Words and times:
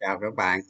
chào 0.00 0.18
các 0.20 0.34
bạn. 0.36 0.60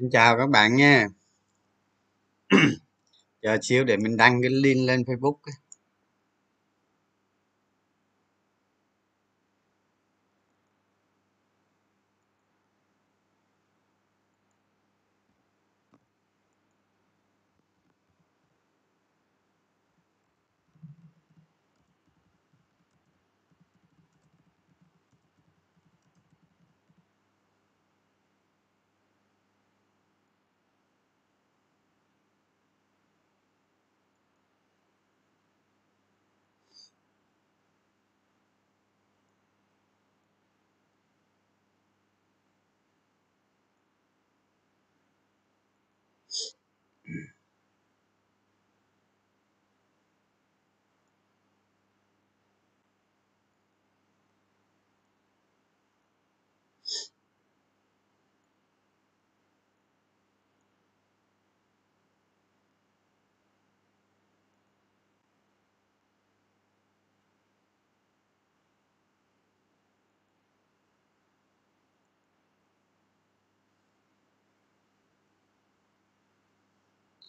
Xin 0.00 0.10
chào 0.10 0.38
các 0.38 0.50
bạn 0.50 0.76
nha. 0.76 1.08
Chờ 3.42 3.58
xíu 3.62 3.84
để 3.84 3.96
mình 3.96 4.16
đăng 4.16 4.42
cái 4.42 4.50
link 4.50 4.88
lên 4.88 5.02
facebook 5.02 5.36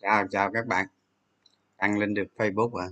chào 0.01 0.27
chào 0.31 0.51
các 0.53 0.67
bạn. 0.67 0.85
Đăng 1.79 1.99
lên 1.99 2.13
được 2.13 2.27
facebook 2.37 2.75
à 2.75 2.87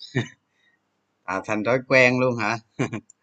à 1.24 1.40
thành 1.46 1.64
thói 1.64 1.78
quen 1.88 2.20
luôn 2.20 2.36
hả? 2.36 2.58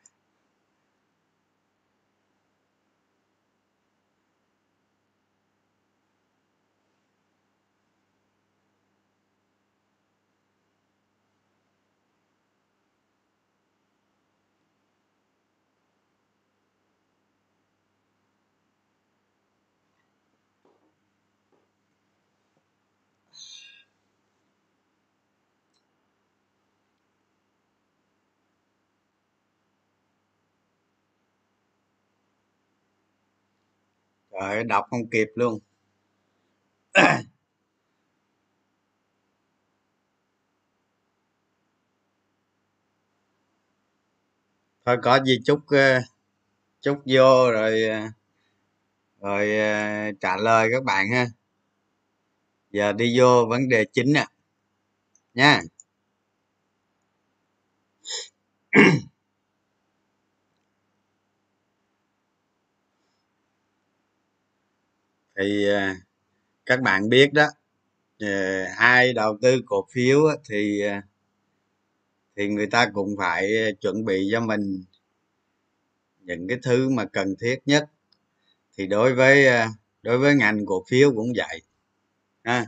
trời 34.49 34.63
đọc 34.63 34.85
không 34.89 35.07
kịp 35.11 35.27
luôn. 35.35 35.59
Thôi 44.85 44.97
có 45.03 45.19
gì 45.25 45.39
chúc 45.45 45.59
ờ, 45.67 46.01
chúc 46.81 46.97
vô 47.05 47.51
rồi 47.51 47.83
ờ, 47.83 47.99
rồi 49.21 49.57
ờ, 49.57 50.11
trả 50.21 50.37
lời 50.37 50.69
các 50.71 50.83
bạn 50.83 51.05
ha. 51.11 51.25
Giờ 52.71 52.93
đi 52.93 53.19
vô 53.19 53.45
vấn 53.49 53.69
đề 53.69 53.85
chính 53.93 54.13
nè. 54.13 54.25
Nha. 55.33 55.61
thì 65.37 65.69
à, 65.69 65.97
các 66.65 66.81
bạn 66.81 67.09
biết 67.09 67.33
đó 67.33 67.47
à, 68.19 68.65
ai 68.77 69.13
đầu 69.13 69.37
tư 69.41 69.61
cổ 69.65 69.87
phiếu 69.91 70.21
thì 70.49 70.81
à, 70.81 71.03
thì 72.35 72.47
người 72.47 72.67
ta 72.67 72.89
cũng 72.93 73.15
phải 73.17 73.51
chuẩn 73.81 74.05
bị 74.05 74.29
cho 74.31 74.39
mình 74.39 74.83
những 76.19 76.47
cái 76.47 76.57
thứ 76.63 76.89
mà 76.89 77.05
cần 77.05 77.35
thiết 77.41 77.59
nhất. 77.65 77.89
Thì 78.77 78.87
đối 78.87 79.13
với 79.15 79.45
đối 80.01 80.17
với 80.17 80.35
ngành 80.35 80.65
cổ 80.65 80.83
phiếu 80.89 81.11
cũng 81.15 81.33
vậy, 81.35 81.61
ha. 82.43 82.65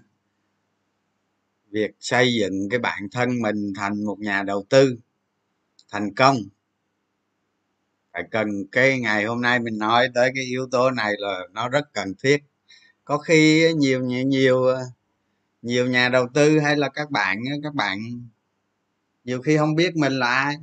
Việc 1.71 1.91
xây 1.99 2.33
dựng 2.33 2.69
cái 2.69 2.79
bản 2.79 3.07
thân 3.11 3.41
mình 3.41 3.73
thành 3.75 4.03
một 4.05 4.19
nhà 4.19 4.43
đầu 4.43 4.65
tư 4.69 4.97
thành 5.91 6.15
công, 6.15 6.37
phải 8.13 8.23
cần 8.31 8.47
cái 8.71 8.99
ngày 8.99 9.25
hôm 9.25 9.41
nay 9.41 9.59
mình 9.59 9.77
nói 9.77 10.09
tới 10.13 10.31
cái 10.35 10.43
yếu 10.43 10.67
tố 10.71 10.91
này 10.91 11.13
là 11.17 11.39
nó 11.51 11.69
rất 11.69 11.93
cần 11.93 12.13
thiết 12.23 12.37
có 13.07 13.17
khi 13.17 13.73
nhiều 13.77 14.03
nhiều 14.03 14.23
nhiều 14.23 14.63
ờ, 14.63 14.85
nhiều 15.61 15.87
nhà 15.87 16.09
đầu 16.09 16.27
tư 16.33 16.59
hay 16.59 16.75
là 16.77 16.89
các 16.89 17.11
bạn 17.11 17.43
các 17.63 17.75
bạn 17.75 17.99
nhiều 19.25 19.41
khi 19.41 19.57
không 19.57 19.75
biết 19.75 19.95
mình 19.95 20.13
là 20.19 20.27
ai. 20.27 20.57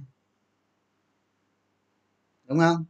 Đúng 2.49 2.59
không? 2.59 2.85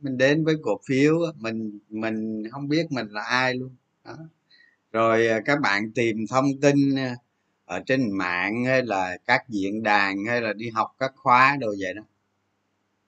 Mình 0.00 0.18
đến 0.18 0.44
với 0.44 0.54
cổ 0.62 0.80
phiếu 0.86 1.18
mình 1.36 1.78
mình 1.88 2.44
không 2.50 2.68
biết 2.68 2.92
mình 2.92 3.08
là 3.10 3.22
ai 3.22 3.54
luôn. 3.54 3.74
Đó. 4.04 4.16
rồi 4.92 5.26
ờ, 5.26 5.40
các 5.44 5.60
bạn 5.60 5.92
tìm 5.94 6.26
thông 6.30 6.60
tin 6.62 6.96
ờ, 6.96 7.14
ở 7.64 7.80
trên 7.86 8.10
mạng 8.12 8.64
hay 8.64 8.82
là 8.82 9.18
các 9.26 9.48
diễn 9.48 9.82
đàn 9.82 10.24
hay 10.26 10.40
là 10.40 10.52
đi 10.52 10.70
học 10.70 10.96
các 10.98 11.12
khóa 11.16 11.56
đồ 11.60 11.74
vậy 11.80 11.94
đó. 11.94 12.02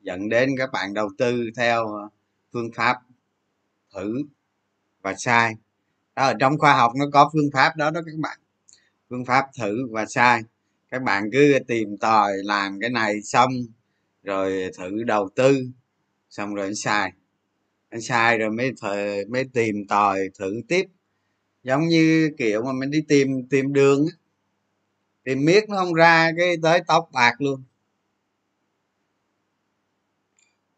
Dẫn 0.01 0.29
đến 0.29 0.51
các 0.59 0.73
bạn 0.73 0.95
đầu 0.95 1.11
tư 1.19 1.51
theo 1.57 2.11
phương 2.53 2.71
pháp 2.75 2.97
thử 3.95 4.23
và 5.03 5.15
sai. 5.19 5.55
Đó, 6.17 6.23
ở 6.27 6.35
trong 6.41 6.59
khoa 6.59 6.75
học 6.77 6.93
nó 6.97 7.07
có 7.13 7.31
phương 7.33 7.51
pháp 7.53 7.77
đó 7.77 7.91
đó 7.91 8.01
các 8.07 8.15
bạn. 8.19 8.39
Phương 9.11 9.25
pháp 9.25 9.47
thử 9.59 9.87
và 9.91 10.07
sai. 10.07 10.43
Các 10.91 11.03
bạn 11.03 11.31
cứ 11.33 11.59
tìm 11.69 11.97
tòi 11.99 12.33
làm 12.45 12.81
cái 12.81 12.91
này 12.91 13.23
xong 13.23 13.53
rồi 14.23 14.71
thử 14.79 15.05
đầu 15.05 15.29
tư 15.37 15.67
xong 16.31 16.55
rồi 16.55 16.75
sai. 16.75 17.13
Anh 17.91 18.01
sai 18.01 18.39
rồi 18.39 18.51
mới 18.51 18.73
thử, 18.83 19.25
mới 19.29 19.45
tìm 19.55 19.87
tòi 19.89 20.21
thử 20.39 20.61
tiếp. 20.69 20.85
Giống 21.65 21.89
như 21.89 22.31
kiểu 22.39 22.63
mà 22.65 22.73
mình 22.73 22.91
đi 22.91 23.01
tìm 23.09 23.49
tìm 23.51 23.73
đường 23.73 24.07
tìm 25.25 25.45
miết 25.45 25.69
nó 25.69 25.77
không 25.77 25.95
ra 25.95 26.31
cái 26.39 26.57
tới 26.63 26.81
tóc 26.87 27.09
bạc 27.13 27.41
luôn. 27.41 27.63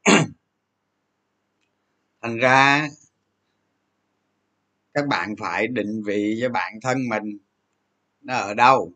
Thành 2.22 2.36
ra 2.36 2.88
các 4.94 5.06
bạn 5.08 5.36
phải 5.38 5.66
định 5.66 6.02
vị 6.06 6.38
cho 6.40 6.48
bản 6.48 6.80
thân 6.82 7.08
mình 7.08 7.38
nó 8.22 8.34
ở 8.34 8.54
đâu. 8.54 8.92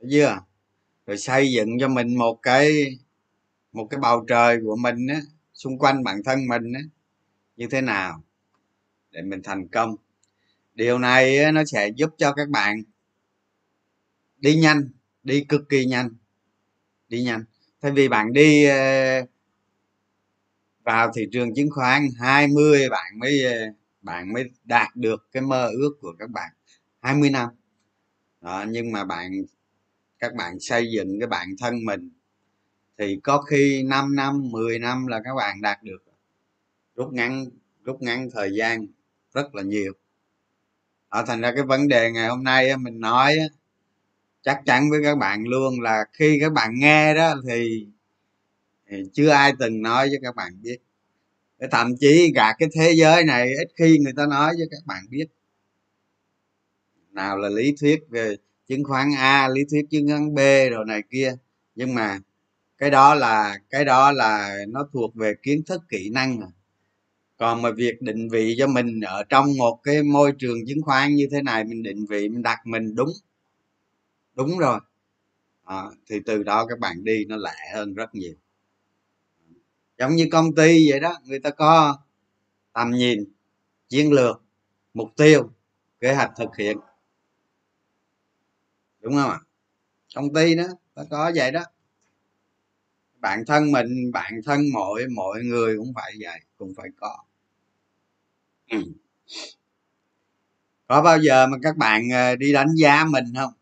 Thấy 0.00 0.08
chưa? 0.12 0.38
Rồi 1.06 1.18
xây 1.18 1.52
dựng 1.52 1.78
cho 1.80 1.88
mình 1.88 2.16
một 2.18 2.38
cái 2.42 2.70
một 3.72 3.86
cái 3.90 4.00
bầu 4.00 4.24
trời 4.28 4.58
của 4.64 4.76
mình 4.76 5.06
á, 5.06 5.20
xung 5.54 5.78
quanh 5.78 6.04
bản 6.04 6.22
thân 6.24 6.46
mình 6.48 6.72
á, 6.74 6.80
như 7.56 7.66
thế 7.70 7.80
nào 7.80 8.22
để 9.10 9.22
mình 9.22 9.40
thành 9.44 9.68
công. 9.68 9.96
Điều 10.74 10.98
này 10.98 11.52
nó 11.52 11.64
sẽ 11.64 11.88
giúp 11.96 12.10
cho 12.18 12.32
các 12.32 12.48
bạn 12.48 12.82
đi 14.38 14.56
nhanh, 14.56 14.90
đi 15.22 15.44
cực 15.48 15.68
kỳ 15.68 15.86
nhanh, 15.86 16.10
đi 17.08 17.22
nhanh. 17.22 17.44
Thay 17.82 17.92
vì 17.92 18.08
bạn 18.08 18.32
đi 18.32 18.64
ờ, 18.64 19.26
vào 20.84 21.12
thị 21.14 21.22
trường 21.32 21.54
chứng 21.54 21.70
khoán 21.70 22.08
20 22.18 22.88
bạn 22.90 23.18
mới 23.18 23.44
ờ, 23.44 23.52
bạn 24.02 24.32
mới 24.32 24.50
đạt 24.64 24.96
được 24.96 25.28
cái 25.32 25.42
mơ 25.42 25.70
ước 25.72 25.98
của 26.00 26.12
các 26.18 26.30
bạn 26.30 26.52
20 27.00 27.30
năm. 27.30 27.48
Đó, 28.40 28.64
nhưng 28.68 28.92
mà 28.92 29.04
bạn 29.04 29.32
các 30.18 30.34
bạn 30.34 30.60
xây 30.60 30.90
dựng 30.92 31.20
cái 31.20 31.26
bản 31.26 31.48
thân 31.60 31.84
mình 31.84 32.10
thì 32.98 33.20
có 33.22 33.42
khi 33.42 33.82
5 33.82 34.16
năm 34.16 34.50
10 34.50 34.78
năm 34.78 35.06
là 35.06 35.20
các 35.24 35.34
bạn 35.34 35.62
đạt 35.62 35.82
được. 35.82 36.04
Rút 36.96 37.12
ngắn 37.12 37.44
rút 37.84 38.02
ngắn 38.02 38.28
thời 38.32 38.54
gian 38.54 38.86
rất 39.34 39.54
là 39.54 39.62
nhiều. 39.62 39.92
Ở 41.08 41.24
thành 41.26 41.40
ra 41.40 41.52
cái 41.54 41.64
vấn 41.64 41.88
đề 41.88 42.10
ngày 42.12 42.28
hôm 42.28 42.44
nay 42.44 42.76
mình 42.76 43.00
nói 43.00 43.36
chắc 44.42 44.62
chắn 44.66 44.90
với 44.90 45.00
các 45.04 45.18
bạn 45.18 45.44
luôn 45.44 45.80
là 45.80 46.04
khi 46.12 46.38
các 46.40 46.52
bạn 46.52 46.70
nghe 46.74 47.14
đó 47.14 47.34
thì, 47.48 47.86
thì 48.90 49.02
chưa 49.12 49.28
ai 49.28 49.52
từng 49.58 49.82
nói 49.82 50.08
với 50.08 50.18
các 50.22 50.34
bạn 50.36 50.62
biết 50.62 50.78
thậm 51.70 51.96
chí 52.00 52.32
cả 52.34 52.54
cái 52.58 52.68
thế 52.74 52.92
giới 52.96 53.24
này 53.24 53.48
ít 53.58 53.68
khi 53.78 53.98
người 53.98 54.12
ta 54.16 54.26
nói 54.26 54.54
với 54.58 54.68
các 54.70 54.86
bạn 54.86 55.04
biết. 55.10 55.26
Nào 57.12 57.38
là 57.38 57.48
lý 57.48 57.74
thuyết 57.80 58.00
về 58.08 58.36
chứng 58.68 58.84
khoán 58.84 59.08
a 59.18 59.48
lý 59.48 59.60
thuyết 59.70 59.82
chứng 59.90 60.08
khoán 60.08 60.34
b 60.34 60.38
rồi 60.70 60.84
này 60.86 61.02
kia. 61.10 61.36
Nhưng 61.74 61.94
mà 61.94 62.18
cái 62.78 62.90
đó 62.90 63.14
là 63.14 63.58
cái 63.70 63.84
đó 63.84 64.12
là 64.12 64.58
nó 64.68 64.88
thuộc 64.92 65.14
về 65.14 65.34
kiến 65.42 65.62
thức 65.66 65.82
kỹ 65.88 66.10
năng 66.10 66.40
còn 67.38 67.62
mà 67.62 67.70
việc 67.70 68.02
định 68.02 68.28
vị 68.28 68.54
cho 68.58 68.66
mình 68.66 69.00
ở 69.00 69.24
trong 69.28 69.56
một 69.58 69.80
cái 69.82 70.02
môi 70.02 70.32
trường 70.38 70.66
chứng 70.66 70.82
khoán 70.82 71.14
như 71.14 71.28
thế 71.30 71.42
này 71.42 71.64
mình 71.64 71.82
định 71.82 72.06
vị 72.06 72.28
mình 72.28 72.42
đặt 72.42 72.58
mình 72.66 72.94
đúng. 72.94 73.08
Đúng 74.34 74.58
rồi. 74.58 74.80
À, 75.64 75.82
thì 76.10 76.20
từ 76.26 76.42
đó 76.42 76.66
các 76.66 76.78
bạn 76.78 77.04
đi 77.04 77.24
nó 77.24 77.36
lẹ 77.36 77.72
hơn 77.74 77.94
rất 77.94 78.14
nhiều 78.14 78.34
giống 79.98 80.16
như 80.16 80.28
công 80.32 80.54
ty 80.54 80.90
vậy 80.90 81.00
đó, 81.00 81.14
người 81.24 81.38
ta 81.38 81.50
có 81.50 81.98
tầm 82.72 82.90
nhìn, 82.90 83.24
chiến 83.88 84.12
lược, 84.12 84.42
mục 84.94 85.10
tiêu, 85.16 85.50
kế 86.00 86.14
hoạch 86.14 86.32
thực 86.36 86.56
hiện. 86.56 86.78
Đúng 89.00 89.14
không 89.14 89.30
ạ? 89.30 89.40
Công 90.14 90.34
ty 90.34 90.54
đó, 90.54 90.64
nó 90.96 91.02
có 91.10 91.32
vậy 91.34 91.52
đó. 91.52 91.62
Bản 93.20 93.44
thân 93.46 93.72
mình 93.72 94.12
bản 94.12 94.40
thân 94.44 94.60
mọi 94.74 95.06
mọi 95.16 95.40
người 95.42 95.78
cũng 95.78 95.92
phải 95.94 96.12
vậy, 96.20 96.40
cũng 96.58 96.72
phải 96.76 96.88
có. 97.00 97.18
Ừ. 98.70 98.78
có 100.86 101.02
bao 101.02 101.18
giờ 101.18 101.46
mà 101.46 101.56
các 101.62 101.76
bạn 101.76 102.08
ờ, 102.12 102.36
đi 102.36 102.52
đánh 102.52 102.74
giá 102.74 103.04
mình 103.04 103.24
không? 103.36 103.52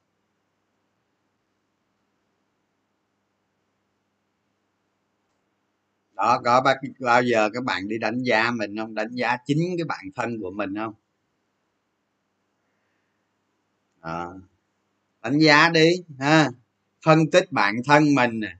Đó 6.16 6.40
có 6.44 6.62
bao 7.00 7.22
giờ 7.22 7.50
các 7.54 7.64
bạn 7.64 7.88
đi 7.88 7.98
đánh 7.98 8.22
giá 8.22 8.50
mình 8.50 8.76
không? 8.78 8.94
Đánh 8.94 9.14
giá 9.14 9.36
chính 9.46 9.58
cái 9.78 9.84
bản 9.84 10.04
thân 10.14 10.40
của 10.40 10.50
mình 10.50 10.74
không? 10.76 10.94
À, 14.00 14.26
đánh 15.22 15.38
giá 15.38 15.68
đi 15.68 15.90
ha. 16.18 16.50
Phân 17.04 17.30
tích 17.30 17.52
bản 17.52 17.74
thân 17.86 18.14
mình 18.14 18.40
nè. 18.40 18.56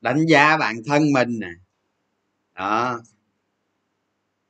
Đánh 0.00 0.26
giá 0.26 0.56
bản 0.56 0.76
thân 0.86 1.12
mình 1.12 1.38
nè. 1.40 1.50
Đó. 2.54 3.00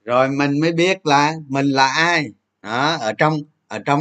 Rồi 0.05 0.29
mình 0.29 0.61
mới 0.61 0.73
biết 0.73 1.07
là 1.07 1.33
mình 1.49 1.67
là 1.67 1.87
ai. 1.87 2.29
Đó 2.63 2.97
ở 3.01 3.13
trong 3.13 3.39
ở 3.69 3.79
trong 3.87 4.01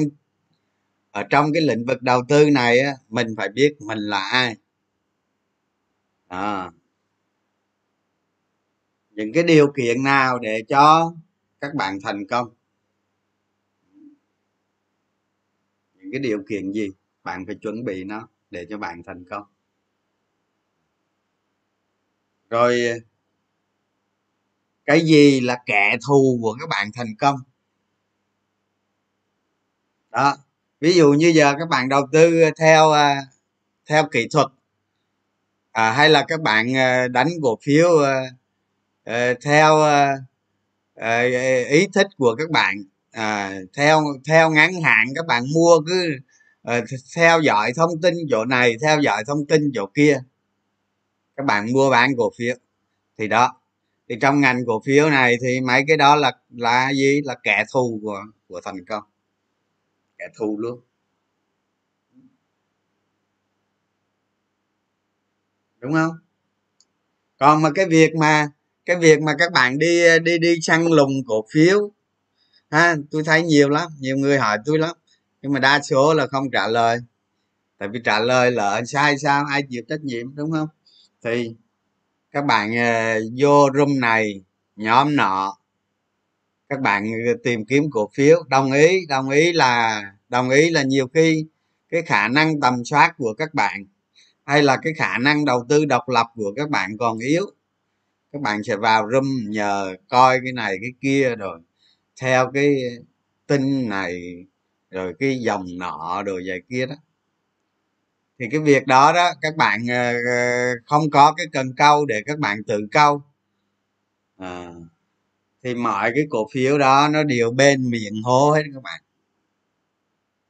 ở 1.12 1.24
trong 1.30 1.53
cái 1.53 1.62
lĩnh 1.62 1.86
vực 1.86 2.01
đầu 2.01 2.21
tư 2.30 2.50
này 2.50 2.80
á 2.80 2.94
mình 3.09 3.27
phải 3.38 3.50
biết 3.50 3.75
mình 3.81 4.00
là 4.00 4.19
ai. 4.19 4.56
Đó 6.30 6.71
những 9.16 9.34
cái 9.34 9.44
điều 9.44 9.72
kiện 9.72 10.04
nào 10.04 10.40
để 10.40 10.64
cho 10.70 11.14
các 11.62 11.76
bạn 11.76 12.00
thành 12.04 12.28
công? 12.28 12.50
Những 15.94 16.12
cái 16.12 16.19
điều 16.19 16.44
kiện 16.50 16.72
gì? 16.72 16.90
Bạn 17.24 17.45
phải 17.45 17.56
chuẩn 17.56 17.84
bị 17.84 18.04
nó 18.04 18.28
để 18.52 18.66
cho 18.69 18.78
bạn 18.78 19.04
thành 19.04 19.24
công. 19.30 19.44
Rồi 22.50 22.81
cái 24.86 25.02
gì 25.06 25.42
là 25.42 25.62
kẻ 25.66 25.98
thù 26.07 26.40
của 26.42 26.57
các 26.60 26.69
bạn 26.69 26.92
thành 26.94 27.16
công? 27.19 27.36
Đó 30.12 30.38
ví 30.80 30.94
dụ 30.94 31.14
như 31.14 31.28
giờ 31.36 31.54
các 31.60 31.69
bạn 31.69 31.90
đầu 31.90 32.07
tư 32.12 32.42
theo 32.60 32.92
à, 32.92 33.22
theo 33.86 34.07
kỹ 34.12 34.28
thuật 34.31 34.48
à, 35.72 35.92
hay 35.92 36.10
là 36.10 36.26
các 36.28 36.42
bạn 36.42 36.78
à, 36.78 37.07
đánh 37.07 37.28
cổ 37.42 37.57
phiếu 37.62 38.04
à, 38.04 38.24
Ờ, 39.06 39.33
theo 39.45 39.78
ờ, 39.78 40.07
ờ, 40.95 41.21
ý 41.69 41.88
thích 41.95 42.07
của 42.18 42.35
các 42.40 42.52
bạn 42.52 42.76
à, 43.12 43.54
theo 43.78 44.04
theo 44.28 44.50
ngắn 44.52 44.81
hạn 44.81 45.07
các 45.16 45.26
bạn 45.28 45.44
mua 45.56 45.80
cứ 45.88 46.18
theo 47.16 47.42
dõi 47.42 47.71
thông 47.76 48.02
tin 48.02 48.14
chỗ 48.31 48.45
này 48.45 48.76
theo 48.81 49.00
dõi 49.02 49.24
thông 49.28 49.45
tin 49.47 49.71
chỗ 49.76 49.85
kia. 49.95 50.19
Các 51.35 51.45
bạn 51.45 51.74
mua 51.74 51.90
bán 51.90 52.12
cổ 52.18 52.31
phiếu. 52.38 52.56
Thì 53.18 53.28
đó 53.28 53.62
thì 54.09 54.16
trong 54.21 54.42
ngành 54.42 54.66
cổ 54.68 54.81
phiếu 54.85 55.09
này 55.09 55.35
thì 55.44 55.62
mấy 55.62 55.83
cái 55.88 55.97
đó 55.97 56.16
là 56.16 56.31
là 56.50 56.92
gì? 56.94 57.21
Là 57.26 57.35
kẻ 57.44 57.64
thù 57.74 58.00
của 58.04 58.24
của 58.50 58.62
thành 58.66 58.85
công. 58.90 59.04
Kẻ 60.18 60.26
thù 60.38 60.57
luôn. 60.59 60.80
Đúng 65.80 65.94
không? 65.94 66.12
Còn 67.40 67.62
mà 67.62 67.69
cái 67.76 67.85
việc 67.85 68.16
mà 68.16 68.47
cái 68.85 68.95
việc 68.95 69.21
mà 69.21 69.33
các 69.39 69.51
bạn 69.51 69.80
đi 69.80 70.19
đi 70.19 70.37
đi 70.37 70.56
săn 70.61 70.85
lùng 70.85 71.11
cổ 71.27 71.45
phiếu 71.54 71.92
ha 72.71 72.95
tôi 73.11 73.23
thấy 73.23 73.44
nhiều 73.44 73.69
lắm 73.69 73.89
nhiều 73.99 74.18
người 74.18 74.37
hỏi 74.37 74.57
tôi 74.65 74.80
lắm. 74.80 74.95
Nhưng 75.42 75.54
mà 75.54 75.59
đa 75.59 75.81
số 75.81 76.13
là 76.13 76.27
không 76.27 76.51
trả 76.51 76.68
lời. 76.68 76.97
Tại 77.77 77.89
vì 77.89 77.99
trả 78.04 78.19
lời 78.19 78.51
là 78.51 78.85
sai 78.85 79.18
sao 79.18 79.45
ai 79.45 79.63
chịu 79.69 79.83
trách 79.89 80.01
nhiệm 80.04 80.35
đúng 80.35 80.51
không? 80.51 80.68
Thì 81.23 81.56
các 82.31 82.45
bạn 82.45 82.71
uh, 82.71 83.33
vô 83.37 83.69
room 83.75 83.99
này 83.99 84.42
nhóm 84.75 85.15
nọ 85.15 85.57
các 86.69 86.81
bạn 86.81 87.06
ờ, 87.27 87.33
tìm 87.44 87.65
kiếm 87.65 87.83
cổ 87.92 88.09
phiếu. 88.13 88.44
Đồng 88.49 88.71
ý 88.71 89.06
đồng 89.06 89.30
ý 89.30 89.54
là 89.54 90.01
đồng 90.30 90.49
ý 90.49 90.69
là 90.69 90.83
nhiều 90.83 91.07
khi 91.13 91.45
cái 91.89 92.01
khả 92.01 92.27
năng 92.27 92.59
tầm 92.61 92.85
soát 92.85 93.13
của 93.18 93.33
các 93.37 93.54
bạn 93.54 93.85
hay 94.45 94.63
là 94.63 94.77
cái 94.77 94.94
khả 94.97 95.18
năng 95.18 95.45
đầu 95.45 95.65
tư 95.69 95.85
độc 95.85 96.09
lập 96.09 96.27
của 96.35 96.54
các 96.56 96.69
bạn 96.69 96.97
còn 96.97 97.19
yếu 97.19 97.45
các 98.35 98.42
bạn 98.42 98.63
sẽ 98.63 98.75
vào 98.75 99.11
room 99.11 99.25
nhờ 99.49 99.95
coi 100.09 100.39
cái 100.44 100.54
này 100.54 100.77
cái 100.81 100.92
kia 101.01 101.35
rồi 101.35 101.59
theo 102.21 102.51
cái 102.54 102.75
tin 103.47 103.89
này 103.89 104.45
rồi 104.92 105.13
cái 105.19 105.39
dòng 105.39 105.65
nọ 105.80 106.23
rồi 106.25 106.44
vậy 106.47 106.61
kia 106.69 106.85
đó. 106.85 106.95
Thì 108.39 108.45
cái 108.51 108.59
việc 108.59 108.87
đó 108.87 109.13
đó 109.13 109.31
các 109.42 109.56
bạn 109.56 109.87
ờ, 109.89 110.13
ờ, 110.13 110.73
không 110.85 111.09
có 111.11 111.33
cái 111.37 111.45
cần 111.51 111.68
câu 111.77 112.06
để 112.06 112.21
các 112.25 112.39
bạn 112.39 112.63
tự 112.63 112.87
câu. 112.92 113.21
À, 114.37 114.71
thì 115.63 115.75
mọi 115.75 116.11
cái 116.15 116.23
cổ 116.30 116.47
phiếu 116.54 116.77
đó 116.77 117.07
nó 117.11 117.23
đều 117.23 117.51
bên 117.51 117.89
miệng 117.89 118.23
hố 118.23 118.51
hết 118.51 118.63
các 118.73 118.83
bạn. 118.83 119.01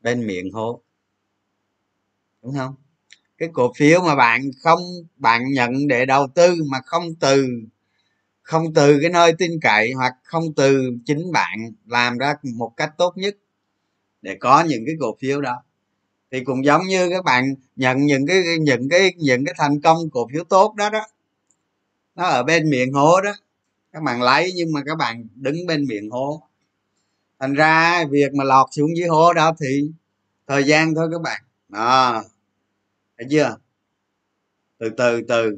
Bên 0.01 0.27
miệng 0.27 0.51
hố. 0.51 0.81
Đúng 2.43 2.55
không? 2.57 2.75
Cái 3.37 3.49
cổ 3.53 3.73
phiếu 3.77 4.01
mà 4.01 4.15
bạn 4.15 4.41
không 4.63 4.79
bạn 5.15 5.41
nhận 5.53 5.87
để 5.87 6.05
đầu 6.05 6.27
tư 6.35 6.55
mà 6.71 6.79
không 6.85 7.15
từ 7.19 7.47
không 8.45 8.73
từ 8.73 8.99
cái 9.01 9.09
nơi 9.09 9.33
tin 9.37 9.51
cậy 9.61 9.91
hoặc 9.91 10.13
không 10.23 10.53
từ 10.53 10.91
chính 11.05 11.31
bạn 11.31 11.71
làm 11.85 12.17
ra 12.17 12.35
một 12.43 12.73
cách 12.77 12.91
tốt 12.97 13.17
nhất 13.17 13.37
để 14.21 14.37
có 14.39 14.63
những 14.63 14.83
cái 14.85 14.95
cổ 14.99 15.15
phiếu 15.19 15.41
đó. 15.41 15.63
Thì 16.31 16.43
cũng 16.43 16.65
giống 16.65 16.81
như 16.87 17.09
các 17.09 17.23
bạn 17.23 17.55
nhận 17.75 18.05
những 18.05 18.27
cái 18.27 18.43
những 18.59 18.89
cái 18.89 19.13
những 19.17 19.45
cái 19.45 19.55
thành 19.57 19.81
công 19.81 20.09
cổ 20.09 20.27
phiếu 20.33 20.43
tốt 20.43 20.75
đó 20.75 20.89
đó, 20.89 21.07
nó 22.15 22.23
ở 22.23 22.43
bên 22.43 22.69
miệng 22.69 22.93
hố 22.93 23.21
đó. 23.21 23.31
Các 23.91 24.03
bạn 24.03 24.21
lấy 24.21 24.51
nhưng 24.55 24.71
mà 24.73 24.81
các 24.85 24.95
bạn 24.95 25.27
đứng 25.35 25.65
bên 25.67 25.85
miệng 25.87 26.09
hố. 26.09 26.41
Thành 27.39 27.53
ra 27.53 28.05
việc 28.09 28.33
mà 28.33 28.43
lọt 28.43 28.67
xuống 28.71 28.97
dưới 28.97 29.07
hố 29.07 29.33
đó 29.33 29.53
thì 29.59 29.91
thời 30.47 30.63
gian 30.63 30.95
thôi 30.95 31.09
các 31.11 31.21
bạn. 31.21 31.41
Đó. 31.69 32.23
Thấy 33.17 33.27
chưa? 33.31 33.57
Từ 34.77 34.89
từ 34.89 35.21
từ 35.27 35.57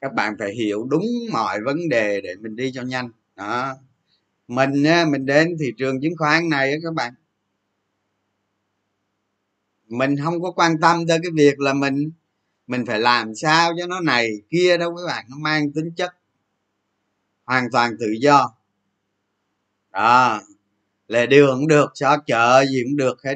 các 0.00 0.14
bạn 0.14 0.34
phải 0.38 0.54
hiểu 0.54 0.86
đúng 0.90 1.04
mọi 1.32 1.60
vấn 1.64 1.88
đề 1.88 2.20
để 2.20 2.34
mình 2.40 2.56
đi 2.56 2.72
cho 2.74 2.82
nhanh. 2.82 3.10
Đó. 3.36 3.76
Mình 4.48 4.84
mình 5.10 5.26
đến 5.26 5.56
thị 5.60 5.72
trường 5.78 6.00
chứng 6.00 6.16
khoán 6.16 6.48
này 6.48 6.74
các 6.82 6.94
bạn. 6.94 7.14
Mình 9.88 10.16
không 10.24 10.42
có 10.42 10.50
quan 10.50 10.80
tâm 10.80 11.06
tới 11.06 11.18
cái 11.22 11.30
việc 11.34 11.60
là 11.60 11.72
mình 11.72 12.10
mình 12.66 12.86
phải 12.86 13.00
làm 13.00 13.34
sao 13.34 13.72
cho 13.78 13.86
nó 13.86 14.00
này 14.00 14.30
kia 14.50 14.76
đâu 14.78 14.96
các 14.96 15.02
bạn, 15.06 15.24
nó 15.28 15.36
mang 15.38 15.72
tính 15.72 15.90
chất 15.96 16.10
hoàn 17.44 17.70
toàn 17.72 17.92
tự 18.00 18.06
do. 18.20 18.54
Đó. 19.92 20.40
Lề 21.08 21.26
đường 21.26 21.58
cũng 21.58 21.68
được, 21.68 21.90
xó 21.94 22.16
chợ 22.26 22.64
gì 22.70 22.82
cũng 22.84 22.96
được, 22.96 23.22
hết. 23.24 23.34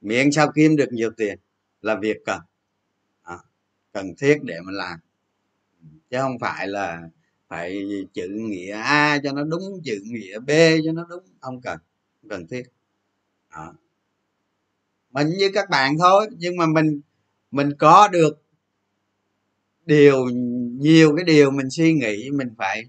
Miễn 0.00 0.32
sao 0.32 0.52
kiếm 0.54 0.76
được 0.76 0.92
nhiều 0.92 1.10
tiền 1.16 1.38
là 1.82 1.96
việc 1.96 2.16
cần. 2.26 2.40
Đó. 3.26 3.40
cần 3.92 4.14
thiết 4.18 4.38
để 4.42 4.60
mình 4.60 4.74
làm 4.74 4.98
chứ 6.10 6.18
không 6.20 6.38
phải 6.38 6.68
là 6.68 7.02
phải 7.48 7.82
chữ 8.14 8.28
nghĩa 8.30 8.72
a 8.72 9.18
cho 9.24 9.32
nó 9.32 9.44
đúng, 9.44 9.62
chữ 9.84 10.00
nghĩa 10.04 10.38
b 10.38 10.50
cho 10.84 10.92
nó 10.92 11.06
đúng 11.10 11.24
không 11.40 11.60
cần 11.60 11.78
không 12.20 12.30
cần 12.30 12.46
thiết 12.46 12.62
đó. 13.52 13.74
mình 15.10 15.28
như 15.38 15.50
các 15.54 15.70
bạn 15.70 15.98
thôi, 15.98 16.26
nhưng 16.38 16.56
mà 16.56 16.66
mình 16.66 17.00
mình 17.50 17.70
có 17.78 18.08
được 18.08 18.42
điều, 19.86 20.26
nhiều 20.80 21.16
cái 21.16 21.24
điều 21.24 21.50
mình 21.50 21.70
suy 21.70 21.92
nghĩ, 21.92 22.30
mình 22.30 22.48
phải 22.58 22.84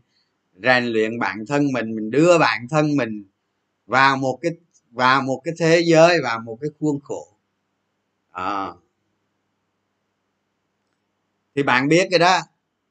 rèn 0.64 0.86
luyện 0.86 1.20
bản 1.20 1.46
thân 1.48 1.72
mình 1.74 1.96
mình 1.96 2.12
đưa 2.12 2.38
bản 2.38 2.68
thân 2.70 2.96
mình 2.96 3.24
vào 3.86 4.18
một 4.18 4.40
cái, 4.42 4.52
vào 4.92 5.22
một 5.22 5.42
cái 5.44 5.54
thế 5.60 5.84
giới, 5.86 6.22
vào 6.24 6.40
một 6.40 6.58
cái 6.62 6.70
khuôn 6.80 7.00
khổ 7.04 7.28
à. 8.32 8.68
thì 11.56 11.64
bạn 11.64 11.88
biết 11.88 12.08
cái 12.12 12.20
đó 12.20 12.40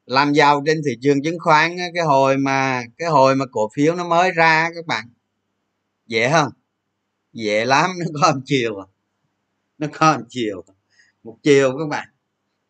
làm 0.06 0.32
giàu 0.32 0.62
trên 0.66 0.80
thị 0.86 0.92
trường 1.02 1.22
chứng 1.22 1.38
khoán 1.38 1.76
cái 1.94 2.04
hồi 2.04 2.36
mà, 2.36 2.82
cái 2.98 3.08
hồi 3.08 3.36
mà 3.36 3.44
cổ 3.52 3.68
phiếu 3.74 3.94
nó 3.94 4.08
mới 4.08 4.30
ra 4.30 4.70
các 4.74 4.86
bạn. 4.86 5.04
Dễ 6.06 6.30
không? 6.30 6.52
Dễ 7.32 7.64
lắm, 7.64 7.90
nó 7.98 8.20
có 8.22 8.32
một 8.32 8.40
chiều. 8.44 8.78
À 8.78 8.86
nó 9.78 9.86
có 9.92 10.18
một 10.18 10.24
chiều. 10.28 10.64
Một 11.22 11.38
chiều 11.42 11.78
các 11.78 11.88
bạn. 11.88 12.08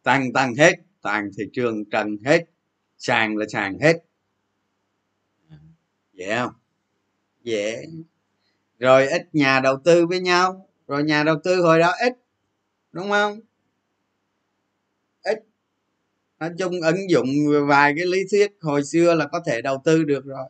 Tăng 0.03 0.33
tăng 0.33 0.55
hết. 0.55 0.73
Toàn 1.03 1.31
thị 1.39 1.45
trường 1.53 1.85
trần 1.85 2.17
hết. 2.25 2.45
Sàn 2.99 3.37
là 3.37 3.47
sàn 3.49 3.79
hết. 3.79 3.97
Dễ 6.13 6.37
không? 6.37 6.53
Dễ. 7.43 7.85
Rồi 8.79 9.07
ít 9.07 9.29
nhà 9.33 9.61
đầu 9.61 9.77
tư 9.85 10.07
với 10.07 10.21
nhau. 10.21 10.69
Rồi 10.87 11.05
nhà 11.05 11.25
đầu 11.25 11.37
tư 11.45 11.63
hồi 11.63 11.79
đó 11.79 11.93
ít. 12.01 12.13
Đúng 12.93 13.11
không? 13.11 13.41
Nói 16.45 16.55
chung 16.59 16.81
ứng 16.81 17.11
dụng 17.11 17.27
vài 17.69 17.95
cái 17.97 18.07
lý 18.07 18.19
thuyết 18.31 18.57
hồi 18.61 18.85
xưa 18.85 19.15
là 19.15 19.27
có 19.27 19.41
thể 19.47 19.63
đầu 19.63 19.83
tư 19.85 20.05
được 20.05 20.25
rồi. 20.25 20.49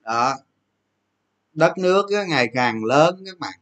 Đó. 0.00 0.36
Đất 1.52 1.78
nước 1.78 2.06
ngày 2.28 2.48
càng 2.54 2.84
lớn 2.84 3.22
các 3.26 3.38
bạn. 3.38 3.60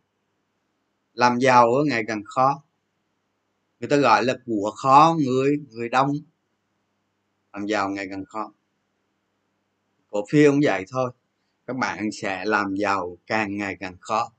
Làm 1.15 1.39
giàu 1.39 1.73
ngày 1.89 2.05
càng 2.09 2.23
khó. 2.25 2.63
Người 3.81 3.89
ta 3.89 3.97
gọi 3.97 4.25
là 4.25 4.35
của 4.47 4.73
khó, 4.77 5.17
người 5.19 5.57
người 5.71 5.89
đông. 5.89 6.13
Làm 7.53 7.67
giàu 7.67 7.89
ngày 7.89 8.07
càng 8.11 8.25
khó. 8.25 8.53
Cổ 10.11 10.25
phiếu 10.31 10.51
cũng 10.51 10.61
vậy 10.65 10.85
thôi. 10.89 11.11
Các 11.67 11.77
bạn 11.77 12.13
sẽ 12.13 12.45
làm 12.45 12.75
giàu 12.75 13.19
càng 13.27 13.57
ngày 13.57 13.77
càng 13.81 13.97
khó. 14.01 14.33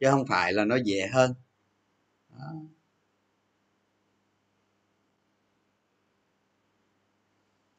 Chứ 0.00 0.06
không 0.10 0.26
phải 0.26 0.52
là 0.52 0.64
nó 0.64 0.76
dễ 0.84 1.06
hơn. 1.12 1.34
Đó. 2.38 2.52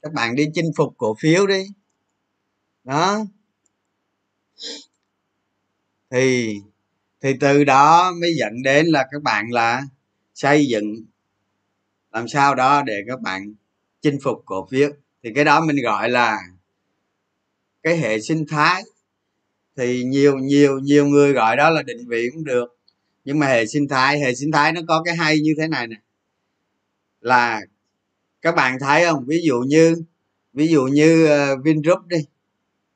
Các 0.08 0.14
bạn 0.14 0.36
đi 0.36 0.50
chinh 0.54 0.72
phục 0.78 0.94
cổ 0.98 1.16
phiếu 1.20 1.48
đi. 1.48 1.64
Đó. 2.84 3.26
Thì 6.12 6.56
thì 7.22 7.34
từ 7.40 7.64
đó 7.64 8.12
mới 8.22 8.36
dẫn 8.40 8.64
đến 8.64 8.86
là 8.86 9.06
các 9.12 9.24
bạn 9.24 9.52
là 9.52 9.82
xây 10.34 10.68
dựng, 10.68 11.06
làm 12.12 12.28
sao 12.28 12.56
đó 12.56 12.82
để 12.82 13.02
các 13.08 13.22
bạn 13.22 13.54
chinh 14.02 14.18
phục 14.24 14.42
cổ 14.46 14.68
phiếu. 14.72 14.90
Thì 15.24 15.30
cái 15.36 15.46
đó 15.46 15.62
mình 15.62 15.84
gọi 15.84 16.10
là 16.10 16.38
cái 17.84 17.98
hệ 17.98 18.22
sinh 18.22 18.46
thái. 18.50 18.84
Thì 19.78 20.04
nhiều 20.04 20.38
nhiều 20.38 20.80
nhiều 20.80 21.06
người 21.06 21.34
gọi 21.34 21.58
đó 21.58 21.70
là 21.70 21.84
định 21.84 22.08
vị 22.08 22.30
cũng 22.34 22.44
được. 22.44 22.80
Nhưng 23.26 23.40
mà 23.40 23.48
hệ 23.48 23.66
sinh 23.66 23.88
thái, 23.88 24.20
hệ 24.20 24.36
sinh 24.36 24.52
thái 24.52 24.72
nó 24.72 24.82
có 24.88 25.04
cái 25.06 25.16
hay 25.16 25.40
như 25.40 25.52
thế 25.58 25.68
này 25.68 25.88
nè. 25.88 25.96
Là 27.22 27.62
các 28.42 28.56
bạn 28.56 28.78
thấy 28.80 29.06
không? 29.06 29.26
Ví 29.28 29.42
dụ 29.44 29.60
như 29.60 29.96
ví 30.54 30.68
dụ 30.68 30.84
như 30.84 31.26
uh, 31.26 31.64
vingroup 31.64 32.08
đi. 32.08 32.18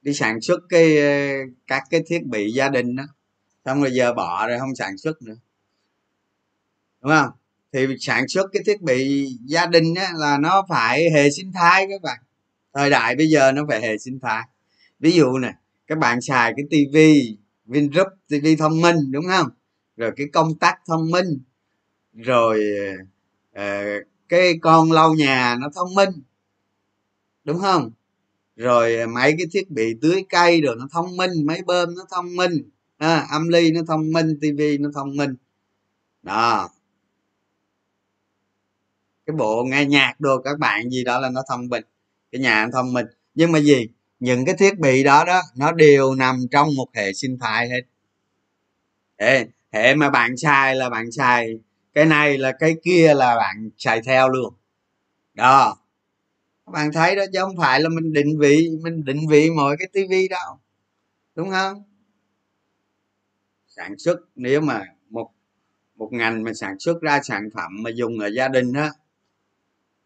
Đi 0.01 0.13
sản 0.13 0.41
xuất 0.41 0.59
cái 0.69 0.97
ờ, 0.97 1.37
các 1.67 1.83
cái 1.89 2.03
thiết 2.07 2.25
bị 2.25 2.51
gia 2.51 2.69
đình 2.69 2.95
đó. 2.95 3.03
Xong 3.65 3.81
rồi 3.81 3.91
giờ 3.93 4.13
bỏ 4.13 4.47
rồi 4.47 4.59
không 4.59 4.75
sản 4.75 4.97
xuất 4.97 5.21
nữa. 5.21 5.35
Đúng 7.01 7.11
không? 7.11 7.31
Thì 7.73 7.87
sản 7.99 8.27
xuất 8.27 8.49
cái 8.53 8.63
thiết 8.65 8.81
bị 8.81 9.27
gia 9.45 9.65
đình 9.65 9.95
á, 9.95 10.11
là 10.15 10.37
nó 10.37 10.65
phải 10.69 11.09
hệ 11.11 11.29
sinh 11.31 11.51
thái 11.51 11.87
các 11.89 12.01
bạn. 12.01 12.19
Thời 12.73 12.89
đại 12.89 13.15
bây 13.15 13.27
giờ 13.27 13.51
nó 13.51 13.65
phải 13.69 13.81
hệ 13.81 13.97
sinh 13.97 14.19
thái. 14.19 14.43
Ví 14.99 15.11
dụ 15.11 15.37
này 15.37 15.53
các 15.87 15.97
bạn 15.97 16.21
xài 16.21 16.53
cái 16.57 16.65
tivi 16.69 17.37
vingroup 17.65 18.07
tivi 18.27 18.55
thông 18.55 18.81
minh 18.81 19.11
đúng 19.11 19.25
không? 19.27 19.47
Rồi 19.97 20.11
cái 20.17 20.27
công 20.33 20.59
tắc 20.59 20.79
thông 20.87 21.11
minh. 21.11 21.39
Rồi 22.13 22.63
uh, 23.55 24.07
cái 24.31 24.53
con 24.61 24.91
lau 24.91 25.13
nhà 25.13 25.57
nó 25.59 25.69
thông 25.75 25.93
minh. 25.93 26.09
Đúng 27.43 27.59
không? 27.59 27.91
Rồi 28.55 29.07
mấy 29.07 29.35
cái 29.37 29.47
thiết 29.51 29.71
bị 29.71 29.95
tưới 30.01 30.25
cây 30.29 30.61
rồi 30.61 30.75
nó 30.79 30.87
thông 30.91 31.17
minh 31.17 31.31
máy 31.45 31.61
bơm 31.65 31.95
nó 31.95 32.05
thông 32.11 32.35
minh. 32.35 32.69
À, 32.97 33.27
âm 33.31 33.47
ly 33.47 33.71
nó 33.71 33.81
thông 33.87 34.11
minh 34.11 34.37
tivi 34.41 34.77
nó 34.77 34.89
thông 34.93 35.17
minh. 35.17 35.35
Đó. 36.23 36.69
Cái 39.25 39.35
bộ 39.35 39.63
nghe 39.63 39.85
nhạc 39.85 40.19
đồ 40.19 40.41
các 40.41 40.59
bạn 40.59 40.89
gì 40.89 41.03
đó 41.03 41.19
là 41.19 41.29
nó 41.29 41.43
thông 41.49 41.67
minh. 41.67 41.83
Cái 42.31 42.41
nhà 42.41 42.65
nó 42.65 42.71
thông 42.73 42.93
minh. 42.93 43.05
Nhưng 43.35 43.51
mà 43.51 43.59
gì? 43.59 43.87
Những 44.19 44.45
cái 44.45 44.55
thiết 44.55 44.79
bị 44.79 45.03
đó 45.03 45.23
đó 45.25 45.41
nó 45.55 45.71
đều 45.71 46.15
nằm 46.15 46.39
trong 46.51 46.75
một 46.75 46.87
hệ 46.93 47.13
sinh 47.13 47.37
thái 47.39 47.69
hết. 47.69 47.81
Hệ, 49.19 49.45
hệ 49.71 49.95
mà 49.95 50.09
bạn 50.09 50.37
xài 50.37 50.75
là 50.75 50.89
bạn 50.89 51.11
xài 51.11 51.59
cái 51.93 52.05
này 52.05 52.37
là 52.37 52.51
cái 52.59 52.75
kia 52.83 53.13
là 53.13 53.35
bạn 53.35 53.69
xài 53.77 54.01
theo 54.01 54.29
luôn. 54.29 54.53
Đó. 55.33 55.77
Các 56.65 56.71
bạn 56.71 56.91
thấy 56.93 57.15
đó 57.15 57.23
chứ 57.33 57.39
không 57.41 57.57
phải 57.57 57.81
là 57.81 57.89
mình 57.89 58.13
định 58.13 58.39
vị, 58.39 58.69
mình 58.83 59.05
định 59.05 59.27
vị 59.29 59.49
mọi 59.49 59.75
cái 59.79 59.87
tivi 59.93 60.27
đâu. 60.27 60.59
Đúng 61.35 61.49
không? 61.49 61.83
Sản 63.67 63.97
xuất, 63.97 64.19
nếu 64.35 64.61
mà 64.61 64.85
một 65.09 65.31
một 65.95 66.09
ngành 66.13 66.43
mà 66.43 66.53
sản 66.53 66.79
xuất 66.79 67.01
ra 67.01 67.21
sản 67.23 67.49
phẩm 67.55 67.71
mà 67.83 67.89
dùng 67.89 68.19
ở 68.19 68.27
gia 68.27 68.47
đình 68.47 68.73
á, 68.73 68.91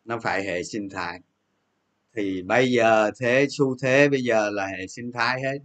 nó 0.06 0.20
phải 0.20 0.44
hệ 0.44 0.64
sinh 0.64 0.90
thái. 0.90 1.20
Thì 2.16 2.42
bây 2.42 2.72
giờ 2.72 3.12
thế, 3.20 3.48
xu 3.50 3.78
thế 3.82 4.10
bây 4.10 4.24
giờ 4.24 4.50
là 4.50 4.68
hệ 4.68 4.88
sinh 4.88 5.12
thái 5.12 5.42
hết. 5.42 5.58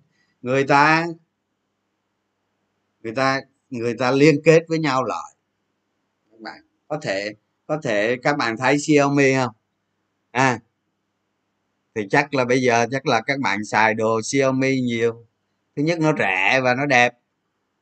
Người 0.42 0.64
ta 0.64 1.06
người 3.02 3.14
ta 3.14 3.40
người 3.70 3.94
ta 3.94 4.10
liên 4.10 4.34
kết 4.44 4.62
với 4.68 4.78
nhau 4.78 5.04
lại 5.04 5.34
có 6.90 6.98
thể 7.02 7.34
có 7.66 7.80
thể 7.84 8.16
các 8.22 8.36
bạn 8.38 8.56
thấy 8.58 8.78
Xiaomi 8.78 9.34
không? 9.34 9.52
À 10.32 10.60
thì 11.94 12.02
chắc 12.10 12.34
là 12.34 12.44
bây 12.44 12.62
giờ 12.62 12.86
chắc 12.90 13.06
là 13.06 13.20
các 13.26 13.40
bạn 13.40 13.64
xài 13.64 13.94
đồ 13.94 14.20
Xiaomi 14.22 14.80
nhiều. 14.80 15.26
Thứ 15.76 15.82
nhất 15.82 15.98
nó 16.00 16.12
rẻ 16.18 16.60
và 16.64 16.74
nó 16.74 16.86
đẹp. 16.86 17.12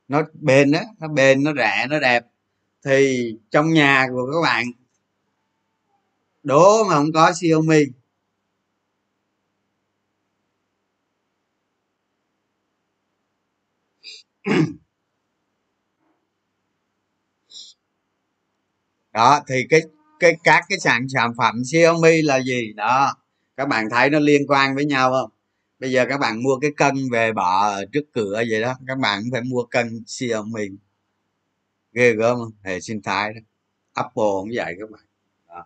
Nó 0.08 0.22
bền 0.34 0.72
á, 0.72 0.82
nó 1.00 1.08
bền, 1.08 1.44
nó 1.44 1.52
rẻ, 1.56 1.86
nó 1.90 2.00
đẹp. 2.00 2.24
Thì 2.86 3.32
trong 3.52 3.74
nhà 3.74 4.06
của 4.12 4.30
các 4.34 4.40
bạn, 4.44 4.66
đố 6.42 6.84
mà 6.84 6.94
không 6.94 7.12
có 7.14 7.32
Xiaomi. 7.40 7.84
đó, 19.18 19.40
thì 19.48 19.66
cái 19.70 19.80
cái, 20.20 20.36
các 20.44 20.64
cái 20.68 20.78
sản 20.78 21.06
sản 21.08 21.32
phẩm 21.38 21.64
Xiaomi 21.64 22.22
là 22.22 22.40
gì? 22.40 22.72
Đó, 22.76 23.14
các 23.56 23.68
bạn 23.68 23.90
thấy 23.90 24.10
nó 24.10 24.18
liên 24.18 24.42
quan 24.48 24.74
với 24.74 24.84
nhau 24.84 25.10
không? 25.12 25.30
Bây 25.78 25.92
giờ 25.92 26.06
các 26.08 26.18
bạn 26.20 26.42
mua 26.42 26.58
cái 26.60 26.70
cân 26.76 26.94
về 27.12 27.32
bỏ 27.32 27.68
ở 27.68 27.84
trước 27.92 28.04
cửa 28.12 28.42
vậy 28.50 28.60
đó, 28.60 28.74
các 28.86 28.98
bạn 28.98 29.20
cũng 29.22 29.30
phải 29.32 29.42
mua 29.42 29.62
cân 29.64 30.02
xiaomi. 30.06 30.68
Ghê 31.92 32.14
gớm 32.14 32.36
không? 32.36 32.52
Hệ 32.62 32.80
sinh 32.80 33.02
thái 33.02 33.32
đó. 33.34 33.40
Apple 33.92 34.32
cũng 34.40 34.50
vậy 34.54 34.74
các 34.80 34.90
bạn. 34.90 35.02
Đó. 35.48 35.64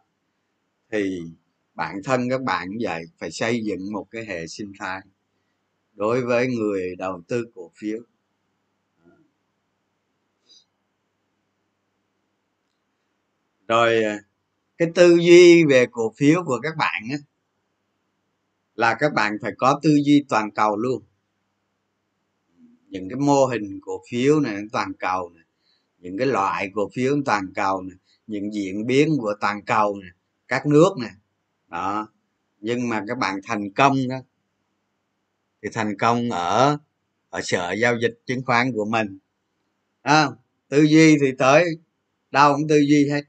thì 0.92 1.20
bản 1.74 1.96
thân 2.04 2.30
các 2.30 2.42
bạn 2.42 2.68
cũng 2.68 2.78
vậy, 2.80 3.04
phải 3.18 3.30
xây 3.30 3.64
dựng 3.64 3.92
một 3.92 4.06
cái 4.10 4.24
hệ 4.24 4.46
sinh 4.46 4.72
thái 4.78 5.00
đối 5.94 6.20
với 6.20 6.46
người 6.46 6.96
đầu 6.98 7.22
tư 7.28 7.44
cổ 7.54 7.70
phiếu. 7.76 7.98
Rồi 13.72 14.04
à, 14.04 14.18
cái 14.78 14.88
tư 14.94 15.16
duy 15.16 15.64
về 15.64 15.86
cổ 15.92 16.12
phiếu 16.16 16.42
của 16.46 16.60
các 16.62 16.76
bạn 16.76 17.02
á, 17.10 17.18
là 18.74 18.94
các 18.94 19.12
bạn 19.14 19.36
phải 19.42 19.52
có 19.58 19.80
tư 19.82 19.90
duy 20.04 20.24
toàn 20.28 20.50
cầu 20.50 20.76
luôn. 20.76 21.02
Những 22.88 23.08
cái 23.08 23.16
mô 23.16 23.46
hình 23.46 23.80
cổ 23.82 24.02
phiếu 24.10 24.40
này 24.40 24.56
toàn 24.72 24.92
cầu 24.98 25.30
này 25.34 25.44
những 25.98 26.18
cái 26.18 26.26
loại 26.26 26.70
cổ 26.74 26.90
phiếu 26.94 27.16
toàn 27.24 27.52
cầu 27.54 27.82
này 27.82 27.96
những 28.26 28.54
diễn 28.54 28.86
biến 28.86 29.08
của 29.20 29.34
toàn 29.40 29.64
cầu 29.64 29.96
này 29.96 30.10
các 30.48 30.66
nước 30.66 30.90
này 30.98 31.12
đó 31.68 32.08
nhưng 32.60 32.88
mà 32.88 33.04
các 33.08 33.18
bạn 33.18 33.40
thành 33.44 33.72
công 33.72 34.08
đó 34.08 34.16
thì 35.62 35.68
thành 35.72 35.98
công 35.98 36.30
ở 36.30 36.78
ở 37.30 37.40
sở 37.44 37.72
giao 37.72 37.98
dịch 37.98 38.20
chứng 38.26 38.44
khoán 38.44 38.72
của 38.72 38.84
mình. 38.84 39.18
À, 40.02 40.28
tư 40.68 40.82
duy 40.82 41.16
thì 41.20 41.32
tới 41.38 41.64
đâu 42.30 42.52
cũng 42.52 42.68
tư 42.68 42.78
duy 42.88 43.08
hết 43.10 43.22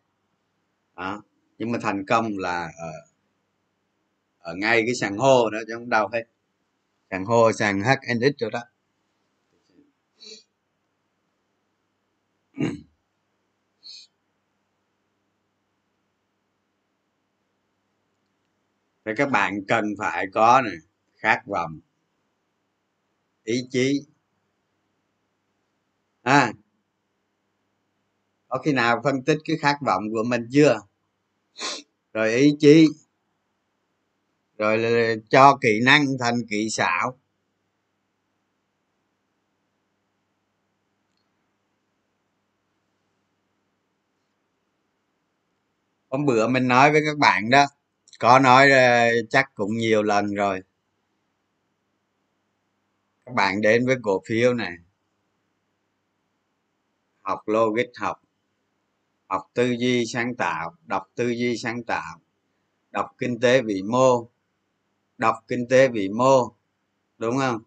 đó. 0.95 1.23
nhưng 1.57 1.71
mà 1.71 1.79
thành 1.81 2.05
công 2.05 2.37
là 2.37 2.71
ở, 2.77 2.91
ở 4.37 4.55
ngay 4.55 4.83
cái 4.85 4.95
sàn 4.95 5.17
hô 5.17 5.49
đó 5.49 5.59
chứ 5.67 5.73
không 5.73 5.89
đâu 5.89 6.07
hết. 6.13 6.23
Sàn 7.11 7.25
hô 7.25 7.51
sàn 7.51 7.81
hnx 7.81 8.37
rồi 8.39 8.51
đó. 8.51 8.61
Thế 19.05 19.13
các 19.17 19.31
bạn 19.31 19.65
cần 19.67 19.85
phải 19.97 20.25
có 20.33 20.61
này 20.61 20.75
khát 21.17 21.45
vọng 21.45 21.79
ý 23.43 23.67
chí. 23.71 24.05
À 26.23 26.53
có 28.53 28.59
khi 28.59 28.73
nào 28.73 29.01
phân 29.03 29.23
tích 29.23 29.37
cái 29.45 29.57
khát 29.57 29.77
vọng 29.85 30.03
của 30.13 30.23
mình 30.23 30.47
chưa? 30.51 30.81
Rồi 32.13 32.33
ý 32.33 32.55
chí. 32.59 32.87
Rồi 34.57 34.77
là 34.77 35.15
cho 35.29 35.57
kỹ 35.61 35.79
năng 35.85 36.05
thành 36.19 36.35
kỹ 36.49 36.69
xảo. 36.69 37.17
Hôm 46.09 46.25
bữa 46.25 46.47
mình 46.47 46.67
nói 46.67 46.91
với 46.91 47.01
các 47.05 47.17
bạn 47.17 47.49
đó, 47.49 47.65
có 48.19 48.39
nói 48.39 48.71
ờ, 48.71 49.07
chắc 49.29 49.51
cũng 49.55 49.77
nhiều 49.77 50.03
lần 50.03 50.33
rồi. 50.33 50.61
Các 53.25 53.35
bạn 53.35 53.61
đến 53.61 53.85
với 53.85 53.95
cổ 54.01 54.21
phiếu 54.27 54.53
này. 54.53 54.73
Học 57.21 57.39
logic 57.47 57.89
học 57.95 58.22
học 59.33 59.51
tư 59.53 59.75
duy 59.79 60.05
sáng 60.05 60.35
tạo 60.35 60.75
đọc 60.85 61.03
tư 61.15 61.29
duy 61.29 61.57
sáng 61.57 61.83
tạo. 61.83 62.19
Đọc 62.91 63.15
kinh 63.17 63.39
tế 63.39 63.61
vĩ 63.61 63.81
mô 63.81 64.29
đọc 65.17 65.35
kinh 65.47 65.67
tế 65.69 65.87
vĩ 65.87 66.09
mô 66.09 66.55
đúng 67.17 67.37
không? 67.37 67.61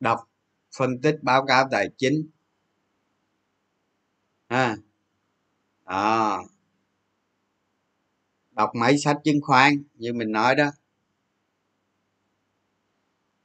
Đọc 0.00 0.28
phân 0.76 1.00
tích 1.00 1.18
báo 1.22 1.46
cáo 1.46 1.68
tài 1.70 1.88
chính. 1.96 2.28
Ha. 4.48 4.76
À, 5.84 6.38
đọc 8.50 8.70
mấy 8.74 8.98
sách 8.98 9.16
chứng 9.24 9.40
khoán 9.42 9.82
như 9.94 10.12
mình 10.12 10.32
nói 10.32 10.54
đó. 10.54 10.70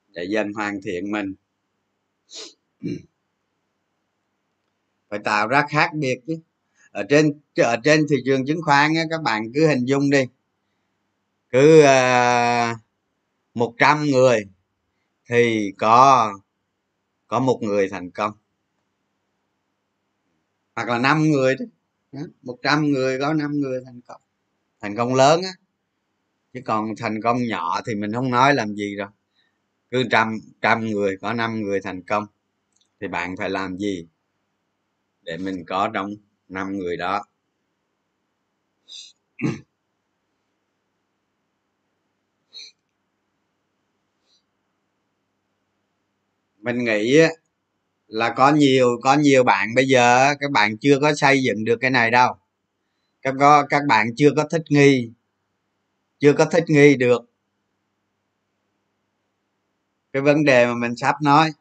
Để 0.07 0.23
dần 0.29 0.53
hoàn 0.53 0.79
thiện 0.83 1.11
mình. 1.11 1.35
Phải 5.09 5.19
tạo 5.23 5.47
ra 5.47 5.65
khác 5.69 5.91
biệt 5.93 6.19
chứ 6.27 6.39
ở 6.97 7.03
trên 7.09 7.39
ở 7.55 7.77
trên 7.83 8.05
thị 8.09 8.15
trường 8.25 8.45
chứng 8.45 8.61
khoán 8.61 8.93
á, 8.95 9.03
các 9.09 9.21
bạn 9.21 9.51
cứ 9.53 9.67
hình 9.67 9.85
dung 9.85 10.09
đi. 10.09 10.23
Cứ 11.49 11.83
uh, 13.59 13.73
trăm 13.77 14.05
người 14.05 14.39
thì 15.29 15.71
có 15.77 16.33
có 17.27 17.39
một 17.39 17.59
người 17.61 17.89
thành 17.89 18.11
công. 18.11 18.31
Hoặc 20.75 20.89
là 20.89 20.99
năm 20.99 21.23
người 21.23 21.55
đó 22.11 22.21
một 22.41 22.57
trăm 22.63 22.91
người 22.91 23.19
có 23.19 23.33
năm 23.33 23.51
người 23.59 23.81
thành 23.85 24.01
công. 24.01 24.21
Thành 24.81 24.95
công 24.95 25.15
lớn 25.15 25.41
á. 25.41 25.51
Chứ 26.53 26.59
còn 26.65 26.95
thành 26.97 27.21
công 27.21 27.43
nhỏ 27.43 27.81
thì 27.85 27.95
mình 27.95 28.13
không 28.13 28.31
nói 28.31 28.53
làm 28.53 28.75
gì 28.75 28.95
đâu. 28.97 29.09
Cứ 29.91 30.03
trăm 30.11 30.39
trăm 30.61 30.85
người 30.85 31.17
có 31.17 31.33
năm 31.33 31.61
người 31.61 31.81
thành 31.81 32.01
công 32.01 32.25
thì 33.01 33.07
bạn 33.07 33.37
phải 33.37 33.49
làm 33.49 33.77
gì 33.77 34.07
để 35.21 35.37
mình 35.37 35.65
có 35.67 35.89
trong 35.93 36.15
năm 36.49 36.77
người 36.77 36.97
đó. 36.97 37.25
Mình 46.61 46.83
nghĩ 46.83 47.19
là 48.07 48.29
có 48.29 48.51
nhiều 48.51 48.99
có 49.03 49.15
nhiều 49.15 49.43
bạn 49.43 49.75
bây 49.75 49.85
giờ 49.87 50.33
các 50.39 50.51
bạn 50.51 50.77
chưa 50.77 50.99
có 51.01 51.15
xây 51.15 51.43
dựng 51.43 51.65
được 51.65 51.77
cái 51.81 51.91
này 51.91 52.11
đâu. 52.11 52.35
Các 53.21 53.33
có, 53.39 53.65
các 53.69 53.83
bạn 53.87 54.07
chưa 54.15 54.29
có 54.35 54.43
thích 54.51 54.63
nghi, 54.69 55.11
chưa 56.19 56.33
có 56.33 56.45
thích 56.45 56.63
nghi 56.67 56.95
được 56.95 57.21
cái 60.13 60.21
vấn 60.21 60.43
đề 60.43 60.65
mà 60.65 60.73
mình 60.73 60.95
sắp 60.95 61.15
nói. 61.21 61.51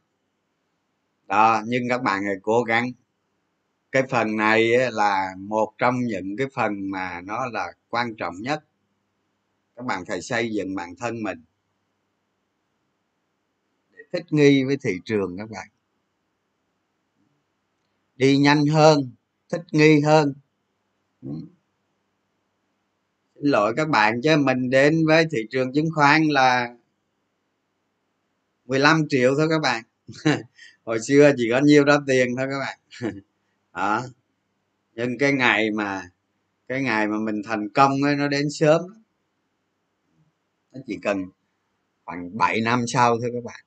Đó, 1.27 1.63
nhưng 1.67 1.83
các 1.89 2.03
bạn 2.03 2.25
hãy 2.25 2.35
cố 2.43 2.63
gắng 2.63 2.93
cái 3.97 4.07
phần 4.11 4.37
này 4.37 4.73
là 4.93 5.35
một 5.39 5.73
trong 5.79 6.05
những 6.05 6.37
cái 6.37 6.47
phần 6.55 6.91
mà 6.91 7.21
nó 7.21 7.47
là 7.47 7.73
quan 7.89 8.15
trọng 8.17 8.35
nhất. 8.41 8.65
Các 9.77 9.87
bạn 9.87 10.05
phải 10.05 10.23
xây 10.23 10.53
dựng 10.53 10.75
bản 10.75 10.97
thân 10.97 11.23
mình 11.23 11.45
để 13.91 13.99
thích 14.13 14.25
nghi 14.31 14.65
với 14.65 14.77
thị 14.83 14.91
trường 15.05 15.39
các 15.39 15.51
bạn. 15.51 15.69
Đi 18.17 18.37
nhanh 18.37 18.67
hơn, 18.67 19.11
thích 19.53 19.63
nghi 19.73 20.01
hơn. 20.01 20.35
Ừ. 21.23 21.31
Xin 23.35 23.45
lỗi 23.45 23.75
các 23.77 23.89
bạn 23.89 24.21
chứ, 24.23 24.37
mình 24.37 24.71
đến 24.71 25.07
với 25.07 25.27
thị 25.33 25.39
trường 25.51 25.73
chứng 25.73 25.89
khoán 25.95 26.23
là 26.23 26.75
15 28.67 29.03
triệu 29.09 29.35
thôi 29.39 29.47
các 29.51 29.59
bạn. 29.63 29.85
Hồi 30.85 30.99
xưa 31.01 31.33
chỉ 31.37 31.49
có 31.51 31.61
nhiêu 31.61 31.85
đó 31.85 31.99
tiền 32.07 32.37
thôi 32.37 32.47
các 32.51 32.59
bạn. 32.59 32.79
đó 33.77 34.03
nhưng 34.95 35.19
cái 35.19 35.33
ngày 35.33 35.71
mà 35.71 36.03
cái 36.69 36.83
ngày 36.83 37.09
mà 37.09 37.19
mình 37.19 37.43
thành 37.47 37.69
công 37.75 38.03
ấy, 38.03 38.17
nó 38.17 38.29
đến 38.29 38.51
sớm 38.51 38.83
nó 40.73 40.81
chỉ 40.87 40.99
cần 41.03 41.19
khoảng 42.07 42.39
7 42.39 42.61
năm 42.61 42.85
sau 42.89 43.19
thôi 43.21 43.31
các 43.35 43.45
bạn. 43.45 43.65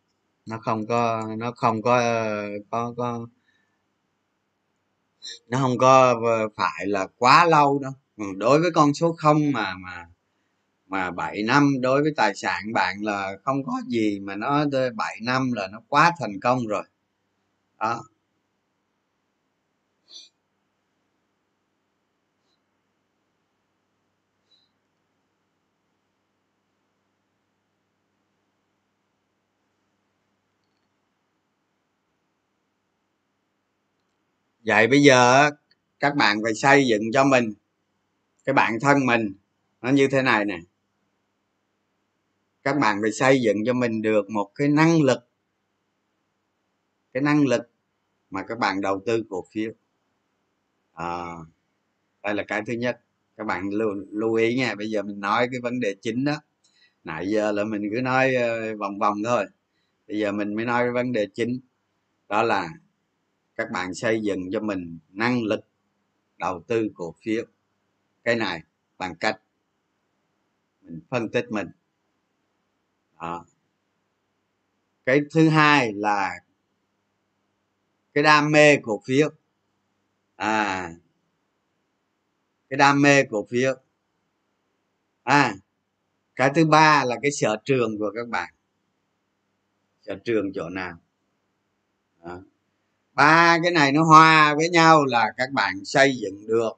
Nó 0.48 0.60
không 0.60 0.88
có 0.88 1.24
nó 1.38 1.52
không 1.52 1.82
có 1.82 2.02
có 2.72 2.94
có 2.98 3.28
nó 5.50 5.60
không 5.60 5.78
có 5.78 6.22
phải 6.56 6.88
là 6.88 7.08
quá 7.18 7.46
lâu 7.46 7.80
đâu. 7.80 7.92
Ừ, 8.18 8.26
đối 8.38 8.60
với 8.62 8.72
con 8.76 8.94
số 8.94 9.14
không 9.20 9.52
mà 9.54 9.76
mà 9.76 10.08
mà 10.88 11.12
7 11.12 11.44
năm 11.44 11.72
đối 11.82 12.04
với 12.04 12.14
tài 12.18 12.36
sản 12.36 12.74
bạn 12.74 12.98
là 13.02 13.34
không 13.44 13.64
có 13.66 13.74
gì 13.88 14.20
mà 14.20 14.36
nó 14.36 14.66
7 14.98 15.20
năm 15.24 15.52
là 15.54 15.68
nó 15.72 15.82
quá 15.90 16.12
thành 16.20 16.40
công 16.42 16.68
rồi. 16.68 16.84
Đó. 17.80 18.04
Vậy 34.70 34.88
bây 34.88 35.02
giờ 35.04 35.50
các 36.00 36.16
bạn 36.16 36.38
phải 36.44 36.54
xây 36.54 36.88
dựng 36.88 37.02
cho 37.14 37.24
mình 37.24 37.54
cái 38.46 38.54
bản 38.54 38.80
thân 38.82 39.06
mình 39.06 39.34
nó 39.82 39.90
như 39.90 40.08
thế 40.08 40.22
này 40.22 40.46
nè. 40.46 40.60
Các 42.64 42.78
bạn 42.78 43.00
phải 43.02 43.12
xây 43.12 43.42
dựng 43.42 43.58
cho 43.66 43.74
mình 43.74 44.02
được 44.02 44.30
một 44.30 44.52
cái 44.56 44.68
năng 44.68 45.02
lực 45.02 45.20
cái 47.14 47.24
năng 47.24 47.48
lực 47.48 47.70
mà 48.30 48.44
các 48.44 48.60
bạn 48.60 48.82
đầu 48.82 49.02
tư 49.06 49.24
cổ 49.30 49.46
phiếu. 49.52 49.72
À, 50.94 51.26
đây 52.24 52.34
là 52.34 52.44
cái 52.44 52.62
thứ 52.68 52.74
nhất. 52.74 53.00
Các 53.38 53.44
bạn 53.44 53.70
lưu, 53.70 53.90
lưu 54.12 54.34
ý 54.34 54.56
nha 54.56 54.76
bây 54.76 54.90
giờ 54.90 55.02
mình 55.02 55.20
nói 55.20 55.48
cái 55.52 55.60
vấn 55.62 55.80
đề 55.80 55.96
chính 56.02 56.26
đó. 56.26 56.36
Nãy 57.04 57.28
giờ 57.30 57.52
là 57.52 57.64
mình 57.64 57.90
cứ 57.94 58.02
nói 58.02 58.36
ờ, 58.36 58.76
vòng 58.78 59.00
vòng 59.00 59.18
thôi. 59.26 59.46
Bây 60.08 60.20
giờ 60.20 60.32
mình 60.32 60.56
mới 60.56 60.66
nói 60.66 60.84
cái 60.84 60.92
vấn 60.92 61.12
đề 61.12 61.28
chính 61.34 61.60
đó 62.30 62.44
là 62.44 62.70
các 63.60 63.72
bạn 63.72 63.94
xây 63.94 64.22
dựng 64.22 64.50
cho 64.52 64.60
mình 64.60 65.00
năng 65.10 65.44
lực 65.44 65.60
đầu 66.38 66.64
tư 66.68 66.90
cổ 66.96 67.16
phiếu. 67.22 67.46
Cái 68.24 68.36
này 68.36 68.62
bằng 68.98 69.16
cách 69.16 69.42
mình 70.82 71.00
phân 71.10 71.30
tích 71.30 71.46
mình. 71.50 71.68
Đó. 73.22 73.46
cái 75.06 75.22
thứ 75.32 75.50
hai 75.50 75.94
là 75.94 76.40
cái 78.14 78.24
đam 78.24 78.52
mê 78.52 78.78
cổ 78.82 79.02
phiếu. 79.06 79.30
À 80.36 80.94
cái 82.70 82.78
đam 82.78 83.02
mê 83.02 83.24
cổ 83.24 83.46
phiếu. 83.50 83.76
À 85.24 85.54
cái 86.36 86.52
thứ 86.56 86.66
ba 86.66 87.04
là 87.06 87.16
cái 87.22 87.32
sở 87.32 87.58
trường 87.66 87.98
của 87.98 88.12
các 88.16 88.28
bạn. 88.28 88.54
Sở 90.02 90.16
trường 90.26 90.54
chỗ 90.54 90.70
nào 90.70 90.98
ba 93.20 93.60
cái 93.64 93.72
này 93.72 93.92
nó 93.92 94.04
hòa 94.04 94.56
với 94.56 94.70
nhau 94.70 95.06
là 95.06 95.34
các 95.38 95.52
bạn 95.54 95.86
xây 95.86 96.18
dựng 96.18 96.48
được. 96.48 96.72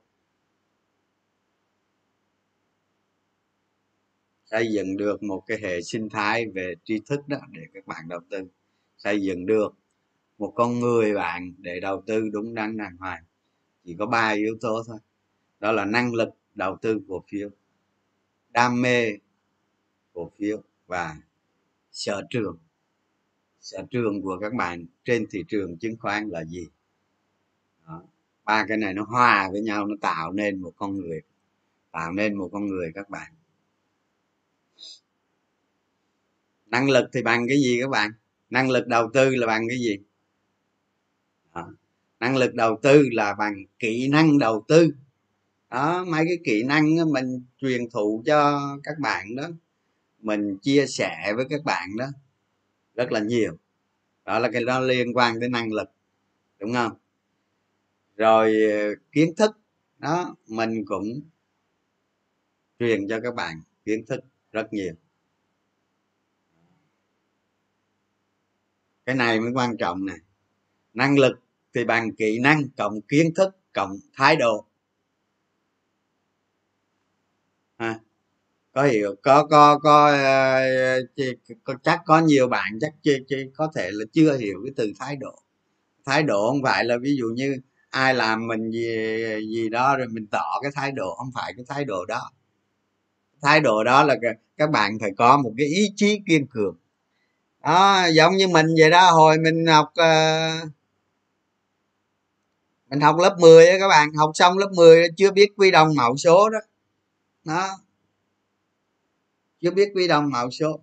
Xây 4.46 4.72
dựng 4.72 4.98
được 4.98 5.24
một 5.24 5.44
cái 5.48 5.58
hệ 5.62 5.82
sinh 5.82 6.10
thái 6.10 6.46
về 6.54 6.74
tri 6.84 7.00
thức 7.06 7.28
đó 7.28 7.38
để 7.52 7.62
các 7.74 7.88
bạn 7.88 8.08
đầu 8.08 8.20
tư. 8.30 8.38
Xây 8.98 9.22
dựng 9.22 9.46
được 9.46 9.74
một 10.38 10.54
con 10.56 10.80
người 10.80 11.14
bạn 11.14 11.54
để 11.58 11.80
đầu 11.80 12.04
tư 12.08 12.30
đúng 12.30 12.56
đắn 12.56 12.78
đàng 12.78 12.98
hoàng. 12.98 13.24
Chỉ 13.86 13.96
có 14.00 14.06
ba 14.06 14.30
yếu 14.30 14.58
tố 14.62 14.84
thôi. 14.88 14.98
Đó 15.60 15.72
là 15.72 15.86
năng 15.86 16.14
lực 16.14 16.30
đầu 16.54 16.78
tư 16.82 17.02
cổ 17.08 17.24
phiếu, 17.28 17.50
đam 18.50 18.82
mê 18.82 19.12
cổ 20.14 20.32
phiếu 20.38 20.62
và 20.88 21.18
sở 21.92 22.22
trường 22.30 22.58
sở 23.62 23.84
trường 23.92 24.22
của 24.22 24.38
các 24.42 24.54
bạn 24.54 24.86
trên 25.06 25.26
thị 25.32 25.44
trường 25.48 25.78
chứng 25.78 25.98
khoán 26.00 26.30
là 26.30 26.44
gì? 26.44 26.68
Đó. 27.88 28.04
ba 28.46 28.66
cái 28.68 28.78
này 28.78 28.94
nó 28.94 29.04
hòa 29.04 29.50
với 29.52 29.62
nhau, 29.62 29.88
nó 29.88 29.96
tạo 30.02 30.32
nên 30.32 30.62
một 30.62 30.74
con 30.76 30.98
người, 30.98 31.22
tạo 31.92 32.12
nên 32.12 32.36
một 32.36 32.50
con 32.54 32.68
người 32.68 32.92
các 32.96 33.10
bạn. 33.10 33.32
Năng 36.66 36.90
lực 36.90 37.10
thì 37.14 37.22
bằng 37.24 37.48
cái 37.48 37.58
gì 37.58 37.80
các 37.82 37.90
bạn? 37.90 38.12
Năng 38.50 38.70
lực 38.70 38.88
đầu 38.88 39.10
tư 39.14 39.36
là 39.36 39.48
bằng 39.48 39.68
cái 39.70 39.78
gì? 39.78 39.98
Đó. 41.56 41.74
năng 42.20 42.38
lực 42.38 42.54
đầu 42.56 42.80
tư 42.82 43.10
là 43.12 43.34
bằng 43.34 43.66
kỹ 43.80 44.08
năng 44.08 44.40
đầu 44.40 44.66
tư. 44.68 44.94
Đó, 45.70 46.06
mấy 46.06 46.26
cái 46.26 46.38
kỹ 46.44 46.64
năng 46.64 47.12
mình 47.14 47.44
truyền 47.58 47.90
thụ 47.90 48.24
cho 48.26 48.62
các 48.84 49.00
bạn 49.00 49.36
đó, 49.36 49.50
mình 50.20 50.58
chia 50.62 50.86
sẻ 50.88 51.34
với 51.36 51.46
các 51.50 51.64
bạn 51.66 51.98
đó 51.98 52.08
rất 53.02 53.12
là 53.12 53.20
nhiều. 53.20 53.58
Đó 54.26 54.40
là 54.40 54.50
cái 54.54 54.64
đó 54.64 54.80
liên 54.80 55.14
quan 55.18 55.40
tới 55.40 55.50
năng 55.50 55.74
lực, 55.74 55.90
đúng 56.60 56.74
không? 56.74 56.92
Rồi 58.18 58.56
ờ, 58.72 58.96
kiến 59.12 59.34
thức, 59.38 59.52
đó, 60.00 60.36
mình 60.48 60.86
cũng 60.86 61.22
truyền 62.80 63.08
cho 63.10 63.20
các 63.24 63.36
bạn 63.36 63.62
kiến 63.86 64.06
thức 64.08 64.20
rất 64.52 64.74
nhiều. 64.74 64.94
Cái 69.06 69.16
này 69.16 69.40
mới 69.40 69.52
quan 69.54 69.78
trọng 69.78 70.06
nè. 70.06 70.14
Năng 70.94 71.20
lực 71.20 71.40
thì 71.74 71.86
bằng 71.86 72.16
kỹ 72.16 72.40
năng 72.40 72.70
cộng 72.78 73.02
kiến 73.02 73.34
thức, 73.36 73.56
cộng 73.74 73.92
thái 74.14 74.36
độ 74.36 74.66
ha 77.78 78.00
có 78.74 78.84
hiểu 78.84 79.16
có 79.24 79.44
có 79.46 79.80
có, 79.80 80.08
ờ, 80.12 80.62
có 81.64 81.74
chắc 81.84 82.02
có 82.06 82.20
nhiều 82.20 82.48
bạn 82.48 82.80
chắc 82.82 82.94
chưa 83.04 83.38
có 83.56 83.72
thể 83.76 83.90
là 83.92 84.06
chưa 84.14 84.38
hiểu 84.38 84.60
cái 84.66 84.74
từ 84.76 84.92
thái 85.00 85.16
độ. 85.16 85.36
Thái 86.06 86.24
độ 86.24 86.50
không 86.50 86.64
phải 86.64 86.86
là 86.86 86.98
ví 87.02 87.16
dụ 87.18 87.26
như 87.36 87.58
ai 87.90 88.14
làm 88.14 88.48
mình 88.48 88.72
gì 88.72 88.88
gì 89.50 89.70
đó 89.70 89.98
rồi 89.98 90.08
mình 90.08 90.28
tỏ 90.28 90.60
cái 90.64 90.72
thái 90.76 90.92
độ 90.92 91.16
không 91.18 91.32
phải 91.36 91.54
cái 91.58 91.66
thái 91.70 91.86
độ 91.86 92.06
đó. 92.06 92.32
Thái 93.42 93.60
độ 93.60 93.84
đó 93.84 94.04
là 94.04 94.16
các 94.58 94.70
bạn 94.72 94.98
phải 95.02 95.12
có 95.18 95.38
một 95.38 95.52
cái 95.58 95.68
ý 95.68 95.92
chí 95.96 96.20
kiên 96.28 96.48
cường. 96.48 96.76
Đó 97.64 98.06
giống 98.14 98.38
như 98.38 98.48
mình 98.48 98.68
vậy 98.80 98.90
đó 98.92 99.12
hồi 99.12 99.38
mình 99.38 99.68
học 99.68 99.92
ờ, 99.96 100.52
mình 102.90 103.02
học 103.02 103.16
lớp 103.20 103.36
10 103.40 103.68
á 103.68 103.78
các 103.80 103.88
bạn 103.88 104.14
học 104.14 104.32
xong 104.34 104.58
lớp 104.58 104.70
10 104.76 105.08
chưa 105.18 105.32
biết 105.32 105.50
quy 105.58 105.72
đồng 105.72 105.96
mẫu 105.98 106.18
số 106.18 106.50
đó. 106.50 106.60
Đó 107.46 107.70
chứ 109.62 109.72
biết 109.72 109.92
quy 109.96 110.08
đồng 110.08 110.30
mẫu 110.32 110.52
số. 110.52 110.80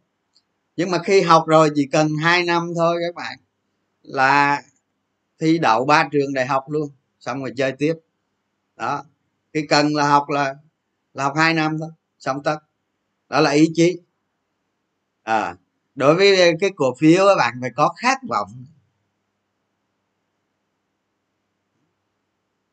Nhưng 0.77 0.91
mà 0.91 0.99
khi 1.05 1.21
học 1.21 1.45
rồi 1.47 1.71
chỉ 1.75 1.89
cần 1.93 2.09
2 2.23 2.45
năm 2.45 2.69
thôi 2.77 2.97
các 3.07 3.15
bạn, 3.15 3.39
là 4.03 4.63
thi 5.41 5.59
đậu 5.59 5.85
ba 5.87 6.09
trường 6.13 6.35
đại 6.35 6.47
học 6.47 6.65
luôn, 6.69 6.91
xong 7.21 7.41
rồi 7.41 7.53
chơi 7.57 7.73
tiếp. 7.73 7.95
Đó, 8.77 9.05
cái 9.53 9.67
cần 9.69 9.95
là 9.97 10.09
học 10.09 10.31
là 10.31 10.55
là 11.15 11.25
học 11.25 11.35
hai 11.37 11.55
năm 11.55 11.77
thôi, 11.81 11.91
xong 12.19 12.43
tất. 12.45 12.59
Đó 13.29 13.41
là 13.41 13.51
ý 13.51 13.71
chí. 13.75 14.01
À 15.23 15.57
đối 15.95 16.15
với 16.15 16.57
cái 16.61 16.71
cổ 16.77 16.95
phiếu 16.99 17.27
các 17.29 17.35
bạn, 17.39 17.55
phải 17.61 17.71
có 17.77 17.95
khát 18.03 18.19
vọng. 18.29 18.65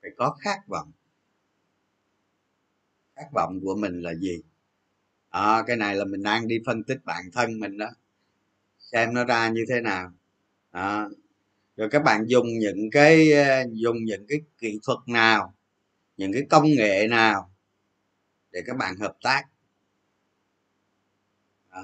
Phải 0.01 0.11
có 0.17 0.37
khát 0.39 0.67
vọng. 0.67 0.91
Khát 3.15 3.27
vọng 3.33 3.59
của 3.63 3.75
mình 3.75 4.01
là 4.01 4.13
gì? 4.13 4.41
À, 5.35 5.63
cái 5.67 5.77
này 5.77 5.95
là 5.95 6.05
mình 6.05 6.23
đang 6.23 6.47
đi 6.47 6.59
phân 6.65 6.83
tích 6.83 6.97
bản 7.05 7.23
thân 7.33 7.59
mình 7.59 7.77
đó. 7.77 7.89
Xem 8.79 9.13
nó 9.13 9.25
ra 9.25 9.49
như 9.49 9.65
thế 9.69 9.81
nào. 9.81 10.11
À, 10.71 11.05
rồi 11.77 11.89
các 11.91 12.03
bạn 12.03 12.25
dùng 12.27 12.47
những 12.59 12.89
cái 12.91 13.33
ờ, 13.33 13.65
dùng 13.71 14.05
những 14.05 14.25
cái 14.29 14.41
kỹ 14.57 14.79
thuật 14.83 14.99
nào 15.07 15.55
những 16.17 16.33
cái 16.33 16.43
công 16.49 16.65
nghệ 16.65 17.07
nào 17.07 17.51
để 18.51 18.61
các 18.67 18.77
bạn 18.77 18.95
hợp 18.97 19.17
tác. 19.23 19.43
À. 21.69 21.81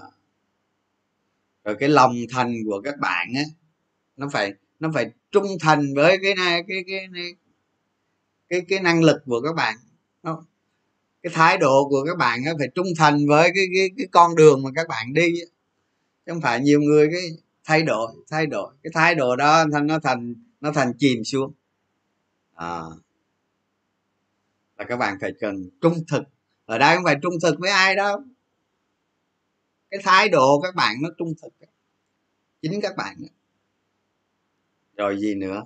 rồi 1.64 1.76
cái 1.80 1.90
lòng 1.90 2.16
thành 2.32 2.56
của 2.66 2.82
các 2.84 3.00
bạn 3.00 3.28
á 3.36 3.44
nó 4.18 4.30
phải 4.34 4.54
nó 4.80 4.92
phải 4.94 5.12
trung 5.32 5.48
thành 5.62 5.94
với 5.96 6.18
cái 6.24 6.36
này 6.36 6.64
cái 6.68 6.84
cái 6.88 7.08
cái 7.14 7.36
cái, 8.50 8.62
cái 8.70 8.80
năng 8.80 9.04
lực 9.04 9.18
của 9.26 9.42
các 9.42 9.54
bạn. 9.56 9.76
Nó 10.24 10.46
cái 11.24 11.34
thái 11.36 11.58
độ 11.58 11.88
của 11.90 12.04
các 12.08 12.18
bạn 12.18 12.40
phải 12.60 12.68
trung 12.76 12.88
thành 12.98 13.28
với 13.28 13.52
cái 13.56 13.66
cái 13.76 13.90
cái 13.98 14.08
con 14.12 14.36
đường 14.36 14.64
mà 14.64 14.70
các 14.76 14.88
bạn 14.88 15.14
đi 15.14 15.34
chứ 16.26 16.32
không 16.32 16.42
phải 16.42 16.60
nhiều 16.60 16.82
người 16.82 17.10
cái 17.12 17.22
thay 17.64 17.84
đổi 17.84 18.12
thay 18.30 18.46
đổi. 18.46 18.74
Cái 18.84 18.92
thái 18.94 19.16
độ 19.16 19.36
đó 19.36 19.66
thành 19.74 19.88
nó 19.88 20.00
thành 20.00 20.36
nó 20.62 20.72
thành 20.72 20.94
chìm 20.98 21.24
xuống. 21.24 21.54
À, 22.56 22.82
là 24.78 24.86
các 24.86 24.98
bạn 24.98 25.18
phải 25.22 25.32
cần 25.40 25.70
trung 25.82 26.04
thực. 26.08 26.24
Ở 26.66 26.78
đây 26.78 26.96
không 26.96 27.04
phải 27.04 27.16
trung 27.22 27.34
thực 27.42 27.60
với 27.60 27.72
ai 27.72 27.96
đâu. 27.96 28.24
Cái 29.92 30.00
thái 30.04 30.30
độ 30.30 30.62
các 30.62 30.76
bạn 30.76 30.96
nó 31.02 31.10
trung 31.18 31.34
thực 31.42 31.54
chính 32.62 32.82
các 32.82 32.96
bạn 32.96 33.16
rồi 34.98 35.20
gì 35.20 35.36
nữa? 35.36 35.66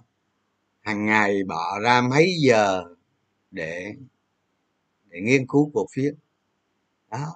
Hàng 0.82 1.06
ngày 1.06 1.44
bỏ 1.48 1.80
ra 1.80 2.02
mấy 2.02 2.36
giờ 2.39 2.84
để 3.52 3.94
để 5.15 5.21
nghiên 5.21 5.47
cứu 5.47 5.71
cổ 5.73 5.86
phiếu. 5.91 6.12
Đó 7.12 7.36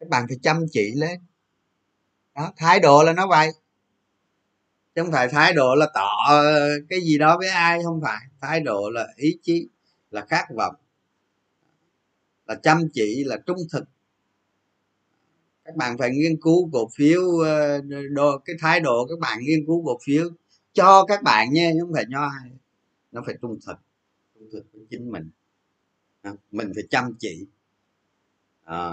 các 0.00 0.08
bạn 0.08 0.24
phải 0.28 0.36
chăm 0.42 0.66
chỉ 0.70 0.92
lên. 0.96 1.20
Đó 2.34 2.52
thái 2.56 2.80
độ 2.80 3.02
là 3.02 3.12
nó 3.12 3.26
vậy. 3.26 3.50
Chứ 4.94 5.02
không 5.02 5.12
phải 5.12 5.28
thái 5.28 5.52
độ 5.52 5.74
là 5.74 5.86
tỏ 5.94 6.08
ờ, 6.28 6.68
cái 6.88 7.00
gì 7.00 7.18
đó 7.18 7.38
với 7.38 7.48
ai 7.48 7.82
không 7.84 8.00
phải. 8.02 8.18
Thái 8.40 8.60
độ 8.60 8.90
là 8.90 9.08
ý 9.16 9.38
chí 9.42 9.68
là 10.10 10.26
khát 10.28 10.46
vọng 10.56 10.74
là 12.46 12.54
chăm 12.54 12.88
chỉ 12.92 13.24
là 13.24 13.36
trung 13.46 13.58
thực. 13.72 13.84
Các 15.64 15.76
bạn 15.76 15.98
phải 15.98 16.10
nghiên 16.10 16.40
cứu 16.40 16.70
cổ 16.72 16.88
phiếu 16.94 17.38
ờ, 17.38 17.80
đồ, 18.10 18.38
cái 18.44 18.56
thái 18.60 18.80
độ 18.80 19.06
các 19.08 19.18
bạn 19.18 19.38
nghiên 19.42 19.66
cứu 19.66 19.84
cổ 19.86 19.98
phiếu 20.04 20.30
cho 20.72 21.04
các 21.04 21.22
bạn 21.22 21.52
nha 21.52 21.70
chứ 21.74 21.78
không 21.80 21.92
phải 21.92 22.04
nho 22.08 22.22
ai. 22.22 22.50
Nó 23.12 23.22
phải 23.26 23.34
trung 23.42 23.58
thực 23.66 23.76
trung 24.34 24.48
thực 24.52 24.64
với 24.72 24.86
chính 24.90 25.12
mình. 25.12 25.30
À, 26.22 26.32
mình 26.50 26.72
phải 26.74 26.84
chăm 26.90 27.14
chỉ. 27.18 27.46
À. 28.64 28.92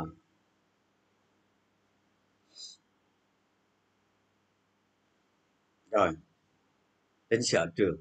rồi. 5.92 6.14
Đến 7.30 7.44
sở 7.44 7.66
trường. 7.76 7.98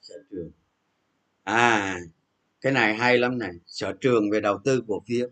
Sở 0.00 0.14
trường. 0.30 0.50
À 1.44 1.98
cái 2.60 2.72
này 2.72 2.94
hay 2.94 3.18
lắm 3.18 3.38
này. 3.38 3.52
Sở 3.66 3.92
trường 4.00 4.30
về 4.30 4.40
đầu 4.40 4.58
tư 4.64 4.82
cổ 4.88 5.02
phiếu. 5.06 5.28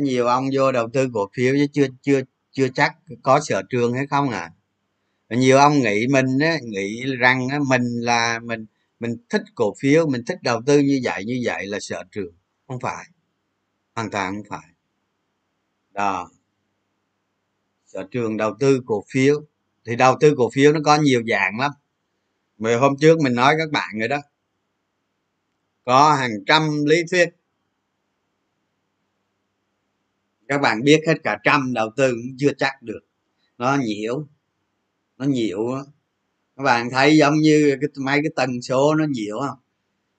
Nhiều 0.00 0.26
ông 0.26 0.44
vô 0.54 0.72
đầu 0.72 0.88
tư 0.92 1.08
cổ 1.14 1.30
phiếu 1.34 1.54
chứ 1.54 1.66
chưa 1.72 1.86
chưa 2.02 2.20
chưa 2.52 2.68
chắc 2.74 2.96
có 3.22 3.40
sở 3.40 3.62
trường 3.70 3.94
hay 3.94 4.06
không 4.06 4.30
à? 4.30 4.52
Nhiều 5.36 5.58
ông 5.58 5.80
nghĩ 5.80 6.06
mình 6.10 6.38
á 6.40 6.58
nghĩ 6.62 7.04
rằng 7.18 7.48
á, 7.48 7.58
mình 7.68 7.82
là 8.00 8.38
mình 8.38 8.66
mình 9.00 9.16
thích 9.28 9.42
cổ 9.54 9.74
phiếu 9.78 10.06
mình 10.08 10.24
thích 10.26 10.38
đầu 10.42 10.62
tư 10.66 10.78
như 10.78 11.00
vậy 11.04 11.24
như 11.24 11.40
vậy 11.44 11.66
là 11.66 11.80
sợ 11.80 12.04
trường. 12.12 12.34
Không 12.68 12.80
phải. 12.80 13.04
Hoàn 13.94 14.10
toàn 14.10 14.34
không 14.34 14.44
phải. 14.48 14.68
Đó. 15.90 16.30
Sở 17.86 18.06
trường 18.10 18.36
đầu 18.36 18.54
tư 18.60 18.80
cổ 18.86 19.04
phiếu. 19.08 19.42
Thì 19.86 19.96
đầu 19.96 20.16
tư 20.20 20.34
cổ 20.36 20.50
phiếu 20.54 20.72
nó 20.72 20.80
có 20.84 20.96
nhiều 20.96 21.22
dạng 21.30 21.58
lắm. 21.60 21.70
Mười 22.58 22.76
hôm 22.76 22.96
trước 23.00 23.18
mình 23.20 23.34
nói 23.34 23.54
các 23.58 23.70
bạn 23.70 23.98
rồi 23.98 24.08
đó. 24.08 24.18
Có 25.84 26.14
hàng 26.14 26.44
trăm 26.46 26.84
lý 26.84 26.96
thuyết. 27.10 27.28
Các 30.48 30.60
bạn 30.60 30.82
biết 30.82 31.00
hết 31.06 31.14
cả 31.22 31.38
trăm 31.44 31.72
đầu 31.72 31.90
tư 31.96 32.10
cũng 32.10 32.36
chưa 32.38 32.52
chắc 32.58 32.82
được. 32.82 33.00
Nó 33.58 33.76
nhiều 33.76 34.28
nó 35.22 35.28
nhiều 35.28 35.58
các 36.56 36.62
bạn 36.62 36.90
thấy 36.90 37.16
giống 37.16 37.34
như 37.34 37.76
cái 37.80 37.90
mấy 37.96 38.20
cái 38.22 38.30
tần 38.36 38.62
số 38.62 38.94
nó 38.94 39.04
nhiều 39.10 39.40
không 39.40 39.58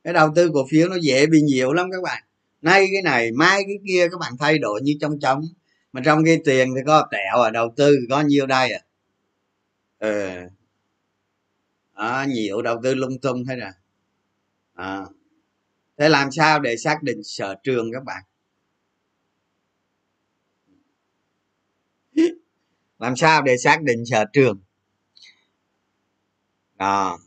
cái 0.03 0.13
đầu 0.13 0.31
tư 0.35 0.51
cổ 0.53 0.67
phiếu 0.71 0.89
nó 0.89 0.95
dễ 0.95 1.27
bị 1.27 1.41
nhiều 1.41 1.73
lắm 1.73 1.91
các 1.91 2.03
bạn. 2.03 2.23
Nay 2.61 2.87
cái 2.93 3.01
này 3.01 3.31
mai 3.31 3.63
cái 3.67 3.77
kia 3.87 4.07
các 4.11 4.19
bạn 4.19 4.33
thay 4.39 4.57
đổi 4.57 4.81
như 4.83 4.93
trong 5.01 5.19
trống. 5.19 5.43
Mà 5.93 6.01
trong 6.05 6.25
cái 6.25 6.39
tiền 6.45 6.73
thì 6.75 6.81
có 6.85 7.07
tẹo 7.11 7.41
à 7.41 7.49
đầu 7.49 7.73
tư 7.77 7.97
có 8.09 8.21
nhiêu 8.21 8.45
đây 8.45 8.71
à? 8.71 8.79
Ừ. 9.99 10.31
À, 11.93 12.25
nhiều 12.25 12.61
đầu 12.61 12.79
tư 12.83 12.95
lung 12.95 13.19
tung 13.19 13.45
thế 13.45 13.55
nè. 13.55 13.71
À 14.73 15.05
thế 15.97 16.09
làm 16.09 16.31
sao 16.31 16.59
để 16.59 16.77
xác 16.77 17.03
định 17.03 17.23
sở 17.23 17.55
trường 17.63 17.91
các 17.93 18.03
bạn? 18.03 18.23
Làm 22.99 23.15
sao 23.15 23.41
để 23.41 23.57
xác 23.57 23.81
định 23.83 24.05
sở 24.05 24.25
trường? 24.33 24.59
À, 26.83 27.17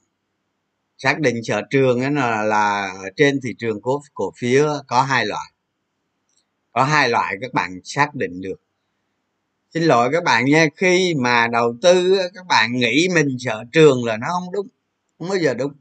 xác 0.98 1.20
định 1.20 1.44
sở 1.44 1.62
trường 1.70 2.00
ấy 2.00 2.10
là, 2.10 2.42
là 2.42 2.94
trên 3.16 3.40
thị 3.42 3.54
trường 3.58 3.82
cổ 3.82 4.02
cổ 4.14 4.32
phiếu 4.36 4.68
có 4.86 5.02
hai 5.02 5.26
loại. 5.26 5.52
Có 6.72 6.84
hai 6.84 7.08
loại 7.08 7.36
các 7.40 7.54
bạn 7.54 7.80
xác 7.84 8.14
định 8.14 8.40
được. 8.40 8.60
Xin 9.74 9.82
lỗi 9.82 10.08
các 10.12 10.24
bạn 10.24 10.44
nha 10.44 10.66
khi 10.76 11.14
mà 11.14 11.48
đầu 11.52 11.76
tư 11.82 12.16
các 12.34 12.46
bạn 12.46 12.72
nghĩ 12.72 13.08
mình 13.14 13.36
sở 13.38 13.64
trường 13.72 14.04
là 14.04 14.16
nó 14.16 14.26
không 14.30 14.52
đúng 14.52 14.68
không 15.18 15.28
bao 15.28 15.38
giờ 15.38 15.54
đúng. 15.54 15.72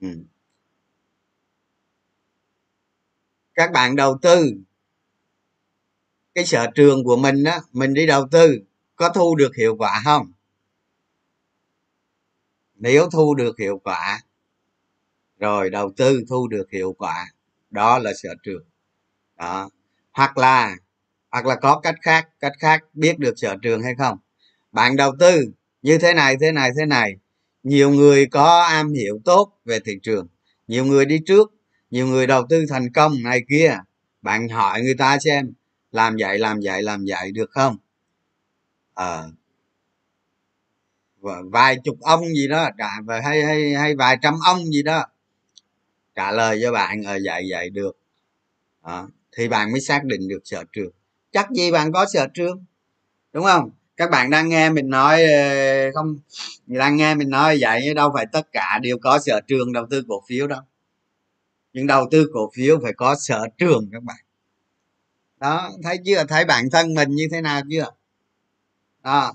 Ừ. 0.00 0.08
các 3.54 3.72
bạn 3.72 3.96
đầu 3.96 4.18
tư 4.22 4.52
cái 6.34 6.44
sở 6.44 6.66
trường 6.74 7.04
của 7.04 7.16
mình 7.16 7.44
đó 7.44 7.58
mình 7.72 7.94
đi 7.94 8.06
đầu 8.06 8.28
tư 8.30 8.58
có 8.96 9.08
thu 9.08 9.34
được 9.34 9.56
hiệu 9.56 9.76
quả 9.78 10.02
không? 10.04 10.32
Nếu 12.82 13.08
thu 13.10 13.34
được 13.34 13.58
hiệu 13.58 13.80
quả 13.84 14.20
rồi 15.38 15.70
đầu 15.70 15.92
tư 15.96 16.24
thu 16.28 16.48
được 16.48 16.70
hiệu 16.70 16.94
quả 16.98 17.26
đó 17.70 17.98
là 17.98 18.12
sở 18.22 18.28
trường. 18.42 18.64
Đó. 19.38 19.70
Hoặc 20.12 20.38
là 20.38 20.76
hoặc 21.30 21.46
là 21.46 21.56
có 21.56 21.80
cách 21.80 21.94
khác 22.02 22.28
cách 22.40 22.52
khác 22.58 22.84
biết 22.94 23.18
được 23.18 23.34
sở 23.36 23.56
trường 23.62 23.82
hay 23.82 23.94
không. 23.98 24.18
Bạn 24.72 24.96
đầu 24.96 25.12
tư 25.18 25.44
như 25.82 25.98
thế 25.98 26.14
này 26.14 26.36
thế 26.40 26.52
này 26.52 26.70
thế 26.78 26.86
này 26.86 27.16
nhiều 27.62 27.90
người 27.90 28.26
có 28.26 28.62
am 28.62 28.92
hiểu 28.92 29.20
tốt 29.24 29.52
về 29.64 29.80
thị 29.80 29.92
trường. 30.02 30.28
Nhiều 30.68 30.84
người 30.84 31.04
đi 31.04 31.20
trước 31.26 31.52
nhiều 31.90 32.06
người 32.06 32.26
đầu 32.26 32.46
tư 32.48 32.64
thành 32.68 32.92
công 32.92 33.22
này 33.22 33.40
kia. 33.48 33.78
Bạn 34.22 34.48
hỏi 34.48 34.82
người 34.82 34.94
ta 34.94 35.18
xem 35.18 35.52
làm 35.92 36.16
vậy 36.18 36.38
làm 36.38 36.60
vậy 36.62 36.82
làm 36.82 37.04
vậy 37.08 37.32
được 37.32 37.50
không? 37.50 37.76
Ờ. 38.94 39.22
à, 39.22 39.28
vài 41.50 41.78
chục 41.84 42.00
ông 42.00 42.24
gì 42.24 42.48
đó 42.48 42.70
trả 42.78 42.88
hay 43.24 43.42
hay 43.44 43.74
hay 43.74 43.94
vài 43.96 44.18
trăm 44.22 44.34
ông 44.44 44.64
gì 44.64 44.82
đó 44.82 45.06
trả 46.14 46.32
lời 46.32 46.58
cho 46.62 46.72
bạn 46.72 47.02
ở 47.02 47.16
dạy 47.16 47.48
dạy 47.50 47.70
được. 47.70 47.98
À, 48.82 49.02
thì 49.36 49.48
bạn 49.48 49.72
mới 49.72 49.80
xác 49.80 50.04
định 50.04 50.28
được 50.28 50.40
sở 50.44 50.64
trường. 50.72 50.92
Chắc 51.32 51.50
gì 51.50 51.72
bạn 51.72 51.92
có 51.92 52.06
sở 52.12 52.26
trường 52.34 52.64
đúng 53.32 53.44
không? 53.44 53.70
Các 53.96 54.10
bạn 54.10 54.30
đang 54.30 54.48
nghe 54.48 54.70
mình 54.70 54.90
nói 54.90 55.24
ờ, 55.24 55.92
không? 55.94 56.18
Đang 56.66 56.96
nghe 56.96 57.14
mình 57.14 57.30
nói 57.30 57.58
vậy 57.60 57.94
đâu 57.94 58.10
phải 58.14 58.26
tất 58.32 58.52
cả 58.52 58.78
đều 58.82 58.98
có 58.98 59.18
sở 59.18 59.40
trường 59.46 59.72
đầu 59.72 59.86
tư 59.90 60.02
cổ 60.08 60.22
phiếu 60.28 60.46
đâu. 60.46 60.60
Nhưng 61.72 61.86
đầu 61.86 62.08
tư 62.10 62.30
cổ 62.32 62.50
phiếu 62.54 62.80
phải 62.82 62.92
có 62.92 63.14
sở 63.14 63.46
trường 63.58 63.88
các 63.92 64.02
bạn. 64.02 64.16
Đó 65.40 65.70
thấy 65.82 65.98
chưa? 66.04 66.24
Thấy 66.24 66.44
bản 66.44 66.70
thân 66.72 66.94
mình 66.94 67.10
như 67.10 67.28
thế 67.32 67.40
nào 67.40 67.60
chưa? 67.70 67.86
Đó 69.02 69.34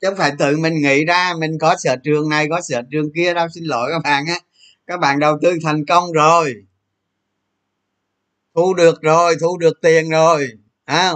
chứ 0.00 0.08
không 0.08 0.18
phải 0.18 0.32
tự 0.38 0.56
mình 0.56 0.74
nghĩ 0.82 1.04
ra 1.04 1.34
mình 1.38 1.58
có 1.60 1.76
sở 1.78 1.96
trường 1.96 2.28
này 2.28 2.46
có 2.50 2.60
sở 2.68 2.82
trường 2.90 3.12
kia 3.14 3.34
đâu 3.34 3.46
xin 3.54 3.64
lỗi 3.64 3.90
các 3.92 4.02
bạn 4.04 4.26
á. 4.26 4.38
Các 4.86 5.00
bạn 5.00 5.18
đầu 5.18 5.38
tư 5.42 5.58
thành 5.64 5.86
công 5.86 6.12
rồi. 6.12 6.54
Thu 8.54 8.74
được 8.74 9.02
rồi 9.02 9.36
thu 9.40 9.58
được 9.58 9.80
tiền 9.82 10.10
rồi 10.10 10.48
à, 10.84 11.12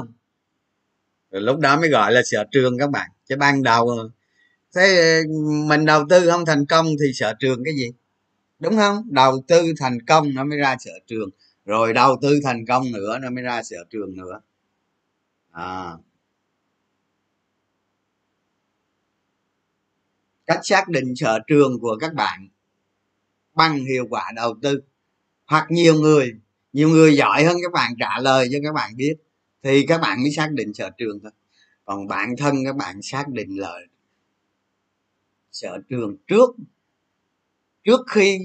lúc 1.30 1.58
đó 1.58 1.80
mới 1.80 1.88
gọi 1.88 2.12
là 2.12 2.22
sở 2.24 2.44
trường 2.52 2.78
các 2.78 2.90
bạn. 2.90 3.10
Chứ 3.28 3.36
ban 3.36 3.62
đầu 3.62 4.08
thế 4.74 5.20
mình 5.66 5.84
đầu 5.84 6.04
tư 6.08 6.30
không 6.30 6.46
thành 6.46 6.66
công 6.66 6.86
thì 6.86 7.12
sở 7.14 7.34
trường 7.40 7.64
cái 7.64 7.74
gì? 7.74 7.92
Đúng 8.58 8.76
không? 8.76 9.02
Đầu 9.10 9.44
tư 9.48 9.72
thành 9.80 10.06
công 10.06 10.34
nó 10.34 10.44
mới 10.44 10.58
ra 10.58 10.76
sở 10.80 10.90
trường. 11.06 11.30
Rồi 11.64 11.92
đầu 11.92 12.18
tư 12.22 12.40
thành 12.44 12.66
công 12.66 12.92
nữa 12.92 13.18
nó 13.22 13.30
mới 13.30 13.44
ra 13.44 13.62
sở 13.62 13.76
trường 13.90 14.16
nữa. 14.16 14.40
À. 15.52 15.92
cách 20.52 20.60
xác 20.64 20.88
định 20.88 21.16
sở 21.16 21.38
trường 21.46 21.80
của 21.80 21.96
các 22.00 22.14
bạn 22.14 22.48
bằng 23.54 23.84
hiệu 23.84 24.06
quả 24.10 24.32
đầu 24.36 24.54
tư. 24.62 24.82
Hoặc 25.46 25.66
nhiều 25.70 25.94
người 25.94 26.32
nhiều 26.72 26.88
người 26.88 27.16
giỏi 27.16 27.44
hơn 27.44 27.56
các 27.62 27.72
bạn 27.72 27.92
trả 27.98 28.18
lời 28.18 28.48
cho 28.52 28.58
các 28.64 28.72
bạn 28.74 28.96
biết, 28.96 29.14
thì 29.62 29.86
các 29.86 30.00
bạn 30.00 30.22
mới 30.22 30.30
xác 30.30 30.48
định 30.52 30.74
sở 30.74 30.90
trường 30.98 31.20
thôi. 31.22 31.32
Còn 31.84 32.06
bản 32.08 32.34
thân 32.38 32.56
các 32.64 32.76
bạn 32.76 33.02
xác 33.02 33.28
định 33.28 33.60
lợi 33.60 33.86
sở 35.52 35.78
trường 35.88 36.16
trước 36.26 36.50
trước 37.84 38.00
khi 38.10 38.38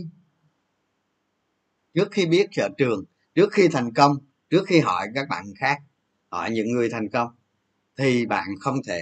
trước 1.94 2.08
khi 2.12 2.26
biết 2.26 2.48
sở 2.52 2.70
trường, 2.78 3.04
trước 3.36 3.52
khi 3.52 3.68
thành 3.68 3.94
công, 3.94 4.18
trước 4.50 4.64
khi 4.68 4.80
hỏi 4.80 5.08
các 5.16 5.28
bạn 5.30 5.46
khác, 5.60 5.78
hỏi 6.30 6.52
những 6.52 6.72
người 6.72 6.90
thành 6.90 7.10
công, 7.10 7.30
thì 7.98 8.26
bạn 8.26 8.48
không 8.60 8.84
thể 8.88 9.02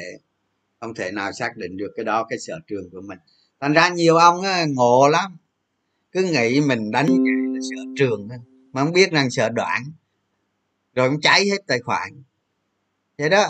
không 0.85 0.95
thể 0.95 1.11
nào 1.11 1.31
xác 1.31 1.57
định 1.57 1.77
được 1.77 1.91
cái 1.95 2.05
đó 2.05 2.25
cái 2.29 2.39
sở 2.39 2.59
trường 2.67 2.89
của 2.89 3.01
mình. 3.01 3.17
Thành 3.59 3.73
ra 3.73 3.89
nhiều 3.89 4.15
ông 4.15 4.41
á, 4.41 4.65
ngộ 4.69 5.07
lắm. 5.11 5.37
Cứ 6.11 6.23
nghĩ 6.23 6.61
mình 6.61 6.91
đánh 6.91 7.07
là 7.07 7.59
sở 7.61 7.81
trường 7.97 8.29
thôi 8.29 8.37
mà 8.71 8.83
không 8.83 8.93
biết 8.93 9.11
rằng 9.11 9.31
sợ 9.31 9.49
đoạn. 9.49 9.83
Rồi 10.95 11.09
cũng 11.09 11.21
cháy 11.21 11.45
hết 11.49 11.67
tài 11.67 11.79
khoản. 11.79 12.23
Vậy 13.17 13.29
đó. 13.29 13.45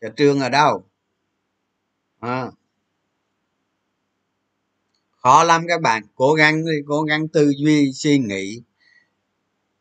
Sở 0.00 0.08
trường 0.16 0.40
ở 0.40 0.48
đâu? 0.48 0.84
À. 2.20 2.50
khó 5.16 5.44
lắm 5.44 5.64
các 5.68 5.80
bạn. 5.80 6.02
Cố 6.14 6.32
gắng 6.32 6.64
đi 6.66 6.72
cố 6.86 7.02
gắng 7.02 7.28
tư 7.28 7.52
duy 7.56 7.92
suy 7.92 8.18
nghĩ. 8.18 8.62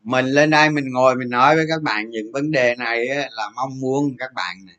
Mình 0.04 0.26
lên 0.26 0.50
đây 0.50 0.70
mình 0.70 0.86
ngồi 0.90 1.16
mình 1.16 1.30
nói 1.30 1.56
với 1.56 1.66
các 1.70 1.82
bạn 1.82 2.10
những 2.10 2.32
vấn 2.32 2.52
đề 2.52 2.76
này 2.76 3.06
là 3.08 3.50
mong 3.56 3.80
muốn 3.80 4.16
các 4.20 4.34
bạn 4.34 4.66
này 4.66 4.76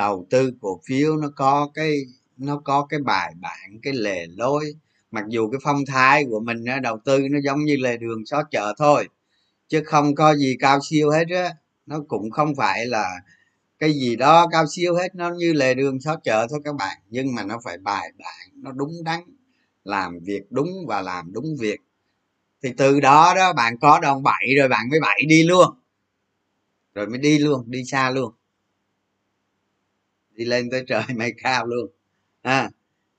đầu 0.00 0.26
tư 0.30 0.52
cổ 0.60 0.80
phiếu 0.86 1.16
nó 1.16 1.28
có 1.36 1.70
cái, 1.74 2.00
nó 2.36 2.60
có 2.64 2.86
cái 2.88 3.00
bài 3.00 3.34
bản, 3.40 3.80
cái 3.82 3.92
lề 3.92 4.26
lối. 4.26 4.74
Mặc 5.10 5.24
dù 5.28 5.50
cái 5.50 5.58
phong 5.64 5.86
thái 5.86 6.24
của 6.30 6.40
mình 6.40 6.64
đầu 6.82 6.98
tư 7.04 7.28
nó 7.30 7.38
giống 7.44 7.64
như 7.64 7.76
lề 7.76 7.96
đường 7.96 8.26
xó 8.26 8.42
chợ 8.50 8.74
thôi, 8.78 9.08
chứ 9.68 9.82
không 9.84 10.14
có 10.14 10.36
gì 10.36 10.56
cao 10.60 10.78
siêu 10.90 11.10
hết 11.10 11.24
á. 11.30 11.54
Nó 11.86 12.00
cũng 12.08 12.30
không 12.30 12.54
phải 12.54 12.86
là 12.86 13.10
cái 13.78 13.92
gì 13.92 14.16
đó 14.16 14.46
cao 14.52 14.64
siêu 14.70 14.94
hết, 14.94 15.14
nó 15.14 15.30
như 15.30 15.52
lề 15.52 15.74
đường 15.74 16.00
xó 16.00 16.16
chợ 16.24 16.46
thôi 16.50 16.60
các 16.64 16.74
bạn. 16.74 16.96
Nhưng 17.10 17.34
mà 17.34 17.44
nó 17.44 17.60
phải 17.64 17.78
bài 17.78 18.12
bản, 18.18 18.48
nó 18.54 18.72
đúng 18.72 18.92
đắn, 19.04 19.20
làm 19.84 20.18
việc 20.22 20.42
đúng 20.50 20.68
và 20.86 21.00
làm 21.02 21.32
đúng 21.32 21.56
việc. 21.60 21.80
Thì 22.62 22.72
từ 22.76 23.00
đó 23.00 23.34
đó 23.36 23.52
bạn 23.52 23.78
có 23.80 24.00
đòn 24.00 24.22
bẩy 24.22 24.54
rồi 24.58 24.68
bạn 24.68 24.88
mới 24.90 25.00
bậy 25.00 25.22
đi 25.28 25.42
luôn. 25.42 25.68
Rồi 26.94 27.06
mới 27.06 27.18
đi 27.18 27.38
luôn, 27.38 27.64
đi 27.66 27.84
xa 27.84 28.10
luôn 28.10 28.32
thì 30.40 30.46
lên 30.46 30.70
tới 30.70 30.84
trời 30.86 31.02
mày 31.16 31.32
cao 31.42 31.66
luôn. 31.66 31.90
À 32.42 32.70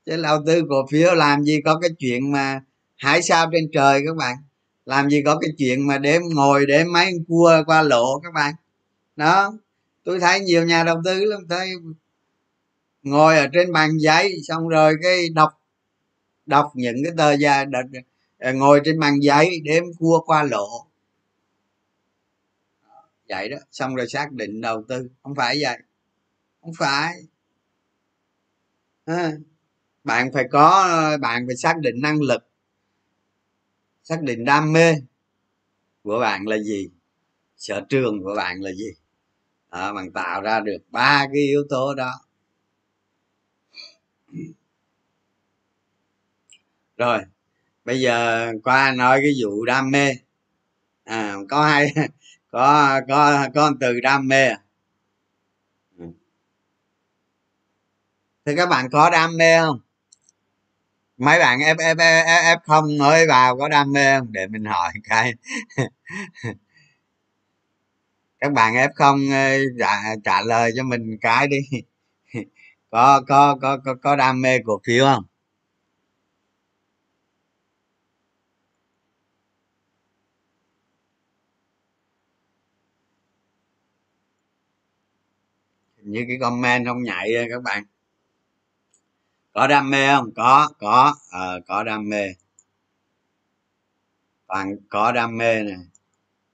chứ 0.06 0.22
đầu 0.22 0.38
tư 0.46 0.62
cổ 0.68 0.86
phiếu 0.90 1.14
làm 1.14 1.42
gì 1.44 1.60
có 1.64 1.78
cái 1.78 1.90
chuyện 1.98 2.32
mà 2.32 2.60
hải 2.96 3.22
sao 3.22 3.50
trên 3.52 3.70
trời 3.72 4.02
các 4.06 4.16
bạn? 4.16 4.36
Làm 4.86 5.10
gì 5.10 5.22
có 5.26 5.38
cái 5.38 5.50
chuyện 5.58 5.86
mà 5.86 5.98
đếm 5.98 6.22
ngồi 6.34 6.66
để 6.66 6.84
máy 6.84 7.12
cua 7.28 7.62
qua 7.66 7.82
lộ 7.82 8.20
các 8.20 8.32
bạn? 8.34 8.54
Đó, 9.16 9.52
tôi 10.04 10.20
thấy 10.20 10.40
nhiều 10.40 10.64
nhà 10.64 10.84
đầu 10.84 11.00
tư 11.04 11.24
lắm, 11.24 11.40
thấy 11.48 11.70
ngồi 13.02 13.38
ở 13.38 13.46
trên 13.52 13.72
bàn 13.72 13.90
giấy, 13.98 14.36
xong 14.48 14.68
rồi 14.68 14.94
cái 15.02 15.28
đọc 15.34 15.50
đọc 16.46 16.72
những 16.74 16.96
cái 17.04 17.12
tờ 17.16 17.32
già 17.32 17.64
ờ, 18.38 18.52
ngồi 18.52 18.80
trên 18.84 19.00
bàn 19.00 19.14
giấy 19.22 19.60
đếm 19.64 19.84
cua 19.98 20.22
qua 20.26 20.42
lộ. 20.42 20.86
Vậy 23.28 23.48
đó, 23.48 23.56
xong 23.72 23.94
rồi 23.94 24.08
xác 24.08 24.32
định 24.32 24.60
đầu 24.60 24.84
tư, 24.88 25.08
không 25.22 25.34
phải 25.34 25.58
vậy 25.62 25.78
không 26.62 26.72
phải. 26.78 27.14
À, 29.06 29.32
bạn 30.04 30.30
phải 30.34 30.44
có 30.52 30.88
bạn 31.20 31.44
phải 31.48 31.56
xác 31.56 31.78
định 31.80 32.00
năng 32.02 32.22
lực 32.22 32.42
xác 34.04 34.22
định 34.22 34.44
đam 34.44 34.72
mê 34.72 34.94
của 36.02 36.18
bạn 36.20 36.46
là 36.48 36.58
gì 36.58 36.90
sở 37.56 37.82
trường 37.88 38.22
của 38.22 38.34
bạn 38.36 38.60
là 38.60 38.72
gì. 38.72 38.90
Đó, 39.72 39.94
bạn 39.94 40.12
tạo 40.12 40.42
ra 40.42 40.60
được 40.60 40.78
ba 40.90 41.26
cái 41.32 41.42
yếu 41.42 41.64
tố 41.70 41.94
đó. 41.94 42.12
Rồi 46.96 47.18
bây 47.84 48.00
giờ 48.00 48.46
qua 48.64 48.92
nói 48.92 49.20
cái 49.22 49.32
vụ 49.42 49.64
đam 49.64 49.90
mê. 49.90 50.12
À 51.04 51.36
có 51.50 51.64
hai 51.66 51.94
có 52.52 53.00
có 53.08 53.48
có 53.54 53.72
từ 53.80 54.00
đam 54.00 54.28
mê 54.28 54.48
à? 54.48 54.61
Thì 58.46 58.56
các 58.56 58.68
bạn 58.68 58.88
có 58.92 59.10
đam 59.10 59.36
mê 59.36 59.60
không? 59.60 59.80
Mấy 61.18 61.38
bạn 61.38 61.58
f 61.58 61.76
f 61.76 61.96
f, 61.96 62.26
f 62.26 62.58
không 62.66 62.98
mới 62.98 63.26
vào 63.26 63.56
có 63.58 63.68
đam 63.68 63.92
mê 63.92 64.18
không? 64.18 64.32
Để 64.32 64.46
mình 64.46 64.64
hỏi 64.64 64.92
cái. 65.08 65.34
Các 68.40 68.52
bạn 68.52 68.74
f 68.74 68.88
không 68.94 69.20
trả, 69.78 70.02
trả 70.24 70.42
lời 70.42 70.72
cho 70.76 70.82
mình 70.82 71.18
cái 71.20 71.48
đi. 71.48 71.58
Có 72.90 73.22
có 73.28 73.56
có 73.62 73.78
có, 73.84 73.94
có 74.02 74.16
đam 74.16 74.40
mê 74.42 74.58
cổ 74.64 74.80
phiếu 74.86 75.04
không? 75.04 75.24
Như 86.02 86.24
cái 86.28 86.36
comment 86.40 86.86
không 86.86 87.02
nhạy 87.02 87.32
các 87.50 87.62
bạn 87.62 87.84
có 89.52 89.66
đam 89.66 89.90
mê 89.90 90.08
không? 90.14 90.34
Có 90.36 90.68
có. 90.78 91.14
À, 91.30 91.52
có 91.66 91.84
đam 91.84 92.08
mê. 92.08 92.26
Bạn 94.46 94.76
có 94.88 95.12
đam 95.12 95.36
mê 95.36 95.62
nè. 95.62 95.76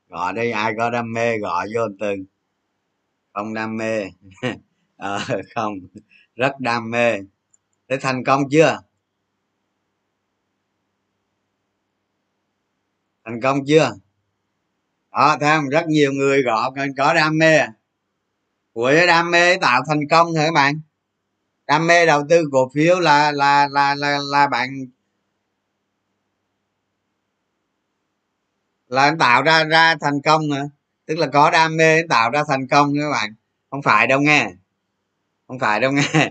Gọi 0.08 0.32
đi 0.32 0.50
ai 0.50 0.72
có 0.78 0.90
đam 0.90 1.12
mê 1.12 1.38
gọi 1.38 1.68
vô 1.74 1.82
từng 2.00 2.24
không 3.32 3.54
đam 3.54 3.76
mê. 3.76 4.04
À, 4.96 5.18
không. 5.54 5.74
Rất 6.36 6.60
đam 6.60 6.90
mê. 6.90 7.18
Thế 7.88 7.96
thành 8.00 8.24
công 8.24 8.42
chưa? 8.50 8.80
Thành 13.24 13.40
công 13.42 13.58
chưa? 13.66 13.92
Đó 15.12 15.36
thấy 15.40 15.56
không? 15.56 15.68
Rất 15.68 15.86
nhiều 15.88 16.12
người 16.12 16.42
gọi 16.42 16.70
có 16.96 17.14
đam 17.14 17.38
mê 17.38 17.56
à? 17.56 17.72
của 18.72 18.92
đam 19.06 19.30
mê 19.30 19.56
tạo 19.56 19.82
thành 19.88 20.08
công 20.10 20.34
hả 20.34 20.44
các 20.44 20.52
bạn? 20.54 20.80
Đam 21.68 21.86
mê 21.86 22.06
đầu 22.06 22.22
tư 22.28 22.44
cổ 22.52 22.70
phiếu 22.74 23.00
là 23.00 23.32
là 23.32 23.68
là 23.70 23.94
là, 23.94 24.18
là 24.30 24.46
bạn 24.46 24.68
là 28.88 29.14
tạo 29.18 29.42
ra 29.42 29.64
ra 29.64 29.94
thành 30.00 30.22
công 30.24 30.48
nữa 30.48 30.68
tức 31.08 31.18
là 31.18 31.26
có 31.26 31.50
đam 31.50 31.76
mê 31.76 32.02
tạo 32.02 32.30
ra 32.30 32.42
thành 32.48 32.66
công 32.66 32.92
các 32.94 33.10
bạn? 33.12 33.34
Không 33.70 33.82
phải 33.82 34.06
đâu 34.06 34.20
nghe. 34.20 34.50
Không 35.48 35.58
phải 35.58 35.80
đâu 35.80 35.92
nghe. 35.92 36.30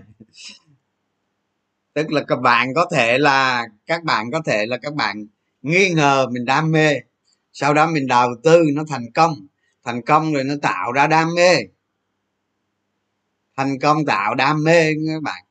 Tức 1.94 2.12
là 2.12 2.22
các 2.28 2.40
bạn 2.40 2.74
có 2.74 2.86
thể 2.92 3.18
là 3.18 3.66
các 3.86 4.04
bạn 4.04 4.30
có 4.30 4.40
thể 4.46 4.66
là 4.66 4.76
các 4.82 4.94
bạn 4.94 5.26
nghi 5.62 5.90
ngờ 5.90 6.26
mình 6.30 6.44
đam 6.44 6.72
mê. 6.72 6.94
Sau 7.52 7.74
đó 7.74 7.86
mình 7.86 8.06
đầu 8.06 8.30
tư 8.42 8.64
nó 8.74 8.84
thành 8.88 9.12
công. 9.14 9.46
Thành 9.84 10.02
công 10.02 10.34
rồi 10.34 10.44
nó 10.44 10.54
tạo 10.62 10.92
ra 10.92 11.06
đam 11.06 11.28
mê 11.36 11.56
thành 13.58 13.78
công 13.78 14.04
tạo 14.06 14.34
đam 14.34 14.64
mê 14.64 14.94
các 14.94 15.22
bạn. 15.22 15.44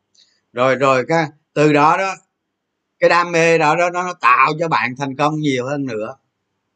Rồi 0.54 0.76
rồi 0.76 1.06
cái, 1.08 1.26
từ 1.54 1.74
đó 1.74 1.98
đó, 1.98 2.16
cái 3.00 3.10
đam 3.10 3.32
mê 3.32 3.58
đó 3.58 3.76
đó 3.76 3.90
nó 3.90 4.14
tạo 4.22 4.54
cho 4.60 4.68
bạn 4.68 4.96
thành 5.00 5.16
công 5.16 5.40
nhiều 5.40 5.66
hơn 5.68 5.86
nữa. 5.86 6.16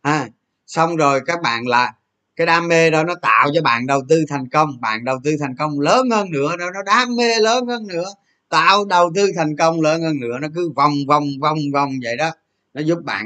Ha, 0.04 0.28
xong 0.68 0.98
rồi 0.98 1.22
các 1.26 1.42
bạn 1.44 1.68
là 1.68 1.94
cái 2.36 2.48
đam 2.48 2.68
mê 2.68 2.90
đó 2.90 3.04
nó 3.04 3.16
tạo 3.16 3.50
cho 3.54 3.62
bạn 3.62 3.88
đầu 3.88 4.02
tư 4.10 4.26
thành 4.30 4.50
công, 4.50 4.82
bạn 4.82 5.06
đầu 5.06 5.20
tư 5.24 5.38
thành 5.40 5.56
công 5.60 5.80
lớn 5.80 6.10
hơn 6.12 6.32
nữa, 6.32 6.56
nó 6.60 6.72
nó 6.72 6.84
đam 6.84 7.16
mê 7.16 7.40
lớn 7.40 7.68
hơn 7.68 7.88
nữa. 7.88 8.10
Tạo 8.50 8.86
đầu 8.86 9.12
tư 9.16 9.32
thành 9.38 9.58
công 9.58 9.82
lớn 9.82 10.02
hơn 10.02 10.20
nữa, 10.20 10.38
nó 10.42 10.48
cứ 10.56 10.72
vòng 10.76 10.94
vòng 11.08 11.26
vòng 11.42 11.58
vòng 11.74 11.92
vậy 12.04 12.18
đó. 12.18 12.32
Nó 12.74 12.82
giúp 12.82 13.00
bạn 13.04 13.26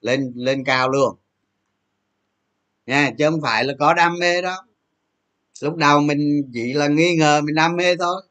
lên 0.00 0.32
lên 0.36 0.64
cao 0.64 0.88
luôn. 0.88 1.16
Nha, 2.86 3.10
chứ 3.18 3.30
không 3.30 3.40
phải 3.42 3.64
là 3.64 3.74
có 3.78 3.94
đam 3.94 4.18
mê 4.18 4.42
đó 4.42 4.66
lúc 5.60 5.76
đầu 5.76 6.00
mình 6.00 6.50
chỉ 6.54 6.72
là 6.72 6.88
nghi 6.88 7.16
ngờ 7.16 7.40
mình 7.40 7.54
đam 7.54 7.76
mê 7.76 7.96
thôi. 7.96 8.22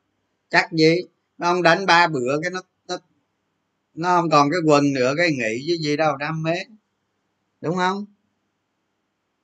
Chắc 0.49 0.71
gì? 0.71 0.95
Nó 1.37 1.53
không 1.53 1.63
đánh 1.63 1.85
ba 1.85 2.07
bữa 2.07 2.39
cái 2.41 2.51
nó 2.51 2.61
nó 2.87 2.97
nó 3.93 4.21
không 4.21 4.29
còn 4.29 4.49
cái 4.51 4.59
quần 4.65 4.93
nữa 4.93 5.13
cái 5.17 5.31
nghĩ 5.31 5.65
chứ 5.67 5.77
gì 5.81 5.97
đâu 5.97 6.17
đam 6.17 6.43
mê. 6.43 6.55
Đúng 7.61 7.75
không? 7.75 8.05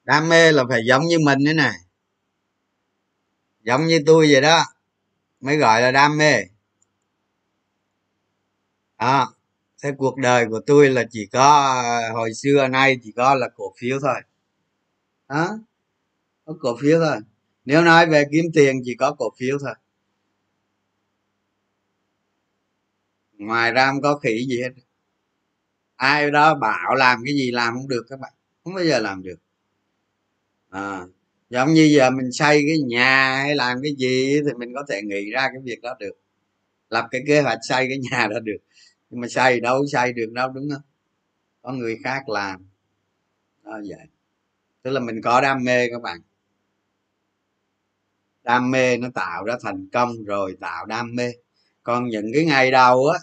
Đam 0.04 0.30
mê 0.30 0.52
là 0.52 0.64
phải 0.70 0.82
giống 0.86 1.08
như 1.08 1.20
mình 1.20 1.40
thế 1.46 1.54
này 1.54 1.76
giống 3.64 3.86
như 3.86 4.00
tôi 4.06 4.28
vậy 4.32 4.42
đó 4.42 4.66
mới 5.42 5.58
gọi 5.58 5.82
là 5.82 5.92
đam 5.92 6.18
mê. 6.18 6.34
À, 8.98 9.28
thế 9.84 9.92
cuộc 9.98 10.18
đời 10.18 10.46
của 10.50 10.62
tôi 10.68 10.90
là 10.90 11.04
chỉ 11.12 11.26
có 11.26 11.74
ờ, 11.84 12.14
hồi 12.14 12.34
xưa 12.34 12.68
nay 12.68 13.00
chỉ 13.04 13.12
có 13.12 13.36
là 13.36 13.50
cổ 13.56 13.74
phiếu 13.78 14.00
thôi. 14.02 14.22
Đó 15.30 15.60
có 16.46 16.54
cổ 16.62 16.78
phiếu 16.82 17.00
thôi 17.00 17.18
nếu 17.70 17.82
nói 17.82 18.06
về 18.06 18.26
kiếm 18.32 18.46
tiền 18.54 18.82
chỉ 18.86 18.96
có 18.96 19.16
cổ 19.18 19.30
phiếu 19.38 19.58
thôi. 19.62 19.74
Ngoài 23.38 23.72
ra 23.72 23.92
không 23.92 24.02
có 24.02 24.18
khỉ 24.18 24.46
gì 24.50 24.62
hết. 24.62 24.70
Ai 25.96 26.32
đó 26.32 26.56
bảo 26.56 26.96
làm 26.96 27.20
cái 27.26 27.34
gì 27.34 27.52
làm 27.52 27.74
không 27.74 27.88
được 27.88 28.06
các 28.10 28.20
bạn. 28.20 28.34
Không 28.64 28.74
bao 28.74 28.86
giờ 28.86 29.00
làm 29.00 29.24
được. 29.24 29.40
À, 30.70 31.02
giống 31.50 31.74
như 31.74 31.84
giờ 31.84 32.10
mình 32.10 32.32
xây 32.32 32.62
cái 32.68 32.78
nhà 32.88 33.36
hay 33.38 33.56
làm 33.56 33.78
cái 33.84 33.96
gì 33.98 34.40
thì 34.46 34.54
mình 34.58 34.74
có 34.76 34.86
thể 34.90 35.02
nghĩ 35.02 35.32
ra 35.32 35.50
cái 35.54 35.62
việc 35.64 35.82
đó 35.82 35.96
được. 36.00 36.14
Lập 36.90 37.08
cái 37.12 37.22
kế 37.28 37.42
hoạch 37.42 37.60
xây 37.62 37.88
cái 37.90 37.98
nhà 38.12 38.28
đó 38.28 38.40
được. 38.40 38.60
Nhưng 39.10 39.22
mà 39.22 39.28
xây 39.28 39.60
đâu 39.60 39.86
xây 39.88 40.14
được 40.14 40.32
đâu 40.32 40.50
đúng 40.50 40.70
không? 40.74 40.84
Có 41.62 41.72
người 41.72 41.98
khác 42.04 42.30
làm. 42.30 42.66
Đó 43.64 43.80
vậy. 43.90 44.08
Tức 44.82 44.92
là 44.92 45.00
mình 45.00 45.22
có 45.22 45.42
đam 45.42 45.64
mê 45.64 45.90
các 45.92 46.02
bạn 46.02 46.22
đam 48.50 48.72
mê 48.72 48.98
nó 48.98 49.08
tạo 49.14 49.44
ra 49.44 49.56
thành 49.64 49.88
công 49.94 50.24
rồi 50.24 50.58
tạo 50.60 50.86
đam 50.86 51.16
mê. 51.16 51.32
Còn 51.84 52.08
những 52.08 52.32
cái 52.34 52.46
ngày 52.46 52.72
đầu 52.72 53.08
á, 53.08 53.20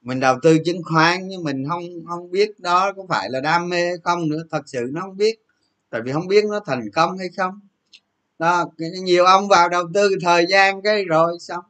mình 0.00 0.20
đầu 0.20 0.36
tư 0.42 0.58
chứng 0.64 0.82
khoán 0.82 1.28
nhưng 1.28 1.44
mình 1.44 1.64
không 1.68 1.82
không 2.08 2.30
biết 2.30 2.60
đó 2.60 2.92
có 2.96 3.06
phải 3.08 3.30
là 3.30 3.40
đam 3.40 3.68
mê 3.68 3.86
hay 3.86 3.96
không 4.04 4.28
nữa. 4.28 4.42
Thật 4.50 4.62
sự 4.66 4.90
nó 4.92 5.00
không 5.00 5.16
biết. 5.16 5.42
Tại 5.90 6.00
vì 6.04 6.12
không 6.12 6.26
biết 6.26 6.44
nó 6.44 6.60
thành 6.66 6.90
công 6.94 7.18
hay 7.18 7.28
không. 7.36 7.60
Đó 8.38 8.64
nhiều 8.78 9.24
ông 9.24 9.48
vào 9.48 9.68
đầu 9.68 9.84
tư 9.94 10.10
thời 10.22 10.46
gian 10.48 10.82
cái 10.82 11.04
rồi 11.04 11.36
xong. 11.40 11.64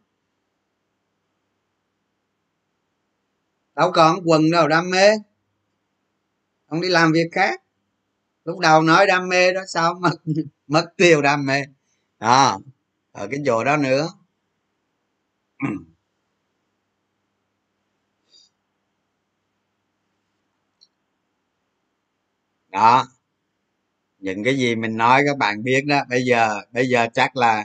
Đâu 3.74 3.92
còn 3.92 4.18
quần 4.24 4.50
đâu, 4.50 4.68
đam 4.68 4.90
mê. 4.90 5.11
Ông 6.66 6.80
đi 6.80 6.88
làm 6.88 7.12
việc 7.12 7.28
khác. 7.32 7.62
Lúc 8.44 8.59
đầu 8.59 8.82
nói 8.82 9.07
đam 9.07 9.28
mê 9.28 9.52
đó 9.52 9.61
sao? 9.68 9.94
Mất 10.00 10.16
mất 10.66 10.86
tiêu 10.96 11.22
đam 11.22 11.46
mê 11.46 11.64
đó 12.22 12.58
ở 13.12 13.28
cái 13.30 13.40
chỗ 13.46 13.64
đó 13.64 13.76
nữa. 13.76 14.08
Đó, 22.72 23.04
những 24.18 24.44
cái 24.44 24.56
gì 24.56 24.76
mình 24.76 24.96
nói 24.96 25.22
các 25.26 25.38
bạn 25.38 25.62
biết 25.62 25.84
đó, 25.86 26.00
bây 26.10 26.22
giờ 26.24 26.60
bây 26.72 26.88
giờ 26.88 27.06
chắc 27.14 27.36
là 27.36 27.64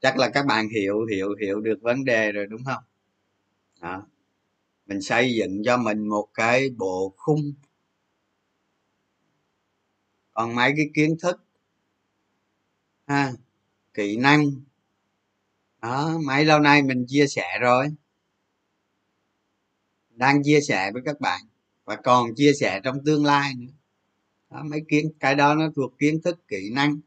chắc 0.00 0.18
là 0.18 0.28
các 0.28 0.46
bạn 0.46 0.68
hiểu 0.68 1.04
hiểu 1.04 1.34
hiểu 1.40 1.60
được 1.60 1.78
vấn 1.82 2.04
đề 2.04 2.32
rồi, 2.32 2.46
đúng 2.46 2.64
không? 2.64 2.82
Đó, 3.80 4.06
mình 4.86 5.02
xây 5.02 5.34
dựng 5.36 5.62
cho 5.64 5.76
mình 5.76 6.08
một 6.08 6.28
cái 6.34 6.70
bộ 6.78 7.14
khung. 7.16 7.52
Còn 10.32 10.54
mấy 10.54 10.72
cái 10.76 10.86
kiến 10.94 11.16
thức 11.22 11.40
ha 13.08 13.32
kỹ 13.94 14.16
năng. 14.16 14.50
Đó 15.82 16.18
mấy 16.26 16.44
lâu 16.44 16.60
nay 16.60 16.82
mình 16.82 17.04
chia 17.08 17.26
sẻ 17.26 17.58
rồi. 17.60 17.88
Đang 20.10 20.42
chia 20.42 20.60
sẻ 20.60 20.90
với 20.92 21.02
các 21.04 21.20
bạn 21.20 21.40
và 21.84 21.96
còn 21.96 22.34
chia 22.34 22.52
sẻ 22.60 22.80
trong 22.84 23.04
tương 23.04 23.24
lai 23.24 23.54
nữa. 23.54 23.72
Đó, 24.50 24.62
mấy 24.62 24.84
kiến 24.88 25.12
cái 25.20 25.34
đó 25.34 25.54
nó 25.54 25.68
thuộc 25.76 25.98
kiến 25.98 26.20
thức 26.24 26.48
kỹ 26.48 26.70
năng. 26.72 27.00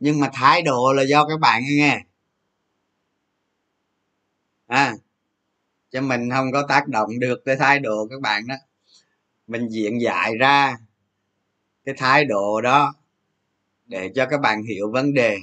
Nhưng 0.00 0.20
mà 0.20 0.30
thái 0.32 0.62
độ 0.62 0.92
là 0.96 1.02
do 1.02 1.28
các 1.28 1.40
bạn 1.40 1.62
nghe 1.68 2.04
à 4.66 4.94
cho 5.90 6.00
mình 6.00 6.30
không 6.30 6.52
có 6.52 6.66
tác 6.68 6.88
động 6.88 7.18
được 7.18 7.42
tới 7.44 7.56
thái 7.56 7.78
độ 7.78 8.06
các 8.10 8.20
bạn 8.20 8.46
đó. 8.46 8.54
Mình 9.46 9.68
diện 9.68 10.00
dạy 10.00 10.36
ra 10.36 10.76
cái 11.84 11.94
thái 11.98 12.24
độ 12.24 12.60
đó 12.60 12.94
để 13.88 14.12
cho 14.14 14.26
các 14.30 14.40
bạn 14.40 14.62
hiểu 14.62 14.90
vấn 14.90 15.14
đề. 15.14 15.38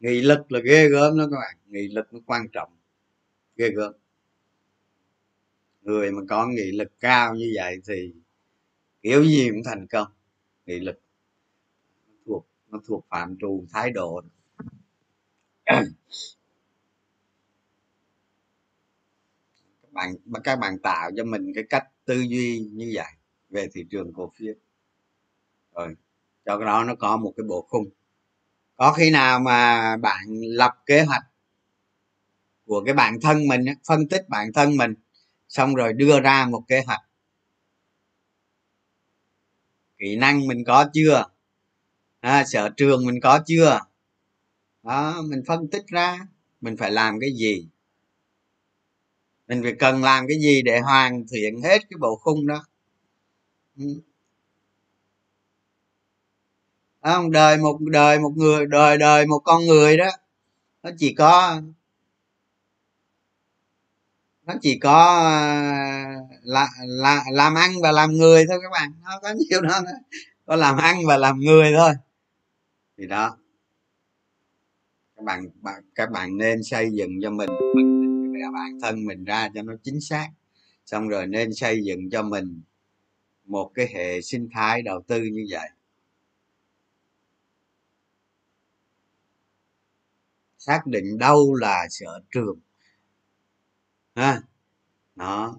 Nghị 0.00 0.20
lực 0.20 0.52
là 0.52 0.60
ghê 0.60 0.88
gớm 0.88 1.18
đó 1.18 1.28
các 1.30 1.36
bạn. 1.36 1.56
Nghị 1.66 1.88
lực 1.88 2.14
nó 2.14 2.20
quan 2.26 2.48
trọng, 2.52 2.72
ghê 3.56 3.70
gớm. 3.70 3.92
Người 5.82 6.12
mà 6.12 6.22
có 6.28 6.46
nghị 6.46 6.72
lực 6.72 6.92
cao 7.00 7.34
như 7.34 7.52
vậy 7.56 7.80
thì 7.88 8.12
kiểu 9.02 9.24
gì 9.24 9.48
cũng 9.50 9.62
thành 9.64 9.86
công. 9.86 10.08
Nghị 10.66 10.80
lực 10.80 11.00
nó 12.06 12.14
thuộc 12.26 12.46
nó 12.68 12.80
thuộc 12.86 13.06
phạm 13.08 13.36
trù 13.40 13.64
thái 13.72 13.90
độ. 13.90 14.22
Các 19.82 19.92
bạn 19.92 20.14
các 20.44 20.56
bạn 20.56 20.78
tạo 20.78 21.10
cho 21.16 21.24
mình 21.24 21.52
cái 21.54 21.64
cách 21.68 21.88
tư 22.04 22.20
duy 22.20 22.58
như 22.58 22.92
vậy 22.94 23.12
về 23.50 23.68
thị 23.72 23.84
trường 23.90 24.12
cổ 24.12 24.32
phiếu 24.36 24.54
rồi 25.76 25.94
cho 26.46 26.58
đó 26.58 26.84
nó 26.84 26.94
có 26.94 27.16
một 27.16 27.32
cái 27.36 27.44
bộ 27.48 27.66
khung. 27.68 27.84
Có 28.76 28.92
khi 28.92 29.10
nào 29.10 29.40
mà 29.40 29.96
bạn 29.96 30.26
lập 30.42 30.72
kế 30.86 31.02
hoạch 31.02 31.24
của 32.66 32.82
cái 32.84 32.94
bản 32.94 33.20
thân 33.20 33.48
mình 33.48 33.64
phân 33.88 34.08
tích 34.08 34.28
bản 34.28 34.52
thân 34.52 34.76
mình 34.76 34.94
xong 35.48 35.74
rồi 35.74 35.92
đưa 35.92 36.20
ra 36.20 36.46
một 36.50 36.62
kế 36.68 36.82
hoạch. 36.86 37.00
Kỹ 39.98 40.16
năng 40.16 40.46
mình 40.46 40.64
có 40.66 40.86
chưa? 40.92 41.24
À, 42.20 42.44
sở 42.44 42.68
trường 42.76 43.06
mình 43.06 43.20
có 43.20 43.40
chưa? 43.46 43.80
Đó 44.82 45.22
mình 45.22 45.42
phân 45.46 45.68
tích 45.68 45.86
ra 45.86 46.18
mình 46.60 46.76
phải 46.76 46.90
làm 46.90 47.20
cái 47.20 47.30
gì? 47.32 47.68
Mình 49.48 49.62
phải 49.62 49.72
cần 49.78 50.02
làm 50.02 50.24
cái 50.28 50.38
gì 50.40 50.62
để 50.62 50.80
hoàn 50.80 51.24
thiện 51.32 51.62
hết 51.62 51.78
cái 51.90 51.98
bộ 52.00 52.16
khung 52.16 52.46
đó 52.46 52.64
ừ 53.76 54.02
không 57.14 57.30
đời 57.30 57.56
một 57.58 57.78
đời 57.80 58.18
một 58.18 58.32
người 58.36 58.66
đời 58.66 58.98
đời 58.98 59.26
một 59.26 59.38
con 59.38 59.66
người 59.66 59.96
đó. 59.96 60.10
Nó 60.82 60.90
chỉ 60.98 61.14
có 61.14 61.60
nó 64.46 64.54
chỉ 64.60 64.78
có 64.78 65.20
à, 65.24 66.14
là, 66.42 66.68
là 66.86 67.24
làm 67.32 67.54
ăn 67.54 67.70
và 67.82 67.92
làm 67.92 68.12
người 68.12 68.44
thôi 68.48 68.58
các 68.62 68.70
bạn. 68.72 68.92
Nó 69.02 69.20
có 69.22 69.34
nhiều 69.38 69.60
đó. 69.60 69.80
Có 70.46 70.56
làm 70.56 70.76
ăn 70.76 71.06
và 71.06 71.16
làm 71.16 71.40
người 71.40 71.72
thôi. 71.76 71.92
Thì 72.98 73.06
đó. 73.06 73.36
Các 75.16 75.24
bạn 75.24 75.48
các 75.94 76.10
bạn 76.10 76.36
nên 76.36 76.62
xây 76.62 76.90
dựng 76.92 77.10
cho 77.22 77.30
mình 77.30 77.50
bản 78.56 78.78
thân 78.82 79.04
mình 79.04 79.24
ra 79.24 79.48
cho 79.54 79.62
nó 79.62 79.72
chính 79.82 80.00
xác. 80.00 80.28
Xong 80.86 81.08
rồi 81.08 81.26
nên 81.26 81.54
xây 81.54 81.84
dựng 81.84 82.10
cho 82.10 82.22
mình 82.22 82.60
một 83.44 83.70
cái 83.74 83.88
hệ 83.94 84.20
sinh 84.20 84.48
thái 84.52 84.82
đầu 84.82 85.02
tư 85.06 85.22
như 85.22 85.46
vậy. 85.50 85.68
Xác 90.66 90.86
định 90.86 91.18
đâu 91.18 91.54
là 91.54 91.86
sở 91.90 92.20
trường. 92.30 92.58
Ha? 94.14 94.42
Nó 95.16 95.56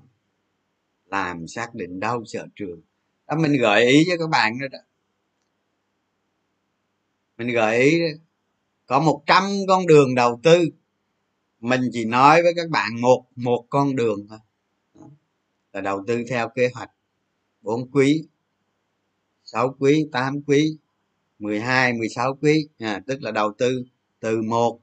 làm 1.05 1.47
xác 1.47 1.75
định 1.75 1.99
đâu 1.99 2.25
sở 2.25 2.47
trường. 2.55 2.81
Đó 3.27 3.35
mình 3.37 3.61
gợi 3.61 3.85
ý 3.85 4.03
cho 4.07 4.13
các 4.19 4.29
bạn 4.29 4.59
đó, 4.59 4.67
đó. 4.71 4.79
mình 7.37 7.47
gợi 7.47 7.81
ý 7.81 7.99
có 8.85 8.99
100 8.99 9.43
con 9.67 9.87
đường 9.87 10.15
đầu 10.15 10.39
tư. 10.43 10.69
Mình 11.59 11.81
chỉ 11.93 12.05
nói 12.05 12.43
với 12.43 12.53
các 12.55 12.69
bạn 12.69 13.01
một 13.01 13.25
một 13.35 13.65
con 13.69 13.95
đường 13.95 14.27
thôi. 14.29 14.39
Là 15.73 15.81
đầu 15.81 16.03
tư 16.07 16.23
theo 16.29 16.49
kế 16.49 16.69
hoạch 16.73 16.91
bốn 17.61 17.91
quý 17.91 18.27
6 19.45 19.75
quý 19.79 20.07
8 20.11 20.41
quý 20.41 20.77
12 21.39 21.93
16 21.93 22.37
quý. 22.41 22.67
À, 22.79 23.01
tức 23.07 23.21
là 23.21 23.31
đầu 23.31 23.53
tư 23.57 23.83
từ 24.19 24.41
1 24.41 24.79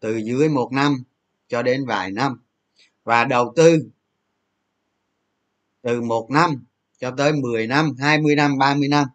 từ 0.00 0.16
dưới 0.16 0.48
một 0.48 0.72
năm 0.72 1.02
cho 1.48 1.62
đến 1.62 1.86
vài 1.86 2.10
năm. 2.10 2.40
Và 3.04 3.24
đầu 3.24 3.52
tư 3.56 3.88
từ 5.82 6.00
một 6.00 6.30
năm 6.30 6.64
cho 6.98 7.14
tới 7.16 7.32
10 7.32 7.66
năm 7.66 7.96
20 7.98 8.36
năm 8.36 8.58
30 8.58 8.88
năm. 8.88 9.06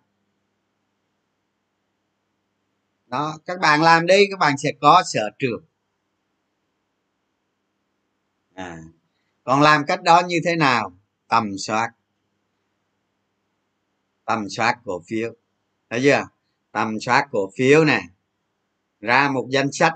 Đó, 3.07 3.37
các 3.45 3.59
bạn 3.59 3.81
làm 3.81 4.05
đi, 4.05 4.27
các 4.29 4.39
bạn 4.39 4.57
sẽ 4.57 4.71
có 4.81 5.03
sở 5.05 5.29
trường. 5.39 5.63
À 8.53 8.77
còn 9.45 9.61
làm 9.61 9.85
cách 9.87 10.03
đó 10.03 10.21
như 10.27 10.39
thế 10.45 10.55
nào? 10.55 10.97
Tầm 11.27 11.57
soát. 11.57 11.91
Tầm 14.25 14.49
soát 14.49 14.79
cổ 14.85 15.03
phiếu. 15.07 15.33
Thấy 15.89 15.99
chưa? 16.03 16.27
Tầm 16.71 16.99
soát 16.99 17.27
cổ 17.31 17.51
phiếu 17.57 17.85
nè. 17.85 18.01
Ra 18.99 19.29
một 19.29 19.47
danh 19.49 19.71
sách 19.71 19.93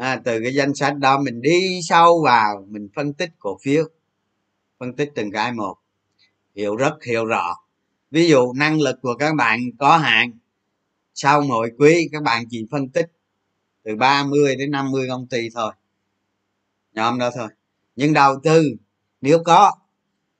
à, 0.00 0.20
từ 0.24 0.40
cái 0.42 0.54
danh 0.54 0.74
sách 0.74 0.96
đó 0.98 1.20
mình 1.20 1.40
đi 1.42 1.80
sâu 1.82 2.22
vào 2.24 2.66
mình 2.68 2.88
phân 2.94 3.12
tích 3.12 3.30
cổ 3.38 3.58
phiếu 3.62 3.84
phân 4.78 4.96
tích 4.96 5.12
từng 5.14 5.30
cái 5.32 5.52
một 5.52 5.74
hiểu 6.54 6.76
rất 6.76 7.04
hiểu 7.06 7.24
rõ. 7.24 7.56
Ví 8.10 8.28
dụ 8.28 8.52
năng 8.52 8.80
lực 8.80 8.96
của 9.02 9.14
các 9.18 9.34
bạn 9.34 9.60
có 9.78 9.96
hạn 9.96 10.32
sau 11.14 11.42
mỗi 11.42 11.70
quý 11.78 12.08
các 12.12 12.22
bạn 12.22 12.44
chỉ 12.50 12.66
phân 12.70 12.88
tích 12.88 13.12
từ 13.84 13.96
30 13.96 14.56
đến 14.56 14.70
50 14.70 15.06
công 15.08 15.26
ty 15.26 15.48
thôi 15.54 15.72
nhóm 16.92 17.18
đó 17.18 17.30
thôi. 17.34 17.48
Nhưng 17.96 18.12
đầu 18.12 18.40
tư 18.42 18.76
nếu 19.20 19.42
có 19.44 19.72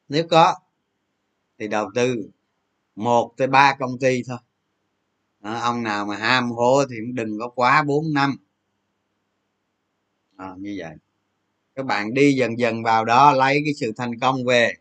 nếu 0.09 0.29
có 0.29 0.55
thì 1.59 1.69
đầu 1.69 1.91
tư 1.95 2.31
một 2.97 3.33
tới 3.37 3.47
ba 3.47 3.77
công 3.79 3.99
ty 3.99 4.23
thôi. 4.29 4.39
Đó, 5.41 5.55
ông 5.55 5.83
nào 5.83 6.07
mà 6.07 6.17
ham 6.17 6.51
hố 6.51 6.85
thì 6.91 6.97
cũng 7.01 7.15
đừng 7.15 7.39
có 7.39 7.49
quá 7.49 7.83
bốn 7.83 8.13
năm 8.15 8.37
à, 10.41 10.55
như 10.59 10.77
vậy. 10.79 10.95
Các 11.75 11.87
bạn 11.87 12.15
đi 12.15 12.33
dần 12.33 12.59
dần 12.59 12.83
vào 12.83 13.05
đó 13.05 13.33
lấy 13.33 13.63
cái 13.65 13.75
sự 13.75 13.93
thành 13.97 14.19
công 14.19 14.45
về. 14.45 14.75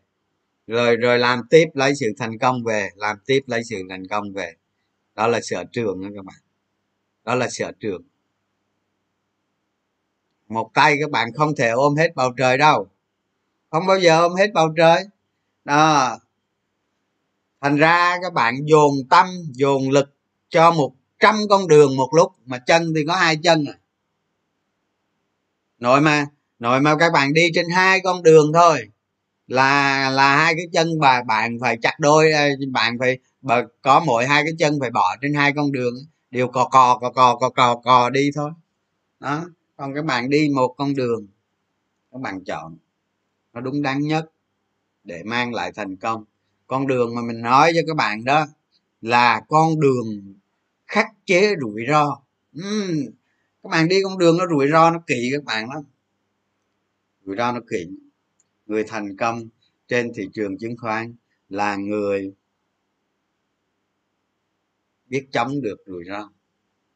Rồi 0.66 0.96
rồi 0.96 1.18
làm 1.18 1.40
tiếp 1.50 1.66
lấy 1.74 1.94
sự 1.94 2.12
thành 2.18 2.38
công 2.38 2.64
về 2.64 2.88
làm 2.96 3.16
tiếp 3.26 3.40
lấy 3.46 3.64
sự 3.64 3.76
thành 3.90 4.06
công 4.06 4.32
về. 4.32 4.54
Đó 5.14 5.26
là 5.26 5.40
sở 5.42 5.64
trường 5.72 6.02
đó 6.02 6.08
các 6.16 6.24
bạn. 6.24 6.36
Đó 7.24 7.34
là 7.34 7.48
sở 7.50 7.72
trường. 7.80 8.02
Một 10.48 10.70
tay 10.74 10.96
các 11.00 11.10
bạn 11.10 11.32
không 11.32 11.54
thể 11.56 11.68
ôm 11.68 11.96
hết 11.96 12.14
bầu 12.14 12.32
trời 12.36 12.58
đâu. 12.58 12.88
Không 13.70 13.86
bao 13.86 13.98
giờ 13.98 14.20
ôm 14.20 14.34
hết 14.34 14.52
bầu 14.54 14.68
trời. 14.76 15.04
Đó. 15.64 16.18
Thành 17.60 17.76
ra 17.76 18.18
các 18.22 18.32
bạn 18.32 18.54
dồn 18.64 18.94
tâm 19.10 19.26
dồn 19.52 19.90
lực 19.90 20.14
cho 20.48 20.70
một 20.70 20.94
trăm 21.18 21.36
con 21.50 21.68
đường 21.68 21.96
một 21.96 22.08
lúc 22.14 22.32
mà 22.46 22.58
chân 22.58 22.92
thì 22.96 23.04
có 23.06 23.16
hai 23.16 23.36
chân 23.36 23.64
à 23.64 23.79
nội 25.80 26.00
mà 26.00 26.26
nội 26.58 26.80
mà 26.80 26.96
các 26.96 27.12
bạn 27.12 27.32
đi 27.34 27.42
trên 27.54 27.66
hai 27.74 28.00
con 28.04 28.22
đường 28.22 28.52
thôi. 28.54 28.88
Là 29.46 30.10
là 30.10 30.36
hai 30.36 30.54
cái 30.54 30.66
chân 30.72 31.00
bà 31.00 31.22
bạn 31.22 31.58
phải 31.60 31.78
chặt 31.82 32.00
đôi 32.00 32.32
à, 32.32 32.48
bạn 32.72 32.96
phải 32.98 33.18
có 33.82 34.00
mỗi 34.06 34.26
hai 34.26 34.42
cái 34.44 34.52
chân 34.58 34.78
phải 34.80 34.90
bỏ 34.90 35.16
trên 35.22 35.34
hai 35.34 35.52
con 35.56 35.72
đường. 35.72 35.94
Đều 36.30 36.48
cò 36.48 36.68
cò 36.68 36.98
cò 36.98 37.10
cò 37.10 37.36
cò 37.36 37.50
cò 37.50 37.76
cò 37.84 38.10
đi 38.10 38.30
thôi. 38.34 38.50
Đó 39.20 39.44
còn 39.76 39.94
các 39.94 40.04
bạn 40.04 40.30
đi 40.30 40.48
một 40.54 40.74
con 40.78 40.94
đường 40.94 41.26
các 42.12 42.20
bạn 42.20 42.44
chọn. 42.44 42.76
Nó 43.52 43.60
đúng 43.60 43.82
đắn 43.82 44.00
nhất 44.00 44.32
để 45.04 45.22
mang 45.24 45.54
lại 45.54 45.72
thành 45.74 45.96
công. 45.96 46.24
Con 46.66 46.86
đường 46.86 47.14
mà 47.14 47.22
mình 47.22 47.42
nói 47.42 47.72
cho 47.74 47.80
các 47.86 47.96
bạn 47.96 48.24
đó 48.24 48.46
là 49.00 49.40
con 49.48 49.80
đường 49.80 50.34
khắc 50.86 51.06
chế 51.26 51.54
rủi 51.60 51.82
ro. 51.88 52.20
Uhm, 52.58 53.06
các 53.62 53.68
bạn 53.68 53.88
đi 53.88 53.96
con 54.04 54.18
đường 54.18 54.36
nó 54.38 54.46
rủi 54.46 54.68
ro 54.70 54.90
nó 54.90 55.02
kỳ 55.06 55.30
các 55.32 55.44
bạn 55.44 55.68
lắm. 55.68 55.82
Rủi 57.24 57.36
ro 57.36 57.52
nó 57.52 57.60
kỳ. 57.70 57.86
Người 58.66 58.84
thành 58.84 59.16
công 59.16 59.48
trên 59.88 60.12
thị 60.16 60.28
trường 60.32 60.58
chứng 60.58 60.76
khoán 60.76 61.14
là 61.48 61.76
người 61.76 62.32
biết 65.06 65.28
chống 65.32 65.60
được 65.62 65.76
rủi 65.86 66.04
ro. 66.04 66.32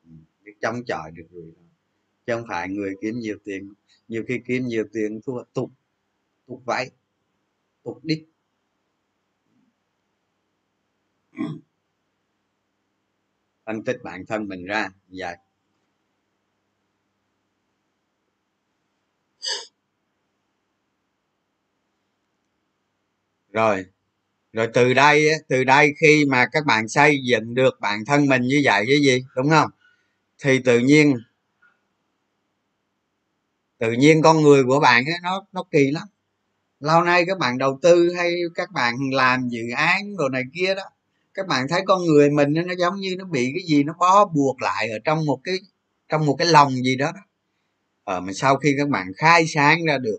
Ừ, 0.05 0.11
biết 0.43 0.55
chống 0.61 0.85
chọi 0.87 1.11
được 1.11 1.27
rủi 1.31 1.53
ro. 1.57 1.63
Chứ 2.27 2.33
không 2.35 2.45
phải 2.49 2.69
người 2.69 2.95
kiếm 3.01 3.19
nhiều 3.19 3.39
tiền. 3.45 3.73
Nhiều 4.09 4.25
khi 4.29 4.41
kiếm 4.47 4.67
nhiều 4.67 4.85
tiền 4.93 5.21
thua 5.27 5.45
tục 5.53 5.71
tục 6.47 6.63
vãi 6.65 6.91
tục 7.83 7.99
đích 8.03 8.29
phân 13.65 13.85
tích 13.85 13.97
bản 14.03 14.27
thân 14.27 14.49
mình 14.49 14.65
ra. 14.65 14.89
Vậy 15.09 15.37
rồi. 23.55 23.87
Rồi 24.53 24.69
từ 24.75 24.95
đây 24.95 25.31
từ 25.49 25.65
đây 25.65 25.95
khi 26.01 26.25
mà 26.29 26.47
các 26.53 26.67
bạn 26.67 26.89
xây 26.89 27.21
dựng 27.25 27.55
được 27.55 27.81
bản 27.81 28.05
thân 28.07 28.27
mình 28.27 28.43
như 28.43 28.63
vậy 28.65 28.85
cái 28.89 28.99
gì 29.07 29.25
đúng 29.37 29.51
không? 29.51 29.71
Thì 30.43 30.59
tự 30.59 30.79
nhiên 30.79 31.19
tự 33.79 33.93
nhiên 33.93 34.23
con 34.23 34.43
người 34.43 34.65
của 34.65 34.81
bạn 34.81 35.05
ấy, 35.07 35.15
nó 35.23 35.47
nó 35.53 35.65
kỳ 35.71 35.91
lắm. 35.91 36.09
Lâu 36.81 37.03
nay 37.03 37.25
các 37.27 37.39
bạn 37.39 37.59
đầu 37.59 37.79
tư 37.83 38.15
hay 38.17 38.33
các 38.55 38.73
bạn 38.73 38.97
làm 39.13 39.49
dự 39.49 39.63
án 39.77 40.17
đồ 40.17 40.29
này 40.29 40.43
kia 40.55 40.75
đó 40.75 40.83
các 41.35 41.47
bạn 41.47 41.69
thấy 41.69 41.83
con 41.87 42.05
người 42.05 42.31
mình 42.31 42.53
nó 42.53 42.75
giống 42.79 42.97
như 42.97 43.17
nó 43.19 43.25
bị 43.25 43.53
cái 43.55 43.63
gì 43.67 43.85
nó 43.85 43.95
bó 43.99 44.25
buộc 44.25 44.63
lại 44.63 44.91
ở 44.91 44.99
trong 45.05 45.27
một 45.27 45.41
cái 45.45 45.55
trong 46.09 46.27
một 46.27 46.37
cái 46.39 46.49
lòng 46.49 46.73
gì 46.73 46.97
đó, 46.97 47.13
đó. 47.15 47.21
Ờ, 48.05 48.21
mà 48.21 48.33
sau 48.33 48.57
khi 48.57 48.75
các 48.79 48.89
bạn 48.89 49.07
khai 49.17 49.47
sáng 49.47 49.85
ra 49.85 49.99
được 49.99 50.19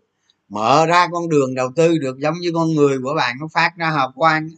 mở 0.50 0.86
ra 0.86 1.08
con 1.12 1.30
đường 1.30 1.56
đầu 1.56 1.72
tư 1.76 1.98
được 1.98 2.20
giống 2.20 2.36
như 2.40 2.52
con 2.54 2.68
người 2.76 3.00
của 3.04 3.14
bạn 3.18 3.36
nó 3.40 3.48
phát 3.48 3.72
ra 3.78 3.90
hào 3.92 4.12
quang, 4.16 4.50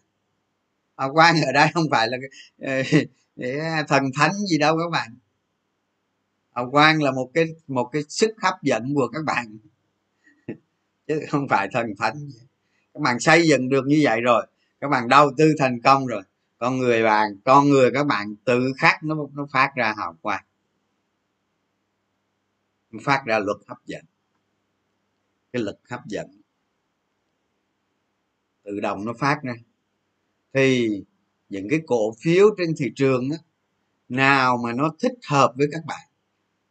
hào 0.98 1.14
quang 1.14 1.42
ở 1.42 1.52
đây 1.52 1.68
không 1.74 1.86
phải 1.92 2.08
là 2.08 2.18
thần 3.88 4.04
thánh 4.16 4.34
gì 4.50 4.58
đâu 4.58 4.78
các 4.78 4.90
bạn. 4.92 5.16
Hào 6.56 6.72
quang 6.72 7.04
là 7.04 7.12
một 7.12 7.32
cái 7.34 7.46
một 7.68 7.90
cái 7.92 8.04
sức 8.10 8.32
hấp 8.42 8.64
dẫn 8.64 8.94
của 8.96 9.08
các 9.08 9.24
bạn. 9.26 9.58
Chứ 11.08 11.22
không 11.30 11.48
phải 11.50 11.68
thần 11.72 11.88
thánh. 12.00 12.30
Các 12.94 13.02
bạn 13.02 13.20
xây 13.20 13.48
dựng 13.48 13.70
được 13.70 13.86
như 13.88 14.00
vậy 14.04 14.22
rồi 14.22 14.48
các 14.82 14.88
bạn 14.88 15.08
đầu 15.08 15.32
tư 15.38 15.54
thành 15.60 15.82
công 15.82 16.08
rồi 16.08 16.22
con 16.58 16.78
người 16.78 17.04
bạn 17.04 17.38
con 17.46 17.70
người 17.70 17.92
các 17.94 18.04
bạn 18.04 18.36
tự 18.46 18.74
khắc 18.78 19.04
nó 19.04 19.16
nó 19.34 19.48
phát 19.52 19.72
ra 19.76 19.94
hào 19.98 20.16
quang. 20.22 20.44
Phát 23.04 23.24
ra 23.26 23.40
luật 23.40 23.58
hấp 23.68 23.78
dẫn 23.86 24.06
cái 25.58 25.64
lực 25.64 25.90
hấp 25.90 26.08
dẫn. 26.08 26.28
Tự 28.64 28.80
động 28.80 29.06
nó 29.06 29.14
phát 29.20 29.40
ra. 29.44 29.54
Thì 30.54 30.90
những 31.50 31.68
cái 31.70 31.82
cổ 31.88 32.14
phiếu 32.22 32.56
trên 32.58 32.74
thị 32.78 32.92
trường 32.96 33.30
á, 33.32 33.38
nào 34.10 34.58
mà 34.58 34.74
nó 34.74 34.96
thích 35.00 35.14
hợp 35.30 35.54
với 35.58 35.68
các 35.72 35.82
bạn 35.88 36.08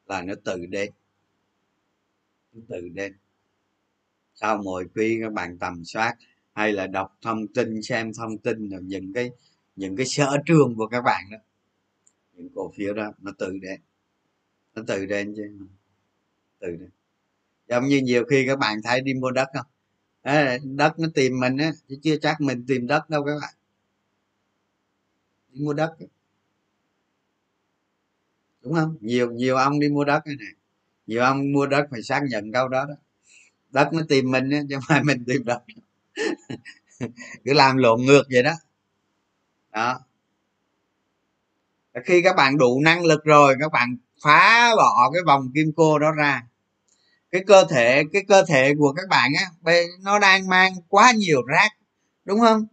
là 0.07 0.23
nó 0.23 0.35
tự 0.45 0.67
đến. 0.67 0.91
Nó 2.53 2.63
tự 2.69 2.89
đến. 2.89 3.17
Sau 4.35 4.63
mỗi 4.63 4.89
khi 4.95 5.19
các 5.23 5.33
bạn 5.33 5.59
tầm 5.59 5.85
soát 5.85 6.15
hay 6.53 6.73
là 6.73 6.87
đọc 6.87 7.19
thông 7.23 7.49
tin 7.49 7.83
xem 7.83 8.13
thông 8.15 8.39
tin 8.39 8.69
rồi 8.69 8.81
những 8.83 9.13
cái 9.13 9.31
những 9.77 9.97
cái 9.97 10.07
sở 10.07 10.37
trường 10.47 10.75
của 10.77 10.87
các 10.87 11.03
bạn 11.03 11.23
đó 11.31 11.39
những 12.33 12.49
cổ 12.55 12.73
phiếu 12.77 12.95
đó 12.95 13.13
nó 13.19 13.33
tự 13.39 13.59
đến. 13.63 13.81
Nó 14.75 14.83
tự 14.87 15.07
đến 15.07 15.35
chứ 15.37 15.59
tự 16.59 16.77
đến 16.77 16.91
giống 17.69 17.87
như 17.87 17.99
nhiều 17.99 18.25
khi 18.31 18.47
các 18.47 18.59
bạn 18.59 18.83
thấy 18.83 19.01
đi 19.01 19.15
mua 19.15 19.31
đất 19.31 19.49
không? 19.55 19.67
À, 20.23 20.59
đất 20.65 20.99
nó 20.99 21.09
tìm 21.15 21.41
mình 21.41 21.57
á 21.57 21.73
chứ 21.89 21.97
chưa 22.03 22.17
chắc 22.17 22.41
mình 22.41 22.65
tìm 22.69 22.87
đất 22.87 23.11
đâu 23.11 23.25
các 23.25 23.39
bạn. 23.41 23.55
Đi 25.53 25.61
mua 25.65 25.73
đất 25.73 25.97
đúng 28.63 28.75
không? 28.75 28.97
Nhiều 29.01 29.33
nhiều 29.33 29.57
ông 29.57 29.81
đi 29.81 29.89
mua 29.89 30.05
đất 30.05 30.27
này 30.27 30.37
nè. 30.41 30.47
Nhiều 31.07 31.23
ông 31.23 31.53
mua 31.53 31.67
đất 31.67 31.87
phải 31.91 32.03
xác 32.03 32.23
nhận 32.31 32.53
câu 32.53 32.69
đó 32.69 32.85
đó. 32.89 32.95
Đất 33.71 33.89
nó 33.93 34.03
tìm 34.09 34.31
mình 34.31 34.51
chứ 34.69 34.75
không 34.75 34.85
phải 34.89 35.05
mình 35.05 35.25
tìm 35.27 35.45
đất. 35.45 35.63
Cứ 37.45 37.53
làm 37.53 37.77
lộn 37.77 38.01
ngược 38.03 38.23
vậy 38.33 38.43
đó. 38.43 38.53
Đó. 39.73 40.01
Khi 42.05 42.23
các 42.23 42.37
bạn 42.37 42.59
đủ 42.59 42.81
năng 42.81 43.05
lực 43.05 43.25
rồi 43.25 43.55
các 43.61 43.73
bạn 43.73 43.97
phá 44.25 44.71
bỏ 44.77 45.11
cái 45.13 45.23
vòng 45.27 45.51
kim 45.55 45.73
cô 45.77 45.99
đó 45.99 46.13
ra 46.13 46.43
cái 47.37 47.45
cơ 47.47 47.65
thể, 47.71 48.03
cái 48.13 48.23
cơ 48.29 48.45
thể 48.49 48.75
của 48.79 48.93
các 48.93 49.09
bạn 49.09 49.31
á 49.39 49.45
nó 50.01 50.19
đang 50.19 50.49
mang 50.49 50.73
quá 50.89 51.13
nhiều 51.13 51.43
rác, 51.47 51.73
đúng 52.25 52.41
không? 52.41 52.67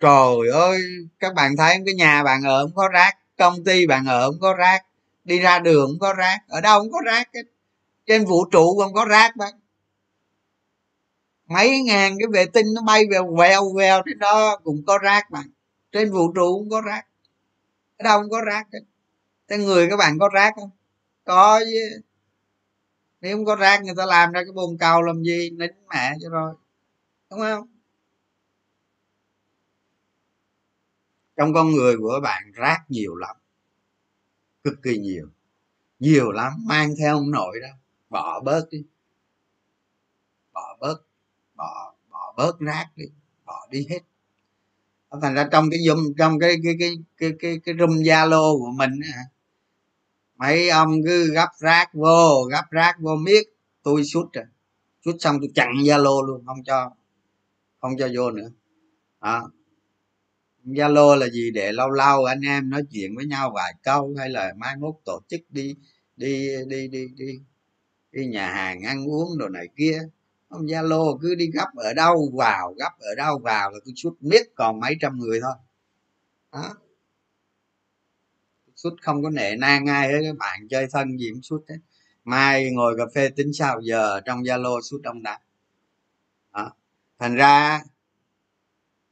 Trời 0.00 0.52
ơi, 0.52 0.82
các 1.20 1.34
bạn 1.34 1.56
thấy 1.56 1.76
cái 1.86 1.94
nhà 1.94 2.22
bạn 2.22 2.42
ở 2.42 2.64
không 2.64 2.74
có 2.74 2.88
rác, 2.88 3.16
công 3.38 3.64
ty 3.64 3.86
bạn 3.86 4.06
ở 4.06 4.30
không 4.30 4.40
có 4.40 4.54
rác, 4.54 4.84
đi 5.24 5.38
ra 5.38 5.58
đường 5.58 5.90
không 5.90 5.98
có 6.00 6.14
rác, 6.14 6.38
ở 6.48 6.60
đâu 6.60 6.80
không 6.80 6.92
có 6.92 7.00
rác 7.06 7.28
trên 8.06 8.24
vũ 8.24 8.44
trụ 8.44 8.78
không 8.80 8.94
có 8.94 9.04
rác 9.04 9.36
bạn 9.36 9.52
mấy 11.50 11.82
ngàn 11.82 12.16
cái 12.18 12.26
vệ 12.32 12.46
tinh 12.46 12.66
nó 12.74 12.82
bay 12.82 13.04
về 13.10 13.18
vèo 13.38 13.72
vèo 13.76 14.02
trên 14.06 14.18
đó 14.18 14.56
cũng 14.64 14.82
có 14.86 14.98
rác 14.98 15.30
bạn. 15.30 15.50
Trên 15.92 16.12
vũ 16.12 16.32
trụ 16.32 16.58
cũng 16.58 16.70
có 16.70 16.80
rác. 16.80 17.06
Ở 17.98 18.02
đâu 18.02 18.20
không 18.20 18.30
có 18.30 18.40
rác 18.40 18.66
thế 19.48 19.58
người 19.58 19.90
các 19.90 19.96
bạn 19.96 20.18
có 20.18 20.28
rác 20.28 20.54
không? 20.56 20.70
Có 21.24 21.60
chứ 21.60 22.00
nếu 23.20 23.36
không 23.36 23.44
có 23.44 23.56
rác 23.56 23.82
người 23.82 23.94
ta 23.96 24.06
làm 24.06 24.32
ra 24.32 24.42
cái 24.44 24.52
bồn 24.52 24.78
cầu 24.78 25.02
làm 25.02 25.22
gì 25.22 25.50
nín 25.50 25.70
mẹ 25.88 26.14
cho 26.22 26.28
rồi. 26.28 26.54
Đúng 27.30 27.40
không? 27.40 27.66
Trong 31.36 31.54
con 31.54 31.70
người 31.70 31.96
của 31.98 32.20
bạn, 32.22 32.52
rác 32.52 32.78
nhiều 32.88 33.16
lắm. 33.16 33.36
Cực 34.64 34.82
kỳ 34.82 34.98
nhiều. 34.98 35.28
Nhiều 35.98 36.32
lắm, 36.32 36.52
mang 36.66 36.94
theo 36.98 37.16
ông 37.16 37.30
nội 37.30 37.60
đó 37.62 37.68
bỏ 38.10 38.40
bớt 38.40 38.68
đi. 38.70 38.84
Bỏ 40.52 40.76
bớt. 40.80 40.96
Bỏ 41.54 41.94
bỏ 42.10 42.34
bớt 42.36 42.58
rác 42.60 42.86
đi. 42.96 43.04
Bỏ 43.44 43.66
đi 43.70 43.86
hết. 43.90 44.00
Thành 45.22 45.34
ra 45.34 45.48
trong 45.52 45.70
cái 45.70 45.80
zoom 45.80 46.14
trong 46.18 46.38
cái 46.38 46.56
cái 46.64 46.74
cái 46.78 46.96
cái 47.16 47.32
cái 47.38 47.60
cái 47.64 47.74
room 47.78 47.90
zalo 47.90 48.58
của 48.58 48.70
mình 48.70 49.00
á 49.14 49.22
mấy 50.40 50.68
ông 50.68 51.02
cứ 51.06 51.32
gấp 51.32 51.48
rác 51.58 51.94
vô, 51.94 52.44
gấp 52.50 52.64
rác 52.70 52.96
vô 53.00 53.16
miết. 53.16 53.42
Tôi 53.82 54.04
sút 54.04 54.32
rồi 54.32 54.44
sút 55.04 55.16
xong 55.18 55.36
tôi 55.40 55.50
chặn 55.54 55.68
zalo 55.72 56.26
luôn, 56.26 56.46
không 56.46 56.64
cho 56.64 56.90
không 57.80 57.92
cho 57.98 58.08
vô 58.14 58.30
nữa. 58.30 58.50
À. 59.20 59.42
zalo 60.64 61.16
là 61.16 61.28
gì? 61.28 61.50
Để 61.50 61.72
lâu 61.72 61.90
lâu 61.90 62.24
anh 62.24 62.40
em 62.40 62.70
nói 62.70 62.82
chuyện 62.90 63.16
với 63.16 63.26
nhau 63.26 63.52
vài 63.54 63.74
câu 63.82 64.14
hay 64.18 64.30
là 64.30 64.52
mai 64.56 64.76
mốt 64.76 64.94
tổ 65.04 65.20
chức 65.28 65.40
đi 65.48 65.74
đi 66.16 66.48
đi 66.66 66.88
đi 66.88 67.08
đi 67.16 67.40
đi 68.12 68.26
nhà 68.26 68.52
hàng 68.52 68.82
ăn 68.82 69.04
uống 69.08 69.38
đồ 69.38 69.48
này 69.48 69.68
kia. 69.76 69.98
Ông 70.48 70.66
zalo 70.66 71.18
cứ 71.18 71.34
đi 71.34 71.50
gấp 71.54 71.68
ở 71.76 71.94
đâu 71.94 72.30
vào, 72.34 72.74
gấp 72.78 72.92
ở 72.98 73.14
đâu 73.16 73.38
vào 73.38 73.70
là 73.70 73.78
cứ 73.84 73.92
suốt 73.96 74.16
miết 74.20 74.42
còn 74.54 74.80
mấy 74.80 74.96
trăm 75.00 75.18
người 75.18 75.40
thôi. 75.42 75.54
Đó 76.52 76.74
suốt, 78.82 78.90
không 79.02 79.22
có 79.22 79.30
nệ 79.30 79.56
nang 79.56 79.86
ai 79.86 80.08
hết, 80.08 80.20
các 80.24 80.36
bạn 80.38 80.68
chơi 80.70 80.86
thân 80.92 81.18
gì 81.18 81.30
cũng 81.32 81.42
suốt 81.42 81.64
hết. 81.68 81.76
Mai 82.24 82.70
ngồi 82.72 82.94
cà 82.98 83.04
phê 83.14 83.28
tính 83.36 83.52
sao 83.52 83.80
giờ, 83.80 84.20
trong 84.24 84.42
zalo 84.42 84.80
suốt 84.80 84.98
đông 85.02 85.22
đã 85.22 85.38
đó. 86.52 86.72
thành 87.18 87.34
ra, 87.36 87.82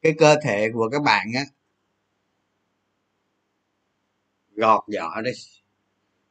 cái 0.02 0.12
cơ 0.18 0.36
thể 0.44 0.68
của 0.72 0.88
các 0.92 1.02
bạn 1.02 1.26
á, 1.34 1.44
gọt 4.56 4.84
vỏ 4.94 5.20
đi. 5.20 5.30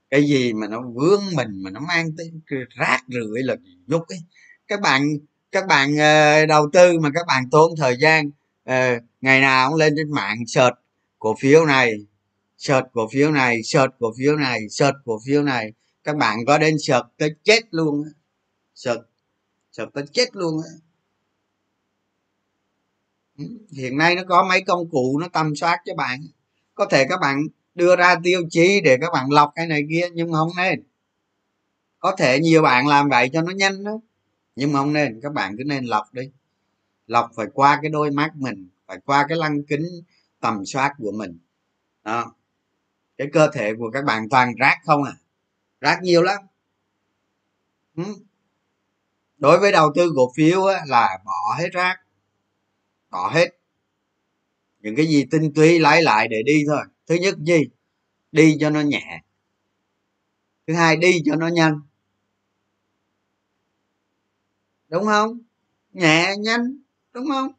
Cái 0.10 0.24
gì 0.24 0.54
mà 0.54 0.68
nó 0.68 0.82
vướng 0.82 1.22
mình, 1.36 1.64
mà 1.64 1.70
nó 1.72 1.80
mang 1.80 2.12
tới 2.18 2.32
rác 2.76 3.02
rưởi 3.08 3.44
là 3.44 3.56
nhúc 3.88 4.08
ấy. 4.08 4.20
Các 4.68 4.82
bạn 4.82 5.04
các 5.52 5.68
bạn 5.68 5.98
ờ, 5.98 6.46
đầu 6.46 6.70
tư 6.74 7.00
mà 7.00 7.10
các 7.14 7.28
bạn 7.28 7.50
tốn 7.52 7.72
thời 7.78 7.98
gian 8.00 8.30
ờ, 8.64 9.00
ngày 9.22 9.42
nào 9.42 9.70
cũng 9.70 9.78
lên 9.80 9.94
trên 9.98 10.12
mạng 10.12 10.38
search 10.48 10.76
cổ 11.20 11.36
phiếu 11.40 11.66
này 11.66 11.94
search 12.58 12.88
cổ 12.94 13.08
phiếu 13.12 13.32
này, 13.32 13.64
search 13.64 13.94
cổ 14.00 14.14
phiếu 14.18 14.36
này, 14.36 14.70
search 14.70 14.98
cổ 15.06 15.20
phiếu 15.26 15.44
này. 15.44 15.74
Các 16.04 16.18
bạn 16.18 16.38
có 16.48 16.58
đến 16.58 16.76
search 16.80 17.06
tới 17.18 17.36
chết 17.44 17.62
luôn 17.72 18.04
search 18.76 19.02
search 19.72 19.94
tới 19.94 20.04
chết 20.12 20.36
luôn 20.36 20.62
ừ, 23.38 23.46
hiện 23.72 23.98
nay 23.98 24.16
nó 24.16 24.24
có 24.28 24.46
mấy 24.50 24.62
công 24.62 24.90
cụ 24.90 25.20
nó 25.20 25.28
tầm 25.34 25.56
soát 25.56 25.80
cho 25.86 25.96
bạn. 25.96 26.20
Có 26.76 26.86
thể 26.86 27.06
các 27.10 27.20
bạn 27.22 27.44
đưa 27.76 27.96
ra 27.96 28.16
tiêu 28.24 28.42
chí 28.50 28.82
để 28.82 28.98
các 29.02 29.12
bạn 29.14 29.32
lọc 29.32 29.52
cái 29.56 29.68
này 29.68 29.82
kia, 29.90 30.10
nhưng 30.14 30.32
mà 30.32 30.38
không 30.38 30.52
nên. 30.58 30.84
Có 32.00 32.16
thể 32.18 32.40
nhiều 32.40 32.62
bạn 32.62 32.88
làm 32.88 33.10
vậy 33.10 33.30
cho 33.34 33.42
nó 33.42 33.52
nhanh 33.52 33.84
đó, 33.84 34.00
nhưng 34.56 34.74
mà 34.74 34.80
không 34.80 34.94
nên. 34.94 35.20
Các 35.22 35.34
bạn 35.34 35.56
cứ 35.58 35.64
nên 35.64 35.86
lọc 35.86 36.14
đi. 36.14 36.32
Lọc 37.08 37.32
phải 37.36 37.46
qua 37.54 37.80
cái 37.82 37.92
đôi 37.92 38.12
mắt 38.12 38.36
mình, 38.36 38.70
phải 38.88 38.98
qua 39.06 39.26
cái 39.30 39.38
lăng 39.38 39.64
kính 39.64 39.86
tầm 40.40 40.66
soát 40.66 40.94
của 40.98 41.12
mình. 41.12 41.40
Đó 42.04 42.34
cái 43.18 43.28
cơ 43.34 43.50
thể 43.54 43.74
của 43.80 43.92
các 43.94 44.06
bạn 44.06 44.30
toàn 44.30 44.56
rác 44.56 44.78
không 44.86 45.04
à? 45.04 45.14
Rác 45.82 46.00
nhiều 46.02 46.24
lắm. 46.24 46.42
Đối 49.38 49.60
với 49.60 49.72
đầu 49.72 49.92
tư 49.96 50.14
cổ 50.16 50.32
phiếu 50.36 50.66
á, 50.66 50.82
là 50.88 51.20
bỏ 51.26 51.56
hết 51.60 51.70
rác. 51.72 51.96
Bỏ 53.10 53.30
hết. 53.34 53.50
Những 54.80 54.96
cái 54.96 55.08
gì 55.08 55.26
tinh 55.32 55.54
túy 55.56 55.80
lấy 55.80 56.02
lại 56.04 56.28
để 56.28 56.44
đi 56.46 56.64
thôi. 56.68 56.86
Thứ 57.08 57.16
nhất 57.16 57.36
gì 57.38 57.64
đi 58.32 58.58
cho 58.60 58.70
nó 58.70 58.82
nhẹ. 58.82 59.24
Thứ 60.68 60.74
hai 60.74 60.98
đi 60.98 61.22
cho 61.26 61.36
nó 61.36 61.48
nhanh. 61.48 61.82
Đúng 64.90 65.06
không? 65.06 65.40
Nhẹ 65.94 66.36
nhanh 66.40 66.78
đúng 67.14 67.28
không? 67.30 67.52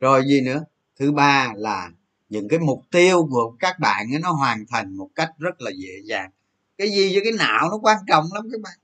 Rồi 0.00 0.24
gì 0.26 0.40
nữa? 0.40 0.64
Thứ 0.96 1.12
ba 1.12 1.52
là 1.56 1.90
những 2.28 2.48
cái 2.48 2.58
mục 2.58 2.82
tiêu 2.90 3.26
của 3.30 3.56
các 3.60 3.78
bạn 3.80 4.06
ấy, 4.14 4.20
nó 4.20 4.32
hoàn 4.32 4.64
thành 4.68 4.96
một 4.96 5.10
cách 5.14 5.30
rất 5.38 5.60
là 5.60 5.70
dễ 5.70 5.92
dàng. 6.04 6.30
Cái 6.78 6.90
gì 6.90 7.12
cho 7.14 7.20
cái 7.24 7.32
não 7.32 7.68
nó 7.70 7.78
quan 7.82 7.98
trọng 8.08 8.24
lắm 8.34 8.48
các 8.52 8.60
bạn. 8.60 8.78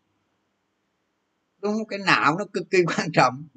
Đúng 1.62 1.72
không 1.72 1.86
cái 1.86 1.98
não 1.98 2.36
nó 2.38 2.44
cực 2.52 2.70
kỳ 2.70 2.78
quan 2.96 3.12
trọng. 3.12 3.48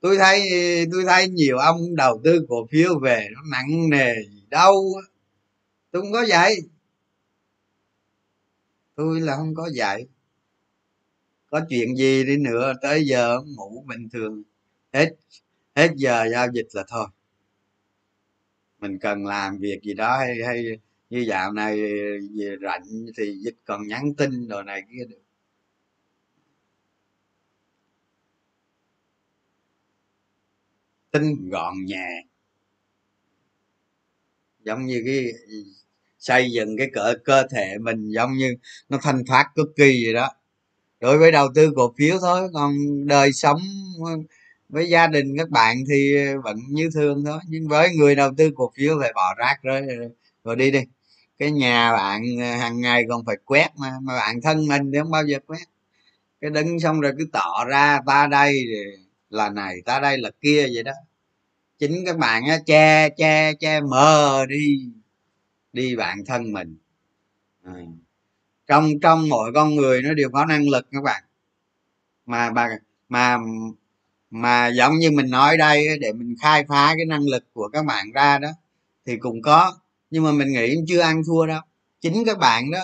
Tôi 0.00 0.16
thấy 0.18 0.50
tôi 0.92 1.04
thấy 1.04 1.28
nhiều 1.28 1.58
ông 1.58 1.96
đầu 1.96 2.20
tư 2.24 2.46
cổ 2.48 2.66
phiếu 2.70 2.98
về 2.98 3.28
nó 3.34 3.40
nặng 3.50 3.90
nề 3.90 4.14
gì 4.14 4.46
đâu 4.50 4.92
tôi 5.90 6.02
không 6.02 6.12
có 6.12 6.24
vậy. 6.28 6.56
Tôi 8.94 9.20
là 9.20 9.36
không 9.36 9.54
có 9.54 9.70
vậy. 9.76 10.08
Có 11.50 11.60
chuyện 11.68 11.96
gì 11.96 12.24
đi 12.24 12.36
nữa 12.36 12.72
tới 12.82 13.06
giờ 13.06 13.38
ngủ 13.56 13.84
bình 13.86 14.08
thường. 14.12 14.42
Hết 14.92 15.08
hết 15.74 15.90
giờ 15.96 16.24
giao 16.32 16.46
dịch 16.52 16.66
là 16.72 16.84
thôi 16.88 17.06
mình 18.82 18.98
cần 18.98 19.26
làm 19.26 19.58
việc 19.58 19.82
gì 19.82 19.94
đó 19.94 20.18
hay 20.18 20.36
hay 20.46 20.64
như 21.10 21.18
dạo 21.18 21.52
này 21.52 21.76
về 22.38 22.56
rảnh 22.62 23.06
thì 23.16 23.38
dịch 23.44 23.56
còn 23.64 23.86
nhắn 23.88 24.14
tin 24.14 24.48
đồ 24.48 24.62
này 24.62 24.82
kia 24.92 25.04
được. 25.08 25.22
Tinh 31.10 31.50
gọn 31.50 31.74
nhẹ. 31.84 32.24
Giống 34.64 34.86
như 34.86 35.02
cái 35.06 35.26
xây 36.18 36.52
dựng 36.52 36.76
cái 36.78 36.90
cỡ, 36.92 37.14
cơ 37.24 37.46
thể 37.50 37.78
mình 37.80 38.10
giống 38.10 38.32
như 38.32 38.54
nó 38.88 38.98
thanh 39.02 39.24
thoát 39.26 39.52
cực 39.54 39.68
kỳ 39.76 40.04
vậy 40.04 40.14
đó. 40.14 40.28
Đối 41.00 41.18
với 41.18 41.32
đầu 41.32 41.48
tư 41.54 41.72
cổ 41.76 41.94
phiếu 41.98 42.18
thôi, 42.20 42.50
còn 42.54 42.72
đời 43.06 43.32
sống 43.32 43.58
với 44.72 44.88
gia 44.90 45.06
đình, 45.06 45.36
các 45.38 45.50
bạn 45.50 45.76
thì 45.90 46.14
vẫn 46.44 46.56
như 46.68 46.90
thường 46.94 47.24
thôi, 47.26 47.40
nhưng 47.48 47.68
với 47.68 47.90
người 47.96 48.14
đầu 48.16 48.30
tư 48.38 48.50
cổ 48.56 48.72
phiếu 48.76 48.98
phải 49.00 49.12
bỏ 49.14 49.34
rác 49.38 49.62
rồi 49.62 49.82
rồi 50.44 50.56
đi 50.56 50.70
đi. 50.70 50.80
Cái 51.38 51.52
nhà 51.52 51.92
bạn 51.92 52.22
à, 52.40 52.56
hàng 52.56 52.80
ngày 52.80 53.04
còn 53.08 53.24
phải 53.26 53.36
quét 53.44 53.68
mà 53.78 53.92
mà 54.02 54.16
bạn 54.16 54.40
thân 54.42 54.68
mình 54.68 54.92
thì 54.92 54.98
không 54.98 55.10
bao 55.10 55.24
giờ 55.26 55.38
quét. 55.46 55.64
Cái 56.40 56.50
đứng 56.50 56.80
xong 56.80 57.00
rồi 57.00 57.12
cứ 57.18 57.26
tỏ 57.32 57.64
ra 57.68 58.00
ta 58.06 58.26
đây 58.26 58.66
là 59.30 59.50
này, 59.50 59.76
ta 59.86 60.00
đây 60.00 60.18
là 60.18 60.30
kia 60.40 60.68
vậy 60.74 60.82
đó. 60.82 60.92
Chính 61.78 62.04
các 62.06 62.18
bạn 62.18 62.44
á, 62.48 62.58
che 62.66 63.08
che 63.10 63.54
che 63.60 63.80
mờ 63.80 64.46
đi 64.48 64.90
đi 65.72 65.96
bạn 65.96 66.24
thân 66.26 66.52
mình. 66.52 66.76
À. 67.64 67.74
trong 68.66 69.00
trong 69.02 69.28
mỗi 69.28 69.52
con 69.54 69.76
người 69.76 70.02
nó 70.02 70.14
đều 70.14 70.30
có 70.32 70.44
năng 70.46 70.68
lực 70.68 70.86
các 70.92 71.02
bạn. 71.04 71.24
Mà 72.26 72.50
bà, 72.50 72.68
mà 73.08 73.38
mà 74.32 74.66
giống 74.68 74.98
như 74.98 75.10
mình 75.10 75.30
nói 75.30 75.56
đây 75.56 75.98
để 75.98 76.12
mình 76.12 76.36
khai 76.42 76.64
phá 76.68 76.94
cái 76.96 77.04
năng 77.06 77.22
lực 77.28 77.44
của 77.52 77.68
các 77.72 77.84
bạn 77.84 78.12
ra 78.12 78.38
đó 78.38 78.48
thì 79.06 79.16
cũng 79.16 79.42
có. 79.42 79.76
Nhưng 80.10 80.24
mà 80.24 80.32
mình 80.32 80.52
nghĩ 80.52 80.76
chưa 80.88 81.00
ăn 81.00 81.22
thua 81.26 81.46
đâu. 81.46 81.60
Chính 82.00 82.24
các 82.26 82.38
bạn 82.38 82.70
đó 82.70 82.78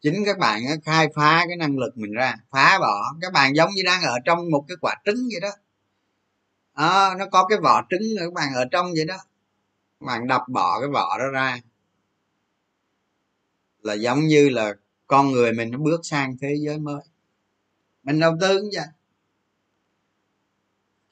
chính 0.00 0.24
các 0.26 0.38
bạn 0.38 0.60
khai 0.84 1.08
phá 1.14 1.44
cái 1.48 1.56
năng 1.56 1.78
lực 1.78 1.98
mình 1.98 2.12
ra 2.12 2.34
phá 2.50 2.78
bỏ. 2.80 3.14
Các 3.20 3.32
bạn 3.32 3.56
giống 3.56 3.70
như 3.74 3.82
đang 3.84 4.02
ở 4.02 4.18
trong 4.24 4.50
một 4.50 4.64
cái 4.68 4.76
quả 4.80 4.94
trứng 5.04 5.28
vậy 5.32 5.40
đó. 5.40 5.50
À, 6.72 7.14
nó 7.18 7.26
có 7.26 7.46
cái 7.48 7.58
vỏ 7.58 7.82
trứng 7.90 8.02
các 8.18 8.32
bạn 8.32 8.54
ở 8.54 8.64
trong 8.70 8.92
vậy 8.96 9.04
đó. 9.04 9.16
Các 10.00 10.06
bạn 10.06 10.26
đập 10.26 10.42
bỏ 10.48 10.80
cái 10.80 10.88
vỏ 10.88 11.18
đó 11.18 11.28
ra. 11.32 11.58
Là 13.82 13.94
giống 13.94 14.26
như 14.26 14.48
là 14.48 14.74
con 15.06 15.32
người 15.32 15.52
mình 15.52 15.70
nó 15.70 15.78
bước 15.78 16.00
sang 16.02 16.36
thế 16.40 16.54
giới 16.60 16.78
mới. 16.78 17.02
Mình 18.02 18.20
đầu 18.20 18.36
tư 18.40 18.58
cũng 18.60 18.70
vậy 18.74 18.86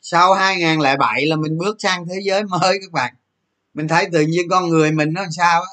sau 0.09 0.35
2007 0.35 1.27
là 1.27 1.37
mình 1.37 1.59
bước 1.59 1.77
sang 1.79 2.07
thế 2.09 2.21
giới 2.25 2.45
mới 2.45 2.79
các 2.83 2.93
bạn. 2.93 3.15
Mình 3.75 3.89
thấy 3.89 4.09
tự 4.13 4.21
nhiên 4.21 4.49
con 4.51 4.69
người 4.69 4.93
mình 4.93 5.13
nó 5.13 5.21
làm 5.23 5.31
sao 5.33 5.61
á? 5.61 5.69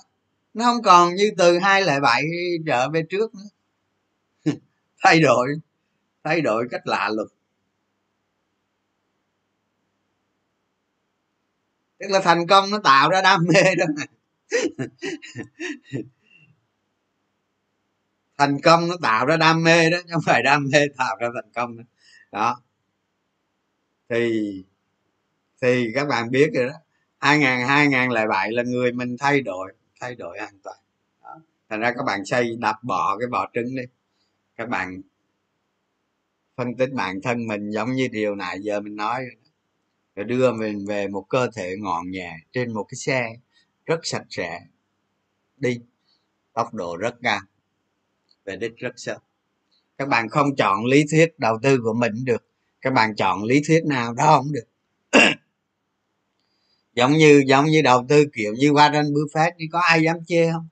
Nó 0.54 0.66
không 0.66 0.82
còn 0.84 1.16
như 1.16 1.32
từ 1.38 1.60
2007 1.60 2.24
trở 2.68 2.90
về 2.90 3.04
trước 3.10 3.32
nữa. 3.36 3.50
Thay 5.04 5.20
đổi 5.20 5.48
thay 6.24 6.42
đổi 6.42 6.68
cách 6.72 6.88
lạ 6.88 7.10
lùng. 7.14 7.28
Tức 12.00 12.08
là 12.10 12.20
thành 12.20 12.48
công 12.48 12.72
nó 12.72 12.80
tạo 12.84 13.10
ra 13.10 13.22
đam 13.22 13.46
mê 13.54 13.76
đó 13.76 13.86
mà. 13.98 14.04
Thành 18.38 18.62
công 18.62 18.88
nó 18.88 18.96
tạo 19.02 19.26
ra 19.26 19.38
đam 19.38 19.64
mê 19.64 19.90
đó 19.90 19.98
chứ 20.04 20.10
không 20.14 20.24
phải 20.26 20.44
đam 20.44 20.68
mê 20.72 20.80
tạo 20.98 21.16
ra 21.20 21.28
thành 21.36 21.52
công 21.56 21.78
đó, 21.78 21.84
đó 22.32 22.62
thì 24.14 24.64
thì 25.62 25.92
các 25.96 26.08
bạn 26.08 26.32
biết 26.32 26.52
rồi 26.54 26.66
đó, 26.66 26.74
hai 27.20 27.40
ngàn 27.40 27.68
hai 27.68 27.88
ngàn 27.88 28.12
lẻ 28.12 28.28
bảy 28.28 28.52
là 28.52 28.64
người 28.64 28.92
mình 28.92 29.16
thay 29.20 29.42
đổi 29.42 29.74
thay 30.00 30.16
đổi 30.16 30.38
hoàn 30.40 30.60
toàn. 30.64 30.78
Đó. 31.24 31.42
thành 31.70 31.80
ra 31.80 31.94
các 31.98 32.04
bạn 32.04 32.26
xây, 32.26 32.56
đập 32.60 32.76
bỏ 32.84 33.18
cái 33.20 33.28
vỏ 33.32 33.50
trứng 33.54 33.76
đi. 33.76 33.84
Các 34.56 34.70
bạn 34.70 35.02
phân 36.56 36.76
tích 36.76 36.90
bản 36.94 37.22
thân 37.22 37.48
mình 37.48 37.72
giống 37.72 37.92
như 37.92 38.08
điều 38.12 38.36
này 38.36 38.60
giờ 38.62 38.80
mình 38.80 38.96
nói 38.96 39.26
rồi 40.16 40.26
đưa 40.26 40.54
mình 40.54 40.86
về 40.86 41.08
một 41.08 41.26
cơ 41.30 41.50
thể 41.56 41.76
ngọn 41.80 42.12
nhẹ 42.12 42.36
trên 42.52 42.74
một 42.74 42.84
cái 42.84 42.96
xe 42.96 43.36
rất 43.86 44.00
sạch 44.04 44.26
sẽ, 44.30 44.60
đi 45.58 45.80
tốc 46.54 46.74
độ 46.74 46.98
rất 46.98 47.16
cao, 47.24 47.40
về 48.46 48.56
đích 48.56 48.78
rất 48.78 48.94
sớm. 48.96 49.22
Các 49.98 50.08
bạn 50.08 50.30
không 50.30 50.56
chọn 50.56 50.86
lý 50.86 51.06
thuyết 51.12 51.40
đầu 51.40 51.60
tư 51.64 51.80
của 51.84 51.94
mình 51.94 52.14
được 52.26 52.53
các 52.84 52.94
bạn 52.94 53.16
chọn 53.16 53.44
lý 53.44 53.62
thuyết 53.68 53.86
nào 53.86 54.14
đó 54.14 54.38
không 54.38 54.52
được. 54.52 54.66
Giống 56.96 57.14
như 57.14 57.44
giống 57.48 57.66
như 57.66 57.82
đầu 57.82 58.06
tư 58.10 58.26
kiểu 58.34 58.54
như 58.54 58.72
Warren 58.72 59.14
Buffett 59.14 59.52
thì 59.60 59.68
có 59.72 59.80
ai 59.80 60.04
dám 60.04 60.18
chê 60.28 60.52
không? 60.52 60.68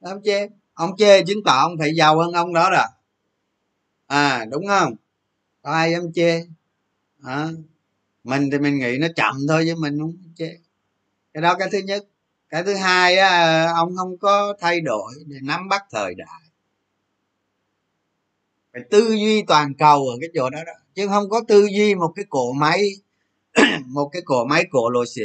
Dám 0.00 0.18
chê? 0.24 0.48
Ông 0.74 0.96
chê 0.96 1.22
chứng 1.24 1.38
tỏ 1.44 1.58
ông 1.60 1.78
phải 1.78 1.94
giàu 1.94 2.18
hơn 2.18 2.32
ông 2.32 2.52
đó 2.54 2.70
rồi. 2.70 2.86
À 4.06 4.44
đúng 4.50 4.66
không? 4.66 4.94
Có 5.62 5.70
ai 5.70 5.92
dám 5.92 6.12
chê? 6.14 6.44
À, 7.22 7.48
mình 8.24 8.50
thì 8.52 8.58
mình 8.58 8.78
nghĩ 8.78 8.98
nó 9.00 9.06
chậm 9.16 9.36
thôi 9.48 9.64
chứ 9.66 9.74
mình 9.78 9.98
không 9.98 10.14
chê. 10.36 10.58
Cái 11.34 11.42
đó 11.42 11.54
cái 11.58 11.68
thứ 11.72 11.78
nhất. 11.78 12.04
Cái 12.48 12.62
thứ 12.64 12.74
hai 12.74 13.16
á 13.16 13.64
ông 13.76 13.96
không 13.96 14.18
có 14.18 14.54
thay 14.60 14.80
đổi 14.80 15.12
để 15.26 15.36
nắm 15.42 15.68
bắt 15.68 15.82
thời 15.90 16.14
đại. 16.14 16.42
Phải 18.72 18.82
tư 18.90 19.08
duy 19.10 19.42
toàn 19.42 19.74
cầu 19.74 20.08
ở 20.08 20.16
cái 20.20 20.30
chỗ 20.34 20.50
đó 20.50 20.58
đó 20.66 20.72
chứ 20.98 21.08
không 21.08 21.30
có 21.30 21.40
tư 21.48 21.66
duy 21.76 21.94
một 21.94 22.12
cái 22.16 22.24
cổ 22.28 22.52
máy 22.52 22.90
một 23.86 24.08
cái 24.12 24.22
cổ 24.24 24.44
máy 24.44 24.64
cổ 24.70 24.90
lô 24.90 25.04
sĩ 25.06 25.22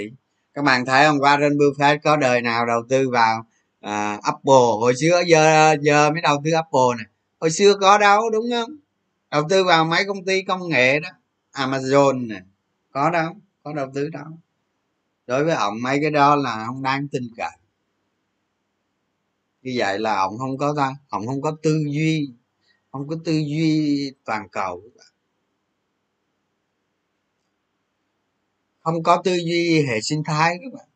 các 0.53 0.61
bạn 0.61 0.85
thấy 0.85 1.05
hôm 1.07 1.19
qua 1.19 1.37
Warren 1.37 1.57
Buffett 1.57 1.99
có 2.03 2.17
đời 2.17 2.41
nào 2.41 2.65
đầu 2.65 2.83
tư 2.89 3.09
vào 3.09 3.45
à, 3.79 4.19
Apple? 4.23 4.69
Hồi 4.79 4.93
xưa 4.95 5.23
giờ 5.27 5.75
giờ 5.81 6.11
mới 6.11 6.21
đầu 6.21 6.41
tư 6.45 6.51
Apple 6.51 6.97
này 6.97 7.05
hồi 7.39 7.51
xưa 7.51 7.75
có 7.81 7.97
đâu 7.97 8.29
đúng 8.29 8.45
không? 8.51 8.75
Đầu 9.31 9.43
tư 9.49 9.63
vào 9.63 9.85
mấy 9.85 10.05
công 10.05 10.25
ty 10.25 10.41
công 10.41 10.69
nghệ 10.69 10.99
đó. 10.99 11.09
Amazon 11.53 12.27
này 12.27 12.41
có 12.91 13.09
đâu 13.09 13.33
có 13.63 13.73
đầu 13.73 13.87
tư 13.95 14.09
đâu. 14.09 14.25
Đối 15.27 15.43
với 15.43 15.55
ông 15.55 15.81
mấy 15.81 15.99
cái 16.01 16.11
đó 16.11 16.35
là 16.35 16.63
không 16.65 16.83
đáng 16.83 17.07
tin 17.07 17.23
cậy. 17.37 17.57
Như 19.61 19.73
vậy 19.75 19.99
là 19.99 20.15
ông 20.15 20.37
không 20.37 20.57
có 20.57 20.73
ta 20.77 20.95
ông 21.09 21.27
không 21.27 21.41
có 21.41 21.57
tư 21.63 21.83
duy 21.87 22.29
không 22.91 23.07
có 23.07 23.15
tư 23.25 23.31
duy 23.31 24.11
toàn 24.25 24.49
cầu. 24.49 24.83
Không 28.83 29.03
có 29.03 29.21
tư 29.23 29.33
duy 29.33 29.85
hệ 29.87 30.01
sinh 30.01 30.23
thái 30.23 30.55
các 30.61 30.73
bạn. 30.73 30.87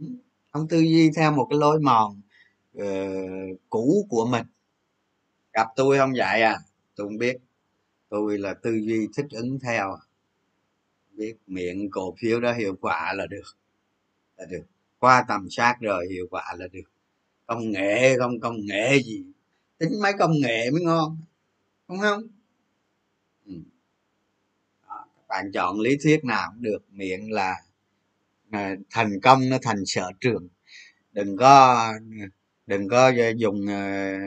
Ừ, 0.00 0.06
không 0.50 0.68
tư 0.68 0.78
duy 0.78 1.10
theo 1.16 1.32
một 1.32 1.46
cái 1.50 1.58
lối 1.58 1.80
mòn 1.80 2.20
uh, 2.78 3.60
cũ 3.70 4.06
của 4.08 4.26
mình. 4.26 4.46
Gặp 5.52 5.68
tôi 5.76 5.98
không 5.98 6.12
vậy 6.16 6.42
à? 6.42 6.58
Tôi 6.96 7.06
không 7.06 7.18
biết. 7.18 7.36
Tôi 8.08 8.38
là 8.38 8.54
tư 8.54 8.74
duy 8.74 9.08
thích 9.16 9.26
ứng 9.30 9.58
theo. 9.58 9.96
Biết 11.12 11.34
miệng 11.46 11.90
cổ 11.90 12.14
phiếu 12.18 12.40
đó 12.40 12.52
hiệu 12.52 12.76
quả 12.80 13.12
là 13.16 13.26
được. 13.26 13.56
Là 14.36 14.44
được. 14.44 14.64
Qua 14.98 15.24
tầm 15.28 15.50
soát 15.50 15.76
rồi 15.80 16.06
hiệu 16.10 16.26
quả 16.30 16.54
là 16.58 16.66
được. 16.72 16.90
Công 17.46 17.70
nghệ 17.70 18.18
không 18.18 18.40
công 18.40 18.56
nghệ 18.66 19.02
gì? 19.04 19.24
Tính 19.78 19.90
mấy 20.02 20.12
công 20.18 20.32
nghệ 20.40 20.70
mới 20.70 20.82
ngon. 20.82 21.18
Đúng 21.88 21.98
không 21.98 22.22
ừ. 23.46 23.54
Đó, 24.88 25.06
các 25.16 25.23
bạn 25.34 25.52
chọn 25.52 25.80
lý 25.80 25.96
thuyết 26.02 26.24
nào 26.24 26.50
cũng 26.54 26.62
được 26.62 26.78
miệng 26.90 27.32
là 27.32 27.56
à, 28.50 28.76
thành 28.90 29.20
công 29.22 29.48
nó 29.50 29.58
thành 29.62 29.86
sở 29.86 30.10
trường. 30.20 30.48
Đừng 31.12 31.36
có 31.36 31.92
đừng 32.66 32.88
có 32.88 33.12
dùng 33.36 33.66
à, 33.68 34.18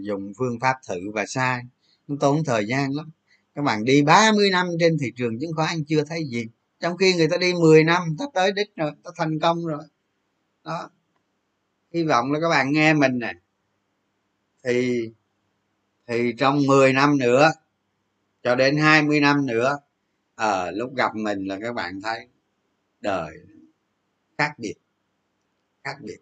dùng 0.00 0.32
phương 0.38 0.60
pháp 0.60 0.76
thử 0.88 1.10
và 1.14 1.26
sai 1.26 1.62
nó 2.08 2.16
tốn 2.20 2.44
thời 2.44 2.66
gian 2.66 2.92
lắm. 2.94 3.10
Các 3.54 3.62
bạn 3.62 3.84
đi 3.84 4.02
30 4.02 4.50
năm 4.50 4.66
trên 4.80 4.98
thị 4.98 5.12
trường 5.16 5.38
chứng 5.40 5.52
khoán 5.56 5.84
chưa 5.88 6.04
thấy 6.04 6.24
gì. 6.24 6.46
Trong 6.80 6.96
khi 6.96 7.14
người 7.14 7.28
ta 7.28 7.36
đi 7.36 7.54
10 7.54 7.84
năm 7.84 8.16
ta 8.18 8.24
tới 8.34 8.52
đích 8.52 8.76
rồi 8.76 8.92
ta 9.04 9.10
thành 9.16 9.38
công 9.40 9.66
rồi. 9.66 9.82
Đó. 10.64 10.90
Hy 11.94 12.02
vọng 12.02 12.32
là 12.32 12.40
các 12.40 12.48
bạn 12.48 12.72
nghe 12.72 12.94
mình 12.94 13.18
nè. 13.18 13.32
Thì 14.64 15.10
thì 16.06 16.32
trong 16.38 16.66
10 16.66 16.92
năm 16.92 17.18
nữa 17.18 17.52
cho 18.42 18.54
đến 18.54 18.76
20 18.76 19.20
năm 19.20 19.46
nữa 19.46 19.78
ở 20.36 20.70
lúc 20.70 20.94
gặp 20.96 21.14
mình 21.14 21.44
là 21.46 21.58
các 21.62 21.74
bạn 21.74 22.00
thấy 22.02 22.28
đời 23.00 23.36
khác 24.38 24.52
biệt 24.58 24.74
khác 25.84 25.96
biệt. 26.02 26.18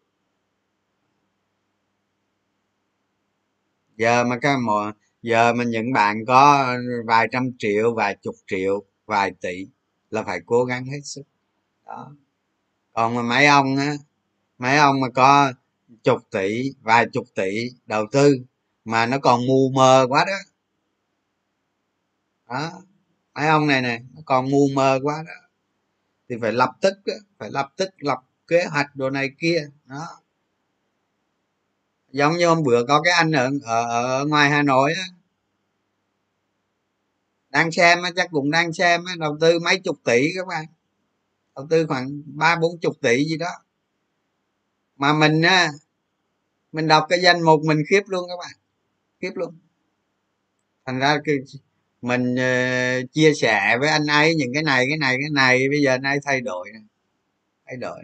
Giờ 3.97 4.25
mà 4.25 4.39
các 4.43 4.57
mùa 4.67 4.93
giờ 5.23 5.53
mà 5.53 5.65
những 5.65 5.93
bạn 5.93 6.25
có 6.27 6.75
vài 7.07 7.29
trăm 7.33 7.51
triệu, 7.59 7.95
vài 7.95 8.17
chục 8.23 8.35
triệu, 8.47 8.85
vài 9.07 9.33
tỷ 9.41 9.67
là 10.11 10.23
phải 10.23 10.41
cố 10.47 10.65
gắng 10.65 10.87
hết 10.87 11.01
sức. 11.05 11.23
Đó. 11.87 12.13
Còn 12.93 13.15
mà 13.15 13.23
mấy 13.23 13.47
ông 13.47 13.77
á, 13.77 13.95
mấy 14.59 14.77
ông 14.77 15.01
mà 15.01 15.09
có 15.15 15.53
chục 16.05 16.21
tỷ, 16.31 16.73
vài 16.83 17.07
chục 17.13 17.25
tỷ 17.35 17.71
đầu 17.87 18.07
tư 18.13 18.39
mà 18.85 19.07
nó 19.07 19.19
còn 19.19 19.47
mù 19.47 19.71
mờ 19.75 20.07
quá 20.09 20.25
đó. 20.25 20.37
Đó 22.49 22.83
ai 23.35 23.49
ông 23.49 23.67
này 23.67 23.83
nè 23.83 24.01
nó 24.15 24.21
còn 24.25 24.51
mù 24.51 24.69
mờ 24.75 25.01
quá 25.03 25.25
đó. 25.27 25.33
Thì 26.29 26.37
phải 26.41 26.53
lập 26.53 26.71
tức 26.81 26.95
phải 27.39 27.51
lập 27.51 27.73
tức 27.77 27.89
lập 27.99 28.19
kế 28.47 28.65
hoạch 28.65 28.97
đồ 28.97 29.11
này 29.11 29.31
kia 29.39 29.71
đó. 29.85 30.21
Giống 32.13 32.37
như 32.37 32.47
hôm 32.47 32.63
bữa 32.63 32.85
có 32.89 33.03
cái 33.03 33.13
anh 33.13 33.33
ở 33.33 33.51
ở, 33.63 34.19
ở 34.19 34.27
ngoài 34.27 34.51
hà 34.51 34.63
nội 34.63 34.93
á. 34.97 35.05
Đang 37.51 37.73
xem 37.73 37.99
chắc 38.17 38.29
cũng 38.31 38.51
đang 38.51 38.73
xem 38.73 39.05
đầu 39.19 39.37
tư 39.41 39.59
mấy 39.59 39.81
chục 39.81 39.97
tỷ 40.05 40.29
các 40.37 40.47
bạn. 40.47 40.65
Đầu 41.57 41.67
tư 41.71 41.87
khoảng 41.87 42.23
ba 42.27 42.57
bốn 42.57 42.79
chục 42.79 42.97
tỷ 43.01 43.25
gì 43.25 43.37
đó. 43.37 43.51
Mà 44.97 45.13
mình 45.13 45.43
á 45.43 45.71
mình 46.73 46.89
đọc 46.89 47.07
cái 47.09 47.23
danh 47.23 47.43
mục 47.43 47.61
mình 47.65 47.83
khiếp 47.91 48.03
luôn 48.07 48.29
các 48.29 48.37
bạn. 48.39 48.57
Khiếp 49.21 49.31
luôn. 49.35 49.55
Thành 50.87 50.99
ra 50.99 51.19
cái 51.25 51.37
mình 52.05 52.35
uh, 52.35 53.13
chia 53.13 53.35
sẻ 53.35 53.77
với 53.81 53.89
anh 53.89 54.07
ấy 54.07 54.35
những 54.35 54.55
cái 54.55 54.63
này 54.63 54.85
cái 54.89 54.99
này 54.99 55.17
cái 55.21 55.31
này 55.33 55.69
bây 55.71 55.83
giờ 55.83 55.91
anh 55.91 56.03
ấy 56.03 56.19
thay 56.25 56.41
đổi 56.41 56.69
thay 57.67 57.77
đổi 57.77 57.99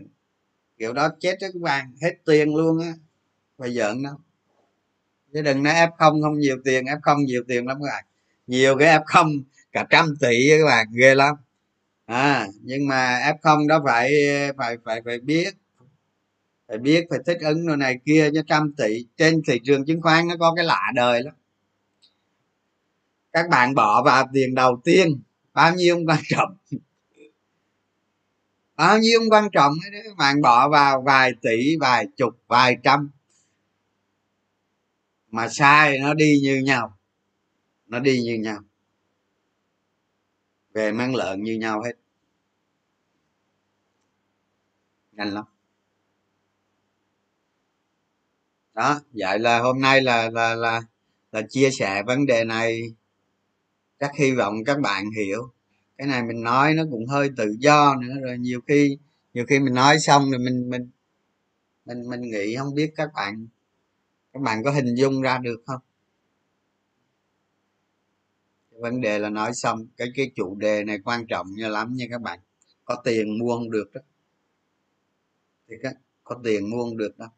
kiểu 0.78 0.92
đó 0.92 1.08
chết 1.20 1.38
đó 1.40 1.48
các 1.52 1.62
bạn 1.62 1.92
hết 2.02 2.12
tiền 2.24 2.56
luôn 2.56 2.80
á. 2.80 2.92
Và 3.58 3.66
giận 3.66 4.02
đâu. 4.02 4.14
Chứ 5.32 5.42
đừng 5.42 5.62
nói 5.62 5.74
f 5.74 5.90
không 5.98 6.22
không 6.22 6.38
nhiều 6.38 6.56
tiền 6.64 6.84
f 6.84 6.98
không 7.02 7.24
nhiều 7.24 7.42
tiền 7.48 7.66
lắm 7.66 7.78
các 7.82 7.86
bạn. 7.92 8.04
Nhiều 8.46 8.78
cái 8.78 8.88
f 8.88 9.02
không 9.06 9.28
cả 9.72 9.86
trăm 9.90 10.14
tỷ 10.20 10.48
các 10.48 10.64
bạn 10.66 10.86
ghê 10.92 11.14
lắm. 11.14 11.34
À 12.06 12.46
nhưng 12.62 12.88
mà 12.88 13.20
f 13.20 13.34
không 13.42 13.66
đó 13.66 13.82
phải 13.84 14.12
phải 14.56 14.76
phải 14.84 15.00
phải 15.04 15.18
biết 15.18 15.54
phải 16.68 16.78
biết 16.78 17.06
phải 17.10 17.18
thích 17.26 17.38
ứng 17.40 17.66
đồ 17.66 17.76
này 17.76 17.98
kia 18.04 18.30
cho 18.34 18.42
trăm 18.46 18.72
tỷ 18.76 19.06
trên 19.16 19.42
thị 19.48 19.60
trường 19.64 19.84
chứng 19.84 20.02
khoán 20.02 20.28
nó 20.28 20.36
có 20.36 20.52
cái 20.56 20.64
lạ 20.64 20.92
đời 20.94 21.22
lắm 21.22 21.34
các 23.32 23.48
bạn 23.48 23.74
bỏ 23.74 24.02
vào 24.02 24.28
tiền 24.32 24.54
đầu 24.54 24.80
tiên. 24.84 25.22
Bao 25.52 25.74
nhiêu 25.74 25.96
không 25.96 26.06
quan 26.06 26.20
trọng? 26.28 26.56
Bao 28.76 28.98
nhiêu 28.98 29.20
không 29.20 29.30
quan 29.30 29.50
trọng 29.52 29.72
đấy? 29.92 30.02
Các 30.04 30.16
bạn 30.16 30.40
bỏ 30.42 30.68
vào 30.68 31.02
vài 31.02 31.32
tỷ, 31.42 31.76
vài 31.80 32.06
chục, 32.16 32.38
vài 32.46 32.76
trăm. 32.82 33.10
Mà 35.28 35.48
sai, 35.48 35.98
nó 35.98 36.14
đi 36.14 36.40
như 36.42 36.62
nhau. 36.64 36.98
Nó 37.86 37.98
đi 37.98 38.22
như 38.22 38.34
nhau. 38.34 38.58
Về 40.72 40.92
mang 40.92 41.14
lợn 41.14 41.42
như 41.42 41.54
nhau 41.54 41.82
hết. 41.82 41.92
Nhanh 45.12 45.34
lắm. 45.34 45.44
Đó, 48.74 49.00
vậy 49.12 49.38
là 49.38 49.58
hôm 49.60 49.80
nay 49.80 50.00
là 50.00 50.30
là 50.30 50.54
là 50.54 50.82
là 51.32 51.42
chia 51.48 51.70
sẻ 51.70 52.02
vấn 52.02 52.26
đề 52.26 52.44
này 52.44 52.94
rất 54.00 54.10
hy 54.18 54.32
vọng 54.32 54.64
các 54.64 54.80
bạn 54.80 55.10
hiểu. 55.10 55.52
Cái 55.98 56.06
này 56.06 56.22
mình 56.22 56.42
nói 56.42 56.74
nó 56.74 56.84
cũng 56.90 57.06
hơi 57.06 57.30
tự 57.36 57.56
do 57.58 57.96
nữa, 58.02 58.14
rồi 58.22 58.38
nhiều 58.38 58.60
khi 58.68 58.98
nhiều 59.34 59.44
khi 59.48 59.58
mình 59.58 59.74
nói 59.74 59.98
xong 59.98 60.30
rồi 60.30 60.38
mình 60.40 60.70
mình 60.70 60.90
mình 61.84 62.10
mình 62.10 62.20
nghĩ 62.20 62.56
không 62.56 62.74
biết 62.74 62.92
các 62.96 63.10
bạn 63.14 63.46
các 64.32 64.42
bạn 64.42 64.64
có 64.64 64.70
hình 64.70 64.94
dung 64.94 65.22
ra 65.22 65.38
được 65.38 65.62
không? 65.66 65.80
Vấn 68.70 69.00
đề 69.00 69.18
là 69.18 69.30
nói 69.30 69.54
xong, 69.54 69.86
cái 69.96 70.08
cái 70.14 70.30
chủ 70.34 70.54
đề 70.54 70.84
này 70.84 70.98
quan 71.04 71.26
trọng 71.26 71.46
như 71.56 71.68
lắm 71.68 71.96
nha 71.96 72.06
các 72.10 72.20
bạn. 72.20 72.38
Có 72.84 73.02
tiền 73.04 73.38
mua 73.38 73.56
không 73.56 73.70
được 73.70 73.90
đó. 73.94 74.00
Thì 75.68 75.76
các, 75.82 75.94
có 76.24 76.40
tiền 76.44 76.70
mua 76.70 76.84
không 76.84 76.96
được 76.96 77.18
đâu. 77.18 77.28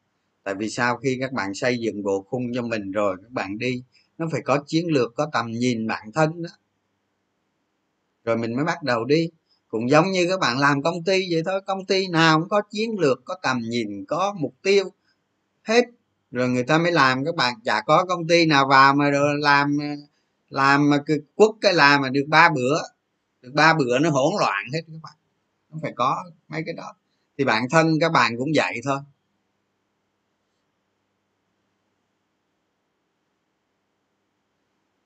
Tại 0.43 0.55
vì 0.55 0.71
sau 0.71 0.97
khi 0.97 1.17
các 1.21 1.33
bạn 1.33 1.55
xây 1.55 1.79
dựng 1.79 2.03
bộ 2.03 2.23
khung 2.23 2.43
cho 2.55 2.63
mình 2.63 2.93
rồi, 2.93 3.17
các 3.23 3.31
bạn 3.31 3.59
đi 3.59 3.83
nó 4.19 4.29
phải 4.33 4.41
có 4.45 4.59
chiến 4.67 4.87
lược, 4.87 5.15
có 5.15 5.29
tầm 5.33 5.51
nhìn 5.51 5.87
bản 5.87 6.13
thân 6.13 6.43
đó. 6.43 6.49
Rồi 8.25 8.37
mình 8.37 8.57
mới 8.57 8.65
bắt 8.65 8.83
đầu 8.83 9.05
đi. 9.05 9.31
Cũng 9.69 9.91
giống 9.91 10.11
như 10.11 10.27
các 10.29 10.41
bạn 10.41 10.59
làm 10.59 10.83
công 10.83 11.05
ty 11.05 11.33
vậy 11.33 11.43
thôi. 11.45 11.61
Công 11.67 11.87
ty 11.87 12.09
nào 12.09 12.41
cũng 12.41 12.49
có 12.49 12.63
chiến 12.71 12.99
lược, 12.99 13.25
có 13.25 13.37
tầm 13.43 13.61
nhìn, 13.61 14.05
có 14.09 14.35
mục 14.39 14.55
tiêu, 14.63 14.85
hết. 15.63 15.85
Rồi 16.31 16.49
người 16.49 16.65
ta 16.65 16.79
mới 16.79 16.93
làm. 16.93 17.25
Các 17.25 17.35
bạn, 17.35 17.55
chả 17.65 17.81
có 17.81 18.05
công 18.05 18.29
ty 18.29 18.47
nào 18.47 18.69
vào 18.69 18.95
mà 18.95 19.11
rồi 19.11 19.39
làm 19.39 19.79
làm 20.51 20.91
mà 20.91 20.99
quất 21.35 21.51
cái 21.61 21.75
làm 21.75 22.01
mà 22.01 22.09
được 22.09 22.25
ba 22.29 22.49
bữa. 22.49 22.83
Được 23.43 23.51
ba 23.55 23.75
bữa 23.75 23.99
nó 23.99 24.11
hỗn 24.11 24.33
loạn 24.41 24.65
hết 24.73 24.81
các 24.87 25.01
bạn. 25.03 25.15
Nó 25.71 25.79
phải 25.83 25.93
có 25.97 26.25
mấy 26.49 26.63
cái 26.67 26.75
đó. 26.75 26.95
Thì 27.39 27.45
bản 27.45 27.67
thân 27.71 27.99
các 28.01 28.13
bạn 28.13 28.37
cũng 28.39 28.49
vậy 28.55 28.81
thôi. 28.85 28.99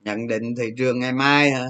Nhận 0.07 0.27
định 0.27 0.55
thị 0.57 0.71
trường 0.77 0.99
ngày 1.01 1.13
mai 1.13 1.51
hả? 1.51 1.67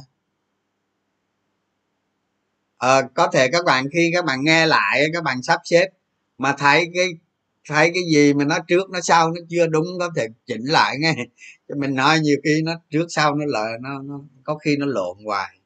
À, 2.79 3.03
có 3.15 3.29
thể 3.33 3.49
các 3.53 3.65
bạn 3.65 3.85
khi 3.93 4.11
các 4.15 4.25
bạn 4.25 4.45
nghe 4.45 4.67
lại 4.67 5.07
các 5.15 5.25
bạn 5.25 5.43
sắp 5.43 5.61
xếp 5.65 5.89
mà 6.39 6.55
thấy 6.59 6.91
cái 6.95 7.09
thấy 7.69 7.91
cái 7.95 8.03
gì 8.13 8.35
mà 8.35 8.45
nó 8.45 8.59
trước 8.69 8.91
nó 8.91 9.01
sau 9.01 9.29
nó 9.31 9.41
chưa 9.49 9.67
đúng 9.67 9.87
có 9.99 10.11
thể 10.17 10.27
chỉnh 10.47 10.65
lại 10.65 10.97
nghe. 11.01 11.15
Cho 11.69 11.75
mình 11.79 11.95
nói 11.95 12.21
nhiều 12.21 12.37
khi 12.45 12.63
nó 12.65 12.73
trước 12.91 13.07
sau 13.09 13.35
nó 13.35 13.45
lợi 13.49 13.73
nó, 13.81 14.03
nó 14.03 14.21
có 14.45 14.55
khi 14.57 14.77
nó 14.77 14.87
lộn 14.87 15.17
hoài. 15.25 15.59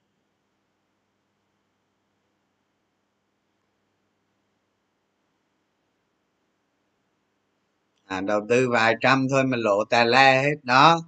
À, 8.06 8.20
đầu 8.20 8.40
tư 8.48 8.68
vài 8.70 8.94
trăm 9.00 9.26
thôi 9.30 9.44
mà 9.44 9.56
lộ 9.56 9.84
tà 9.84 10.04
le 10.04 10.42
hết 10.42 10.54
đó 10.62 11.00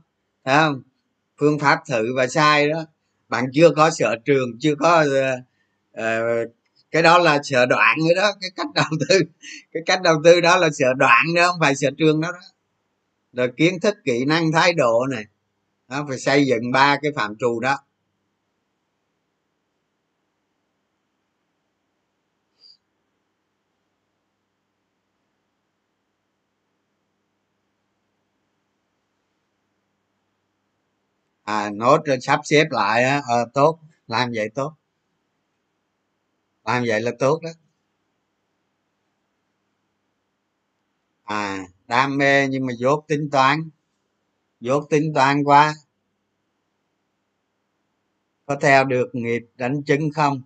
thấy 0.45 0.57
không? 0.57 0.83
Phương 1.41 1.59
pháp 1.59 1.79
thử 1.89 2.17
và 2.17 2.27
sai 2.27 2.69
đó 2.69 2.85
bạn 3.29 3.47
chưa 3.55 3.71
có 3.71 3.91
sở 3.91 4.17
trường 4.25 4.59
chưa 4.61 4.75
có 4.75 5.05
uh, 5.91 6.51
cái 6.91 7.03
đó 7.03 7.19
là 7.19 7.39
sợ 7.43 7.67
đoạn 7.67 7.99
nữa 8.09 8.15
đó 8.17 8.33
cái 8.41 8.51
cách 8.57 8.67
đầu 8.75 8.85
tư 9.09 9.21
cái 9.73 9.83
cách 9.87 10.03
đầu 10.03 10.15
tư 10.25 10.41
đó 10.41 10.57
là 10.57 10.69
sợ 10.73 10.93
đoạn 10.97 11.27
đó 11.37 11.47
không 11.47 11.61
phải 11.61 11.77
sợ 11.77 11.91
trường 11.99 12.21
đó 12.21 12.33
đó. 12.33 12.39
Rồi 13.33 13.53
kiến 13.57 13.81
thức 13.81 13.95
kỹ 14.05 14.25
năng 14.25 14.53
thái 14.53 14.73
độ 14.73 15.07
này 15.11 15.25
nó 15.89 16.07
phải 16.09 16.19
xây 16.19 16.47
dựng 16.47 16.73
ba 16.73 16.97
cái 17.03 17.13
phạm 17.17 17.37
trù 17.39 17.61
đó. 17.61 17.79
À 31.43 31.71
nốt 31.71 32.05
rồi 32.05 32.21
sắp 32.21 32.41
xếp 32.45 32.65
lại 32.71 33.05
á 33.05 33.23
à, 33.29 33.37
tốt 33.55 33.79
làm 34.07 34.31
vậy 34.35 34.49
tốt. 34.55 34.75
Làm 36.65 36.85
vậy 36.87 37.01
là 37.01 37.11
tốt 37.19 37.41
đó. 37.43 37.51
À 41.25 41.59
đam 41.89 42.19
mê 42.19 42.49
nhưng 42.49 42.67
mà 42.67 42.73
dốt 42.79 43.05
tính 43.09 43.29
toán. 43.33 43.71
Dốt 44.61 44.87
tính 44.91 45.13
toán 45.15 45.45
quá. 45.45 45.75
Có 48.47 48.57
theo 48.61 48.85
được 48.85 49.11
nghiệp 49.13 49.43
đánh 49.57 49.83
chứng 49.83 50.11
không? 50.15 50.43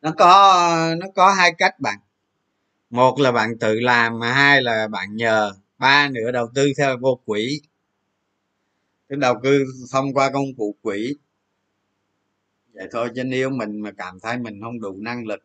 Nó 0.00 0.12
có 0.18 0.94
nó 0.98 1.06
có 1.14 1.32
hai 1.32 1.54
cách 1.58 1.80
bạn. 1.80 1.98
Một 2.90 3.20
là 3.20 3.32
bạn 3.32 3.58
tự 3.58 3.80
làm 3.80 4.18
mà 4.18 4.32
hai 4.32 4.62
là 4.62 4.88
bạn 4.88 5.16
nhờ. 5.16 5.52
Ba 5.78 6.08
nữa 6.08 6.30
đầu 6.32 6.48
tư 6.54 6.72
theo 6.78 6.96
vô 7.00 7.20
quỹ 7.24 7.60
cái 9.10 9.18
đầu 9.18 9.34
tư 9.42 9.64
thông 9.92 10.14
qua 10.14 10.30
công 10.30 10.54
cụ 10.56 10.74
quỹ 10.82 11.16
vậy 12.72 12.88
thôi, 12.92 13.08
chứ 13.14 13.24
nếu 13.24 13.50
mình 13.50 13.80
mà 13.80 13.90
cảm 13.98 14.20
thấy 14.20 14.38
mình 14.38 14.60
không 14.62 14.80
đủ 14.80 14.96
năng 15.00 15.26
lực, 15.26 15.40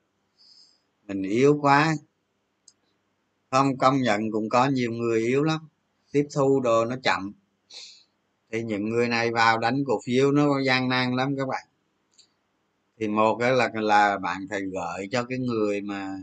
mình 1.08 1.24
yếu 1.24 1.60
quá, 1.62 1.96
không 3.52 3.78
công 3.78 4.02
nhận 4.02 4.32
cũng 4.32 4.50
có 4.50 4.66
nhiều 4.66 4.92
người 4.92 5.20
yếu 5.20 5.44
lắm. 5.44 5.60
Tiếp 6.12 6.28
thu 6.36 6.60
đồ 6.60 6.86
nó 6.86 6.96
chậm. 7.04 7.32
Thì 8.52 8.64
những 8.64 8.90
người 8.90 9.08
này 9.08 9.32
vào 9.32 9.58
đánh 9.58 9.84
cổ 9.88 10.00
phiếu 10.06 10.32
nó 10.32 10.62
gian 10.62 10.90
nan 10.90 11.16
lắm 11.16 11.36
các 11.38 11.48
bạn. 11.48 11.68
Thì 13.00 13.08
một 13.08 13.38
cái 13.40 13.52
là 13.52 13.70
là 13.74 14.18
bạn 14.18 14.48
phải 14.50 14.62
gợi 14.62 15.08
cho 15.12 15.24
cái 15.24 15.40
người 15.40 15.82
mà 15.82 16.18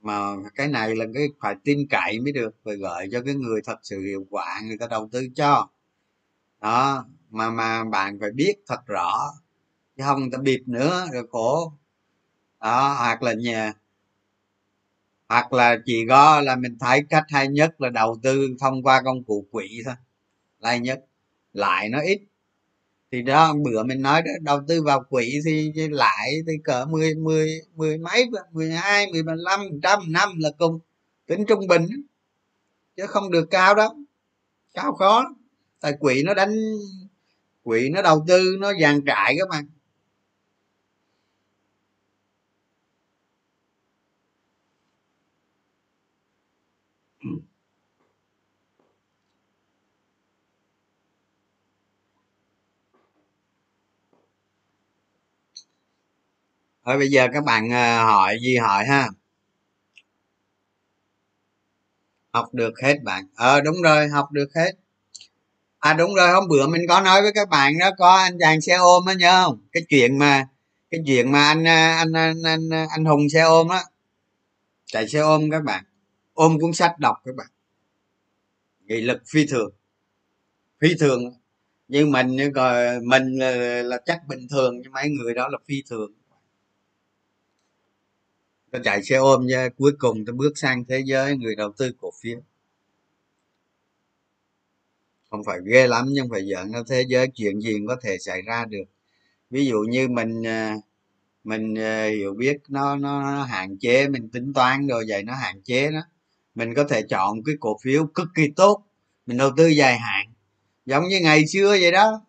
mà 0.00 0.36
cái 0.54 0.68
này 0.68 0.96
là 0.96 1.04
cái 1.14 1.28
phải 1.40 1.54
tin 1.64 1.86
cậy 1.90 2.20
mới 2.20 2.32
được, 2.32 2.54
phải 2.64 2.76
gợi 2.76 3.08
cho 3.12 3.22
cái 3.22 3.34
người 3.34 3.60
thật 3.64 3.78
sự 3.82 4.00
hiệu 4.00 4.26
quả, 4.30 4.60
người 4.66 4.78
ta 4.78 4.86
đầu 4.90 5.08
tư 5.12 5.28
cho 5.34 5.68
đó, 6.64 7.04
mà 7.30 7.50
mà 7.50 7.84
bạn 7.84 8.18
phải 8.20 8.30
biết 8.30 8.54
thật 8.66 8.86
rõ. 8.86 9.32
Chứ 9.96 10.04
không 10.06 10.30
ta 10.30 10.38
bịp 10.38 10.62
nữa, 10.66 11.06
rồi 11.12 11.26
khổ. 11.30 11.72
Đó, 12.60 12.94
hoặc 12.98 13.22
là 13.22 13.32
nhà, 13.32 13.72
hoặc 15.28 15.52
là 15.52 15.76
chỉ 15.86 16.04
có 16.08 16.40
là 16.40 16.56
mình 16.56 16.78
thấy 16.80 17.04
cách 17.10 17.24
hay 17.28 17.48
nhất 17.48 17.80
là 17.80 17.90
đầu 17.90 18.18
tư 18.22 18.48
thông 18.60 18.82
qua 18.82 19.02
công 19.04 19.24
cụ 19.24 19.46
quỹ 19.50 19.82
thôi. 19.84 19.94
Hay 20.62 20.80
nhất. 20.80 21.04
Lại 21.52 21.88
nó 21.88 22.00
ít. 22.00 22.20
Thì 23.12 23.22
đó, 23.22 23.54
bữa 23.64 23.82
mình 23.82 24.02
nói 24.02 24.22
đó, 24.22 24.30
đầu 24.40 24.60
tư 24.68 24.82
vào 24.82 25.04
quỹ 25.10 25.40
thì 25.44 25.72
lại 25.88 26.30
thì 26.46 26.52
cỡ 26.64 26.84
mười 26.84 27.14
mười 27.14 27.60
mười 27.74 27.98
mấy, 27.98 28.30
mười 28.52 28.70
hai, 28.70 29.12
mười 29.12 29.22
lăm 29.36 29.60
trăm 29.82 30.12
năm 30.12 30.28
là 30.38 30.50
cùng. 30.58 30.78
Tính 31.26 31.44
trung 31.48 31.66
bình. 31.66 31.86
Chứ 32.96 33.06
không 33.06 33.30
được 33.30 33.48
cao 33.50 33.74
đó 33.74 33.94
cao 34.74 34.94
khó 34.94 35.34
tại 35.84 35.92
quỷ 36.00 36.22
nó 36.26 36.34
đánh, 36.34 36.54
quỷ 37.64 37.88
nó 37.88 38.02
đầu 38.02 38.24
tư, 38.28 38.56
nó 38.60 38.72
dàn 38.80 39.00
trại 39.06 39.34
các 39.38 39.48
bạn 39.48 39.66
thôi 56.84 56.98
bây 56.98 57.08
giờ 57.08 57.28
các 57.32 57.44
bạn 57.44 57.70
ờ, 57.70 58.04
hỏi 58.04 58.36
gì 58.42 58.56
hỏi 58.56 58.84
ha. 58.86 59.08
Học 62.32 62.54
được 62.54 62.72
hết 62.82 62.94
bạn. 63.04 63.24
Ờ 63.36 63.60
đúng 63.60 63.82
rồi, 63.82 64.08
học 64.08 64.32
được 64.32 64.48
hết 64.56 64.83
à 65.84 65.94
đúng 65.94 66.14
rồi 66.14 66.30
hôm 66.30 66.48
bữa 66.48 66.66
mình 66.66 66.82
có 66.88 67.00
nói 67.00 67.22
với 67.22 67.32
các 67.34 67.48
bạn 67.48 67.78
đó 67.78 67.90
có 67.98 68.16
anh 68.16 68.38
chàng 68.40 68.60
xe 68.60 68.74
ôm 68.74 69.06
á 69.06 69.14
nhớ 69.14 69.42
không? 69.44 69.58
Cái 69.72 69.82
chuyện 69.88 70.18
mà 70.18 70.48
cái 70.90 71.00
chuyện 71.06 71.32
mà 71.32 71.46
anh 71.46 71.66
à, 71.66 71.94
à, 71.94 71.96
anh 71.98 72.12
anh 72.12 72.42
anh, 72.44 72.70
anh 72.90 73.04
hùng 73.04 73.28
xe 73.28 73.40
ôm 73.40 73.68
á. 73.68 73.84
Chạy 74.86 75.08
xe 75.08 75.18
ôm 75.18 75.50
các 75.50 75.62
bạn. 75.64 75.84
Ôm 76.34 76.58
cuốn 76.60 76.72
sách 76.72 76.98
đọc 76.98 77.16
các 77.24 77.34
bạn. 77.34 77.46
Nghị 78.84 79.00
lực 79.00 79.22
phi 79.26 79.46
thường. 79.46 79.70
Phi 80.80 80.88
thường. 81.00 81.34
Nhưng 81.88 82.10
mình 82.10 82.52
rồi 82.52 83.00
mình 83.00 83.38
là, 83.38 83.82
là 83.82 83.98
chắc 84.06 84.20
bình 84.28 84.46
thường 84.50 84.80
nhưng 84.82 84.92
mấy 84.92 85.08
người 85.08 85.34
đó 85.34 85.48
là 85.48 85.58
phi 85.68 85.82
thường. 85.90 86.12
Tôi 88.70 88.82
chạy 88.84 89.02
xe 89.02 89.16
ôm 89.16 89.46
nha 89.46 89.68
cuối 89.76 89.92
cùng 89.98 90.24
tôi 90.26 90.34
bước 90.34 90.52
sang 90.56 90.84
thế 90.88 91.02
giới 91.06 91.36
người 91.36 91.54
đầu 91.54 91.72
tư 91.72 91.92
cổ 92.00 92.10
phiếu 92.22 92.40
không 95.34 95.44
phải 95.44 95.58
ghê 95.66 95.86
lắm 95.86 96.06
nhưng 96.10 96.28
phải 96.30 96.46
giận 96.46 96.72
nó 96.72 96.82
thế 96.88 97.04
giới 97.08 97.28
chuyện 97.34 97.60
gì 97.60 97.72
có 97.88 97.96
thể 98.02 98.18
xảy 98.18 98.42
ra 98.42 98.64
được. 98.64 98.84
Ví 99.50 99.66
dụ 99.66 99.80
như 99.80 100.08
mình 100.08 100.46
à, 100.46 100.76
mình 101.44 101.74
à, 101.78 102.06
hiểu 102.06 102.34
biết 102.34 102.56
nó 102.68 102.96
nó 102.96 103.42
hạn 103.44 103.78
chế 103.78 104.08
mình 104.08 104.28
tính 104.28 104.52
toán 104.54 104.86
rồi 104.86 105.04
vậy 105.08 105.22
nó 105.22 105.34
hạn 105.34 105.62
chế 105.62 105.90
đó. 105.90 106.00
Mình 106.54 106.74
có 106.74 106.84
thể 106.84 107.02
chọn 107.02 107.44
cái 107.44 107.54
cổ 107.60 107.78
phiếu 107.82 108.06
cực 108.06 108.28
kỳ 108.34 108.48
tốt 108.56 108.82
mình 109.26 109.36
đầu 109.36 109.50
tư 109.56 109.66
dài 109.66 109.98
hạn. 109.98 110.26
Giống 110.86 111.08
như 111.08 111.20
ngày 111.20 111.46
xưa 111.46 111.68
vậy 111.80 111.92
đó. 111.92 112.22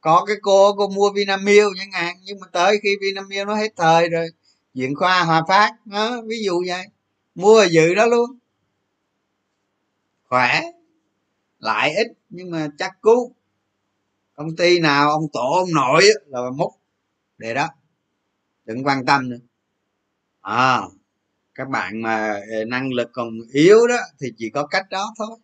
Có 0.00 0.24
cái 0.26 0.36
cô 0.42 0.74
cô 0.76 0.88
mua 0.88 1.10
vinamilk 1.12 1.72
chẳng 1.78 1.92
hạn 1.92 2.16
nhưng 2.22 2.40
mà 2.40 2.46
tới 2.52 2.78
khi 2.82 2.96
vinamilk 3.00 3.46
nó 3.46 3.54
hết 3.54 3.72
thời 3.76 4.08
rồi 4.08 4.28
diện 4.74 4.94
khoa 4.94 5.24
hòa 5.24 5.42
phát 5.48 5.86
đó, 5.86 6.22
ví 6.26 6.36
dụ 6.44 6.64
vậy. 6.68 6.84
Mua 7.34 7.64
dự 7.70 7.94
đó 7.94 8.06
luôn. 8.06 8.38
Khỏe 10.28 10.62
lại 11.58 11.94
ít, 11.94 12.06
nhưng 12.28 12.50
mà 12.50 12.68
chắc 12.78 13.00
cú 13.00 13.32
công 14.34 14.56
ty 14.56 14.80
nào 14.80 15.10
ông 15.10 15.28
tổ 15.32 15.52
ông 15.58 15.74
nội 15.74 16.04
là 16.26 16.40
múc. 16.56 16.72
Để 17.38 17.54
đó. 17.54 17.68
Đừng 18.64 18.84
quan 18.84 19.06
tâm 19.06 19.30
nữa. 19.30 19.40
À 20.40 20.80
các 21.56 21.68
bạn 21.68 22.02
mà 22.02 22.40
ờ, 22.50 22.64
năng 22.64 22.92
lực 22.92 23.10
còn 23.12 23.30
yếu 23.52 23.86
đó, 23.86 23.96
thì 24.20 24.32
chỉ 24.36 24.50
có 24.50 24.66
cách 24.66 24.86
đó 24.90 25.14
thôi. 25.18 25.38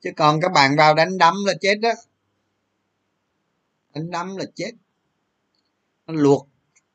Chứ 0.00 0.10
còn 0.16 0.40
các 0.40 0.52
bạn 0.52 0.76
vào 0.76 0.94
đánh 0.94 1.18
đấm 1.18 1.34
là 1.46 1.54
chết 1.60 1.74
đó. 1.74 1.90
Đánh 3.94 4.10
đấm 4.10 4.36
là 4.36 4.44
chết. 4.54 4.70
Nó 6.06 6.14
luộc 6.14 6.48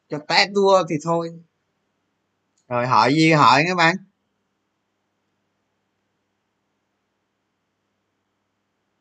cho 0.10 0.20
té 0.28 0.48
tua 0.56 0.84
thì 0.90 0.96
thôi. 1.04 1.30
Rồi 2.68 2.88
hỏi 2.88 3.14
gì 3.14 3.32
hỏi 3.32 3.64
các 3.68 3.76
bạn? 3.78 3.96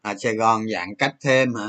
À, 0.03 0.14
sài 0.18 0.34
gòn 0.34 0.68
giãn 0.72 0.94
cách 0.99 1.14
thêm 1.20 1.55
hả? 1.55 1.66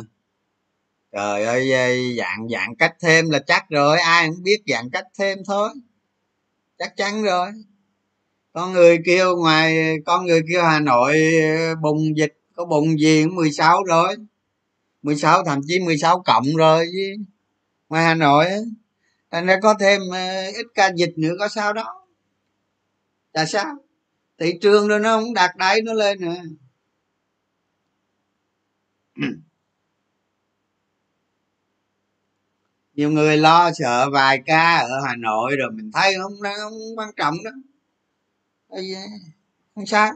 Trời 1.12 1.46
ơi 1.46 1.72
dạng 2.18 2.48
dạng 2.50 2.76
cách 2.76 2.96
thêm 3.02 3.30
là 3.30 3.40
chắc 3.48 3.70
rồi 3.70 4.00
ai 4.00 4.28
cũng 4.30 4.44
biết 4.44 4.62
dạng 4.68 4.90
cách 4.90 5.06
thêm 5.20 5.38
thôi. 5.48 5.70
Chắc 6.80 6.98
chắn 6.98 7.24
rồi. 7.24 7.52
Con 8.54 8.74
người 8.74 8.98
kêu 9.06 9.38
ngoài 9.38 9.96
con 10.06 10.26
người 10.26 10.42
kêu 10.54 10.64
hà 10.64 10.80
nội 10.80 11.20
bùng 11.82 12.18
dịch 12.18 12.34
có 12.56 12.66
bùng 12.66 13.00
gì 13.00 13.24
cũng 13.24 13.36
16 13.36 13.84
rồi. 13.84 14.16
16 15.02 15.44
thậm 15.44 15.62
chí 15.68 15.80
16 15.80 16.24
cộng 16.26 16.56
rồi 16.58 16.86
chứ. 16.92 17.24
Ngoài 17.90 18.04
hà 18.04 18.16
nội 18.16 18.46
thành 19.32 19.46
ra 19.46 19.58
có 19.62 19.74
thêm 19.80 20.02
ờ, 20.12 20.46
ít 20.46 20.66
ca 20.76 20.92
dịch 20.96 21.14
nữa 21.18 21.34
có 21.40 21.48
sao 21.48 21.74
đó. 21.74 22.06
Tại 23.34 23.48
sao? 23.48 23.76
Thị 24.40 24.54
trường 24.62 24.88
rồi 24.88 25.00
nó 25.00 25.20
không 25.20 25.34
đạt 25.34 25.58
đáy 25.58 25.82
nó 25.82 25.94
lên 25.94 26.22
nữa. 26.22 26.42
nhiều 32.94 33.12
người 33.12 33.38
lo 33.38 33.72
sợ 33.74 34.10
vài 34.14 34.42
ca 34.46 34.78
ở 34.78 35.02
hà 35.08 35.16
nội 35.16 35.56
rồi 35.56 35.72
mình 35.72 35.92
thấy 35.94 36.16
không 36.22 36.34
không 36.58 36.74
quan 36.98 37.10
trọng 37.18 37.36
đó. 37.44 37.52
Không 39.76 39.86
sao. 39.86 40.14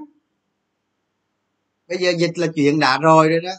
Bây 1.88 1.98
giờ 1.98 2.12
dịch 2.18 2.38
là 2.38 2.48
chuyện 2.56 2.80
đã 2.80 2.98
rồi 2.98 3.30
rồi 3.30 3.42
đó. 3.42 3.52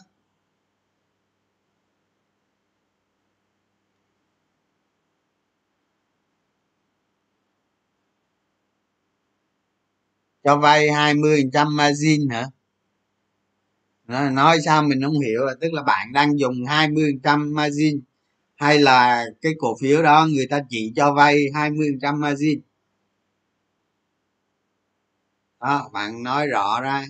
Cho 10.43 10.57
vay 10.57 10.91
20 10.91 11.41
phần 11.41 11.51
trăm 11.51 11.75
margin 11.75 12.29
hả? 12.29 12.47
Nói 14.07 14.57
sao 14.65 14.83
mình 14.83 15.01
không 15.03 15.19
hiểu 15.19 15.45
là 15.45 15.53
tức 15.61 15.73
là 15.73 15.83
bạn 15.83 16.13
đang 16.13 16.39
dùng 16.39 16.65
20% 16.65 17.55
margin 17.55 18.01
hay 18.55 18.79
là 18.79 19.25
cái 19.41 19.53
cổ 19.59 19.77
phiếu 19.81 20.03
đó 20.03 20.27
người 20.31 20.47
ta 20.47 20.61
chỉ 20.69 20.93
cho 20.95 21.13
vay 21.13 21.45
20% 21.53 22.21
margin? 22.21 22.61
Đó 25.59 25.89
bạn 25.93 26.23
nói 26.23 26.47
rõ 26.47 26.81
ra. 26.81 27.05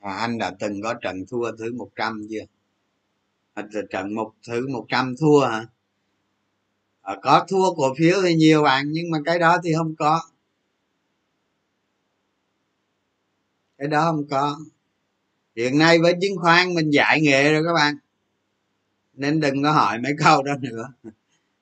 À, 0.00 0.16
anh 0.16 0.38
đã 0.38 0.52
từng 0.60 0.82
có 0.82 0.94
trận 0.94 1.24
thua 1.28 1.56
thứ 1.56 1.72
100 1.72 2.26
chưa? 2.30 2.44
À, 3.54 3.62
trận 3.90 4.14
một 4.14 4.32
thứ 4.48 4.68
100 4.68 5.14
thua 5.20 5.40
hả? 5.46 5.66
Ờ, 7.02 7.18
có 7.22 7.46
thua 7.48 7.74
cổ 7.74 7.94
phiếu 7.98 8.16
thì 8.22 8.34
nhiều 8.34 8.62
bạn, 8.62 8.84
nhưng 8.92 9.10
mà 9.10 9.18
cái 9.24 9.38
đó 9.38 9.58
thì 9.64 9.72
không 9.76 9.94
có. 9.98 10.20
Cái 13.78 13.88
đó 13.88 14.04
không 14.04 14.26
có. 14.30 14.58
Hiện 15.56 15.78
nay 15.78 15.98
với 15.98 16.14
chứng 16.20 16.36
khoán 16.36 16.74
mình 16.74 16.90
dạy 16.90 17.20
nghệ 17.20 17.52
rồi 17.52 17.62
các 17.66 17.72
bạn. 17.74 17.94
Nên 19.14 19.40
đừng 19.40 19.62
có 19.62 19.72
hỏi 19.72 19.98
mấy 19.98 20.12
câu 20.18 20.42
đó 20.42 20.52
nữa. 20.60 20.92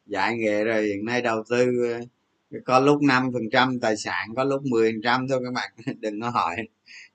Dạy 0.07 0.37
nghệ 0.37 0.65
rồi 0.65 0.83
hiện 0.83 1.05
nay 1.05 1.23
đầu 1.23 1.45
tư 1.51 1.67
ờ, 1.93 2.59
có 2.65 2.81
lúc 2.81 3.03
năm 3.03 3.31
phần 3.33 3.43
trăm 3.53 3.81
tài 3.81 3.97
sản, 3.97 4.29
có 4.37 4.45
lúc 4.45 4.63
10 4.67 4.93
phần 4.93 5.01
trăm 5.05 5.29
thôi 5.29 5.41
các 5.45 5.53
bạn. 5.53 5.73
Đừng 6.01 6.21
có 6.21 6.31
hỏi, 6.31 6.57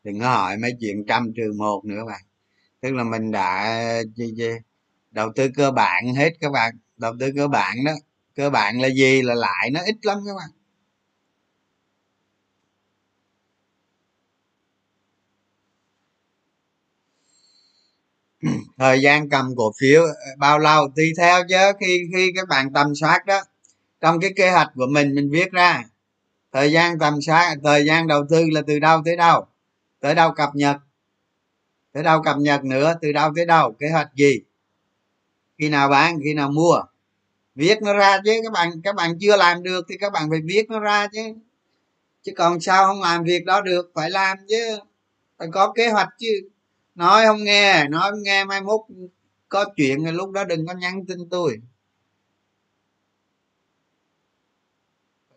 đừng 0.03 0.19
có 0.19 0.30
hỏi 0.30 0.57
mấy 0.57 0.71
chuyện 0.80 1.05
trăm 1.07 1.34
trừ 1.36 1.53
một 1.57 1.86
nữa 1.86 1.95
các 1.97 2.05
bạn. 2.05 2.21
Tức 2.82 2.93
là 2.93 3.03
mình 3.03 3.32
đã 3.32 3.80
ờ, 4.39 4.45
đầu 5.11 5.32
tư 5.36 5.49
cơ 5.55 5.71
bản 5.71 6.15
hết 6.15 6.34
các 6.41 6.51
bạn. 6.51 6.76
Đầu 6.97 7.13
tư 7.19 7.32
cơ 7.36 7.47
bản 7.47 7.76
đó 7.86 7.93
cơ 8.36 8.49
bản 8.49 8.81
là 8.81 8.88
gì? 8.88 9.21
Là 9.21 9.33
lại 9.36 9.69
nó 9.71 9.79
ít 9.86 9.95
lắm 10.01 10.17
các 10.27 10.33
bạn. 10.38 10.49
Thời 18.77 19.01
gian 19.01 19.29
cầm 19.29 19.55
cổ 19.57 19.71
phiếu 19.79 20.01
ờ, 20.03 20.13
bao 20.38 20.59
lâu? 20.59 20.88
Tùy 20.95 21.13
theo 21.17 21.43
chứ, 21.49 21.71
khi 21.79 22.03
khi 22.15 22.31
các 22.36 22.47
bạn 22.47 22.73
tầm 22.73 22.95
soát 22.95 23.25
đó, 23.25 23.41
trong 24.01 24.19
cái 24.19 24.33
kế 24.36 24.51
hoạch 24.51 24.71
của 24.75 24.86
mình 24.91 25.15
mình 25.15 25.29
viết 25.31 25.51
ra, 25.51 25.83
thời 26.51 26.71
gian 26.71 26.99
tầm 26.99 27.21
soát, 27.21 27.55
thời 27.63 27.86
gian 27.86 28.07
đầu 28.07 28.25
tư 28.29 28.45
là 28.51 28.61
từ 28.67 28.79
đâu 28.79 29.01
tới 29.05 29.15
đâu? 29.15 29.47
Tới 29.99 30.15
đâu 30.15 30.31
cập 30.31 30.49
nhật? 30.55 30.77
Tới 31.93 32.03
đâu 32.03 32.21
cập 32.23 32.38
nhật 32.38 32.63
nữa? 32.63 32.95
Từ 33.01 33.11
đâu 33.11 33.31
tới 33.36 33.45
đâu? 33.45 33.75
Kế 33.79 33.89
hoạch 33.89 34.15
gì? 34.15 34.39
Khi 35.57 35.69
nào 35.69 35.89
bán, 35.89 36.19
khi 36.23 36.33
nào 36.33 36.51
mua? 36.51 36.81
Viết 37.56 37.82
nó 37.82 37.93
ra 37.93 38.20
chứ, 38.26 38.32
các 38.43 38.51
bạn 38.53 38.82
các 38.84 38.95
bạn 38.95 39.20
chưa 39.20 39.38
làm 39.38 39.64
được 39.64 39.86
thì 39.89 39.97
các 39.97 40.14
bạn 40.14 40.30
phải 40.30 40.39
viết 40.45 40.70
nó 40.70 40.80
ra 40.80 41.08
chứ. 41.14 41.22
Chứ 42.24 42.32
còn 42.38 42.60
sao 42.62 42.86
không 42.86 43.01
làm 43.01 43.24
việc 43.24 43.45
đó 43.45 43.62
được, 43.62 43.91
phải 43.95 44.10
làm 44.10 44.38
chứ. 44.49 44.78
Phải 45.38 45.47
có 45.53 45.74
kế 45.76 45.89
hoạch 45.89 46.10
chứ. 46.20 46.49
Nói 46.95 47.26
không 47.26 47.43
nghe, 47.43 47.88
nói 47.88 48.12
không 48.12 48.24
nghe, 48.24 48.45
mai 48.45 48.62
mốt 48.62 48.82
có 49.49 49.66
chuyện 49.76 50.06
thì 50.06 50.12
lúc 50.12 50.32
đó 50.32 50.43
đừng 50.43 50.68
có 50.68 50.74
nhắn 50.74 51.06
tin 51.08 51.30
tôi. 51.30 51.58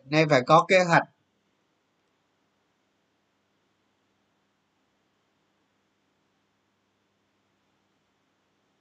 Nên 0.05 0.29
phải 0.29 0.41
có 0.41 0.65
kế 0.67 0.83
hoạch. 0.83 1.03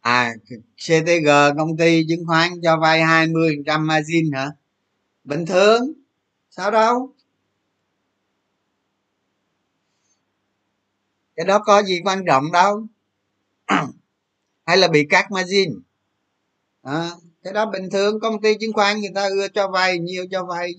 À 0.09 0.34
ctg 0.76 1.28
công 1.56 1.76
ty 1.76 2.06
chứng 2.09 2.26
khoán 2.26 2.50
cho 2.62 2.76
vay 2.80 3.02
20 3.02 3.62
trăm 3.66 3.86
margin 3.86 4.32
hả? 4.32 4.50
Bình 5.24 5.46
thường. 5.46 5.92
Sao 6.50 6.70
đâu? 6.70 7.14
Cái 11.36 11.46
đó 11.46 11.59
có 11.59 11.82
gì 11.82 12.00
quan 12.04 12.24
trọng 12.26 12.52
đâu? 12.52 12.86
Hay 14.66 14.76
là 14.76 14.88
bị 14.88 15.06
cắt 15.11 15.30
margin? 15.30 15.80
À, 16.82 17.11
cái 17.42 17.52
đó 17.52 17.70
bình 17.70 17.90
thường. 17.90 18.20
Công 18.20 18.42
ty 18.42 18.54
chứng 18.61 18.72
khoán 18.72 19.00
người 19.00 19.11
ta 19.14 19.28
ưa 19.28 19.48
cho 19.48 19.68
vay 19.68 19.98
nhiều 19.98 20.26
cho 20.30 20.44
vay. 20.44 20.74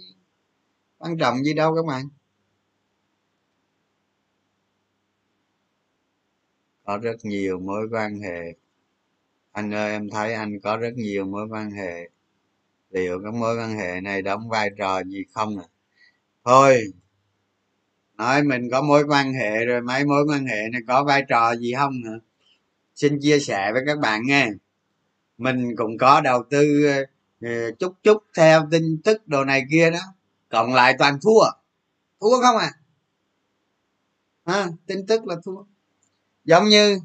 Quan 0.98 1.18
trọng 1.18 1.44
gì 1.44 1.54
đâu 1.54 1.76
các 1.76 1.86
bạn. 1.86 2.10
Có 6.84 6.98
rất 6.98 7.16
nhiều 7.24 7.60
mối 7.60 7.88
quan 7.92 8.22
hệ 8.22 8.54
anh 9.52 9.74
ơi, 9.74 9.92
em 9.92 10.10
thấy 10.10 10.34
anh 10.34 10.60
có 10.64 10.78
rất 10.78 10.94
nhiều 10.96 11.26
mối 11.26 11.48
quan 11.50 11.72
hệ. 11.72 12.10
Liệu 12.90 13.22
các 13.24 13.34
mối 13.34 13.58
quan 13.58 13.78
hệ 13.78 14.02
này 14.02 14.22
đóng 14.22 14.50
vai 14.50 14.70
trò 14.78 15.04
gì 15.04 15.26
không 15.34 15.58
à? 15.58 15.66
Thôi, 16.46 16.84
nói 18.18 18.44
mình 18.44 18.70
có 18.72 18.82
mối 18.82 19.04
quan 19.08 19.34
hệ 19.34 19.66
rồi 19.66 19.82
mấy 19.82 20.06
mối 20.06 20.26
quan 20.30 20.46
hệ 20.46 20.70
này 20.72 20.82
có 20.88 21.04
vai 21.04 21.24
trò 21.30 21.56
gì 21.56 21.74
không 21.78 21.94
hả? 22.06 22.12
Xin 22.96 23.20
chia 23.22 23.40
sẻ 23.40 23.72
với 23.74 23.82
các 23.86 24.00
bạn 24.00 24.22
nghe. 24.26 24.50
Mình 25.38 25.76
cũng 25.78 25.98
có 25.98 26.22
đầu 26.22 26.44
tư 26.50 26.86
ờ, 26.88 27.06
ờ, 27.42 27.72
chút 27.80 27.94
chút 28.04 28.24
theo 28.38 28.68
tin 28.72 29.02
tức 29.04 29.28
đồ 29.28 29.46
này 29.46 29.64
kia 29.72 29.92
đó. 29.92 30.00
Còn 30.50 30.74
lại 30.74 30.96
toàn 31.00 31.20
thua. 31.22 31.44
Thua 32.22 32.42
không 32.42 32.58
à? 32.58 32.72
Ha 34.46 34.68
tin 34.88 35.06
tức 35.08 35.28
là 35.28 35.36
thua. 35.46 35.64
Giống 36.46 36.66
như 36.66 37.00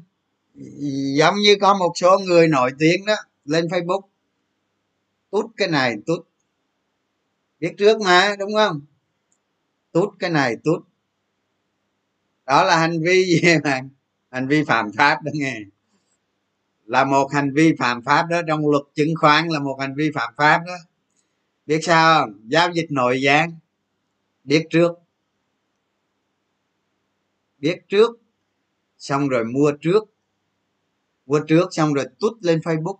giống 1.17 1.35
như 1.35 1.55
có 1.61 1.73
một 1.73 1.91
số 1.95 2.19
người 2.19 2.47
nổi 2.47 2.71
tiếng 2.79 3.05
đó, 3.05 3.15
lên 3.45 3.65
facebook, 3.65 4.01
tút 5.29 5.45
cái 5.57 5.67
này, 5.67 5.95
tút. 6.05 6.27
Biết 7.59 7.73
trước 7.77 8.01
mà, 8.01 8.35
đúng 8.39 8.53
không? 8.53 8.81
Tút 9.91 10.09
cái 10.19 10.29
này, 10.29 10.55
tút. 10.63 10.83
Đó 12.45 12.63
là 12.63 12.77
hành 12.77 13.01
vi 13.01 13.25
gì 13.25 13.41
mà 13.63 13.81
hành 14.31 14.47
vi 14.47 14.63
phạm 14.63 14.91
pháp 14.97 15.23
đó 15.23 15.31
nghe. 15.33 15.59
Là 16.85 17.03
một 17.03 17.31
hành 17.33 17.53
vi 17.53 17.73
phạm 17.79 18.03
pháp 18.03 18.23
đó, 18.29 18.41
trong 18.47 18.69
luật 18.69 18.83
chứng 18.95 19.13
khoán 19.19 19.47
là 19.47 19.59
một 19.59 19.77
hành 19.79 19.95
vi 19.95 20.11
phạm 20.15 20.33
pháp 20.37 20.61
đó. 20.67 20.73
Biết 21.65 21.79
sao 21.83 22.21
không? 22.21 22.49
Giao 22.49 22.71
dịch 22.71 22.91
nội 22.91 23.21
gián. 23.21 23.51
Biết 24.43 24.67
trước. 24.69 24.91
Biết 27.57 27.77
trước, 27.87 28.21
xong 28.97 29.27
rồi 29.27 29.43
mua 29.43 29.71
trước 29.81 30.14
mua 31.25 31.39
trước 31.39 31.67
xong 31.71 31.93
rồi 31.93 32.05
tút 32.19 32.33
lên 32.41 32.59
facebook. 32.59 32.97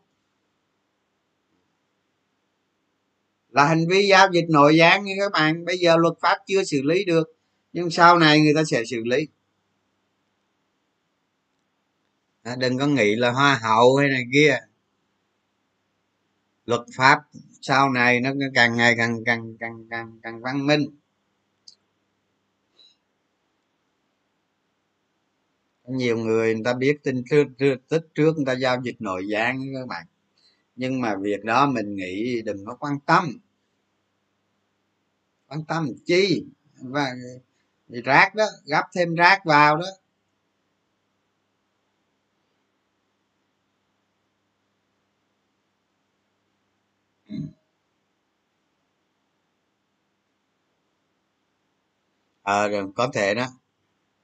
Là 3.50 3.66
hành 3.66 3.88
vi 3.90 4.08
giao 4.08 4.32
dịch 4.32 4.46
nội 4.50 4.78
gián 4.78 5.04
như 5.04 5.14
các 5.20 5.32
bạn. 5.32 5.66
Bây 5.66 5.78
giờ 5.78 5.96
luật 5.98 6.14
pháp 6.22 6.38
chưa 6.48 6.64
xử 6.64 6.82
lý 6.82 7.06
được 7.06 7.36
nhưng 7.74 7.90
sau 7.90 8.20
này 8.20 8.42
người 8.42 8.54
ta 8.56 8.64
sẽ 8.64 8.84
xử 8.86 9.04
lý. 9.04 9.28
À, 12.44 12.56
đừng 12.56 12.78
có 12.78 12.88
nghĩ 12.88 13.16
là 13.16 13.32
hoa 13.32 13.60
hậu 13.64 13.96
hay 13.96 14.10
này 14.10 14.24
kia. 14.34 14.60
Luật 16.66 16.82
pháp 16.98 17.20
sau 17.62 17.90
này 17.90 18.20
nó 18.20 18.32
càng 18.54 18.78
ngày 18.78 18.96
càng 18.98 19.24
càng 19.26 19.58
càng 19.60 19.88
càng 19.90 20.20
càng 20.24 20.42
văn 20.42 20.68
minh. 20.68 20.82
Nhiều 25.88 26.18
người 26.18 26.54
người 26.54 26.64
ta 26.66 26.74
biết 26.74 27.04
tin 27.04 27.24
trước 27.30 27.48
tích 27.90 28.08
trước 28.16 28.36
người 28.36 28.46
ta 28.46 28.54
giao 28.54 28.82
dịch 28.84 28.96
nội 29.02 29.28
gián 29.28 29.62
các 29.74 29.88
bạn. 29.88 30.06
Nhưng 30.76 31.02
mà 31.02 31.16
việc 31.22 31.44
đó 31.46 31.68
mình 31.68 31.96
nghĩ 31.96 32.42
đừng 32.46 32.66
có 32.66 32.76
quan 32.76 33.00
tâm. 33.06 33.40
Quan 35.48 35.66
tâm 35.66 35.90
chi? 36.06 36.46
Và 36.82 37.14
rác 37.88 38.36
đó 38.36 38.46
gấp 38.66 38.84
thêm 38.96 39.16
rác 39.16 39.46
vào 39.46 39.78
đó. 39.78 39.86
Ờ 52.42 52.64
à, 52.68 52.82
có 52.96 53.08
thể 53.14 53.36
đó 53.36 53.48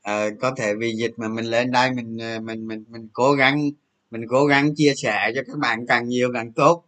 à, 0.02 0.30
có 0.42 0.52
thể 0.58 0.76
vì 0.76 0.94
dịch 0.96 1.14
mà 1.18 1.28
mình 1.28 1.46
lên 1.46 1.72
đây 1.72 1.92
mình 1.92 2.18
ờ, 2.18 2.40
mình 2.40 2.68
mình 2.68 2.86
mình 2.90 3.10
cố 3.14 3.34
gắng 3.34 3.70
mình 4.12 4.22
cố 4.30 4.46
gắng 4.46 4.76
chia 4.76 4.94
sẻ 4.96 5.32
cho 5.36 5.42
các 5.48 5.58
bạn 5.58 5.86
càng 5.88 6.08
nhiều 6.08 6.32
càng 6.34 6.52
tốt. 6.54 6.84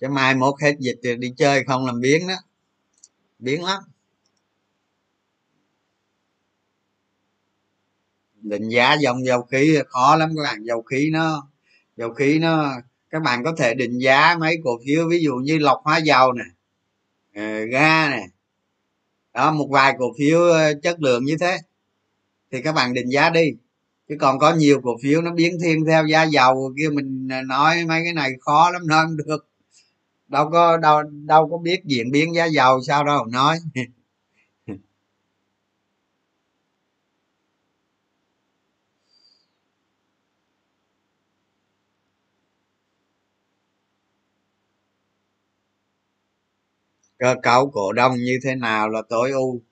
Chứ 0.00 0.08
mai 0.08 0.34
mốt 0.34 0.54
hết 0.62 0.74
dịch 0.78 0.98
thì 1.02 1.16
đi 1.16 1.32
chơi 1.36 1.64
không 1.64 1.86
làm 1.86 2.00
biến 2.00 2.28
đó. 2.28 2.34
Biến 3.38 3.64
lắm. 3.64 3.82
Định 8.34 8.68
giá 8.68 8.94
dòng 8.94 9.24
dầu 9.26 9.42
khí 9.42 9.78
khó 9.88 10.16
lắm 10.16 10.32
các 10.36 10.42
bạn 10.42 10.64
dầu 10.64 10.82
khí 10.82 11.10
nó 11.12 11.48
dầu 11.96 12.10
khí 12.14 12.38
nó 12.38 12.72
các 13.10 13.22
bạn 13.22 13.44
có 13.44 13.54
thể 13.58 13.74
định 13.74 13.98
giá 13.98 14.36
mấy 14.40 14.56
cổ 14.64 14.70
phiếu 14.86 15.08
ví 15.08 15.18
dụ 15.22 15.34
như 15.34 15.58
lọc 15.58 15.80
hóa 15.84 15.98
dầu 15.98 16.32
nè 16.32 16.44
ờ, 17.34 17.64
ga 17.64 18.10
nè. 18.10 18.26
Đó 19.34 19.52
một 19.52 19.68
vài 19.70 19.94
cổ 19.98 20.06
phiếu 20.18 20.40
chất 20.82 21.02
lượng 21.02 21.24
như 21.24 21.36
thế 21.40 21.58
thì 22.52 22.62
các 22.62 22.72
bạn 22.72 22.94
định 22.94 23.08
giá 23.08 23.30
đi. 23.30 23.52
Chứ 24.08 24.16
còn 24.20 24.38
có 24.38 24.54
nhiều 24.54 24.80
cổ 24.84 24.96
phiếu 25.02 25.22
nó 25.22 25.32
biến 25.34 25.58
thiên 25.62 25.84
theo 25.86 26.06
giá 26.06 26.22
dầu 26.24 26.72
kia 26.78 26.88
mình 26.92 27.28
à, 27.32 27.42
nói 27.42 27.84
mấy 27.84 28.00
cái 28.04 28.12
này 28.14 28.32
khó 28.40 28.70
lắm 28.70 28.82
nó 28.86 29.04
không 29.04 29.16
được. 29.16 29.46
Đâu 30.28 30.50
có, 30.52 30.76
đâu 30.76 31.02
đâu 31.26 31.48
có 31.50 31.58
biết 31.58 31.80
diễn 31.84 32.10
biến 32.10 32.34
giá 32.34 32.44
dầu 32.46 32.80
sao 32.86 33.04
đâu, 33.04 33.26
nói. 33.26 33.58
Cơ 47.18 47.34
cấu 47.42 47.70
cổ 47.70 47.92
đông 47.92 48.14
như 48.16 48.38
thế 48.44 48.54
nào 48.54 48.88
là 48.88 49.02
tối 49.08 49.30
ưu? 49.30 49.62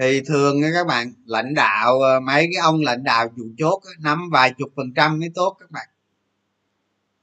Thì 0.00 0.20
thường 0.20 0.60
các 0.74 0.86
bạn, 0.86 1.12
lãnh 1.24 1.54
đạo 1.54 2.00
ờ, 2.00 2.20
mấy 2.20 2.48
cái 2.52 2.62
ông 2.62 2.80
lãnh 2.80 3.04
đạo 3.04 3.28
chủ 3.36 3.42
chốt 3.58 3.80
nắm 3.98 4.30
vài 4.32 4.54
chục 4.58 4.68
phần 4.76 4.92
trăm 4.96 5.18
mới 5.18 5.30
tốt 5.34 5.56
các 5.60 5.70
bạn. 5.70 5.88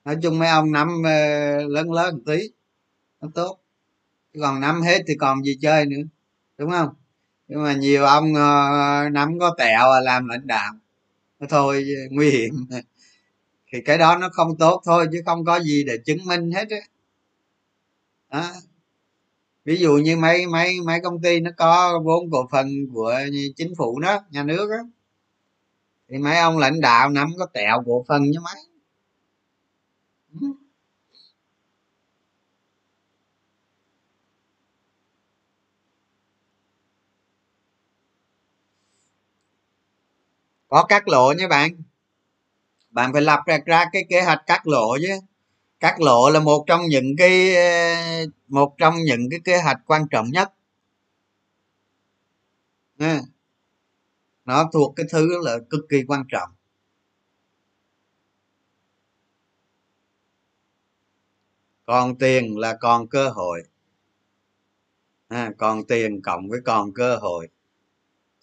Nói 0.05 0.17
chung 0.23 0.39
mấy 0.39 0.49
ông 0.49 0.71
nắm 0.71 0.87
ờ, 1.03 1.11
lớn 1.67 1.91
lớn 1.91 2.15
một 2.15 2.21
tí, 2.25 2.49
nó 3.21 3.29
tốt. 3.35 3.59
Còn 4.41 4.61
nắm 4.61 4.81
hết 4.81 5.03
thì 5.07 5.15
còn 5.19 5.43
gì 5.43 5.57
chơi 5.61 5.85
nữa, 5.85 5.97
đúng 6.57 6.71
không? 6.71 6.89
Nhưng 7.47 7.63
mà 7.63 7.73
nhiều 7.73 8.05
ông 8.05 8.35
ờ, 8.35 9.09
nắm 9.11 9.39
có 9.39 9.55
tẹo 9.57 9.91
à, 9.91 9.99
làm 10.01 10.27
lãnh 10.27 10.47
đạo 10.47 10.73
thôi 11.49 11.85
nguy 12.11 12.29
hiểm. 12.29 12.53
Thì 13.73 13.81
cái 13.81 13.97
đó 13.97 14.17
nó 14.17 14.29
không 14.33 14.57
tốt 14.57 14.81
thôi, 14.85 15.07
chứ 15.11 15.21
không 15.25 15.45
có 15.45 15.59
gì 15.59 15.83
để 15.87 15.97
chứng 16.05 16.25
minh 16.25 16.51
hết 16.51 16.69
á. 16.69 16.77
Đó 18.31 18.51
ví 19.67 19.77
dụ 19.77 19.97
như 19.97 20.17
mấy 20.17 20.47
mấy 20.47 20.81
mấy 20.85 20.99
công 21.03 21.21
ty 21.21 21.39
nó 21.39 21.51
có 21.57 22.01
vốn 22.05 22.31
cổ 22.31 22.47
phần 22.51 22.67
của 22.93 23.19
chính 23.55 23.73
phủ 23.77 23.99
đó 23.99 24.19
nhà 24.29 24.43
nước 24.43 24.69
đó 24.69 24.77
thì 26.09 26.17
mấy 26.17 26.37
ông 26.37 26.57
lãnh 26.57 26.81
đạo 26.81 27.09
nắm 27.09 27.29
có 27.39 27.45
tẹo 27.53 27.83
cổ 27.85 28.05
phần 28.07 28.23
như 28.23 28.39
mấy. 28.39 28.55
Có 40.67 40.85
cắt 40.89 41.07
lộ 41.07 41.33
nha 41.33 41.47
bạn. 41.47 41.71
Bạn 42.89 43.13
phải 43.13 43.21
lập 43.21 43.39
ra, 43.45 43.57
ra 43.65 43.85
cái 43.91 44.05
kế 44.09 44.21
hoạch 44.21 44.43
cắt 44.47 44.67
lộ 44.67 44.97
chứ 45.01 45.26
cắt 45.79 46.01
lộ 46.01 46.29
là 46.29 46.39
một 46.39 46.63
trong 46.67 46.81
những 46.89 47.15
cái 47.17 47.55
ờ, 47.55 48.25
một 48.47 48.75
trong 48.77 48.95
những 49.05 49.29
cái 49.31 49.39
kế 49.43 49.61
hoạch 49.61 49.77
quan 49.85 50.07
trọng 50.11 50.31
nhất. 50.31 50.53
Nó 54.45 54.69
thuộc 54.73 54.93
cái 54.95 55.05
thứ 55.09 55.43
là 55.43 55.57
cực 55.69 55.85
kỳ 55.89 56.03
quan 56.07 56.23
trọng. 56.29 56.49
Còn 61.85 62.17
tiền 62.17 62.57
là 62.57 62.77
còn 62.79 63.07
cơ 63.07 63.29
hội. 63.29 63.63
À, 65.27 65.51
còn 65.57 65.85
tiền 65.87 66.21
cộng 66.21 66.49
với 66.49 66.59
còn 66.65 66.93
cơ 66.93 67.15
hội 67.15 67.47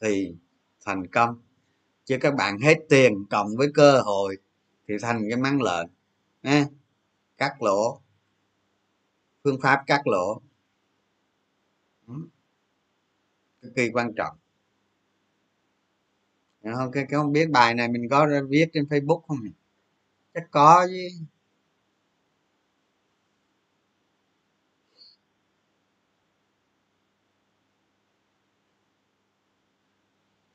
thì 0.01 0.35
thành 0.85 1.07
công. 1.07 1.43
Chứ 2.05 2.19
các 2.21 2.35
bạn 2.35 2.59
hết 2.59 2.79
tiền 2.89 3.25
cộng 3.31 3.57
với 3.57 3.69
cơ 3.75 4.01
hội 4.01 4.37
thì 4.89 4.95
thành 5.03 5.27
cái 5.31 5.39
mắng 5.39 5.63
lợn. 5.63 5.87
À 6.43 6.65
cắt 7.39 7.63
lỗ. 7.63 8.01
Phương 9.45 9.59
pháp 9.63 9.85
cắt 9.87 10.07
lỗ. 10.07 10.41
Cực 13.63 13.73
kỳ 13.77 13.91
quan 13.93 14.13
trọng. 14.17 14.37
Ờ, 16.63 16.75
không 16.75 16.93
cái 16.93 17.07
không 17.11 17.33
biết 17.33 17.51
bài 17.51 17.75
này 17.75 17.89
mình 17.89 18.09
có 18.11 18.29
viết 18.49 18.67
trên 18.73 18.85
facebook 18.85 19.21
không 19.21 19.39
chắc 20.35 20.51
có 20.51 20.87
chứ. 20.89 21.09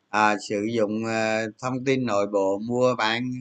À, 0.09 0.36
sử 0.49 0.63
dụng 0.73 1.03
uh, 1.03 1.53
thông 1.59 1.86
tin 1.86 2.05
nội 2.05 2.27
bộ 2.27 2.59
mua 2.59 2.95
bán 2.95 3.32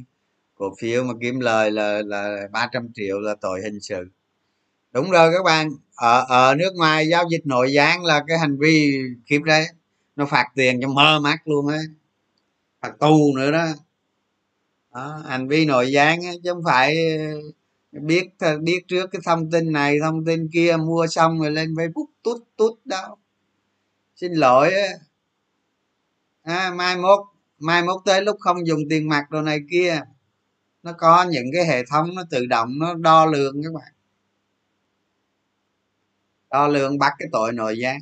cổ 0.59 0.75
phiếu 0.81 1.05
mà 1.05 1.15
kiếm 1.21 1.41
lời 1.41 1.71
là 1.71 2.03
là 2.07 2.49
300 2.53 2.89
triệu 2.95 3.21
là 3.21 3.35
tội 3.41 3.61
hình 3.65 3.81
sự. 3.81 4.05
Đúng 4.93 5.11
rồi 5.11 5.33
các 5.35 5.43
bạn 5.45 5.69
ở 5.95 6.25
ở 6.29 6.55
nước 6.55 6.71
ngoài 6.77 7.09
giao 7.09 7.25
dịch 7.31 7.47
nội 7.47 7.73
gián 7.73 8.05
là 8.05 8.25
cái 8.29 8.39
hành 8.39 8.59
vi 8.59 9.03
khiếp 9.27 9.41
đấy 9.45 9.67
nó 10.17 10.27
phạt 10.27 10.47
tiền 10.55 10.81
cho 10.83 10.89
mơ 10.89 11.21
mắt 11.21 11.39
luôn 11.45 11.69
á 11.69 11.79
phạt 12.83 12.93
tù 13.01 13.37
nữa 13.37 13.51
đó. 13.53 13.67
Đó, 14.95 15.23
hành 15.29 15.49
vi 15.49 15.65
nội 15.67 15.93
gián 15.93 16.21
chứ 16.45 16.53
không 16.53 16.63
phải 16.65 16.97
ờ, 17.93 18.01
biết 18.03 18.29
biết 18.63 18.81
trước 18.89 19.07
cái 19.13 19.23
thông 19.25 19.51
tin 19.51 19.73
này 19.73 19.99
thông 20.03 20.25
tin 20.25 20.49
kia 20.53 20.77
mua 20.77 21.07
xong 21.07 21.41
rồi 21.41 21.51
lên 21.51 21.75
facebook 21.75 22.07
tút 22.23 22.45
tút 22.57 22.73
đó 22.85 23.17
xin 24.17 24.33
lỗi 24.33 24.73
à, 26.43 26.73
mai 26.77 26.97
mốt 26.97 27.21
mai 27.59 27.83
mốt 27.83 28.01
tới 28.05 28.23
lúc 28.23 28.37
không 28.41 28.67
dùng 28.67 28.81
tiền 28.91 29.09
mặt 29.09 29.31
đồ 29.31 29.43
này 29.43 29.61
kia 29.71 30.03
nó 30.89 30.95
có 30.99 31.27
những 31.31 31.47
cái 31.53 31.67
hệ 31.67 31.85
thống 31.87 32.15
nó 32.15 32.23
tự 32.31 32.47
động, 32.47 32.79
nó 32.79 32.95
đo 32.95 33.27
lường 33.27 33.63
các 33.63 33.73
bạn. 33.73 33.93
Đo 36.51 36.69
lường 36.69 36.99
bắt 36.99 37.13
cái 37.19 37.29
tội 37.33 37.53
nội 37.53 37.79
gián. 37.79 38.01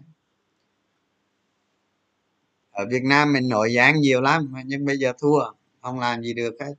Ở 2.70 2.86
việt 2.90 3.02
nam 3.04 3.32
mình 3.32 3.48
nội 3.48 3.72
gián 3.72 4.00
nhiều 4.00 4.20
lắm, 4.20 4.54
nhưng 4.64 4.84
bây 4.84 4.96
giờ 4.98 5.12
thua, 5.18 5.40
không 5.82 6.00
làm 6.00 6.22
gì 6.22 6.34
được 6.34 6.54
hết. 6.60 6.74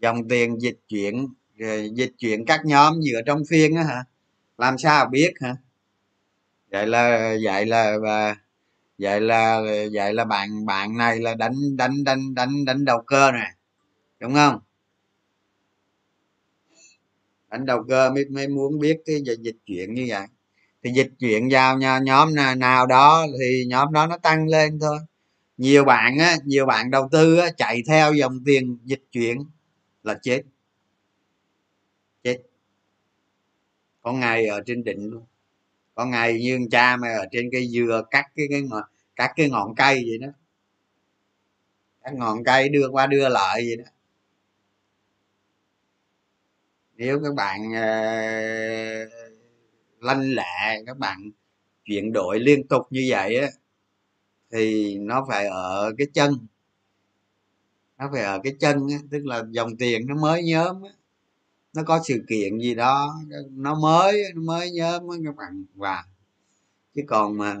Dòng 0.00 0.28
tiền 0.28 0.60
dịch 0.60 0.78
chuyển 0.88 1.28
dịch 1.94 2.12
chuyển 2.18 2.44
các 2.46 2.60
nhóm 2.64 3.02
dựa 3.02 3.20
trong 3.26 3.42
phiên 3.48 3.74
á 3.76 3.82
hả? 3.82 4.04
Làm 4.58 4.78
sao 4.78 5.06
biết 5.06 5.32
hả? 5.40 5.56
Vậy 6.72 6.86
là 6.86 7.34
vậy 7.44 7.66
là 7.66 7.98
và 8.02 8.36
vậy 8.98 9.20
là 9.20 9.62
vậy 9.94 10.14
là 10.14 10.24
bạn 10.24 10.66
bạn 10.66 10.96
này 10.96 11.20
là 11.20 11.34
đánh 11.34 11.76
đánh 11.76 12.04
đánh 12.04 12.34
đánh 12.34 12.64
đánh 12.64 12.84
đầu 12.84 13.02
cơ 13.06 13.32
nè 13.32 13.54
đúng 14.20 14.34
không? 14.34 14.60
Đánh 17.50 17.66
đầu 17.66 17.84
cơ 17.88 18.10
mới 18.10 18.24
mới 18.30 18.48
muốn 18.48 18.78
biết 18.78 18.98
cái 19.06 19.22
dịch 19.42 19.56
chuyển 19.66 19.94
như 19.94 20.06
vậy. 20.08 20.26
Thì 20.84 20.90
dịch 20.90 21.10
chuyển 21.18 21.48
vào 21.52 21.78
nhóm 22.02 22.34
nào, 22.34 22.54
nào 22.54 22.86
đó 22.86 23.26
thì 23.40 23.64
nhóm 23.68 23.92
đó 23.92 24.06
nó 24.06 24.18
tăng 24.18 24.48
lên 24.48 24.78
thôi. 24.80 24.98
Nhiều 25.58 25.84
bạn 25.84 26.18
á 26.18 26.36
nhiều 26.44 26.66
bạn 26.66 26.90
đầu 26.90 27.08
tư 27.12 27.36
á, 27.38 27.50
chạy 27.56 27.82
theo 27.88 28.12
dòng 28.14 28.44
tiền 28.46 28.78
dịch 28.84 29.02
chuyển 29.12 29.38
là 30.02 30.18
chết. 30.22 30.42
Chết. 32.24 32.38
Có 34.02 34.12
ngày 34.12 34.46
ở 34.46 34.62
trên 34.66 34.84
đỉnh 34.84 35.10
luôn 35.10 35.22
có 35.94 36.06
ngày 36.06 36.40
như 36.40 36.66
cha 36.70 36.96
mà 36.96 37.08
ở 37.08 37.26
trên 37.32 37.48
cây 37.52 37.68
dừa 37.68 38.02
cắt 38.10 38.24
cái 38.36 38.46
cái 38.50 38.62
ngọn 38.62 38.82
cắt 39.16 39.32
cái 39.36 39.50
ngọn 39.50 39.74
cây 39.74 40.04
vậy 40.08 40.18
đó. 40.18 40.28
Các 42.02 42.14
ngọn 42.14 42.44
cây 42.44 42.68
đưa 42.68 42.88
qua 42.88 43.06
đưa 43.06 43.28
lại 43.28 43.62
vậy 43.66 43.76
đó. 43.76 43.84
Nếu 46.96 47.20
các 47.24 47.34
bạn 47.34 47.68
uh, 47.68 49.12
lanh 50.00 50.20
lẹ 50.34 50.82
các 50.86 50.98
bạn 50.98 51.30
chuyển 51.84 52.12
đổi 52.12 52.40
liên 52.40 52.66
tục 52.68 52.82
như 52.90 53.06
vậy 53.08 53.36
á 53.36 53.48
thì 54.50 54.96
nó 54.98 55.26
phải 55.28 55.46
ở 55.46 55.92
cái 55.98 56.06
chân. 56.14 56.46
Nó 57.98 58.10
phải 58.12 58.22
ở 58.22 58.40
cái 58.44 58.54
chân 58.60 58.88
á, 58.90 58.98
tức 59.10 59.24
là 59.24 59.44
dòng 59.50 59.76
tiền 59.76 60.06
nó 60.06 60.14
mới 60.14 60.42
nhóm 60.44 60.82
á, 60.82 60.90
nó 61.74 61.82
có 61.82 62.00
sự 62.04 62.24
kiện 62.28 62.58
gì 62.58 62.74
đó 62.74 63.14
nó 63.50 63.80
mới 63.80 64.22
nó 64.34 64.42
mới 64.42 64.70
nhớ 64.70 65.00
mới 65.00 65.18
các 65.24 65.36
bạn 65.36 65.64
và 65.74 66.04
chứ 66.94 67.02
còn 67.06 67.38
mà 67.38 67.56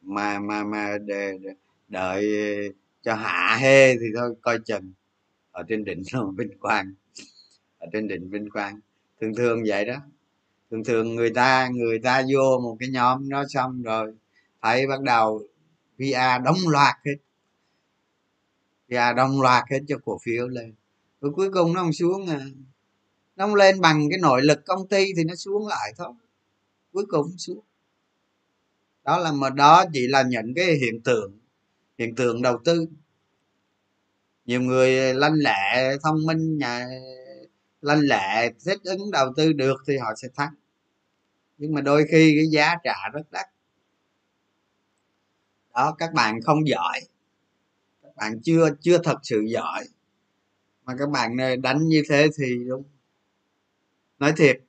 mà 0.00 0.38
mà 0.38 0.64
mà 0.64 0.98
để, 0.98 1.38
để 1.42 1.50
đợi 1.88 2.28
cho 3.02 3.14
hạ 3.14 3.56
hê 3.60 3.94
thì 3.94 4.06
thôi 4.16 4.34
coi 4.40 4.58
chừng. 4.64 4.92
Ở 5.50 5.62
trên 5.68 5.84
đỉnh 5.84 6.02
vinh 6.36 6.58
quang. 6.60 6.94
Ở 7.78 7.86
trên 7.92 8.08
đỉnh 8.08 8.30
vinh 8.30 8.50
quang. 8.50 8.80
Thường 9.20 9.34
thường 9.34 9.62
vậy 9.66 9.84
đó. 9.84 9.96
Thường 10.70 10.84
thường 10.84 11.14
người 11.14 11.30
ta 11.30 11.68
người 11.68 11.98
ta 11.98 12.22
vô 12.32 12.60
một 12.62 12.76
cái 12.80 12.88
nhóm 12.88 13.28
nó 13.28 13.44
xong 13.48 13.82
rồi 13.82 14.14
thấy 14.62 14.86
bắt 14.86 15.00
đầu 15.02 15.42
va 15.98 16.38
đóng 16.38 16.58
loạt 16.68 16.94
hết. 17.06 17.16
Va 18.88 19.12
đóng 19.12 19.40
loạt 19.40 19.64
hết 19.70 19.80
cho 19.88 19.98
cổ 20.04 20.18
phiếu 20.22 20.48
lên. 20.48 20.74
Rồi 21.20 21.32
cuối 21.36 21.50
cùng 21.52 21.72
nó 21.72 21.82
không 21.82 21.92
xuống 21.92 22.26
à 22.26 22.40
nó 23.36 23.46
lên 23.46 23.80
bằng 23.80 24.08
cái 24.10 24.18
nội 24.18 24.42
lực 24.42 24.64
công 24.66 24.88
ty 24.88 25.12
thì 25.16 25.24
nó 25.24 25.34
xuống 25.34 25.66
lại 25.66 25.92
thôi. 25.96 26.12
Cuối 26.92 27.04
cùng 27.08 27.38
xuống. 27.38 27.64
Đó 29.04 29.18
là 29.18 29.32
mà 29.32 29.50
đó 29.50 29.84
chỉ 29.92 30.06
là 30.06 30.22
những 30.22 30.54
cái 30.56 30.66
hiện 30.74 31.00
tượng 31.00 31.38
hiện 31.98 32.14
tượng 32.14 32.42
đầu 32.42 32.58
tư. 32.64 32.86
Nhiều 34.44 34.62
người 34.62 35.14
lanh 35.14 35.34
lẹ, 35.34 35.96
thông 36.02 36.26
minh, 36.26 36.58
nhà, 36.58 36.86
lanh 37.80 38.00
lẹ, 38.00 38.50
thích 38.64 38.80
ứng 38.84 39.10
đầu 39.10 39.32
tư 39.36 39.52
được 39.52 39.76
thì 39.86 39.96
họ 39.96 40.14
sẽ 40.16 40.28
thắng. 40.34 40.54
Nhưng 41.58 41.74
mà 41.74 41.80
đôi 41.80 42.06
khi 42.10 42.34
cái 42.36 42.46
giá 42.50 42.74
trả 42.84 43.08
rất 43.12 43.30
đắt. 43.30 43.46
Đó, 45.74 45.94
các 45.98 46.12
bạn 46.12 46.40
không 46.42 46.68
giỏi. 46.68 47.00
Các 48.02 48.16
bạn 48.16 48.40
chưa 48.42 48.70
chưa 48.80 48.98
thật 48.98 49.16
sự 49.22 49.40
giỏi. 49.48 49.84
Mà 50.84 50.96
các 50.98 51.10
bạn 51.10 51.36
đánh 51.62 51.88
như 51.88 52.02
thế 52.08 52.28
thì 52.38 52.64
đúng 52.68 52.84
nói 54.18 54.32
thiệt 54.36 54.60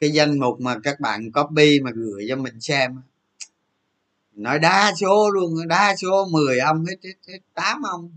cái 0.00 0.10
danh 0.10 0.38
mục 0.38 0.60
mà 0.60 0.78
các 0.84 1.00
bạn 1.00 1.32
copy 1.32 1.80
mà 1.80 1.90
gửi 1.94 2.26
cho 2.28 2.36
mình 2.36 2.60
xem 2.60 3.02
nói 4.32 4.58
đa 4.58 4.92
số 5.00 5.30
luôn 5.30 5.68
đa 5.68 5.96
số 5.96 6.26
10 6.30 6.58
ông 6.58 6.84
hết, 6.84 6.96
hết, 7.04 7.14
hết 7.28 7.38
8 7.54 7.82
ông 7.82 8.10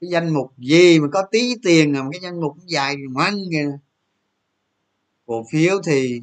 cái 0.00 0.10
danh 0.10 0.34
mục 0.34 0.52
gì 0.58 1.00
mà 1.00 1.08
có 1.12 1.22
tí 1.30 1.54
tiền 1.62 1.96
à, 1.96 2.02
mà 2.02 2.08
cái 2.12 2.20
danh 2.22 2.40
mục 2.40 2.56
dài 2.66 2.96
ngoan 3.10 3.34
kìa. 3.50 3.78
Cổ 5.26 5.44
phiếu 5.52 5.82
thì 5.84 6.20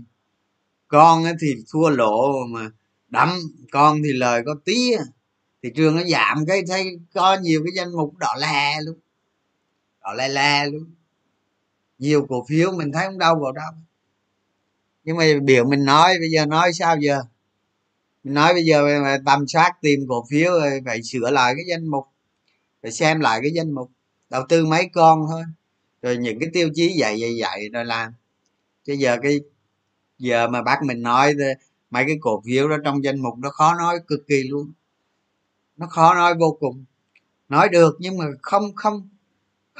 con 0.88 1.24
thì 1.42 1.56
thua 1.72 1.90
lỗ 1.90 2.46
mà 2.50 2.72
đậm 3.10 3.30
con 3.72 4.02
thì 4.04 4.14
lời 4.14 4.42
có 4.46 4.56
tí 4.66 4.92
thị 5.64 5.70
trường 5.76 5.96
nó 5.96 6.04
giảm 6.04 6.46
cái 6.48 6.62
thấy 6.68 7.00
có 7.14 7.38
nhiều 7.42 7.62
cái 7.64 7.72
danh 7.76 7.92
mục 7.96 8.18
đỏ 8.18 8.36
lè 8.40 8.82
luôn 8.82 8.96
đỏ 10.02 10.14
le 10.14 10.30
le 10.30 10.66
luôn 10.66 10.86
nhiều 12.02 12.26
cổ 12.30 12.46
phiếu 12.50 12.72
mình 12.72 12.92
thấy 12.92 13.06
không 13.06 13.18
đâu 13.18 13.36
vào 13.40 13.52
đâu 13.52 13.72
nhưng 15.04 15.18
mà 15.18 15.26
biểu 15.44 15.66
mình 15.66 15.86
nói, 15.86 16.18
bây 16.20 16.30
giờ 16.30 16.46
nói 16.46 16.74
sao 16.74 16.98
giờ? 17.00 17.24
Mình 18.24 18.34
nói 18.34 18.54
bây 18.54 18.66
giờ 18.66 18.84
mà 19.04 19.18
tầm 19.26 19.48
soát 19.48 19.72
tìm 19.82 20.00
cổ 20.10 20.26
phiếu 20.30 20.52
rồi 20.52 20.82
phải 20.86 21.04
sửa 21.04 21.32
lại 21.32 21.54
cái 21.58 21.66
danh 21.70 21.88
mục, 21.88 22.08
phải 22.82 22.92
xem 22.92 23.20
lại 23.20 23.40
cái 23.42 23.52
danh 23.52 23.72
mục, 23.72 23.92
đầu 24.30 24.44
tư 24.50 24.66
mấy 24.66 24.90
con 24.94 25.26
thôi. 25.30 25.44
Rồi 26.02 26.18
những 26.18 26.40
cái 26.40 26.50
tiêu 26.54 26.70
chí 26.76 26.94
dạy 27.00 27.20
dạy 27.20 27.36
dạy 27.36 27.70
rồi 27.70 27.86
làm. 27.86 28.14
Chứ 28.84 28.94
giờ 28.94 29.18
cái, 29.24 29.40
giờ 30.20 30.48
mà 30.48 30.62
bác 30.62 30.84
mình 30.84 31.02
nói 31.02 31.34
mấy 31.92 32.04
cái 32.08 32.18
cổ 32.22 32.42
phiếu 32.46 32.70
đó 32.70 32.78
trong 32.84 33.04
danh 33.04 33.20
mục 33.20 33.38
nó 33.38 33.50
khó 33.50 33.76
nói 33.76 34.00
cực 34.08 34.28
kỳ 34.28 34.44
luôn. 34.44 34.72
Nó 35.78 35.88
khó 35.88 36.14
nói 36.14 36.34
vô 36.40 36.58
cùng. 36.60 36.86
Nói 37.50 37.70
được 37.70 37.98
nhưng 38.00 38.18
mà 38.18 38.26
không 38.42 38.76
không 38.76 39.10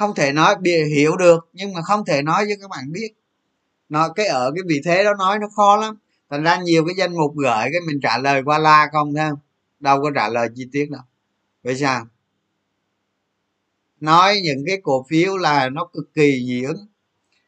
không 0.02 0.14
thể 0.14 0.32
nói 0.32 0.54
bìa 0.60 0.84
hiểu 0.84 1.16
được, 1.16 1.48
nhưng 1.52 1.72
mà 1.72 1.82
không 1.82 2.04
thể 2.04 2.22
nói 2.22 2.44
cho 2.48 2.54
các 2.60 2.70
bạn 2.70 2.92
biết. 2.92 3.12
Nó, 3.88 4.08
cái 4.08 4.26
ở 4.26 4.52
cái 4.54 4.62
vị 4.66 4.80
thế 4.84 5.04
đó 5.04 5.14
nói 5.18 5.38
nó 5.38 5.48
khó 5.56 5.76
lắm. 5.76 5.98
Thành 6.30 6.42
ra 6.42 6.56
nhiều 6.56 6.84
cái 6.86 6.94
danh 6.98 7.16
mục 7.16 7.36
gửi 7.36 7.68
cái 7.72 7.80
mình 7.86 8.00
trả 8.02 8.18
lời 8.18 8.42
qua 8.44 8.58
la 8.58 8.88
không, 8.92 9.14
thấy 9.14 9.30
không? 9.30 9.38
Đâu 9.80 10.02
có 10.02 10.10
trả 10.14 10.28
lời 10.28 10.48
chi 10.54 10.68
tiết 10.72 10.90
đâu. 10.90 11.02
Vậy 11.62 11.76
sao? 11.76 12.06
Nói 14.00 14.40
những 14.44 14.64
cái 14.66 14.80
cổ 14.82 15.06
phiếu 15.08 15.36
là 15.36 15.68
nó 15.68 15.84
cực 15.84 16.14
kỳ 16.14 16.44
dị 16.46 16.64
ứng. 16.64 16.86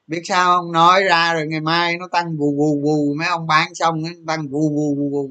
Biết 0.06 0.22
sao 0.24 0.56
không? 0.56 0.72
Nói 0.72 1.05
ra 1.05 1.35
rồi 1.35 1.47
ngày 1.47 1.60
mai 1.60 1.97
nó 1.98 2.09
tăng 2.09 2.36
vù 2.36 2.56
vù 2.56 2.81
vù, 2.82 3.14
mấy 3.18 3.28
ông 3.28 3.47
bán 3.47 3.74
xong 3.74 4.02
nó 4.02 4.09
tăng 4.26 4.48
vù 4.48 4.68
vù 4.68 4.94
vù 4.94 5.10
vù. 5.10 5.31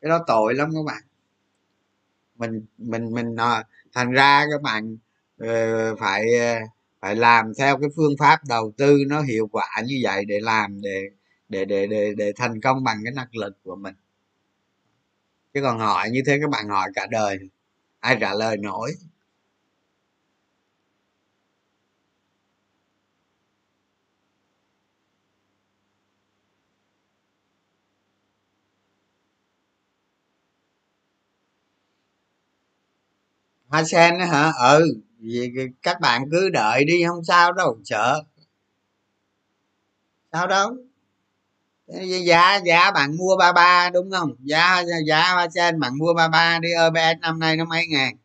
Cái 0.00 0.08
đó 0.08 0.24
tội 0.26 0.54
lắm 0.54 0.70
các 0.74 0.84
bạn. 0.86 1.02
Mình 2.36 2.64
mình 2.78 3.14
mình 3.14 3.36
à, 3.36 3.64
thành 3.94 4.12
ra 4.12 4.46
các 4.50 4.62
bạn 4.62 4.96
Ờ, 5.40 5.96
phải 5.96 6.22
ờ, 6.40 6.54
phải 7.00 7.16
làm 7.16 7.52
theo 7.58 7.78
cái 7.80 7.90
phương 7.96 8.12
pháp 8.18 8.40
đầu 8.48 8.72
tư 8.76 8.98
nó 9.08 9.22
hiệu 9.22 9.48
quả 9.52 9.66
như 9.86 10.00
vậy 10.02 10.24
để 10.24 10.40
làm, 10.42 10.80
để 10.82 11.02
để 11.48 11.64
để 11.64 11.86
để 11.86 12.12
để 12.16 12.32
thành 12.36 12.60
công 12.60 12.84
bằng 12.84 12.98
cái 13.04 13.12
năng 13.12 13.36
lực 13.36 13.52
của 13.64 13.76
mình. 13.76 13.94
Chứ 15.54 15.60
còn 15.62 15.78
hỏi 15.78 16.10
như 16.10 16.22
thế 16.26 16.38
các 16.40 16.50
bạn 16.50 16.68
hỏi 16.68 16.88
cả 16.94 17.06
đời, 17.10 17.38
ai 18.00 18.18
trả 18.20 18.34
lời 18.34 18.56
nổi. 18.56 18.92
Hoa 33.68 33.84
sen 33.84 34.18
á 34.18 34.26
hả? 34.26 34.52
Ừ 34.78 34.84
vì 35.20 35.52
các 35.82 36.00
bạn 36.00 36.22
cứ 36.30 36.48
đợi 36.48 36.84
đi, 36.84 37.04
không 37.08 37.24
sao 37.24 37.52
đâu, 37.52 37.78
sợ. 37.84 38.22
Sao 40.32 40.46
đâu? 40.46 40.76
Giá 42.24 42.56
giá 42.56 42.90
bạn 42.90 43.16
mua 43.16 43.36
ba 43.38 43.52
ba, 43.52 43.90
đúng 43.90 44.10
không? 44.10 44.34
Giá 44.40 44.82
giá 45.06 45.36
ba 45.36 45.46
trên 45.54 45.80
bạn 45.80 45.98
mua 45.98 46.14
ba 46.14 46.28
ba 46.28 46.58
đi 46.58 46.68
OBS 46.86 47.20
năm 47.20 47.38
nay 47.38 47.56
nó 47.56 47.64
mấy 47.64 47.86
ngàn? 47.86 48.16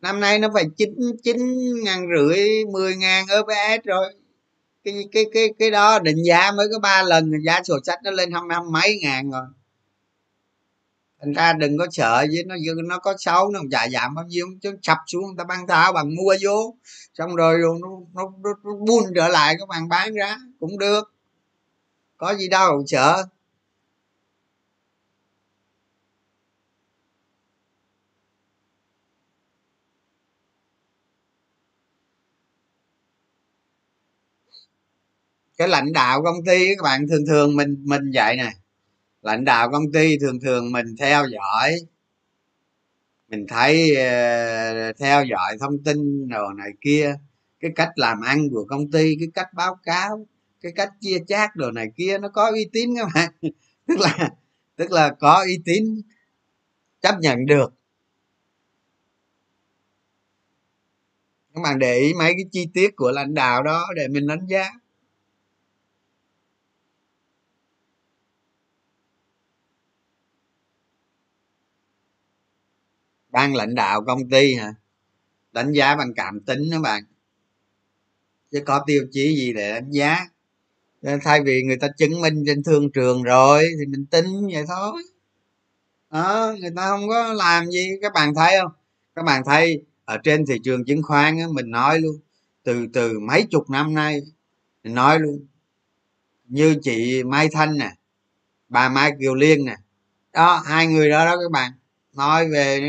Năm 0.00 0.20
nay 0.20 0.38
nó 0.38 0.48
phải 0.54 0.64
chín 0.76 0.94
chín 1.22 1.36
ngàn 1.84 2.06
rưỡi, 2.16 2.64
mười 2.72 2.96
ngàn 2.96 3.24
OBS 3.40 3.84
rồi. 3.84 4.14
Cái 4.84 5.08
cái 5.12 5.24
cái 5.32 5.48
cái 5.58 5.70
đó 5.70 5.98
định 5.98 6.24
giá 6.26 6.52
mới 6.52 6.66
có 6.72 6.78
ba 6.78 7.02
lần, 7.02 7.32
giá 7.44 7.60
sổ 7.64 7.74
sách 7.84 7.98
nó 8.04 8.10
lên 8.10 8.32
không, 8.32 8.48
năm, 8.48 8.62
mấy 8.72 8.98
ngàn 9.02 9.30
rồi 9.30 9.46
thành 11.22 11.32
ra 11.32 11.52
đừng 11.52 11.78
có 11.78 11.86
sợ 11.92 12.26
với 12.32 12.44
nó 12.46 12.54
nó 12.88 12.98
có 12.98 13.14
xấu 13.18 13.50
nó 13.50 13.60
chả 13.70 13.88
giảm 13.88 14.14
bao 14.14 14.24
nhiêu 14.24 14.46
chứ 14.62 14.76
sập 14.82 14.98
xuống 15.06 15.22
người 15.24 15.34
ta 15.38 15.44
băng 15.44 15.66
tháo 15.66 15.92
bằng 15.92 16.14
mua 16.16 16.34
vô. 16.42 16.76
Xong 17.14 17.36
rồi 17.36 17.58
nó 17.62 17.88
nó, 18.14 18.22
nó, 18.42 18.50
nó 18.64 18.74
buôn 18.86 19.04
trở 19.14 19.28
lại 19.28 19.56
các 19.58 19.68
bạn 19.68 19.88
bán 19.88 20.14
ra 20.14 20.36
cũng 20.60 20.78
được. 20.78 21.12
Có 22.16 22.34
gì 22.34 22.48
đâu 22.48 22.84
sợ. 22.86 23.24
Cái 35.58 35.68
lãnh 35.68 35.92
đạo 35.92 36.22
công 36.24 36.44
ty 36.46 36.68
các 36.76 36.82
bạn 36.82 37.08
thường 37.08 37.26
thường 37.26 37.56
mình 37.56 37.76
mình 37.84 38.10
vậy 38.14 38.36
này 38.36 38.54
lãnh 39.26 39.44
đạo 39.44 39.70
công 39.72 39.92
ty 39.92 40.18
thường 40.18 40.40
thường 40.40 40.72
mình 40.72 40.86
theo 40.98 41.26
dõi. 41.26 41.76
Mình 43.28 43.46
thấy 43.48 43.90
uh, 43.90 44.96
theo 44.98 45.24
dõi 45.24 45.56
thông 45.60 45.84
tin 45.84 46.28
đồ 46.28 46.52
này 46.52 46.70
kia 46.80 47.14
cái 47.60 47.70
cách 47.76 47.88
làm 47.96 48.20
ăn 48.20 48.48
của 48.50 48.64
công 48.68 48.90
ty 48.90 49.16
cái 49.20 49.28
cách 49.34 49.48
báo 49.54 49.78
cáo 49.82 50.26
cái 50.60 50.72
cách 50.76 50.90
chia 51.00 51.18
chác 51.26 51.56
đồ 51.56 51.70
này 51.70 51.86
kia 51.96 52.18
nó 52.18 52.28
có 52.28 52.50
uy 52.50 52.68
tín 52.72 52.90
các 52.96 53.08
bạn. 53.14 53.32
Tức 53.88 53.98
là 53.98 54.30
tức 54.76 54.92
là 54.92 55.14
có 55.20 55.42
uy 55.46 55.58
tín 55.64 55.84
chấp 57.00 57.14
nhận 57.20 57.46
được. 57.46 57.72
Các 61.54 61.60
bạn 61.62 61.78
để 61.78 61.96
ý 61.98 62.14
mấy 62.14 62.32
cái 62.32 62.44
chi 62.52 62.68
tiết 62.74 62.96
của 62.96 63.10
lãnh 63.10 63.34
đạo 63.34 63.62
đó 63.62 63.86
để 63.96 64.08
mình 64.08 64.26
đánh 64.26 64.46
giá. 64.46 64.70
Ban 73.36 73.54
lãnh 73.54 73.74
đạo 73.74 74.04
công 74.06 74.30
ty 74.30 74.54
hả? 74.54 74.74
Đánh 75.52 75.72
giá 75.72 75.96
bằng 75.96 76.14
cảm 76.14 76.40
tính 76.40 76.70
đó 76.70 76.80
bạn. 76.80 77.02
Chứ 78.52 78.62
có 78.66 78.84
tiêu 78.86 79.06
chí 79.12 79.36
gì 79.36 79.52
để 79.52 79.72
đánh 79.72 79.90
giá? 79.90 80.26
Nên 81.02 81.20
thay 81.22 81.42
vì 81.42 81.62
người 81.62 81.76
ta 81.76 81.88
chứng 81.96 82.20
minh 82.20 82.44
trên 82.46 82.62
thương 82.62 82.92
trường 82.92 83.22
rồi 83.22 83.68
thì 83.78 83.86
mình 83.86 84.06
tin 84.06 84.24
vậy 84.52 84.64
thôi. 84.68 85.02
Đó 86.10 86.54
người 86.60 86.70
ta 86.76 86.88
không 86.88 87.08
có 87.08 87.32
làm 87.32 87.70
gì. 87.70 87.88
Các 88.02 88.12
bạn 88.12 88.34
thấy 88.34 88.54
không? 88.60 88.72
Các 89.14 89.22
bạn 89.22 89.42
thấy 89.46 89.82
ở 90.04 90.18
trên 90.18 90.46
thị 90.46 90.58
trường 90.64 90.84
chứng 90.84 91.02
khoán 91.02 91.38
á, 91.38 91.46
mình 91.50 91.70
nói 91.70 92.00
luôn 92.00 92.16
từ 92.62 92.86
từ 92.92 93.18
mấy 93.18 93.46
chục 93.50 93.70
năm 93.70 93.94
nay 93.94 94.20
mình 94.84 94.94
nói 94.94 95.20
luôn. 95.20 95.46
Như 96.44 96.76
chị 96.82 97.22
mai 97.24 97.48
thanh 97.52 97.78
nè 97.78 97.92
bà 98.68 98.88
mai 98.88 99.12
kiều 99.20 99.34
liên 99.34 99.64
nè. 99.64 99.76
Đó 100.32 100.62
hai 100.66 100.86
người 100.86 101.10
đó 101.10 101.24
đó 101.24 101.36
các 101.36 101.50
bạn 101.52 101.72
nói 102.16 102.48
về 102.50 102.80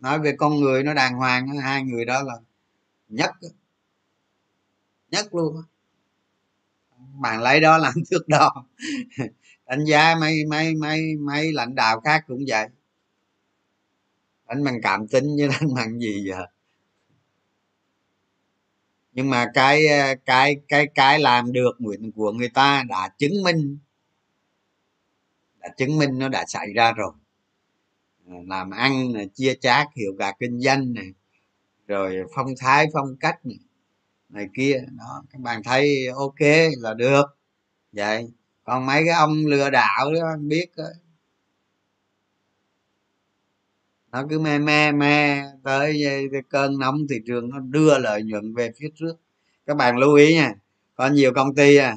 nói 0.00 0.18
về 0.18 0.34
con 0.38 0.60
người 0.60 0.82
nó 0.82 0.94
đàng 0.94 1.14
hoàng, 1.14 1.48
hai 1.48 1.82
người 1.82 2.04
đó 2.04 2.22
là 2.22 2.34
nhất 3.08 3.30
nhất 5.10 5.34
luôn 5.34 5.62
bạn 7.20 7.42
lấy 7.42 7.60
đó 7.60 7.78
làm 7.78 7.92
thước 8.10 8.28
đo. 8.28 8.64
Đánh 9.66 9.84
giá 9.84 10.14
mấy 10.20 10.44
mấy 10.44 10.74
mấy 10.74 11.16
mấy 11.16 11.52
lãnh 11.52 11.74
đạo 11.74 12.00
khác 12.00 12.24
cũng 12.26 12.44
vậy. 12.48 12.68
Đánh 14.48 14.64
bằng 14.64 14.80
cảm 14.82 15.08
tính 15.08 15.36
với 15.38 15.48
đánh 15.48 15.74
bằng 15.74 15.98
gì 16.00 16.24
giờ. 16.28 16.46
Nhưng 19.12 19.30
mà 19.30 19.50
cái 19.54 19.84
cái 20.26 20.56
cái 20.68 20.86
cái 20.94 21.18
làm 21.18 21.52
được 21.52 21.72
nguyện 21.78 22.12
của 22.12 22.32
người 22.32 22.48
ta 22.48 22.84
đã 22.88 23.10
chứng 23.18 23.42
minh, 23.44 23.78
đã 25.58 25.68
chứng 25.76 25.98
minh 25.98 26.18
nó 26.18 26.28
đã 26.28 26.44
xảy 26.48 26.72
ra 26.74 26.92
rồi 26.92 27.12
làm 28.46 28.70
ăn 28.70 29.12
này, 29.12 29.28
chia 29.34 29.54
chác 29.54 29.86
hiệu 29.96 30.12
quả 30.18 30.32
kinh 30.38 30.60
doanh 30.60 30.94
này 30.94 31.12
rồi 31.86 32.16
phong 32.34 32.54
thái 32.58 32.86
phong 32.92 33.16
cách 33.20 33.46
này, 33.46 33.58
này 34.28 34.48
kia. 34.56 34.84
Đó 34.98 35.22
các 35.32 35.40
bạn 35.40 35.62
thấy 35.62 36.06
ok 36.14 36.40
là 36.78 36.94
được. 36.94 37.24
Vậy 37.92 38.28
còn 38.64 38.86
mấy 38.86 39.02
cái 39.06 39.14
ông 39.14 39.46
lừa 39.46 39.70
đảo 39.70 40.14
đó 40.14 40.36
biết 40.40 40.66
đó. 40.76 40.84
nó 44.12 44.26
cứ 44.30 44.38
me 44.38 44.58
me 44.58 44.92
me 44.92 45.44
tới 45.64 46.02
cái 46.32 46.42
cơn 46.48 46.78
nóng 46.78 47.06
thị 47.10 47.16
trường 47.26 47.50
nó 47.50 47.58
đưa 47.58 47.98
lợi 47.98 48.22
nhuận 48.22 48.54
về 48.54 48.72
phía 48.76 48.88
trước. 48.94 49.16
Các 49.66 49.76
bạn 49.76 49.96
lưu 49.98 50.14
ý 50.14 50.34
nha 50.34 50.54
có 50.94 51.08
nhiều 51.08 51.32
công 51.34 51.54
ty 51.54 51.76
à 51.76 51.96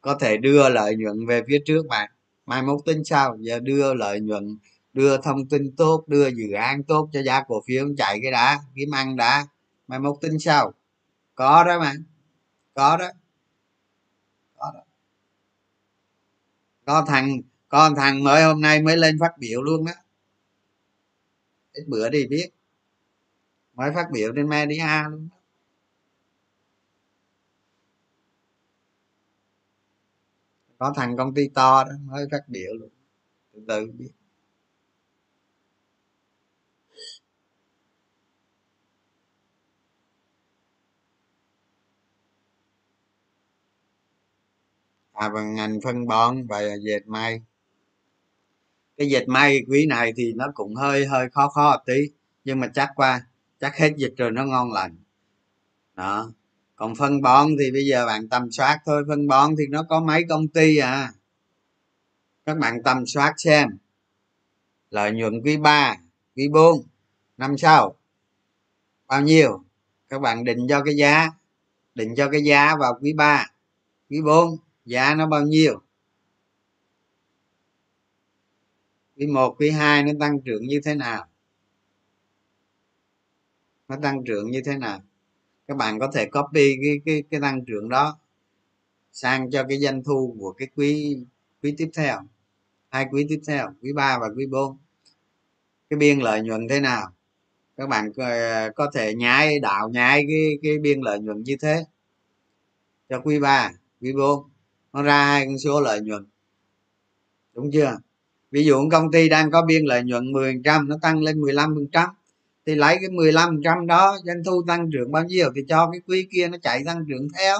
có 0.00 0.14
thể 0.14 0.36
đưa 0.36 0.68
lợi 0.68 0.96
nhuận 0.96 1.26
về 1.26 1.42
phía 1.48 1.58
trước 1.66 1.86
bạn. 1.88 2.10
Mai 2.46 2.62
mốt 2.62 2.80
tính 2.86 3.04
sao 3.04 3.36
giờ 3.40 3.60
đưa 3.60 3.94
lợi 3.94 4.20
nhuận 4.20 4.58
đưa 4.92 5.22
thông 5.22 5.48
tin 5.48 5.76
tốt, 5.76 6.04
đưa 6.06 6.28
dự 6.28 6.52
án 6.52 6.82
tốt 6.82 7.08
cho 7.12 7.22
giá 7.22 7.42
cổ 7.48 7.62
phiếu, 7.66 7.88
chạy 7.98 8.18
cái 8.22 8.32
đã, 8.32 8.58
kiếm 8.74 8.94
ăn 8.94 9.16
đã. 9.16 9.46
Mai 9.88 9.98
mốt 9.98 10.16
tin 10.20 10.38
sao? 10.38 10.72
Có 11.34 11.64
đó 11.64 11.78
mà. 11.80 11.94
Có 12.74 12.96
đó. 12.96 13.08
Có 14.56 14.72
đó. 14.74 14.80
Có 16.84 17.04
thằng 17.08 17.40
có 17.68 17.90
thằng 17.96 18.24
mới 18.24 18.42
hôm 18.42 18.60
nay 18.60 18.82
mới 18.82 18.96
lên 18.96 19.18
phát 19.20 19.38
biểu 19.38 19.62
luôn 19.62 19.84
đó. 19.84 19.92
Ít 21.72 21.84
bữa 21.88 22.08
đi 22.08 22.26
biết. 22.26 22.50
Mới 23.74 23.90
phát 23.94 24.06
biểu 24.12 24.32
trên 24.36 24.48
media 24.48 24.86
luôn 25.10 25.28
đó. 25.30 25.36
có 30.80 30.92
thằng 30.96 31.16
công 31.16 31.34
ty 31.34 31.48
to 31.48 31.84
đó, 31.84 31.92
mới 32.04 32.26
phát 32.30 32.48
biểu 32.48 32.74
luôn. 32.74 32.88
Từ 33.52 33.60
từ 33.68 33.92
biết. 33.98 34.10
À 45.20 45.28
và 45.28 45.42
ngành 45.42 45.80
phân 45.84 46.06
bón 46.06 46.46
và 46.46 46.60
dệt 46.84 47.06
may. 47.06 47.40
Cái 48.96 49.08
dệt 49.08 49.28
may 49.28 49.60
quý 49.68 49.86
này 49.86 50.12
thì 50.16 50.32
nó 50.36 50.46
cũng 50.54 50.74
hơi 50.74 51.06
hơi 51.06 51.30
khó 51.30 51.48
khó 51.48 51.70
một 51.70 51.82
tí, 51.86 52.10
nhưng 52.44 52.60
mà 52.60 52.68
chắc 52.74 52.90
qua, 52.96 53.26
chắc 53.60 53.76
hết 53.76 53.92
dịch 53.96 54.14
rồi 54.16 54.30
nó 54.30 54.44
ngon 54.44 54.72
lành. 54.72 54.96
Đó. 55.94 56.32
Còn 56.76 56.94
phân 56.94 57.22
bón 57.22 57.48
thì 57.58 57.70
bây 57.72 57.86
giờ 57.86 58.06
bạn 58.06 58.28
tầm 58.28 58.50
soát 58.50 58.78
thôi, 58.86 59.04
phân 59.08 59.28
bón 59.28 59.54
thì 59.58 59.64
nó 59.70 59.82
có 59.88 60.00
mấy 60.00 60.24
công 60.28 60.48
ty 60.48 60.76
à? 60.76 61.12
Các 62.46 62.58
bạn 62.58 62.82
tầm 62.84 63.06
soát 63.06 63.34
xem. 63.36 63.68
Lợi 64.90 65.12
nhuận 65.12 65.40
quý 65.44 65.56
3 65.56 65.96
quý 66.36 66.48
4 66.48 66.82
năm 67.36 67.58
sau 67.58 67.96
bao 69.08 69.22
nhiêu? 69.22 69.62
Các 70.08 70.20
bạn 70.20 70.44
định 70.44 70.66
cho 70.68 70.82
cái 70.84 70.94
giá, 70.96 71.30
định 71.94 72.14
cho 72.16 72.28
cái 72.30 72.42
giá 72.42 72.76
vào 72.76 72.98
quý 73.00 73.12
3 73.12 73.46
quý 74.10 74.20
4 74.22 74.56
giá 74.90 75.14
nó 75.14 75.26
bao 75.26 75.42
nhiêu? 75.42 75.82
Quý 79.16 79.26
một, 79.26 79.54
quý 79.58 79.70
hai 79.70 80.02
nó 80.02 80.12
tăng 80.20 80.40
trưởng 80.40 80.66
như 80.66 80.80
thế 80.84 80.94
nào? 80.94 81.26
Nó 83.88 83.96
tăng 84.02 84.24
trưởng 84.24 84.50
như 84.50 84.62
thế 84.64 84.76
nào? 84.76 85.02
Các 85.66 85.76
bạn 85.76 85.98
có 85.98 86.10
thể 86.14 86.26
copy 86.26 86.76
cái 86.84 87.00
cái 87.06 87.22
cái 87.30 87.40
tăng 87.40 87.64
trưởng 87.64 87.88
đó 87.88 88.18
sang 89.12 89.50
cho 89.50 89.64
cái 89.68 89.78
doanh 89.78 90.02
thu 90.04 90.36
của 90.38 90.52
cái 90.52 90.68
quý 90.76 91.18
quý 91.62 91.74
tiếp 91.78 91.90
theo. 91.94 92.20
Hai 92.88 93.06
quý 93.10 93.26
tiếp 93.28 93.40
theo, 93.46 93.68
quý 93.82 93.92
ba 93.92 94.18
và 94.18 94.26
quý 94.36 94.46
bốn. 94.46 94.76
Cái 95.90 95.98
biên 95.98 96.18
lợi 96.18 96.40
nhuận 96.40 96.68
thế 96.68 96.80
nào? 96.80 97.12
Các 97.76 97.88
bạn 97.88 98.12
ờ, 98.16 98.70
có 98.76 98.90
thể 98.94 99.14
nhái 99.14 99.60
đạo 99.60 99.88
nhái 99.88 100.24
cái 100.28 100.58
cái 100.62 100.78
biên 100.78 101.00
lợi 101.00 101.18
nhuận 101.20 101.42
như 101.42 101.56
thế 101.60 101.84
cho 103.08 103.20
quý 103.20 103.40
ba, 103.40 103.72
quý 104.00 104.12
bốn 104.12 104.50
nó 104.92 105.02
ra 105.02 105.26
hai 105.26 105.46
con 105.46 105.58
số 105.58 105.80
lợi 105.80 106.00
nhuận. 106.00 106.26
Đúng 107.54 107.70
chưa? 107.72 107.96
Ví 108.50 108.64
dụ 108.64 108.88
công 108.92 109.10
ty 109.12 109.28
đang 109.28 109.50
có 109.50 109.62
biên 109.62 109.84
lợi 109.84 110.02
nhuận 110.02 110.32
10% 110.32 110.88
nó 110.88 110.96
tăng 111.02 111.22
lên 111.22 111.40
15% 111.40 112.08
thì 112.66 112.74
lấy 112.74 112.96
cái 113.00 113.10
15% 113.10 113.86
đó, 113.86 114.18
doanh 114.24 114.44
thu 114.44 114.62
tăng 114.66 114.90
trưởng 114.92 115.12
bao 115.12 115.24
nhiêu 115.24 115.52
thì 115.56 115.62
cho 115.68 115.90
cái 115.92 116.00
quý 116.06 116.28
kia 116.30 116.48
nó 116.48 116.58
chạy 116.62 116.82
tăng 116.86 117.04
trưởng 117.08 117.28
theo. 117.38 117.58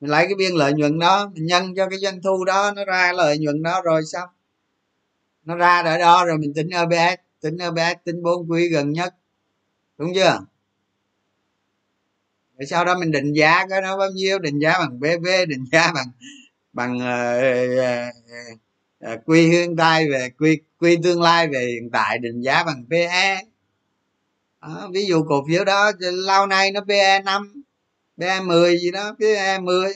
Mình 0.00 0.10
lấy 0.10 0.24
cái 0.24 0.34
biên 0.34 0.52
lợi 0.52 0.72
nhuận 0.72 0.98
đó, 0.98 1.30
mình 1.34 1.46
nhân 1.46 1.74
cho 1.76 1.88
cái 1.88 1.98
doanh 1.98 2.22
thu 2.22 2.44
đó, 2.44 2.72
nó 2.76 2.84
ra 2.84 3.12
lợi 3.12 3.38
nhuận 3.38 3.62
đó 3.62 3.82
rồi 3.84 4.02
xong 4.04 4.28
nó 5.44 5.56
ra 5.56 5.80
ở 5.80 5.98
đó 5.98 6.24
rồi, 6.24 6.38
mình 6.38 6.54
tính 6.54 6.68
EPS 6.68 7.20
tính 7.40 7.58
EPS 7.58 8.04
tính 8.04 8.22
bốn 8.22 8.50
quý 8.50 8.68
gần 8.68 8.92
nhất. 8.92 9.14
Đúng 9.98 10.12
chưa? 10.14 10.40
Rồi 12.58 12.66
sau 12.66 12.84
đó 12.84 12.98
mình 12.98 13.10
định 13.10 13.32
giá 13.32 13.66
cái 13.70 13.80
nó 13.82 13.96
bao 13.96 14.10
nhiêu? 14.10 14.38
Định 14.38 14.58
giá 14.58 14.78
bằng 14.78 15.00
bv 15.00 15.26
định 15.48 15.64
giá 15.72 15.92
bằng 15.94 16.06
bằng 16.72 16.96
uh, 16.96 18.14
uh, 19.08 19.12
uh, 19.12 19.20
quy 19.26 19.48
hiện 19.48 19.76
tại 19.76 20.10
về 20.10 20.30
quy 20.38 20.60
quy 20.78 20.98
tương 21.02 21.22
lai 21.22 21.48
về 21.48 21.66
hiện 21.66 21.90
tại 21.90 22.18
định 22.18 22.40
giá 22.40 22.64
bằng 22.64 22.84
pe 22.90 23.36
đó, 24.64 24.88
ví 24.92 25.06
dụ 25.06 25.24
cổ 25.28 25.44
phiếu 25.48 25.64
đó 25.64 25.92
lâu 25.98 26.46
nay 26.46 26.70
nó 26.70 26.80
pe 26.88 27.22
5 27.22 27.62
pe 28.20 28.40
10 28.40 28.78
gì 28.78 28.90
đó 28.90 29.14
pe 29.20 29.58
10 29.58 29.94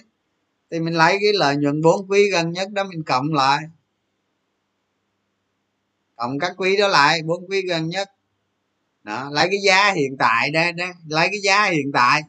thì 0.71 0.81
mình 0.81 0.95
lấy 0.95 1.19
cái 1.23 1.33
lợi 1.33 1.57
nhuận 1.57 1.83
bốn 1.83 2.07
quý 2.11 2.31
gần 2.31 2.53
nhất 2.53 2.69
đó 2.73 2.85
mình 2.85 3.03
cộng 3.03 3.33
lại. 3.35 3.59
Cộng 6.17 6.39
các 6.39 6.53
quý 6.57 6.77
đó 6.77 6.89
lại 6.89 7.23
bốn 7.23 7.47
quý 7.49 7.63
gần 7.69 7.89
nhất. 7.89 8.11
Đó 9.03 9.31
lấy 9.33 9.47
cái 9.51 9.59
giá 9.67 9.93
hiện 9.93 10.17
tại 10.19 10.51
đây 10.51 10.73
đó 10.73 10.87
lấy 11.07 11.29
cái 11.29 11.41
giá 11.41 11.65
hiện 11.65 11.93
tại 11.93 12.23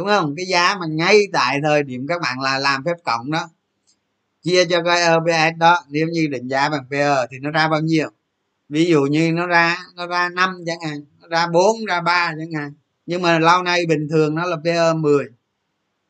đúng 0.00 0.08
không? 0.08 0.34
Cái 0.36 0.46
giá 0.46 0.76
mà 0.80 0.86
ngay 0.86 1.22
tại 1.32 1.60
thời 1.64 1.82
điểm 1.82 2.06
các 2.08 2.20
bạn 2.20 2.40
là 2.40 2.58
làm 2.58 2.84
phép 2.84 2.96
cộng 3.04 3.30
đó. 3.30 3.48
Chia 4.42 4.64
cho 4.64 4.82
cái 4.82 5.02
EPS 5.02 5.58
đó, 5.58 5.84
nếu 5.88 6.06
như 6.12 6.26
định 6.30 6.48
giá 6.48 6.68
bằng 6.68 6.84
PE 6.90 7.26
thì 7.30 7.38
nó 7.38 7.50
ra 7.50 7.68
bao 7.68 7.80
nhiêu? 7.80 8.08
Ví 8.68 8.84
dụ 8.84 9.02
như 9.02 9.32
nó 9.32 9.46
ra 9.46 9.76
nó 9.96 10.06
ra 10.06 10.28
năm 10.28 10.58
chẳng 10.66 10.78
hạn, 10.88 11.04
nó 11.20 11.28
ra 11.28 11.46
bốn, 11.46 11.84
ra 11.88 12.00
ba 12.00 12.32
chẳng 12.38 12.52
hạn. 12.52 12.72
Nhưng 13.06 13.22
mà 13.22 13.38
lâu 13.38 13.62
nay 13.62 13.86
bình 13.88 14.08
thường 14.10 14.34
nó 14.34 14.46
là 14.46 14.56
PE 14.64 14.92
10 14.92 15.24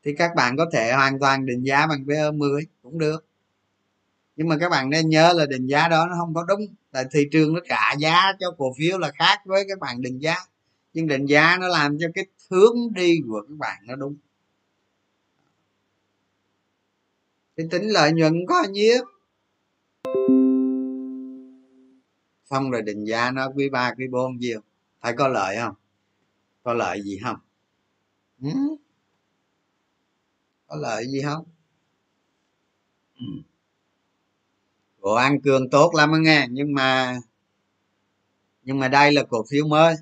thì 0.05 0.13
các 0.17 0.31
bạn 0.35 0.57
có 0.57 0.65
thể 0.73 0.93
hoàn 0.93 1.19
toàn 1.19 1.45
định 1.45 1.63
giá 1.63 1.87
bằng 1.87 2.05
PE 2.07 2.31
10 2.31 2.65
cũng 2.83 2.99
được. 2.99 3.25
Nhưng 4.35 4.47
mà 4.47 4.57
các 4.57 4.69
bạn 4.69 4.89
nên 4.89 5.09
nhớ 5.09 5.33
là 5.35 5.45
định 5.45 5.67
giá 5.67 5.87
đó 5.87 6.07
nó 6.09 6.15
không 6.19 6.33
có 6.33 6.43
đúng, 6.43 6.61
tại 6.91 7.05
thị 7.11 7.27
trường 7.31 7.53
nó 7.53 7.59
trả 7.69 7.93
giá 7.99 8.33
cho 8.39 8.51
cổ 8.57 8.73
phiếu 8.77 8.97
là 8.97 9.11
khác 9.19 9.39
với 9.45 9.65
các 9.69 9.79
bạn 9.79 10.01
định 10.01 10.21
giá. 10.21 10.35
Nhưng 10.93 11.07
định 11.07 11.25
giá 11.25 11.57
nó 11.61 11.67
làm 11.67 11.97
cho 11.99 12.07
cái 12.15 12.25
hướng 12.51 12.93
đi 12.93 13.19
của 13.27 13.41
các 13.49 13.55
bạn 13.57 13.81
nó 13.87 13.95
đúng. 13.95 14.15
Thì 17.57 17.63
tính 17.71 17.89
lợi 17.89 18.11
nhuận 18.11 18.45
có 18.47 18.63
nhiêu 18.71 19.05
xong 22.49 22.71
rồi 22.71 22.81
định 22.81 23.05
giá 23.05 23.31
nó 23.31 23.49
quý 23.55 23.69
ba, 23.69 23.93
quý 23.97 24.07
bốn 24.07 24.37
nhiêu 24.37 24.61
phải 24.99 25.13
có 25.13 25.27
lợi 25.27 25.55
không? 25.59 25.75
Có 26.63 26.73
lợi 26.73 27.01
gì 27.01 27.19
không? 27.23 27.37
Ừ? 28.41 28.49
có 30.67 30.75
lợi 30.75 31.07
gì 31.07 31.21
không? 31.21 31.45
Ừ. 33.19 33.25
Bộ 34.99 35.13
ăn 35.13 35.41
cường 35.41 35.69
tốt 35.69 35.91
lắm 35.95 36.11
nghe, 36.23 36.47
nhưng 36.51 36.73
mà 36.73 37.19
nhưng 38.63 38.79
mà 38.79 38.87
đây 38.87 39.11
là 39.11 39.23
cổ 39.23 39.45
phiếu 39.49 39.67
mới 39.67 39.95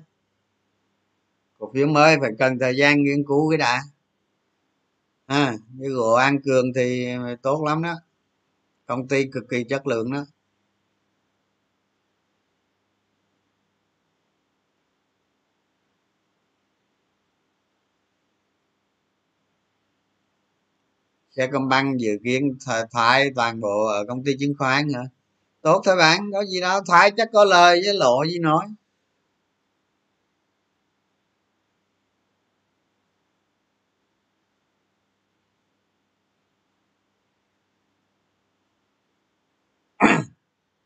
cổ 1.60 1.70
phiếu 1.74 1.86
mới 1.86 2.16
phải 2.20 2.30
cần 2.38 2.58
thời 2.58 2.76
gian 2.76 3.02
nghiên 3.02 3.24
cứu 3.26 3.50
cái 3.50 3.58
đã. 3.58 3.82
À, 5.26 5.54
cái 5.80 5.88
gỗ 5.88 6.12
an 6.12 6.38
cường 6.44 6.72
thì 6.74 7.08
tốt 7.42 7.64
lắm 7.66 7.82
đó. 7.82 7.94
Công 8.86 9.08
ty 9.08 9.24
cực 9.32 9.44
kỳ 9.50 9.64
chất 9.64 9.86
lượng 9.86 10.12
đó. 10.12 10.26
Sẽ 21.36 21.46
công 21.46 21.68
băng 21.68 22.00
dự 22.00 22.10
kiến 22.24 22.58
thoái 22.92 23.30
toàn 23.34 23.60
bộ 23.60 23.86
ở 23.86 24.04
công 24.08 24.24
ty 24.24 24.32
chứng 24.40 24.54
khoán 24.58 24.86
nữa 24.92 25.04
tốt 25.62 25.82
thôi 25.84 25.96
bạn 25.96 26.30
có 26.32 26.44
gì 26.44 26.60
đâu 26.60 26.80
thoái 26.86 27.10
chắc 27.16 27.28
có 27.32 27.44
lời 27.44 27.80
với 27.84 27.94
lộ 27.94 28.24
gì 28.24 28.38
nói. 28.38 28.66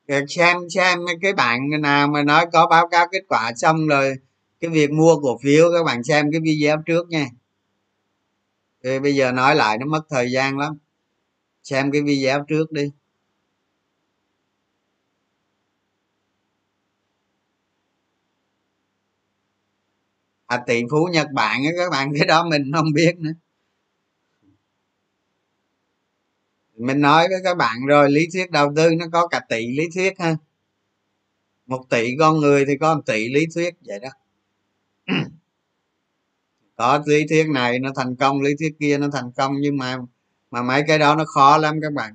Xem 0.09 0.57
xem 0.71 0.99
cái 1.23 1.33
bạn 1.33 1.61
nào 1.81 2.09
mà 2.09 2.23
nói 2.23 2.47
có 2.53 2.67
báo 2.67 2.89
cáo 2.89 3.07
kết 3.13 3.23
quả 3.29 3.53
xong 3.57 3.87
rồi 3.87 4.15
cái 4.61 4.71
việc 4.71 4.91
mua 4.91 5.17
cổ 5.23 5.39
phiếu, 5.43 5.73
các 5.73 5.85
bạn 5.85 6.05
xem 6.05 6.31
cái 6.33 6.41
video 6.41 6.83
trước 6.87 7.09
nha. 7.09 7.27
Thì 8.85 8.99
bây 8.99 9.15
giờ 9.15 9.33
nói 9.33 9.57
lại 9.57 9.79
nó 9.79 9.87
mất 9.87 10.03
thời 10.11 10.31
gian 10.33 10.59
lắm. 10.59 10.79
Xem 11.63 11.91
cái 11.93 12.03
video 12.03 12.45
trước 12.49 12.73
đi. 12.73 12.91
À 20.47 20.63
tỷ 20.67 20.83
phú 20.91 21.09
nhật 21.13 21.27
bản 21.33 21.61
các 21.79 21.91
bạn, 21.91 22.13
cái 22.19 22.27
đó 22.27 22.45
mình 22.51 22.73
không 22.75 22.93
biết 22.95 23.13
nữa. 23.19 23.33
Mình 26.77 27.01
nói 27.01 27.29
với 27.29 27.39
các 27.45 27.57
bạn 27.57 27.87
rồi, 27.87 28.11
lý 28.11 28.29
thuyết 28.33 28.51
đầu 28.51 28.73
tư 28.77 28.91
nó 28.99 29.07
có 29.13 29.27
cả 29.27 29.41
tỷ 29.49 29.67
lý 29.77 29.85
thuyết 29.95 30.19
ha. 30.19 30.37
Một 31.67 31.85
tỷ 31.91 32.17
con 32.19 32.39
người 32.39 32.65
thì 32.67 32.77
có 32.81 32.95
một 32.95 33.01
tỷ 33.07 33.29
lý 33.29 33.47
thuyết 33.55 33.75
vậy 33.87 33.99
đó. 33.99 34.09
Có 36.77 37.03
lý 37.07 37.27
thuyết 37.29 37.49
này 37.49 37.79
nó 37.79 37.91
thành 37.97 38.17
công, 38.17 38.43
lý 38.43 38.51
thuyết 38.59 38.77
kia 38.81 38.99
nó 38.99 39.09
thành 39.13 39.33
công, 39.33 39.61
nhưng 39.61 39.77
mà 39.77 39.97
mà 40.51 40.63
mấy 40.63 40.85
cái 40.87 40.99
đó 40.99 41.15
nó 41.15 41.25
khó 41.25 41.57
lắm 41.59 41.79
các 41.83 41.93
bạn. 41.93 42.15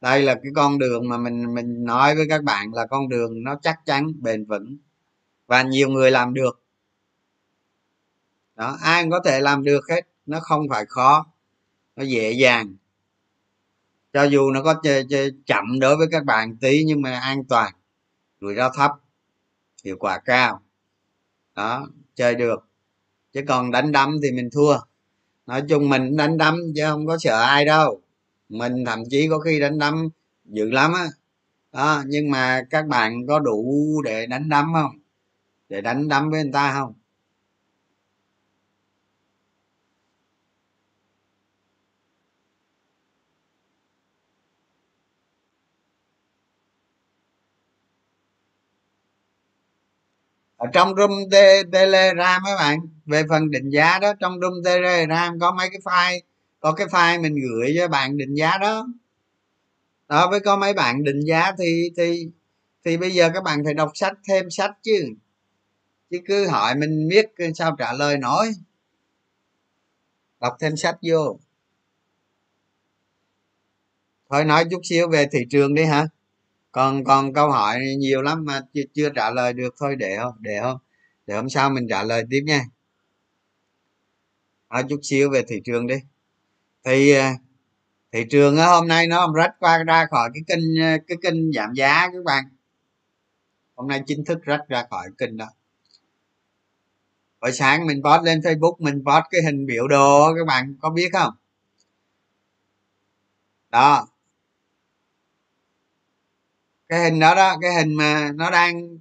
Đây 0.00 0.22
là 0.22 0.34
cái 0.34 0.52
con 0.54 0.78
đường 0.78 1.08
mà 1.08 1.18
mình 1.18 1.54
mình 1.54 1.84
nói 1.84 2.14
với 2.14 2.26
các 2.28 2.42
bạn 2.42 2.74
là 2.74 2.86
con 2.86 3.08
đường 3.08 3.42
nó 3.42 3.58
chắc 3.62 3.80
chắn, 3.86 4.12
bền 4.20 4.44
vững 4.44 4.76
và 5.46 5.62
nhiều 5.62 5.88
người 5.88 6.10
làm 6.10 6.34
được. 6.34 6.62
Đó, 8.56 8.78
ai 8.82 9.02
cũng 9.02 9.10
có 9.10 9.20
thể 9.24 9.40
làm 9.40 9.64
được 9.64 9.88
hết, 9.90 10.00
nó 10.26 10.40
không 10.40 10.68
phải 10.70 10.86
khó, 10.86 11.26
nó 11.96 12.04
dễ 12.04 12.32
dàng 12.32 12.74
cho 14.12 14.22
dù 14.22 14.50
nó 14.50 14.62
có 14.62 14.82
chậm 15.46 15.80
đối 15.80 15.96
với 15.96 16.06
các 16.10 16.24
bạn 16.24 16.56
tí 16.56 16.84
nhưng 16.84 17.02
mà 17.02 17.20
an 17.20 17.44
toàn, 17.44 17.72
rủi 18.40 18.54
ro 18.54 18.70
thấp, 18.70 18.90
hiệu 19.84 19.96
quả 19.98 20.18
cao. 20.18 20.60
Đó, 21.56 21.88
chơi 22.14 22.34
được. 22.34 22.68
Chứ 23.32 23.40
còn 23.48 23.70
đánh 23.70 23.92
đấm 23.92 24.16
thì 24.22 24.32
mình 24.32 24.50
thua. 24.52 24.78
Nói 25.46 25.62
chung 25.68 25.88
mình 25.88 26.16
đánh 26.16 26.38
đấm 26.38 26.56
chứ 26.76 26.82
không 26.86 27.06
có 27.06 27.18
sợ 27.18 27.42
ai 27.42 27.64
đâu. 27.64 28.00
Mình 28.48 28.84
thậm 28.86 29.02
chí 29.10 29.28
có 29.30 29.38
khi 29.38 29.60
đánh 29.60 29.78
đấm 29.78 30.08
dữ 30.44 30.70
lắm 30.70 30.92
á. 30.92 31.06
Đó, 31.72 32.02
nhưng 32.06 32.30
mà 32.30 32.62
các 32.70 32.86
bạn 32.86 33.26
có 33.26 33.38
đủ 33.38 34.02
để 34.04 34.26
đánh 34.26 34.48
đấm 34.48 34.72
không? 34.74 34.98
Để 35.68 35.80
đánh 35.80 36.08
đấm 36.08 36.30
với 36.30 36.42
người 36.42 36.52
ta 36.52 36.72
không? 36.72 36.94
Ở 50.62 50.68
trong 50.72 50.96
room 50.96 51.10
te 51.30 51.62
telegram 51.72 52.42
các 52.46 52.56
bạn, 52.58 52.78
về 53.06 53.22
phần 53.28 53.50
định 53.50 53.70
giá 53.70 53.98
đó, 53.98 54.12
trong 54.20 54.40
room 54.40 54.52
telegram 54.64 55.38
có 55.40 55.52
mấy 55.52 55.68
cái 55.70 55.80
file, 55.84 56.20
có 56.60 56.72
cái 56.72 56.86
file 56.86 57.22
mình 57.22 57.34
gửi 57.34 57.74
cho 57.78 57.88
bạn 57.88 58.16
định 58.16 58.34
giá 58.34 58.58
đó. 58.58 58.86
Đó, 60.08 60.30
với 60.30 60.40
có 60.40 60.56
mấy 60.56 60.74
bạn 60.74 61.04
định 61.04 61.20
giá 61.20 61.52
thì 61.58 61.90
thì 61.96 62.28
thì 62.84 62.96
bây 62.96 63.10
giờ 63.10 63.30
các 63.34 63.42
bạn 63.42 63.64
phải 63.64 63.74
đọc 63.74 63.90
sách, 63.94 64.12
thêm 64.28 64.50
sách 64.50 64.70
chứ. 64.82 65.08
Chứ 66.10 66.18
cứ 66.26 66.48
hỏi 66.48 66.74
mình 66.74 67.08
biết 67.08 67.26
sao 67.54 67.76
trả 67.78 67.92
lời 67.92 68.18
nổi. 68.18 68.46
Đọc 70.40 70.56
thêm 70.60 70.76
sách 70.76 70.96
vô. 71.02 71.38
Thôi 74.30 74.44
nói 74.44 74.64
chút 74.70 74.80
xíu 74.84 75.08
về 75.08 75.28
thị 75.32 75.38
trường 75.50 75.74
đi 75.74 75.84
hả? 75.84 76.06
Còn 76.72 77.04
còn 77.04 77.32
câu 77.32 77.50
hỏi 77.50 77.80
nhiều 77.98 78.22
lắm 78.22 78.44
mà 78.44 78.60
chưa, 78.74 78.82
chưa 78.94 79.10
trả 79.10 79.30
lời 79.30 79.52
được 79.52 79.74
thôi 79.80 79.96
để 79.96 80.16
không 80.18 80.34
để 80.40 80.58
không 80.62 80.78
để 81.26 81.34
hôm 81.34 81.48
sau 81.48 81.70
mình 81.70 81.86
trả 81.88 82.02
lời 82.02 82.24
tiếp 82.30 82.42
nha. 82.46 82.64
Nói 84.70 84.84
chút 84.88 85.00
xíu 85.02 85.30
về 85.30 85.44
thị 85.48 85.60
trường 85.64 85.86
đi. 85.86 85.96
Thì 86.84 87.12
ờ, 87.12 87.26
thị 88.12 88.24
trường 88.30 88.56
hôm 88.56 88.88
nay 88.88 89.06
nó 89.06 89.32
rách 89.36 89.52
qua 89.58 89.84
ra 89.84 90.06
khỏi 90.10 90.30
cái 90.34 90.42
kênh 90.46 90.82
ờ, 90.82 90.98
cái 91.06 91.18
kênh 91.22 91.52
giảm 91.52 91.74
giá 91.74 92.08
các 92.12 92.24
bạn. 92.24 92.44
Hôm 93.74 93.88
nay 93.88 94.02
chính 94.06 94.24
thức 94.24 94.38
rách 94.42 94.68
ra 94.68 94.84
khỏi 94.90 95.08
kênh 95.18 95.36
đó. 95.36 95.46
Buổi 97.40 97.52
sáng 97.52 97.86
mình 97.86 98.02
post 98.04 98.22
lên 98.22 98.40
facebook 98.40 98.76
mình 98.78 99.04
post 99.06 99.24
cái 99.30 99.42
hình 99.42 99.66
biểu 99.66 99.88
đồ 99.88 100.34
các 100.34 100.46
bạn 100.46 100.76
có 100.80 100.90
biết 100.90 101.08
không? 101.12 101.34
Đó 103.70 104.11
cái 106.92 107.00
hình 107.00 107.20
đó 107.20 107.34
đó 107.34 107.56
cái 107.60 107.74
hình 107.74 107.94
mà 107.94 108.30
nó 108.34 108.50
đang 108.50 108.98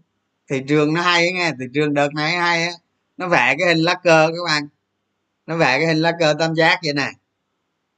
thị 0.49 0.63
trường 0.68 0.93
nó 0.93 1.01
hay 1.01 1.31
nghe 1.31 1.51
thị 1.59 1.65
trường 1.73 1.93
đợt 1.93 2.13
này 2.13 2.31
hay 2.31 2.63
á. 2.63 2.72
Nó 3.18 3.27
vẽ 3.27 3.55
cái 3.59 3.68
hình 3.68 3.77
lá 3.77 3.93
cờ 3.93 4.27
các 4.27 4.43
bạn. 4.45 4.68
Nó 5.45 5.57
vẽ 5.57 5.77
cái 5.77 5.88
hình 5.88 5.97
lá 5.97 6.11
cờ 6.19 6.34
tam 6.39 6.53
giác 6.53 6.80
vậy 6.84 6.93
nè. 6.93 7.11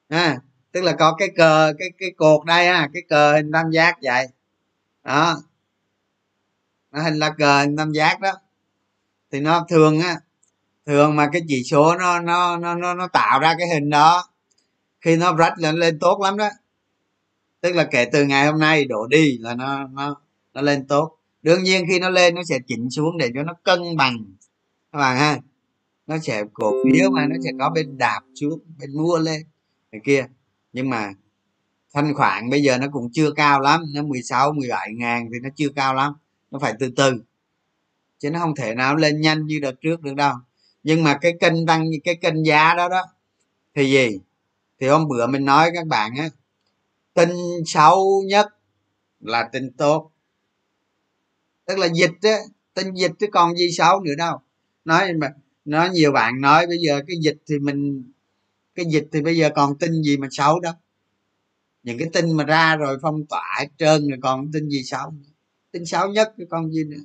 À, 0.09 0.37
tức 0.71 0.81
là 0.81 0.91
có 0.91 1.15
cái 1.17 1.29
cờ 1.37 1.73
cái 1.79 1.89
cái 1.99 2.11
cột 2.17 2.45
đây 2.45 2.67
á 2.67 2.89
cái 2.93 3.03
cờ 3.09 3.33
hình 3.33 3.51
tam 3.51 3.71
giác 3.71 3.95
vậy. 4.01 4.27
Đó. 5.03 5.37
Nó 6.91 7.01
hình 7.01 7.19
lá 7.19 7.29
cờ 7.37 7.59
hình 7.59 7.77
tam 7.77 7.91
giác 7.91 8.19
đó. 8.21 8.31
Thì 9.31 9.39
nó 9.39 9.65
thường 9.69 10.01
á 10.01 10.15
thường 10.85 11.15
mà 11.15 11.29
cái 11.33 11.41
chỉ 11.47 11.63
số 11.63 11.95
nó 11.95 12.19
nó 12.19 12.57
nó 12.57 12.75
nó, 12.75 12.93
nó 12.93 13.07
tạo 13.07 13.39
ra 13.39 13.55
cái 13.59 13.67
hình 13.67 13.89
đó 13.89 14.29
khi 15.01 15.15
nó 15.15 15.33
rách 15.35 15.53
lên 15.57 15.75
lên 15.75 15.99
tốt 15.99 16.19
lắm 16.21 16.37
đó 16.37 16.49
tức 17.63 17.75
là 17.75 17.83
kể 17.83 18.05
từ 18.05 18.25
ngày 18.25 18.45
hôm 18.45 18.59
nay 18.59 18.85
đổ 18.85 19.07
đi 19.07 19.37
là 19.37 19.55
nó 19.55 19.87
nó 19.87 20.15
nó 20.53 20.61
lên 20.61 20.87
tốt. 20.87 21.17
Đương 21.41 21.63
nhiên 21.63 21.85
khi 21.89 21.99
nó 21.99 22.09
lên, 22.09 22.35
nó 22.35 22.41
sẽ 22.43 22.59
chỉnh 22.67 22.89
xuống 22.89 23.17
để 23.17 23.29
cho 23.35 23.43
nó 23.43 23.53
cân 23.63 23.97
bằng. 23.97 24.17
Các 24.91 24.99
bạn 24.99 25.17
ha? 25.17 25.39
Nó 26.07 26.17
sẽ 26.17 26.43
cổ 26.53 26.71
phiếu 26.83 27.11
mà 27.11 27.25
nó 27.25 27.35
sẽ 27.43 27.51
có 27.59 27.69
bên 27.69 27.97
đạp 27.97 28.21
xuống, 28.35 28.59
bên 28.79 28.97
mua 28.97 29.17
lên, 29.17 29.41
này 29.91 30.01
kia. 30.03 30.25
Nhưng 30.73 30.89
mà 30.89 31.13
thanh 31.93 32.13
khoản 32.13 32.49
bây 32.49 32.63
giờ 32.63 32.77
nó 32.77 32.87
cũng 32.91 33.09
chưa 33.11 33.31
cao 33.31 33.61
lắm. 33.61 33.83
Nó 33.93 34.01
16 34.01 34.53
17 34.53 34.93
ngàn 34.93 35.29
thì 35.33 35.39
nó 35.43 35.49
chưa 35.55 35.69
cao 35.69 35.93
lắm. 35.93 36.13
Nó 36.51 36.59
phải 36.59 36.73
từ 36.79 36.89
từ. 36.95 37.13
Chứ 38.19 38.29
nó 38.29 38.39
không 38.39 38.55
thể 38.55 38.75
nào 38.75 38.95
lên 38.95 39.21
nhanh 39.21 39.45
như 39.45 39.59
đợt 39.61 39.81
trước 39.81 40.01
được 40.01 40.15
đâu. 40.15 40.35
Nhưng 40.83 41.03
mà 41.03 41.17
cái 41.17 41.33
kênh 41.39 41.65
tăng, 41.65 41.85
cái 42.03 42.15
kênh 42.15 42.45
giá 42.45 42.73
đó 42.73 42.89
đó, 42.89 43.01
thì 43.75 43.91
gì? 43.91 44.19
Thì 44.79 44.87
hôm 44.87 45.07
bữa 45.07 45.27
mình 45.27 45.45
nói 45.45 45.71
các 45.73 45.87
bạn 45.87 46.11
á 46.15 46.29
tin 47.13 47.29
xấu 47.65 48.23
nhất 48.25 48.47
là 49.19 49.49
tin 49.51 49.71
tốt. 49.71 50.11
Tức 51.65 51.77
là 51.77 51.87
dịch 51.93 52.11
á, 52.21 52.37
tin 52.73 52.93
dịch 52.93 53.11
chứ 53.19 53.27
còn 53.31 53.55
gì 53.55 53.71
xấu 53.71 53.99
nữa 53.99 54.15
đâu. 54.17 54.37
Nói 54.85 55.13
mà, 55.13 55.27
nói 55.65 55.89
nhiều 55.89 56.11
bạn 56.11 56.41
nói 56.41 56.67
bây 56.67 56.77
giờ 56.77 57.01
cái 57.07 57.17
dịch 57.21 57.37
thì 57.47 57.59
mình, 57.59 58.11
cái 58.75 58.85
dịch 58.89 59.07
thì 59.11 59.21
bây 59.21 59.37
giờ 59.37 59.49
còn 59.55 59.77
tin 59.77 60.03
gì 60.03 60.17
mà 60.17 60.27
xấu 60.31 60.59
đâu. 60.59 60.73
Những 61.83 61.97
cái 61.97 62.09
tin 62.13 62.37
mà 62.37 62.43
ra 62.43 62.75
rồi 62.75 62.97
phong 63.01 63.25
tỏa 63.25 63.55
hết 63.59 63.67
trơn 63.77 64.07
rồi 64.07 64.19
còn 64.21 64.51
tin 64.51 64.69
gì 64.69 64.83
xấu 64.83 65.13
tin 65.73 65.85
xấu 65.85 66.09
nhất 66.09 66.33
chứ 66.37 66.45
còn 66.49 66.71
gì 66.71 66.83
nữa. 66.83 67.03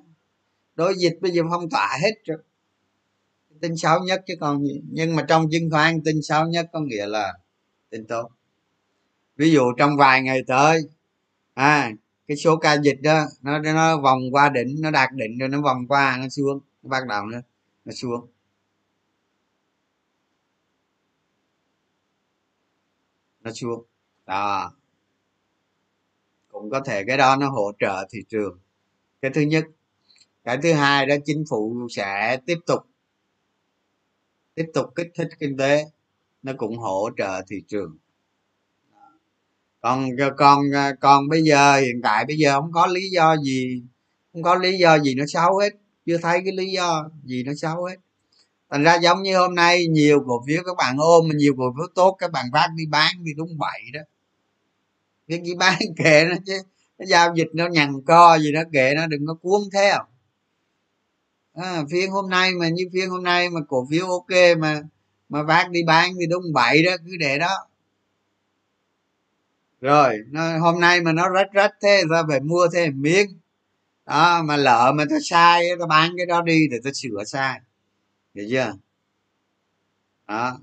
Đối 0.74 0.94
dịch 0.98 1.18
bây 1.20 1.30
giờ 1.30 1.42
phong 1.50 1.70
tỏa 1.70 1.98
hết 2.02 2.14
rồi. 2.24 2.38
Tin 3.60 3.76
xấu 3.76 4.00
nhất 4.04 4.24
chứ 4.26 4.34
còn 4.40 4.64
gì. 4.64 4.80
Nhưng 4.90 5.16
mà 5.16 5.24
trong 5.28 5.50
chứng 5.50 5.70
khoán 5.70 6.00
tin 6.04 6.22
xấu 6.22 6.46
nhất 6.46 6.66
có 6.72 6.80
nghĩa 6.80 7.06
là 7.06 7.34
tin 7.90 8.06
tốt 8.06 8.28
ví 9.38 9.52
dụ 9.52 9.72
trong 9.78 9.96
vài 9.96 10.22
ngày 10.22 10.42
tới 10.46 10.82
à 11.54 11.92
cái 12.28 12.36
số 12.36 12.56
ca 12.56 12.78
dịch 12.82 12.98
đó, 13.02 13.24
nó 13.42 13.58
nó 13.58 14.00
vòng 14.00 14.20
qua 14.32 14.48
đỉnh, 14.48 14.76
nó 14.80 14.90
đạt 14.90 15.10
đỉnh 15.12 15.38
rồi 15.38 15.48
nó 15.48 15.60
vòng 15.62 15.88
qua, 15.88 16.16
nó 16.20 16.28
xuống, 16.28 16.60
nó 16.82 16.88
bắt 16.90 17.06
đầu 17.08 17.26
nó 17.26 17.38
nó 17.84 17.92
xuống. 17.92 18.28
Nó 23.40 23.52
xuống. 23.52 23.84
Đó. 24.26 24.72
Cũng 26.48 26.70
có 26.70 26.80
thể 26.80 27.04
cái 27.04 27.16
đó 27.18 27.36
nó 27.36 27.48
hỗ 27.48 27.72
trợ 27.80 28.06
thị 28.10 28.18
trường. 28.28 28.58
Cái 29.22 29.30
thứ 29.34 29.40
nhất. 29.40 29.64
Cái 30.44 30.58
thứ 30.62 30.72
hai 30.72 31.06
đó, 31.06 31.14
chính 31.24 31.44
phủ 31.50 31.88
sẽ 31.90 32.38
tiếp 32.46 32.58
tục 32.66 32.80
tiếp 34.54 34.66
tục 34.74 34.86
kích 34.94 35.08
thích 35.14 35.28
kinh 35.40 35.56
tế. 35.56 35.84
Nó 36.42 36.52
cũng 36.58 36.78
hỗ 36.78 37.10
trợ 37.16 37.42
thị 37.48 37.62
trường 37.68 37.98
còn 39.80 40.10
còn 40.36 40.64
còn 41.00 41.28
bây 41.28 41.42
giờ 41.42 41.76
hiện 41.76 42.02
tại 42.02 42.24
bây 42.24 42.36
giờ 42.36 42.60
không 42.60 42.72
có 42.72 42.86
lý 42.86 43.10
do 43.10 43.36
gì 43.36 43.82
không 44.32 44.42
có 44.42 44.54
lý 44.54 44.78
do 44.78 44.98
gì 44.98 45.14
nó 45.14 45.24
xấu 45.28 45.58
hết. 45.58 45.70
Chưa 46.06 46.18
thấy 46.18 46.40
cái 46.44 46.52
lý 46.52 46.70
do 46.72 47.10
gì 47.24 47.42
nó 47.42 47.52
xấu 47.54 47.84
hết. 47.84 47.96
Thành 48.70 48.84
ra 48.84 48.96
giống 48.96 49.22
như 49.22 49.38
hôm 49.38 49.54
nay 49.54 49.86
nhiều 49.86 50.24
cổ 50.26 50.44
phiếu 50.46 50.62
các 50.66 50.76
bạn 50.78 50.96
ôm 50.98 51.28
mà 51.28 51.34
nhiều 51.34 51.54
cổ 51.58 51.74
phiếu 51.76 51.86
tốt 51.94 52.16
các 52.18 52.32
bạn 52.32 52.46
vác 52.52 52.70
đi 52.76 52.86
bán 52.86 53.14
thì 53.26 53.34
đúng 53.34 53.58
bậy 53.58 53.80
đó. 53.92 54.00
Cái 55.28 55.40
gì 55.44 55.54
bán 55.54 55.78
kệ 55.96 56.24
nó 56.30 56.36
chứ 56.46 56.62
nó 56.98 57.04
giao 57.06 57.34
dịch 57.36 57.48
nó 57.54 57.68
nhằn 57.68 58.02
co 58.06 58.38
gì 58.38 58.52
đó 58.52 58.62
kệ 58.72 58.94
nó 58.96 59.06
đừng 59.06 59.26
có 59.26 59.34
cuốn 59.34 59.60
theo. 59.72 59.98
À, 61.54 61.84
phiên 61.90 62.10
hôm 62.10 62.30
nay 62.30 62.52
mà 62.54 62.68
như 62.68 62.84
phiên 62.92 63.10
hôm 63.10 63.22
nay 63.22 63.50
mà 63.50 63.60
cổ 63.68 63.86
phiếu 63.90 64.06
ok 64.06 64.58
mà 64.58 64.82
mà 65.28 65.42
vác 65.42 65.70
đi 65.70 65.82
bán 65.86 66.12
thì 66.20 66.26
đúng 66.26 66.52
bậy 66.52 66.82
đó 66.82 66.92
cứ 67.06 67.16
để 67.20 67.38
đó 67.38 67.67
rồi 69.80 70.18
nó, 70.30 70.58
hôm 70.58 70.80
nay 70.80 71.00
mà 71.00 71.12
nó 71.12 71.28
rách 71.28 71.52
rách 71.52 71.74
thế 71.82 72.02
ta 72.10 72.22
phải 72.28 72.40
mua 72.40 72.68
thêm 72.72 73.02
miếng. 73.02 73.40
Đó 74.06 74.42
mà 74.42 74.56
lỡ 74.56 74.92
mà 74.94 75.04
ta 75.10 75.16
sai 75.22 75.64
ta 75.80 75.86
bán 75.86 76.12
cái 76.16 76.26
đó 76.26 76.42
đi 76.42 76.68
để 76.70 76.78
ta 76.84 76.90
sửa 76.94 77.24
sai. 77.26 77.60
Hiểu 78.34 78.46
chưa? 78.50 78.72
Đó. 80.28 80.58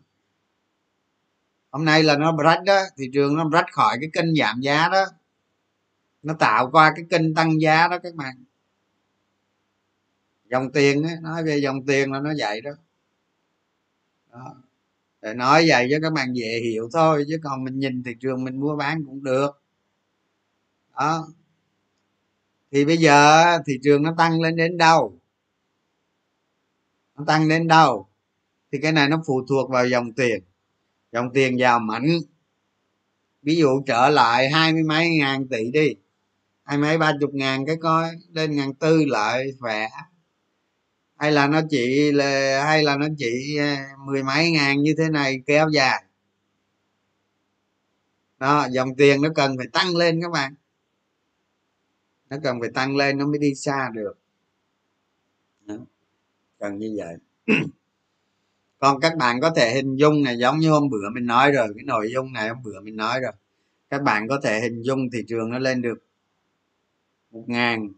Hôm 1.71 1.85
nay 1.85 2.03
là 2.03 2.17
nó 2.17 2.37
rách 2.43 2.63
đó 2.65 2.81
thị 2.97 3.09
trường 3.13 3.35
nó 3.35 3.49
rách 3.53 3.71
khỏi 3.71 3.97
cái 4.01 4.09
kênh 4.13 4.35
giảm 4.35 4.61
giá 4.61 4.89
đó. 4.89 5.05
Nó 6.23 6.33
tạo 6.39 6.69
qua 6.71 6.93
cái 6.95 7.05
kênh 7.09 7.33
tăng 7.33 7.61
giá 7.61 7.87
đó 7.87 7.97
các 8.03 8.15
bạn. 8.15 8.43
Dòng 10.49 10.71
tiền 10.71 11.03
ấy, 11.03 11.15
nói 11.21 11.43
về 11.43 11.57
dòng 11.57 11.85
tiền 11.85 12.11
là 12.11 12.19
nó 12.19 12.33
vậy 12.37 12.61
đó, 12.61 12.71
đó 14.31 14.55
để 15.25 15.33
nói 15.33 15.65
vậy 15.67 15.87
cho 15.91 15.97
các 16.01 16.13
bạn 16.13 16.33
dễ 16.33 16.59
hiểu 16.63 16.89
thôi, 16.93 17.25
chứ 17.27 17.39
còn 17.43 17.63
mình 17.63 17.79
nhìn 17.79 18.03
thị 18.03 18.11
trường 18.19 18.43
mình 18.43 18.59
mua 18.59 18.75
bán 18.75 19.05
cũng 19.05 19.23
được. 19.23 19.61
Đó. 20.95 21.27
Thì 22.71 22.85
bây 22.85 22.97
giờ 22.97 23.43
thị 23.65 23.79
trường 23.83 24.03
nó 24.03 24.15
tăng 24.17 24.41
lên 24.41 24.55
đến 24.55 24.77
đâu? 24.77 25.19
Nó 27.17 27.23
tăng 27.27 27.49
đến 27.49 27.67
đâu? 27.67 28.07
Thì 28.71 28.79
cái 28.81 28.91
này 28.91 29.09
nó 29.09 29.23
phụ 29.27 29.45
thuộc 29.49 29.69
vào 29.69 29.87
dòng 29.87 30.13
tiền. 30.13 30.43
Dòng 31.11 31.33
tiền 31.33 31.55
vào 31.59 31.79
mạnh. 31.79 32.07
Ví 33.41 33.55
dụ 33.55 33.81
trở 33.87 34.09
lại 34.09 34.49
hai 34.49 34.73
mươi 34.73 34.83
mấy 34.83 35.09
ngàn 35.09 35.47
tỷ 35.47 35.71
đi. 35.71 35.95
Hai 36.63 36.77
mấy 36.77 36.97
ba 36.97 37.13
chục 37.21 37.33
ngàn 37.33 37.65
cái 37.65 37.75
coi, 37.81 38.09
lên 38.31 38.55
ngàn 38.55 38.73
tư 38.73 39.05
lại 39.05 39.45
khỏe 39.59 39.87
hay 41.17 41.31
là 41.31 41.47
nó 41.47 41.61
chỉ 41.69 42.11
là, 42.11 42.63
hay 42.65 42.83
là 42.83 42.97
nó 42.97 43.07
chỉ 43.17 43.57
ờ, 43.57 43.75
mười 44.05 44.23
mấy 44.23 44.51
ngàn 44.51 44.83
như 44.83 44.95
thế 44.97 45.09
này 45.09 45.41
kéo 45.45 45.69
dài. 45.69 46.03
Đó, 48.39 48.67
dòng 48.71 48.95
tiền 48.95 49.21
nó 49.21 49.29
cần 49.35 49.57
phải 49.57 49.67
tăng 49.73 49.95
lên 49.95 50.21
các 50.21 50.31
bạn. 50.31 50.55
Nó 52.29 52.37
cần 52.43 52.59
phải 52.61 52.69
tăng 52.73 52.95
lên 52.95 53.17
nó 53.17 53.25
mới 53.27 53.39
đi 53.39 53.55
xa 53.55 53.89
được. 53.93 54.13
Đó. 55.65 55.75
cần 56.59 56.77
như 56.77 56.97
vậy. 56.97 57.15
Còn 58.79 58.99
các 58.99 59.17
bạn 59.17 59.41
có 59.41 59.49
thể 59.55 59.73
hình 59.73 59.95
dung 59.95 60.23
này, 60.23 60.37
giống 60.37 60.59
như 60.59 60.69
hôm 60.71 60.89
bữa 60.89 61.09
mình 61.13 61.25
nói 61.25 61.51
rồi, 61.51 61.67
cái 61.75 61.83
nội 61.83 62.11
dung 62.13 62.33
này 62.33 62.49
hôm 62.49 62.63
bữa 62.63 62.81
mình 62.81 62.95
nói 62.95 63.19
rồi. 63.19 63.31
Các 63.89 64.01
bạn 64.01 64.27
có 64.27 64.39
thể 64.43 64.61
hình 64.61 64.81
dung 64.81 65.09
thị 65.11 65.19
trường 65.27 65.51
nó 65.51 65.59
lên 65.59 65.81
được 65.81 66.03
một 67.31 67.43
ngàn 67.47 67.89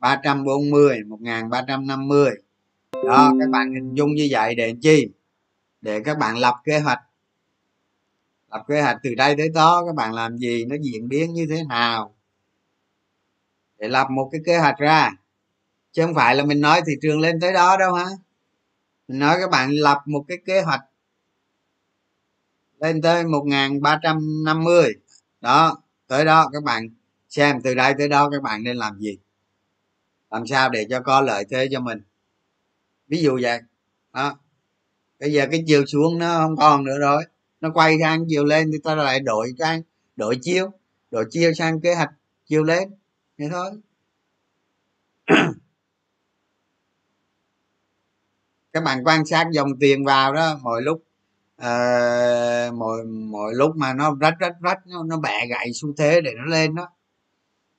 340 0.00 1.04
1350 1.08 2.30
đó, 3.06 3.32
các 3.40 3.50
bạn 3.50 3.74
hình 3.74 3.94
dung 3.94 4.14
như 4.14 4.28
vậy 4.30 4.54
để 4.54 4.74
chi? 4.82 5.08
Để 5.80 6.00
các 6.04 6.18
bạn 6.18 6.38
lập 6.38 6.54
kế 6.64 6.80
hoạch. 6.80 6.98
Lập 8.50 8.64
kế 8.68 8.82
hoạch 8.82 8.96
từ 9.02 9.14
đây 9.14 9.34
tới 9.38 9.48
đó, 9.48 9.82
các 9.86 9.94
bạn 9.94 10.12
làm 10.12 10.36
gì, 10.36 10.64
nó 10.64 10.76
diễn 10.80 11.08
biến 11.08 11.34
như 11.34 11.46
thế 11.50 11.62
nào? 11.68 12.14
Để 13.78 13.88
lập 13.88 14.06
một 14.10 14.28
cái 14.32 14.40
kế 14.46 14.58
hoạch 14.58 14.78
ra. 14.78 15.10
Chứ 15.92 16.06
không 16.06 16.14
phải 16.14 16.36
là 16.36 16.44
mình 16.44 16.60
nói 16.60 16.82
thị 16.86 16.92
trường 17.02 17.20
lên 17.20 17.40
tới 17.40 17.52
đó 17.52 17.76
đâu 17.76 17.94
hả? 17.94 18.06
Mình 19.08 19.18
nói 19.18 19.36
các 19.40 19.50
bạn 19.50 19.70
lập 19.70 19.98
một 20.06 20.24
cái 20.28 20.38
kế 20.46 20.60
hoạch 20.62 20.80
lên 22.80 23.02
tới 23.02 23.24
1350 23.24 24.92
đó, 25.40 25.82
tới 26.06 26.24
đó 26.24 26.48
các 26.52 26.62
bạn 26.62 26.88
xem 27.28 27.62
từ 27.62 27.74
đây 27.74 27.94
tới 27.98 28.08
đó 28.08 28.30
các 28.30 28.42
bạn 28.42 28.62
nên 28.62 28.76
làm 28.76 28.98
gì? 28.98 29.18
Làm 30.30 30.46
sao 30.46 30.70
để 30.70 30.86
cho 30.90 31.00
có 31.00 31.20
lợi 31.20 31.44
thế 31.50 31.68
cho 31.72 31.80
mình? 31.80 32.02
Ví 33.08 33.22
dụ 33.22 33.38
vậy 33.42 33.60
đó. 34.12 34.38
Bây 35.20 35.32
giờ 35.32 35.46
cái 35.50 35.64
chiều 35.66 35.86
xuống 35.86 36.18
nó 36.18 36.38
không 36.38 36.56
còn 36.56 36.84
nữa 36.84 36.98
rồi. 36.98 37.24
Nó 37.60 37.70
quay 37.74 37.96
sang 38.00 38.24
chiều 38.28 38.44
lên 38.44 38.70
thì 38.72 38.78
ta 38.84 38.94
lại 38.94 39.20
đổi 39.20 39.52
sang 39.58 39.82
đổi 40.16 40.38
chiêu 40.42 40.70
đổi 41.10 41.24
chiêu 41.30 41.52
sang 41.54 41.80
kế 41.80 41.94
hoạch 41.94 42.10
chiều 42.46 42.64
lên. 42.64 42.90
Thế 43.38 43.48
thôi. 43.50 43.70
Các 48.72 48.84
bạn 48.84 49.04
quan 49.04 49.26
sát 49.26 49.46
dòng 49.52 49.78
tiền 49.80 50.04
vào 50.04 50.34
đó 50.34 50.58
mỗi 50.62 50.82
lúc 50.82 51.02
uh, 51.62 52.74
mỗi 52.74 53.04
mỗi 53.04 53.54
lúc 53.54 53.76
mà 53.76 53.94
nó 53.94 54.16
rách 54.20 54.34
rách 54.40 54.56
rách 54.60 54.86
nó, 54.86 55.02
nó 55.02 55.16
bẻ 55.16 55.46
gãy 55.46 55.70
xu 55.74 55.92
thế 55.98 56.20
để 56.20 56.32
nó 56.36 56.44
lên 56.44 56.74
đó. 56.74 56.88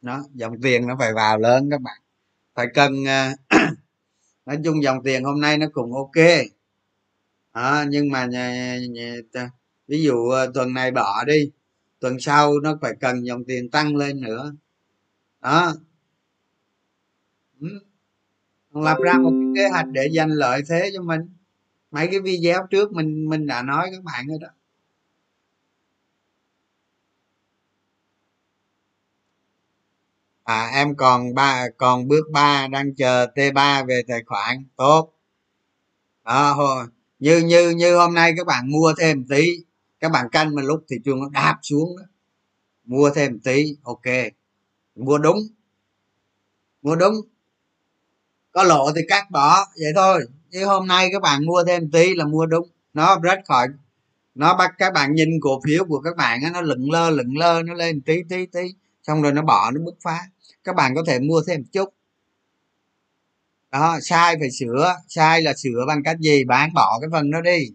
Nó 0.01 0.23
dòng 0.33 0.61
tiền 0.61 0.87
nó 0.87 0.95
phải 0.99 1.13
vào 1.13 1.37
lớn 1.37 1.69
các 1.71 1.81
bạn 1.81 2.00
phải 2.61 2.67
cần 2.73 3.07
à, 3.07 3.35
nói 4.45 4.57
chung 4.63 4.83
dòng 4.83 5.03
tiền 5.03 5.23
hôm 5.23 5.41
nay 5.41 5.57
nó 5.57 5.67
cũng 5.73 5.93
ok. 5.93 6.25
À, 7.51 7.85
nhưng 7.89 8.09
mà 8.11 8.25
nhà, 8.25 8.77
nhà, 8.89 9.15
nhà, 9.33 9.51
ví 9.87 10.03
dụ 10.03 10.29
à, 10.29 10.45
tuần 10.53 10.73
này 10.73 10.91
bỏ 10.91 11.23
đi 11.27 11.51
tuần 11.99 12.19
sau 12.19 12.59
nó 12.59 12.77
phải 12.81 12.93
cần 12.99 13.25
dòng 13.25 13.43
tiền 13.43 13.69
tăng 13.69 13.95
lên 13.95 14.21
nữa. 14.21 14.53
Đó. 15.41 15.73
Ừ. 17.61 17.67
Lập 18.73 18.97
ra 19.03 19.13
một 19.13 19.31
cái 19.31 19.63
kế 19.63 19.69
hoạch 19.69 19.87
để 19.87 20.09
giành 20.15 20.29
lợi 20.31 20.61
thế 20.69 20.91
cho 20.93 21.01
mình. 21.01 21.21
Mấy 21.91 22.07
cái 22.07 22.19
video 22.19 22.67
trước 22.69 22.91
mình 22.91 23.29
mình 23.29 23.47
đã 23.47 23.61
nói 23.61 23.89
các 23.91 24.03
bạn 24.03 24.27
rồi 24.27 24.37
đó. 24.41 24.47
À 30.51 30.71
em 30.73 30.95
còn 30.95 31.33
ba, 31.35 31.65
còn 31.77 32.07
bước 32.07 32.23
3 32.31 32.67
đang 32.67 32.95
chờ 32.95 33.27
t 33.35 33.39
3 33.53 33.83
về 33.83 34.01
tài 34.07 34.23
khoản. 34.25 34.65
Tốt. 34.75 35.13
Đó 36.25 36.87
như 37.19 37.37
như 37.39 37.69
như 37.69 37.95
hôm 37.97 38.13
nay 38.13 38.33
các 38.37 38.47
bạn 38.47 38.71
mua 38.71 38.93
thêm 38.99 39.25
tí. 39.29 39.45
Các 39.99 40.11
bạn 40.11 40.29
canh 40.29 40.55
mà 40.55 40.61
lúc 40.61 40.83
thị 40.89 40.95
trường 41.05 41.19
nó 41.19 41.29
đạp 41.29 41.59
xuống 41.61 41.97
đó. 41.97 42.03
mua 42.85 43.09
thêm 43.09 43.39
tí, 43.39 43.75
ok. 43.83 44.05
Mua 44.95 45.17
đúng. 45.17 45.39
Mua 46.81 46.95
đúng. 46.95 47.15
Có 48.51 48.63
lộ 48.63 48.91
thì 48.95 49.01
cắt 49.07 49.31
bỏ, 49.31 49.65
vậy 49.75 49.91
thôi. 49.95 50.25
Chứ 50.51 50.65
hôm 50.65 50.87
nay 50.87 51.09
các 51.13 51.21
bạn 51.21 51.45
mua 51.45 51.63
thêm 51.67 51.91
tí 51.91 52.15
là 52.15 52.25
mua 52.25 52.45
đúng. 52.45 52.67
Nó 52.93 53.19
rớt 53.23 53.39
khỏi. 53.47 53.67
Nó 54.35 54.55
bắt 54.57 54.71
các 54.77 54.93
bạn 54.93 55.13
nhìn 55.13 55.29
cổ 55.41 55.61
phiếu 55.65 55.85
của 55.85 55.99
các 55.99 56.15
bạn 56.17 56.39
nó 56.53 56.61
lựng 56.61 56.91
lơ 56.91 57.09
lựng 57.09 57.37
lơ, 57.37 57.61
nó 57.63 57.73
lên 57.73 58.01
tí 58.01 58.23
tí 58.29 58.45
tí. 58.45 58.61
Xong 59.03 59.21
rồi 59.21 59.33
nó 59.33 59.41
bỏ, 59.41 59.71
nó 59.71 59.81
bứt 59.85 59.95
phá 60.03 60.19
các 60.63 60.75
bạn 60.75 60.95
có 60.95 61.03
thể 61.07 61.19
mua 61.19 61.41
thêm 61.47 61.63
chút. 61.63 61.89
Đó 63.71 63.99
sai 64.01 64.35
phải 64.39 64.51
sửa. 64.51 64.95
Sai 65.07 65.41
là 65.41 65.53
sửa 65.53 65.85
bằng 65.87 66.03
cách 66.03 66.19
gì? 66.19 66.43
Bán 66.43 66.73
bỏ 66.73 66.99
cái 67.01 67.09
phần 67.11 67.31
đó 67.31 67.41
đi. 67.41 67.67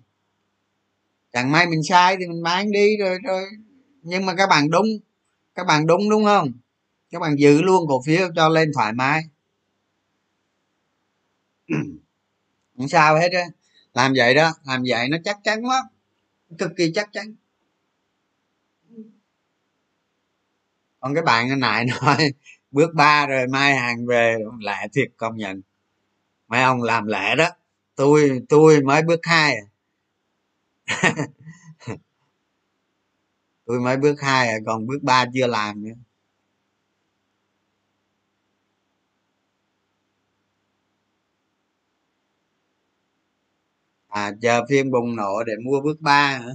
Chẳng 1.33 1.53
may 1.53 1.67
mình 1.67 1.83
sai 1.83 2.17
thì 2.17 2.27
mình 2.27 2.43
bán 2.43 2.73
đi 2.73 2.97
rồi 2.97 3.19
rồi. 3.25 3.45
Nhưng 4.03 4.27
mà 4.27 4.35
các 4.35 4.47
bạn 4.47 4.71
đúng. 4.71 4.87
Các 5.55 5.67
bạn 5.67 5.87
đúng 5.87 6.11
đúng 6.11 6.25
không? 6.25 6.53
Các 7.11 7.19
bạn 7.21 7.39
giữ 7.39 7.63
luôn 7.63 7.89
cổ 7.89 8.03
phiếu 8.07 8.29
cho 8.37 8.49
lên 8.49 8.71
thoải 8.75 8.93
mái. 8.93 9.23
Không 12.77 12.89
sao 12.89 13.17
hết 13.19 13.33
á. 13.33 13.45
Làm 13.95 14.13
vậy 14.17 14.35
đó 14.35 14.53
làm 14.65 14.83
vậy 14.89 15.09
nó 15.09 15.17
chắc 15.25 15.39
chắn 15.45 15.67
lắm 15.67 15.85
cực 16.59 16.71
kỳ 16.77 16.93
chắc 16.95 17.09
chắn. 17.13 17.35
Còn 21.01 21.15
cái 21.15 21.23
bạn 21.23 21.61
này 21.61 21.85
nói 21.85 22.33
bước 22.77 22.95
ba 22.95 23.27
rồi 23.27 23.47
mai 23.47 23.77
hàng 23.77 24.07
về 24.07 24.39
lẹ 24.61 24.89
thiệt 24.95 25.09
công 25.17 25.37
nhận. 25.37 25.63
Mấy 26.49 26.63
ông 26.63 26.83
làm 26.83 27.07
lẹ 27.07 27.37
đó. 27.37 27.49
Tôi 27.97 28.43
tôi 28.49 28.83
mới 28.83 29.03
bước 29.03 29.21
hai 29.23 29.57
à. 29.57 29.67
tôi 33.67 33.81
mới 33.81 33.97
bước 33.97 34.21
hai 34.21 34.49
à, 34.49 34.57
còn 34.67 34.87
bước 34.87 34.99
ba 35.03 35.25
chưa 35.35 35.47
làm 35.47 35.85
nữa. 35.85 35.93
À 44.09 44.33
chờ 44.43 44.65
phiên 44.69 44.91
bùng 44.91 45.17
nổ 45.17 45.45
để 45.47 45.53
mua 45.65 45.81
bước 45.81 46.01
ba 46.01 46.29
hả? 46.39 46.51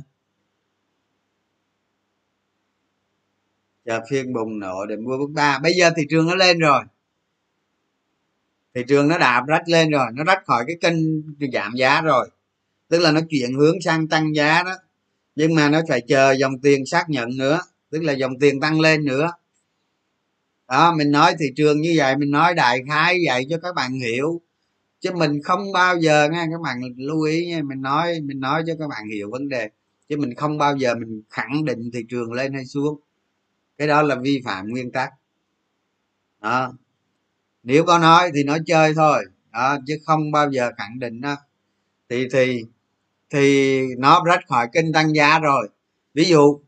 Chờ 3.85 3.99
phiên 4.09 4.33
bùng 4.33 4.59
nổ 4.59 4.85
để 4.85 4.95
mua 4.95 5.17
bước 5.17 5.31
ba. 5.33 5.59
Bây 5.59 5.73
giờ 5.73 5.91
thị 5.97 6.03
trường 6.09 6.27
nó 6.27 6.35
lên 6.35 6.59
rồi. 6.59 6.83
Thị 8.75 8.81
trường 8.87 9.07
nó 9.07 9.17
đạp 9.17 9.43
rách 9.47 9.69
lên 9.69 9.89
rồi. 9.89 10.05
Nó 10.13 10.23
rách 10.23 10.45
khỏi 10.45 10.63
cái 10.67 10.75
kênh 10.81 10.95
giảm 11.53 11.73
giá 11.75 12.01
rồi. 12.01 12.29
Tức 12.89 12.99
là 12.99 13.11
nó 13.11 13.21
chuyển 13.29 13.53
hướng 13.53 13.81
sang 13.81 14.07
tăng 14.07 14.35
giá 14.35 14.63
đó. 14.63 14.75
Nhưng 15.35 15.55
mà 15.55 15.69
nó 15.69 15.81
phải 15.89 16.01
chờ 16.01 16.31
dòng 16.31 16.59
tiền 16.59 16.85
xác 16.85 17.09
nhận 17.09 17.37
nữa. 17.37 17.59
Tức 17.89 18.03
là 18.03 18.13
dòng 18.13 18.39
tiền 18.39 18.59
tăng 18.59 18.79
lên 18.79 19.05
nữa. 19.05 19.31
Đó, 20.67 20.93
mình 20.95 21.11
nói 21.11 21.35
thị 21.39 21.45
trường 21.55 21.81
như 21.81 21.93
vậy, 21.97 22.17
mình 22.17 22.31
nói 22.31 22.53
đại 22.53 22.79
khái 22.89 23.19
vậy 23.27 23.45
cho 23.49 23.57
các 23.57 23.75
bạn 23.75 23.93
hiểu. 23.93 24.41
Chứ 24.99 25.11
mình 25.11 25.41
không 25.43 25.71
bao 25.71 25.97
giờ, 25.99 26.29
nghe 26.31 26.47
các 26.51 26.61
bạn 26.61 26.81
lưu 26.97 27.21
ý 27.21 27.47
nha, 27.47 27.61
mình 27.63 27.81
nói 27.81 28.19
mình 28.23 28.39
nói 28.39 28.63
cho 28.67 28.73
các 28.79 28.87
bạn 28.87 29.09
hiểu 29.13 29.29
vấn 29.31 29.49
đề. 29.49 29.69
Chứ 30.09 30.17
mình 30.17 30.35
không 30.35 30.57
bao 30.57 30.77
giờ 30.77 30.95
mình 30.95 31.21
khẳng 31.29 31.65
định 31.65 31.91
thị 31.93 31.99
trường 32.09 32.33
lên 32.33 32.53
hay 32.53 32.65
xuống 32.65 32.99
cái 33.81 33.87
đó 33.87 34.01
là 34.01 34.15
vi 34.15 34.41
phạm 34.45 34.67
nguyên 34.67 34.91
tắc. 34.91 35.09
Đó. 36.41 36.73
Nếu 37.63 37.85
có 37.85 37.97
nói 37.97 38.31
thì 38.35 38.43
nói 38.43 38.59
chơi 38.65 38.93
thôi. 38.93 39.25
Đó 39.51 39.77
chứ 39.87 39.97
không 40.05 40.31
bao 40.31 40.51
giờ 40.51 40.71
khẳng 40.77 40.99
định 40.99 41.21
đó 41.21 41.35
thì 42.09 42.27
thì 42.33 42.63
thì 43.29 43.81
nó 43.97 44.23
rách 44.25 44.39
khỏi 44.47 44.67
kênh 44.73 44.93
tăng 44.93 45.15
giá 45.15 45.39
rồi. 45.39 45.69
Ví 46.13 46.25
dụ 46.25 46.61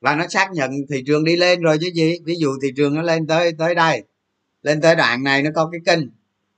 là 0.00 0.14
nó 0.16 0.28
xác 0.28 0.52
nhận 0.52 0.70
thị 0.90 1.04
trường 1.06 1.24
đi 1.24 1.36
lên 1.36 1.60
rồi 1.60 1.78
chứ 1.80 1.90
gì? 1.94 2.18
Ví 2.24 2.34
dụ 2.38 2.50
thị 2.62 2.68
trường 2.76 2.94
nó 2.94 3.02
lên 3.02 3.26
tới 3.26 3.52
tới 3.58 3.74
đây 3.74 4.02
lên 4.62 4.80
tới 4.80 4.96
đoạn 4.96 5.22
này 5.22 5.42
nó 5.42 5.50
có 5.54 5.70
cái 5.72 5.80
kênh 5.84 6.08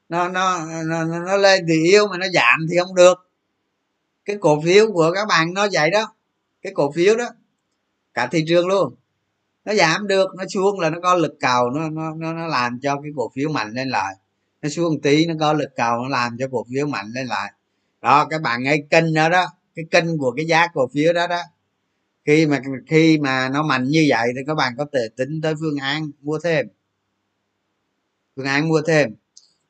nó 0.09 0.29
nó 0.29 0.67
nó, 0.85 1.05
nó 1.05 1.37
lên 1.37 1.65
thì 1.69 1.75
yếu 1.85 2.09
mà 2.09 2.19
nó 2.19 2.27
giảm 2.29 2.67
thì 2.71 2.77
không 2.79 2.95
được. 2.95 3.31
Cái 4.25 4.37
cổ 4.41 4.61
phiếu 4.65 4.93
của 4.93 5.13
các 5.15 5.29
bạn 5.29 5.55
nó 5.55 5.67
vậy 5.73 5.91
đó. 5.91 6.15
Cái 6.63 6.73
cổ 6.77 6.93
phiếu 6.93 7.17
đó. 7.17 7.29
Cả 8.15 8.27
thị 8.27 8.45
trường 8.49 8.67
luôn 8.67 8.95
nó 9.65 9.75
giảm 9.75 10.07
được 10.07 10.31
nó 10.37 10.45
xuống 10.55 10.81
là 10.81 10.91
nó 10.91 10.99
có 11.03 11.15
lực 11.15 11.37
cầu 11.41 11.71
nó 11.71 11.89
nó 11.89 12.15
nó, 12.15 12.33
nó 12.33 12.47
làm 12.47 12.81
cho 12.83 13.01
cái 13.03 13.13
cổ 13.17 13.31
phiếu 13.35 13.49
mạnh 13.49 13.73
lên 13.73 13.89
lại. 13.89 14.15
Nó 14.63 14.69
xuống 14.69 14.93
một 14.95 15.01
tí 15.03 15.27
nó 15.27 15.35
có 15.41 15.53
lực 15.53 15.71
cầu 15.77 16.03
nó 16.03 16.09
làm 16.09 16.37
cho 16.39 16.49
cổ 16.53 16.65
phiếu 16.71 16.87
mạnh 16.87 17.07
lên 17.15 17.27
lại. 17.27 17.53
Đó 18.01 18.27
các 18.31 18.43
bạn 18.43 18.63
ngay 18.63 18.83
kênh 18.91 19.15
đó 19.15 19.29
đó 19.29 19.47
cái 19.75 19.85
kênh 19.91 20.19
của 20.19 20.33
cái 20.37 20.47
giá 20.47 20.67
cổ 20.75 20.89
phiếu 20.95 21.13
đó 21.13 21.27
đó. 21.27 21.41
Khi 22.25 22.47
mà 22.47 22.61
khi 22.87 23.19
mà 23.19 23.49
nó 23.49 23.63
mạnh 23.63 23.85
như 23.85 24.07
vậy 24.09 24.29
thì 24.37 24.41
các 24.47 24.55
bạn 24.55 24.75
có 24.79 24.87
thể 24.93 25.09
tính 25.17 25.41
tới 25.43 25.55
phương 25.61 25.77
án 25.77 26.11
mua 26.21 26.39
thêm. 26.45 26.67
Phương 28.37 28.47
án 28.47 28.69
mua 28.69 28.83
thêm. 28.87 29.15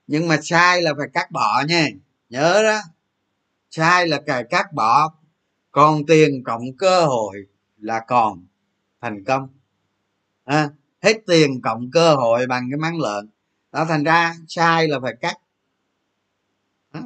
Nhưng 0.07 0.29
mà 0.29 0.39
sai 0.43 0.83
là 0.83 0.95
phải 0.99 1.07
cắt 1.13 1.31
bỏ 1.31 1.65
nha. 1.69 1.89
Nhớ 2.29 2.63
đó. 2.63 2.81
Sai 3.71 4.09
là 4.09 4.21
cài 4.27 4.45
cắt 4.51 4.73
bỏ. 4.73 5.15
Còn 5.71 6.07
tiền 6.07 6.45
cộng 6.45 6.63
cơ 6.79 7.05
hội 7.05 7.37
là 7.79 8.01
còn 8.09 8.47
thành 9.01 9.25
công 9.25 9.49
à, 10.45 10.71
hết 11.03 11.15
tiền 11.27 11.61
cộng 11.63 11.91
cơ 11.91 12.15
hội 12.15 12.47
bằng 12.47 12.69
cái 12.71 12.79
máng 12.79 13.01
lợn. 13.01 13.29
Đó 13.73 13.85
thành 13.85 14.05
ra 14.05 14.35
sai 14.49 14.89
là 14.89 15.01
phải 15.03 15.15
cắt. 15.21 15.37
Đó. 16.93 17.01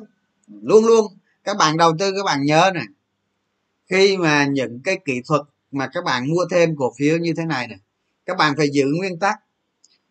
luôn 0.63 0.85
luôn. 0.87 1.07
Các 1.45 1.57
bạn 1.57 1.77
đầu 1.77 1.93
tư 1.99 2.13
các 2.17 2.25
bạn 2.25 2.43
nhớ 2.45 2.71
nè. 2.75 2.83
Khi 3.87 4.17
mà 4.17 4.47
những 4.47 4.81
cái 4.85 4.99
kỹ 5.05 5.23
thuật 5.29 5.43
mà 5.71 5.89
các 5.93 6.05
bạn 6.05 6.29
mua 6.29 6.45
thêm 6.51 6.77
cổ 6.77 6.93
phiếu 6.99 7.19
như 7.19 7.33
thế 7.37 7.45
này 7.45 7.69
nè 7.69 7.77
các 8.29 8.37
bạn 8.37 8.55
phải 8.57 8.71
giữ 8.73 8.85
nguyên 8.99 9.19
tắc. 9.19 9.41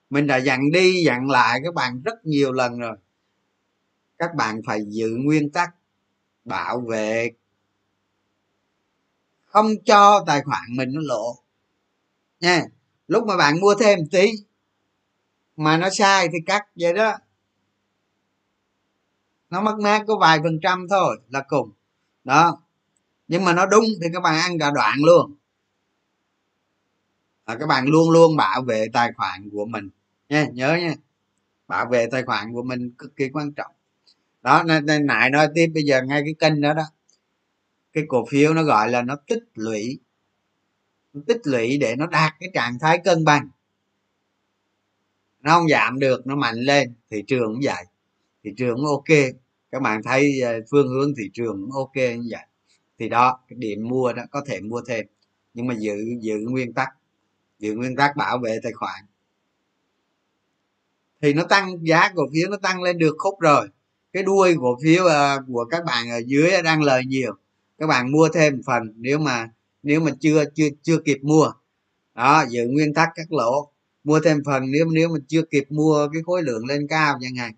Mình 0.10 0.28
đã 0.28 0.38
dặn 0.38 0.72
đi 0.72 1.04
dặn 1.06 1.30
lại 1.30 1.60
các 1.64 1.74
bạn 1.74 2.02
rất 2.06 2.26
nhiều 2.26 2.52
lần 2.52 2.80
rồi. 2.80 2.98
Các 4.18 4.36
bạn 4.36 4.62
phải 4.66 4.80
giữ 4.88 5.10
nguyên 5.10 5.50
tắc 5.50 5.76
bảo 6.46 6.80
vệ. 6.80 7.32
Không 9.46 9.68
cho 9.86 10.24
tài 10.28 10.42
khoản 10.42 10.64
mình 10.70 10.90
nó 10.94 11.02
lộ. 11.04 11.38
Nha 12.40 12.66
lúc 13.08 13.28
mà 13.28 13.38
bạn 13.38 13.60
mua 13.60 13.76
thêm 13.80 14.00
tí, 14.12 14.32
mà 15.58 15.78
nó 15.78 15.90
sai 15.90 16.28
thì 16.32 16.38
cắt 16.46 16.66
vậy 16.76 16.94
đó. 16.94 17.14
Nó 19.50 19.62
mất 19.62 19.80
mát 19.80 20.04
có 20.08 20.18
vài 20.18 20.40
phần 20.44 20.60
trăm 20.62 20.88
thôi 20.90 21.20
là 21.30 21.44
cùng. 21.48 21.72
Đó. 22.24 22.62
Nhưng 23.28 23.46
mà 23.46 23.54
nó 23.54 23.66
đúng 23.66 23.86
thì 24.02 24.08
các 24.14 24.20
bạn 24.20 24.36
ăn 24.36 24.60
cả 24.60 24.72
đoạn 24.76 24.98
luôn. 25.06 25.36
Và 27.46 27.56
các 27.56 27.68
bạn 27.68 27.86
luôn 27.88 28.10
luôn 28.10 28.36
bảo 28.36 28.62
vệ 28.62 28.86
tài 28.94 29.14
khoản 29.14 29.50
của 29.52 29.66
mình. 29.66 29.90
Nha, 30.30 30.46
nhớ 30.54 30.76
nha. 30.76 30.94
Bảo 31.68 31.86
vệ 31.92 32.08
tài 32.12 32.24
khoản 32.24 32.54
của 32.54 32.64
mình 32.64 32.92
cực 32.98 33.16
kỳ 33.16 33.30
quan 33.30 33.52
trọng. 33.54 33.72
Đó, 34.42 34.64
nên 34.64 35.06
lại 35.06 35.30
nói 35.30 35.48
tiếp, 35.56 35.68
bây 35.74 35.84
giờ 35.84 36.02
ngay 36.02 36.22
cái 36.26 36.36
kênh 36.40 36.62
đó 36.62 36.74
đó. 36.74 36.84
Cái 37.94 38.04
cổ 38.08 38.26
phiếu 38.30 38.54
nó 38.54 38.64
gọi 38.64 38.90
là 38.92 39.02
nó 39.02 39.16
tích 39.28 39.44
lũy 39.56 40.00
tích 41.22 41.42
lũy 41.44 41.78
để 41.78 41.96
nó 41.96 42.08
đạt 42.08 42.34
cái 42.40 42.50
trạng 42.54 42.80
thái 42.80 43.00
cân 43.04 43.26
bằng. 43.26 43.50
Nó 45.42 45.52
không 45.52 45.70
giảm 45.70 46.00
được, 46.00 46.28
nó 46.28 46.36
mạnh 46.36 46.56
lên, 46.56 46.94
thị 47.12 47.24
trường 47.28 47.54
cũng 47.54 47.62
vậy. 47.64 47.84
Thị 48.44 48.52
trường 48.58 48.76
cũng 48.76 48.86
ok. 48.86 49.18
Các 49.72 49.82
bạn 49.82 50.04
thấy 50.04 50.42
ờ, 50.42 50.60
phương 50.72 50.88
hướng 50.88 51.14
thị 51.18 51.30
trường 51.34 51.62
cũng 51.62 51.72
ok 51.72 51.96
như 51.96 52.28
vậy. 52.32 52.46
Thì 53.00 53.10
đó, 53.10 53.40
cái 53.48 53.58
điểm 53.60 53.88
mua 53.88 54.14
đó, 54.14 54.24
có 54.32 54.44
thể 54.48 54.60
mua 54.60 54.82
thêm. 54.88 55.06
Nhưng 55.54 55.68
mà 55.68 55.74
giữ 55.80 55.96
giữ 56.22 56.38
nguyên 56.50 56.74
tắc. 56.74 56.90
Giữ 57.60 57.74
nguyên 57.74 57.96
tắc 57.96 58.16
bảo 58.16 58.38
vệ 58.38 58.60
tài 58.64 58.74
khoản. 58.74 59.06
Thì 61.22 61.34
nó 61.34 61.44
tăng, 61.44 61.88
giá 61.88 62.12
cổ 62.16 62.24
phiếu 62.34 62.50
nó 62.50 62.58
tăng 62.58 62.82
lên 62.82 62.98
được 62.98 63.16
khúc 63.18 63.40
rồi. 63.40 63.68
Cái 64.14 64.24
đuôi 64.24 64.56
cổ 64.60 64.78
phiếu 64.84 65.06
ờ, 65.06 65.44
của 65.48 65.66
các 65.66 65.86
bạn 65.86 66.10
ở 66.10 66.22
dưới 66.26 66.52
đang 66.64 66.84
lời 66.84 67.06
nhiều. 67.06 67.34
Các 67.78 67.88
bạn 67.88 68.12
mua 68.12 68.30
thêm 68.34 68.62
phần. 68.66 68.94
Nếu 68.96 69.20
mà 69.20 69.50
nếu 69.88 70.00
mà 70.00 70.12
chưa 70.20 70.44
chưa 70.56 70.68
chưa 70.84 70.98
kịp 71.06 71.18
mua. 71.22 71.52
Đó, 72.16 72.46
giữ 72.50 72.68
nguyên 72.68 72.94
tắc 72.94 73.10
các 73.16 73.32
lỗ. 73.32 73.72
Mua 74.04 74.20
thêm 74.20 74.42
phần 74.46 74.72
nếu 74.72 74.86
nếu 74.86 75.10
mà 75.10 75.20
chưa 75.28 75.42
kịp 75.42 75.66
mua 75.70 76.08
cái 76.14 76.22
khối 76.26 76.44
lượng 76.44 76.66
lên 76.66 76.88
cao 76.88 77.18
chẳng 77.22 77.36
hạn. 77.36 77.54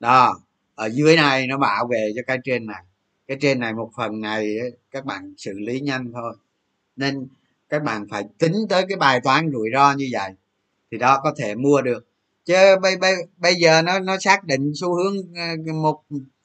Đó, 0.00 0.40
ở 0.74 0.86
dưới 0.86 1.16
này 1.16 1.46
nó 1.46 1.58
bảo 1.58 1.86
vệ 1.86 2.12
cho 2.16 2.22
cái 2.26 2.38
trên 2.44 2.66
này. 2.66 2.82
Cái 3.26 3.36
trên 3.40 3.60
này 3.60 3.72
một 3.72 3.90
phần 3.96 4.20
này 4.20 4.56
các 4.90 5.04
bạn 5.04 5.34
xử 5.38 5.52
lý 5.58 5.80
nhanh 5.80 6.12
thôi. 6.12 6.34
Nên 6.96 7.26
các 7.68 7.82
bạn 7.82 8.06
phải 8.10 8.24
tính 8.38 8.54
tới 8.68 8.84
cái 8.88 8.96
bài 8.96 9.20
toán 9.20 9.50
rủi 9.52 9.68
ro 9.74 9.92
như 9.92 10.08
vậy, 10.12 10.30
thì 10.90 10.98
đó 10.98 11.20
có 11.22 11.34
thể 11.38 11.54
mua 11.54 11.82
được. 11.82 12.06
Chứ 12.44 12.54
bây 12.82 12.96
bây 12.96 13.14
bây 13.36 13.54
giờ 13.54 13.82
nó 13.82 13.98
nó 13.98 14.18
xác 14.20 14.44
định 14.44 14.72
xu 14.74 14.94
hướng 14.94 15.16
ờ, 15.66 15.72
một, 15.72 16.02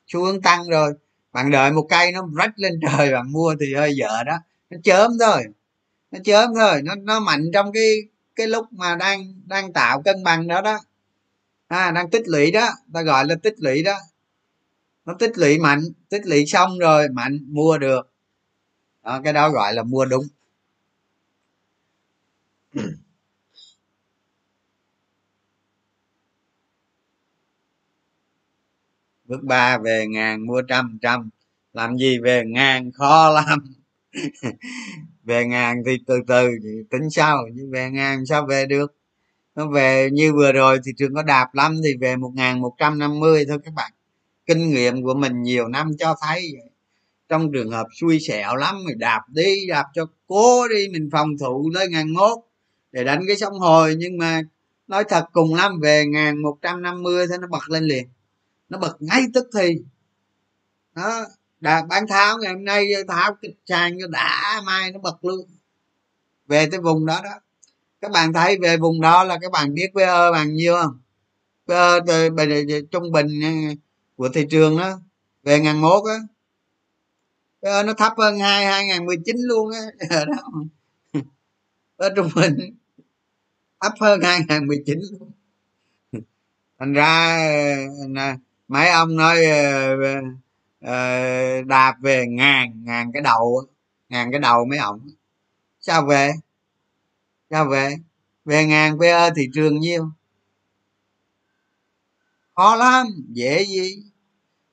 xu 0.08 0.24
hướng 0.24 0.42
tăng 0.42 0.70
rồi. 0.70 0.94
Bạn 1.32 1.52
đợi 1.52 1.72
một 1.72 1.88
cây 1.90 2.12
nó 2.12 2.28
rách 2.38 2.52
lên 2.56 2.80
trời 2.82 3.12
bạn 3.12 3.32
mua 3.32 3.56
thì 3.60 3.74
hơi 3.74 3.96
dở 3.96 4.24
đó 4.26 4.38
nó 4.70 4.78
chớm 4.84 5.12
thôi. 5.20 5.44
Nó 6.12 6.20
chớm 6.26 6.50
thôi. 6.56 6.82
Nó 6.84 6.96
nó 6.96 7.20
mạnh 7.20 7.46
trong 7.54 7.72
cái 7.74 7.96
cái 8.36 8.48
lúc 8.48 8.74
mà 8.74 8.96
đang 8.96 9.34
đang 9.46 9.74
tạo 9.74 10.02
cân 10.02 10.24
bằng 10.24 10.48
đó 10.48 10.62
đó. 10.62 10.80
À, 11.68 11.92
đang 11.92 12.10
tích 12.10 12.24
lũy 12.28 12.52
đó. 12.52 12.70
Ta 12.94 13.02
gọi 13.02 13.26
là 13.26 13.36
tích 13.44 13.56
lũy 13.58 13.84
đó. 13.84 14.00
Nó 15.06 15.14
tích 15.20 15.32
lũy 15.38 15.60
mạnh 15.60 15.82
tích 16.10 16.22
lũy 16.26 16.46
xong 16.46 16.80
rồi 16.80 17.10
mạnh 17.10 17.40
mua 17.48 17.78
được. 17.78 18.14
Đó, 19.04 19.22
cái 19.24 19.34
đó 19.34 19.50
gọi 19.50 19.74
là 19.74 19.84
mua 19.84 20.06
đúng. 20.06 20.28
Bước 29.26 29.44
ba 29.44 29.78
về 29.78 30.08
ngàn 30.08 30.48
mua 30.48 30.62
trăm 30.62 30.98
trăm. 31.02 31.30
Làm 31.74 31.98
gì 31.98 32.20
về 32.20 32.44
ngàn 32.48 32.92
khó 32.92 33.30
lắm. 33.30 33.74
về 35.24 35.46
ngàn 35.46 35.84
thì 35.86 35.98
từ 36.08 36.16
từ 36.28 36.50
tính 36.90 37.10
sau 37.10 37.38
nhưng 37.54 37.72
về 37.72 37.90
ngàn 37.90 38.26
sao 38.26 38.46
về 38.46 38.66
được? 38.66 38.96
Nó 39.56 39.68
về 39.72 40.10
như 40.14 40.34
vừa 40.34 40.52
rồi 40.52 40.80
thị 40.86 40.92
trường 40.98 41.14
có 41.16 41.24
đạp 41.24 41.56
lắm, 41.56 41.78
thì 41.84 41.90
về 42.02 42.16
một 42.16 42.32
ngàn 42.36 42.62
một 42.62 42.74
trăm 42.78 43.00
năm 43.00 43.20
mươi 43.20 43.46
thôi 43.50 43.58
các 43.64 43.74
bạn. 43.74 43.92
Kinh 44.46 44.70
nghiệm 44.70 45.04
của 45.04 45.14
mình 45.14 45.42
nhiều 45.42 45.68
năm 45.68 45.92
cho 46.00 46.16
thấy 46.28 46.54
trong 47.30 47.52
trường 47.54 47.72
hợp 47.72 47.88
xui 47.94 48.20
xẻo 48.20 48.56
lắm 48.56 48.76
thì 48.88 48.94
đạp 48.98 49.22
đi, 49.30 49.68
đạp 49.68 49.86
cho 49.94 50.06
cố 50.28 50.68
đi, 50.68 50.88
mình 50.92 51.10
phòng 51.12 51.38
thủ 51.40 51.70
tới 51.76 51.88
ngàn 51.90 52.14
mốt 52.14 52.38
để 52.92 53.04
đánh 53.04 53.24
cái 53.28 53.36
sóng 53.36 53.60
hồi. 53.60 53.96
Nhưng 53.98 54.18
mà 54.18 54.42
nói 54.88 55.04
thật, 55.10 55.26
cùng 55.32 55.56
lắm, 55.56 55.80
về 55.82 56.06
ngàn 56.06 56.42
một 56.42 56.58
trăm 56.62 56.82
năm 56.82 57.04
mươi 57.04 57.28
thế 57.28 57.38
nó 57.38 57.48
bật 57.48 57.70
lên 57.70 57.84
liền. 57.84 58.08
Nó 58.70 58.78
bật 58.80 58.98
ngay 59.00 59.22
tức 59.34 59.48
thì. 59.56 59.76
Đó 60.96 61.26
đà 61.60 61.84
bán 61.90 62.08
tháo 62.08 62.38
ngày 62.38 62.54
hôm 62.54 62.66
nay 62.66 62.94
ờ, 62.94 63.04
tháo 63.08 63.36
kịch 63.42 63.56
sàn 63.66 63.98
cho 64.02 64.08
đã, 64.08 64.62
mai 64.66 64.92
nó 64.92 65.00
bật 65.00 65.26
luôn. 65.26 65.48
Về 66.48 66.68
tới 66.72 66.80
vùng 66.80 67.06
đó 67.06 67.22
đó. 67.24 67.40
Các 68.02 68.12
bạn 68.12 68.34
thấy 68.34 68.58
về 68.62 68.78
vùng 68.78 69.02
đó 69.02 69.24
là 69.24 69.38
các 69.42 69.52
bạn 69.52 69.74
biết 69.74 69.88
PE 69.96 70.32
bằng 70.32 70.54
nhiêu 70.54 70.76
không? 70.82 71.00
PE 71.68 72.82
trung 72.92 73.12
bình 73.12 73.42
ờ, 73.44 73.50
của 74.16 74.30
thị 74.30 74.46
trường 74.50 74.78
đó, 74.78 75.00
về 75.44 75.60
ngàn 75.60 75.82
mốt 75.82 76.04
á. 76.08 76.18
PE 77.62 77.84
nó 77.84 77.94
thấp 77.94 78.14
hơn 78.18 78.40
hai 78.40 78.66
hai 78.66 78.86
ngàn 78.86 79.06
mười 79.06 79.18
chín 79.26 79.36
luôn 79.40 79.72
á. 79.72 79.82
Đó. 80.26 80.52
Ở 81.98 82.10
trung 82.16 82.30
bình. 82.36 82.58
Thấp 83.82 83.94
hơn 84.00 84.22
hai 84.24 84.40
ngàn 84.48 84.68
mười 84.68 84.84
chín 84.86 85.00
luôn. 85.12 85.32
Thành 86.80 86.94
ra 86.94 87.38
ờ, 88.16 88.36
mấy 88.68 88.90
ông 88.90 89.16
nói 89.16 89.38
uh, 90.88 91.68
đạp 91.68 91.96
về 92.02 92.26
ngàn 92.28 92.84
ngàn 92.86 93.12
cái 93.14 93.22
đầu 93.22 93.62
ngàn 94.10 94.32
cái 94.32 94.40
đầu 94.40 94.66
mấy 94.66 94.80
ổng. 94.80 95.08
Sao 95.80 96.06
về? 96.06 96.32
Sao 97.50 97.66
về? 97.66 97.96
Về 98.46 98.66
ngàn 98.66 99.00
pe 99.00 99.30
thị 99.36 99.50
trường 99.54 99.80
nhiêu? 99.80 100.10
Khó 102.56 102.76
lắm 102.76 103.08
dễ 103.30 103.66
gì. 103.66 104.04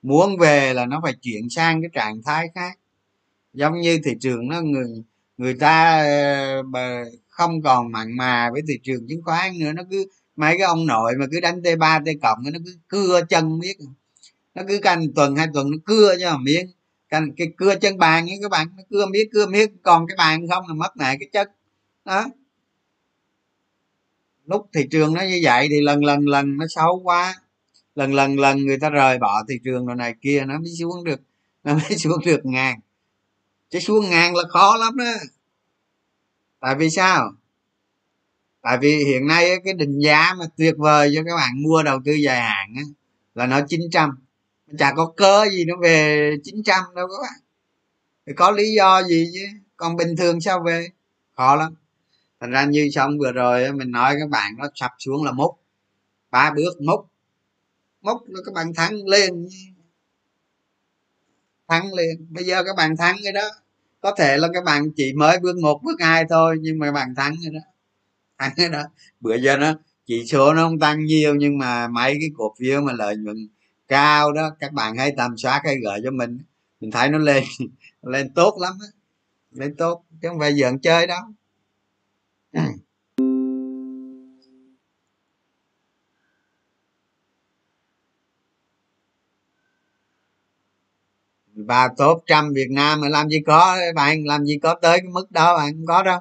Muốn 0.02 0.38
về 0.38 0.74
là 0.74 0.86
nó 0.86 1.00
phải 1.02 1.12
chuyển 1.22 1.50
sang 1.50 1.82
cái 1.82 1.90
trạng 1.92 2.22
thái 2.22 2.48
khác. 2.54 2.78
Giống 3.52 3.80
như 3.80 3.98
thị 4.04 4.12
trường 4.20 4.48
nó 4.48 4.60
người 4.60 5.04
người 5.36 5.54
ta 5.54 6.04
ờ, 6.72 7.04
không 7.28 7.62
còn 7.62 7.92
mặn 7.92 8.16
mà 8.16 8.50
với 8.52 8.62
thị 8.68 8.74
trường 8.82 9.08
chứng 9.08 9.22
khoán 9.22 9.58
nữa 9.58 9.72
nó 9.72 9.82
cứ 9.90 10.06
mấy 10.36 10.58
cái 10.58 10.66
ông 10.66 10.86
nội 10.86 11.12
mà 11.18 11.26
cứ 11.30 11.40
đánh 11.40 11.62
t 11.62 11.66
3 11.78 11.98
t 11.98 12.02
cộng 12.22 12.38
nó 12.52 12.58
cứ 12.64 12.76
cưa 12.88 13.20
chân 13.28 13.60
biết 13.60 13.76
à 13.78 13.90
nó 14.54 14.62
cứ 14.68 14.78
canh 14.82 15.12
tuần 15.14 15.36
hai 15.36 15.46
tuần 15.54 15.70
nó 15.70 15.76
cưa 15.84 16.14
cho 16.20 16.38
miếng. 16.38 16.66
Canh 17.08 17.32
cái 17.36 17.52
cưa 17.56 17.74
chân 17.74 17.98
bàn 17.98 18.26
ấy 18.26 18.38
các 18.42 18.50
bạn 18.50 18.66
nó 18.76 18.82
cưa 18.90 19.06
miếng 19.06 19.28
cưa 19.32 19.46
miếng. 19.46 19.76
Còn 19.82 20.06
cái 20.06 20.16
bàn 20.16 20.48
không 20.48 20.68
là 20.68 20.74
mất 20.74 20.96
lại 20.96 21.16
cái 21.20 21.28
chất. 21.32 21.50
Đó. 22.04 22.26
Lúc 24.44 24.68
thị 24.74 24.86
trường 24.90 25.14
nó 25.14 25.22
như 25.22 25.40
vậy 25.42 25.68
thì 25.70 25.80
lần 25.80 26.04
lần 26.04 26.28
lần 26.28 26.56
nó 26.56 26.66
xấu 26.68 27.00
quá. 27.04 27.34
Lần 27.94 28.14
lần 28.14 28.40
lần 28.40 28.66
người 28.66 28.78
ta 28.78 28.90
rời 28.90 29.18
bỏ 29.18 29.44
thị 29.48 29.54
trường 29.64 29.86
rồi 29.86 29.96
này 29.96 30.14
kia 30.20 30.44
nó 30.46 30.58
mới 30.58 30.70
xuống 30.78 31.04
được 31.04 31.20
nó 31.64 31.74
mới 31.74 31.96
xuống 31.98 32.24
được 32.26 32.40
ngàn. 32.46 32.80
Chứ 33.70 33.78
xuống 33.78 34.10
ngàn 34.10 34.34
là 34.34 34.42
khó 34.48 34.76
lắm 34.76 34.96
đó. 34.96 35.12
Tại 36.60 36.74
vì 36.74 36.90
sao? 36.90 37.32
Tại 38.62 38.78
vì 38.78 39.04
hiện 39.04 39.26
nay 39.26 39.50
cái 39.64 39.74
định 39.74 39.98
giá 39.98 40.34
mà 40.38 40.44
tuyệt 40.56 40.74
vời 40.78 41.12
cho 41.14 41.22
các 41.26 41.36
bạn 41.36 41.62
mua 41.62 41.82
đầu 41.82 42.00
tư 42.04 42.12
dài 42.12 42.40
hạn 42.40 42.74
á, 42.76 42.82
là 43.34 43.46
nó 43.46 43.60
900 43.68 44.23
chả 44.78 44.92
có 44.96 45.12
cơ 45.16 45.46
gì 45.52 45.64
nó 45.64 45.74
về 45.82 46.30
900 46.42 46.84
đâu 46.94 47.06
các 47.08 47.22
bạn. 47.22 47.40
Thì 48.26 48.32
có 48.36 48.50
lý 48.50 48.74
do 48.76 49.02
gì 49.02 49.30
chứ? 49.34 49.46
Còn 49.76 49.96
bình 49.96 50.16
thường 50.16 50.40
sao 50.40 50.62
về? 50.66 50.88
Khó 51.36 51.56
lắm. 51.56 51.74
Thành 52.40 52.50
ra 52.50 52.64
như 52.64 52.88
xong 52.92 53.18
vừa 53.18 53.32
rồi 53.32 53.72
mình 53.72 53.90
nói 53.90 54.16
các 54.20 54.28
bạn 54.28 54.54
nó 54.58 54.68
sập 54.74 54.90
xuống 54.98 55.24
là 55.24 55.32
múc. 55.32 55.58
Ba 56.30 56.52
bước 56.56 56.80
múc. 56.80 57.06
Múc 58.02 58.28
nó 58.28 58.40
các 58.46 58.54
bạn 58.54 58.74
thắng 58.74 59.06
lên. 59.06 59.48
Thắng 61.68 61.94
liền 61.94 62.26
bây 62.30 62.44
giờ 62.44 62.64
các 62.64 62.76
bạn 62.76 62.96
thắng 62.96 63.16
cái 63.24 63.32
đó. 63.32 63.48
Có 64.00 64.14
thể 64.18 64.36
là 64.36 64.48
các 64.54 64.64
bạn 64.64 64.90
chỉ 64.96 65.12
mới 65.12 65.38
bước 65.40 65.56
một, 65.56 65.80
bước 65.82 66.00
hai 66.00 66.24
thôi, 66.30 66.56
nhưng 66.60 66.78
mà 66.78 66.92
bạn 66.92 67.14
thắng 67.14 67.34
rồi 67.42 67.52
đó. 67.54 67.60
Thắng 68.38 68.52
cái 68.56 68.68
đó. 68.68 68.82
Bữa 69.20 69.36
giờ 69.36 69.56
nó, 69.56 69.74
chỉ 70.06 70.26
số 70.26 70.54
nó 70.54 70.62
không 70.62 70.78
tăng 70.78 71.04
nhiều, 71.04 71.34
nhưng 71.34 71.58
mà 71.58 71.88
mấy 71.88 72.16
cái 72.20 72.30
cổ 72.36 72.54
phiếu 72.58 72.80
mà 72.80 72.92
lợi 72.92 73.16
nhuận 73.16 73.48
cao 73.88 74.32
đó, 74.32 74.50
các 74.60 74.72
bạn 74.72 74.96
hãy 74.96 75.12
tầm 75.16 75.36
soát 75.36 75.60
hay 75.64 75.76
gửi 75.84 76.00
cho 76.04 76.10
mình. 76.10 76.38
Mình 76.80 76.90
thấy 76.90 77.08
nó 77.08 77.18
lên 77.18 77.44
lên 78.02 78.34
tốt 78.34 78.58
lắm 78.60 78.72
đó. 78.80 78.86
lên 79.50 79.76
tốt, 79.76 80.04
chứ 80.22 80.28
không 80.28 80.38
phải 80.38 80.54
giận 80.56 80.78
chơi 80.78 81.06
đâu. 81.06 81.20
Và 91.56 91.88
top 91.96 92.22
trăm 92.26 92.52
việt 92.54 92.70
nam 92.70 93.00
mà 93.00 93.08
làm 93.08 93.28
gì 93.28 93.40
có, 93.46 93.76
bạn, 93.94 94.26
làm 94.26 94.44
gì 94.44 94.58
có 94.62 94.74
tới 94.82 94.98
cái 94.98 95.08
mức 95.12 95.30
đó 95.30 95.56
bạn 95.56 95.72
không 95.72 95.86
có 95.86 96.02
đâu. 96.02 96.20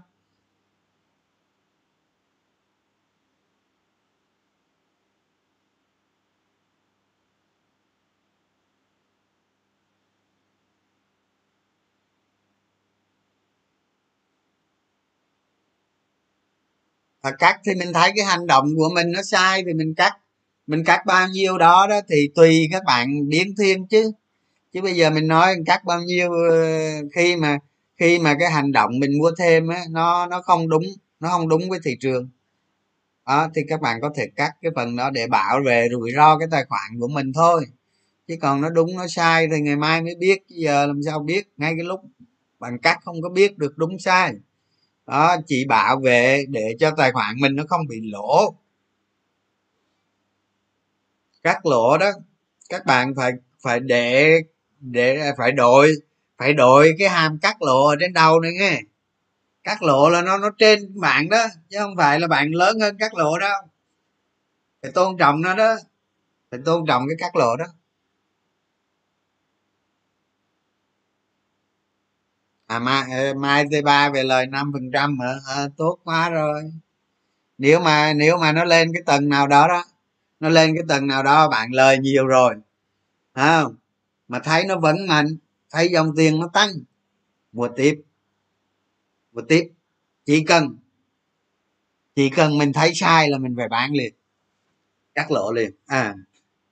Và 17.24 17.32
cắt 17.32 17.60
thì 17.66 17.76
mình 17.76 17.94
thấy 17.94 18.12
cái 18.16 18.26
hành 18.26 18.48
động 18.48 18.66
của 18.78 18.90
mình 18.96 19.12
nó 19.12 19.22
sai 19.24 19.64
thì 19.66 19.74
mình 19.74 19.94
cắt. 19.98 20.14
Mình 20.68 20.84
cắt 20.86 21.06
bao 21.06 21.28
nhiêu 21.28 21.58
đó 21.58 21.88
đó 21.90 22.02
thì 22.10 22.30
tùy 22.36 22.70
các 22.72 22.84
bạn 22.86 23.30
biến 23.30 23.56
thiên 23.60 23.88
chứ. 23.88 24.12
Chứ 24.74 24.82
bây 24.82 24.96
giờ 24.96 25.10
mình 25.10 25.28
nói 25.28 25.56
cắt 25.66 25.86
bao 25.86 26.02
nhiêu 26.02 26.32
ờ, 26.50 26.58
khi 27.16 27.36
mà 27.36 27.58
khi 28.00 28.20
mà 28.20 28.36
cái 28.40 28.52
hành 28.52 28.72
động 28.72 29.00
mình 29.00 29.20
mua 29.20 29.32
thêm 29.40 29.68
á, 29.68 29.84
nó 29.92 30.28
nó 30.28 30.42
không 30.42 30.70
đúng, 30.70 30.84
nó 31.20 31.30
không 31.30 31.50
đúng 31.50 31.70
với 31.70 31.80
thị 31.86 31.98
trường. 32.02 32.30
Đó, 33.28 33.50
thì 33.56 33.62
các 33.70 33.82
bạn 33.82 34.02
có 34.02 34.12
thể 34.16 34.28
cắt 34.36 34.52
cái 34.62 34.72
phần 34.76 34.96
đó 34.96 35.10
để 35.10 35.28
bảo 35.28 35.60
vệ 35.66 35.88
rủi 35.92 36.12
ro 36.16 36.38
cái 36.38 36.48
tài 36.52 36.66
khoản 36.66 37.00
của 37.00 37.08
mình 37.08 37.34
thôi. 37.34 37.66
Chứ 38.28 38.36
còn 38.42 38.62
nó 38.62 38.70
đúng, 38.70 38.98
nó 38.98 39.08
sai 39.08 39.48
thì 39.52 39.62
ngày 39.62 39.76
mai 39.76 40.02
mới 40.02 40.16
biết. 40.20 40.40
Giờ 40.50 40.86
làm 40.88 41.02
sao 41.06 41.20
biết? 41.20 41.44
Ngay 41.58 41.74
cái 41.78 41.86
lúc 41.86 42.00
bạn 42.60 42.78
cắt 42.80 43.00
không 43.06 43.22
có 43.22 43.30
biết 43.30 43.58
được 43.58 43.78
đúng 43.78 44.00
sai 44.00 44.34
đó, 45.08 45.38
chỉ 45.48 45.66
bảo 45.66 46.00
vệ 46.00 46.46
để 46.50 46.76
cho 46.80 46.92
tài 46.98 47.12
khoản 47.12 47.36
mình 47.40 47.56
nó 47.56 47.64
không 47.70 47.88
bị 47.88 48.02
lỗ. 48.12 48.56
Cắt 51.44 51.66
lỗ 51.66 51.98
đó, 51.98 52.12
các 52.70 52.86
bạn 52.86 53.14
phải 53.16 53.32
phải 53.62 53.80
để 53.80 54.40
để, 54.80 55.32
phải 55.38 55.52
đội 55.52 55.94
phải 56.38 56.54
đội 56.54 56.96
cái 57.00 57.10
hàm 57.10 57.40
cắt 57.40 57.62
lộ 57.62 57.88
ở 57.88 57.96
trên 58.00 58.14
đầu 58.14 58.40
này 58.40 58.52
nghe. 58.60 58.82
Cắt 59.64 59.84
lộ 59.84 60.10
là 60.10 60.22
nó 60.22 60.38
nó 60.38 60.50
trên 60.58 61.00
bạn 61.00 61.30
đó, 61.30 61.48
chứ 61.70 61.78
không 61.80 61.96
phải 61.98 62.20
là 62.20 62.28
bạn 62.28 62.52
lớn 62.52 62.80
hơn 62.80 62.98
cắt 62.98 63.14
lộ 63.14 63.40
đâu. 63.40 63.62
Phải 64.82 64.92
tôn 64.92 65.18
trọng 65.18 65.42
nó 65.42 65.56
đó. 65.56 65.76
Phải 66.52 66.60
tôn 66.66 66.86
trọng 66.88 67.06
cái 67.10 67.16
cắt 67.20 67.36
lộ 67.36 67.56
đó. 67.56 67.66
À 72.74 72.80
mai 72.80 73.34
mai 73.34 73.66
t 73.66 73.84
3 73.84 74.10
về 74.10 74.24
lời 74.24 74.48
năm 74.48 74.72
phần 74.74 74.92
trăm 74.94 75.18
à, 75.46 75.68
tốt 75.78 76.00
quá 76.04 76.30
rồi. 76.30 76.72
Nếu 77.58 77.80
mà 77.80 78.14
nếu 78.14 78.38
mà 78.38 78.52
nó 78.52 78.64
lên 78.64 78.94
cái 78.94 79.04
tầng 79.06 79.30
nào 79.30 79.48
đó 79.48 79.68
đó 79.68 79.86
nó 80.40 80.50
lên 80.50 80.76
cái 80.76 80.84
tầng 80.88 81.08
nào 81.08 81.24
đó 81.24 81.50
bạn 81.50 81.72
lời 81.74 81.98
nhiều 82.00 82.28
rồi. 82.28 82.56
Không? 83.34 83.76
Mà 84.28 84.40
thấy 84.40 84.66
nó 84.66 84.80
vẫn 84.80 85.08
mạnh 85.08 85.38
thấy 85.72 85.90
dòng 85.94 86.16
tiền 86.18 86.40
nó 86.40 86.50
tăng. 86.54 86.70
Mua 87.52 87.68
tiếp. 87.76 88.02
Mua 89.34 89.42
tiếp. 89.42 89.72
Chỉ 90.26 90.44
cần 90.44 90.78
chỉ 92.16 92.30
cần 92.30 92.58
mình 92.58 92.74
thấy 92.74 92.92
sai 92.96 93.30
là 93.30 93.38
mình 93.38 93.56
phải 93.58 93.68
bán 93.68 93.94
liền. 93.94 94.14
Cắt 95.16 95.32
lộ 95.32 95.52
liền. 95.52 95.72
À 95.86 96.16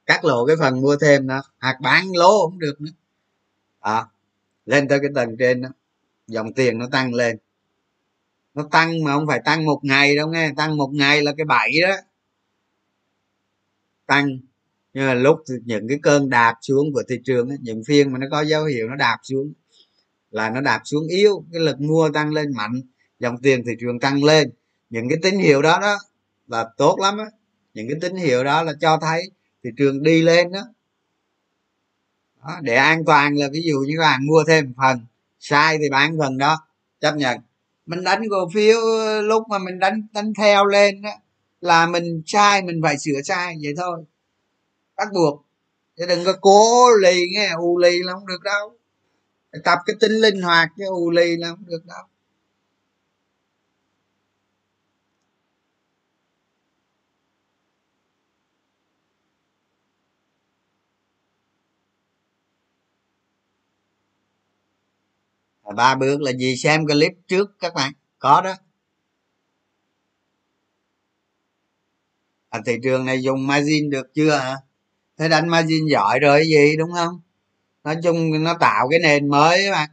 cắt 0.05 0.25
lộ 0.25 0.45
cái 0.45 0.55
phần 0.59 0.81
mua 0.81 0.95
thêm 1.01 1.27
đó. 1.27 1.43
Hoặc 1.61 1.81
bán 1.81 2.05
lỗ 2.15 2.49
cũng 2.49 2.59
được 2.59 2.81
nữa. 2.81 2.91
À, 3.79 4.05
lên 4.65 4.87
tới 4.87 4.99
cái 4.99 5.09
tầng 5.15 5.35
trên 5.39 5.61
đó 5.61 5.69
dòng 6.31 6.53
tiền 6.53 6.77
nó 6.77 6.87
tăng 6.91 7.13
lên. 7.13 7.37
Nó 8.53 8.67
tăng 8.71 9.03
mà 9.03 9.13
không 9.13 9.27
phải 9.27 9.41
tăng 9.45 9.65
một 9.65 9.79
ngày 9.83 10.15
đâu 10.15 10.27
nghe. 10.27 10.51
Tăng 10.57 10.77
một 10.77 10.89
ngày 10.93 11.21
là 11.23 11.33
cái 11.37 11.45
bảy 11.45 11.71
đó. 11.81 11.95
Tăng. 14.05 14.39
Nhưng 14.93 15.05
mà 15.05 15.13
lúc 15.13 15.39
những 15.65 15.87
cái 15.87 15.99
cơn 16.03 16.29
đạp 16.29 16.55
xuống 16.61 16.93
của 16.93 17.03
thị 17.09 17.15
trường 17.25 17.49
những 17.61 17.83
phiên 17.87 18.11
mà 18.11 18.19
nó 18.19 18.27
có 18.31 18.41
dấu 18.41 18.65
hiệu 18.65 18.89
nó 18.89 18.95
đạp 18.95 19.17
xuống 19.23 19.53
là 20.31 20.49
nó 20.49 20.61
đạp 20.61 20.81
xuống 20.85 21.07
yếu 21.07 21.45
cái 21.51 21.61
lực 21.61 21.79
mua 21.81 22.09
tăng 22.09 22.31
lên 22.31 22.51
mạnh 22.55 22.81
dòng 23.19 23.37
tiền 23.41 23.63
thị 23.65 23.71
trường 23.79 23.99
tăng 23.99 24.23
lên. 24.23 24.51
Những 24.89 25.09
cái 25.09 25.17
tín 25.21 25.39
hiệu 25.39 25.61
đó 25.61 25.79
đó 25.81 25.97
là 26.47 26.69
tốt 26.77 26.97
lắm 27.01 27.17
á. 27.17 27.25
Những 27.73 27.87
cái 27.89 27.97
tín 28.01 28.15
hiệu 28.15 28.43
đó 28.43 28.63
là 28.63 28.73
cho 28.81 28.97
thấy 29.01 29.31
thị 29.63 29.69
trường 29.77 30.03
đi 30.03 30.21
lên 30.21 30.51
đó. 30.51 30.61
Đó, 32.43 32.59
để 32.61 32.75
an 32.75 33.05
toàn 33.05 33.37
là 33.37 33.47
ví 33.51 33.61
dụ 33.61 33.79
như 33.87 33.93
các 33.97 34.01
bạn 34.01 34.25
mua 34.25 34.43
thêm 34.47 34.73
phần 34.77 35.05
sai 35.41 35.77
thì 35.77 35.89
bán 35.89 36.17
phần 36.19 36.37
đó 36.37 36.57
chấp 36.99 37.15
nhận. 37.15 37.37
Mình 37.85 38.03
đánh 38.03 38.21
cổ 38.29 38.49
phiếu 38.53 38.79
ờ, 38.79 39.21
lúc 39.21 39.43
mà 39.49 39.57
mình 39.57 39.79
đánh 39.79 40.07
đánh 40.13 40.33
theo 40.37 40.65
lên 40.65 41.01
đó, 41.01 41.09
là 41.61 41.85
mình 41.85 42.21
sai 42.25 42.61
mình 42.61 42.79
phải 42.83 42.97
sửa 42.97 43.21
sai 43.23 43.55
vậy 43.61 43.73
thôi. 43.77 44.03
Bắt 44.97 45.07
buộc. 45.13 45.45
Chứ 45.97 46.05
đừng 46.05 46.25
có 46.25 46.33
cố 46.41 46.87
lì 47.01 47.25
nghe 47.33 47.49
u 47.57 47.77
lì 47.77 48.03
là 48.03 48.13
không 48.13 48.27
được 48.27 48.43
đâu. 48.43 48.73
Tập 49.63 49.79
cái 49.85 49.95
tính 49.99 50.11
linh 50.11 50.41
hoạt 50.41 50.69
chứ 50.77 50.83
u 50.89 51.11
lì 51.11 51.37
là 51.37 51.49
không 51.49 51.65
được 51.65 51.85
đâu. 51.85 52.03
Ba 65.71 65.95
bước 65.95 66.21
là 66.21 66.31
gì? 66.31 66.55
Xem 66.57 66.87
clip 66.87 67.11
trước 67.27 67.49
các 67.59 67.73
bạn. 67.73 67.93
Có 68.19 68.41
đó. 68.41 68.53
À, 72.49 72.59
thị 72.65 72.77
trường 72.83 73.05
này 73.05 73.21
dùng 73.21 73.47
margin 73.47 73.89
được 73.89 74.13
chưa 74.13 74.37
hả? 74.37 74.55
Thế 75.17 75.29
đánh 75.29 75.49
margin 75.49 75.85
giỏi 75.85 76.19
rồi 76.19 76.43
gì 76.45 76.75
đúng 76.77 76.91
không? 76.93 77.21
Nói 77.83 77.95
chung 78.03 78.43
nó 78.43 78.53
tạo 78.59 78.87
cái 78.89 78.99
nền 78.99 79.29
mới 79.29 79.63
các 79.65 79.71
bạn. 79.71 79.89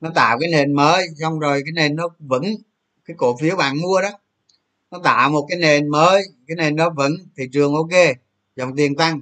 Nó 0.00 0.10
tạo 0.14 0.38
cái 0.38 0.50
nền 0.50 0.72
mới 0.72 1.06
xong 1.20 1.38
rồi 1.38 1.62
cái 1.64 1.72
nền 1.72 1.96
nó 1.96 2.08
vững. 2.18 2.44
Cái 3.04 3.14
cổ 3.18 3.36
phiếu 3.40 3.56
bạn 3.56 3.80
mua 3.82 4.00
đó. 4.02 4.10
Nó 4.90 4.98
tạo 5.04 5.30
một 5.30 5.46
cái 5.48 5.58
nền 5.58 5.88
mới 5.88 6.22
cái 6.46 6.56
nền 6.56 6.76
nó 6.76 6.90
vững 6.90 7.16
thị 7.36 7.44
trường 7.52 7.74
ok 7.74 8.16
dòng 8.56 8.76
tiền 8.76 8.96
tăng. 8.96 9.20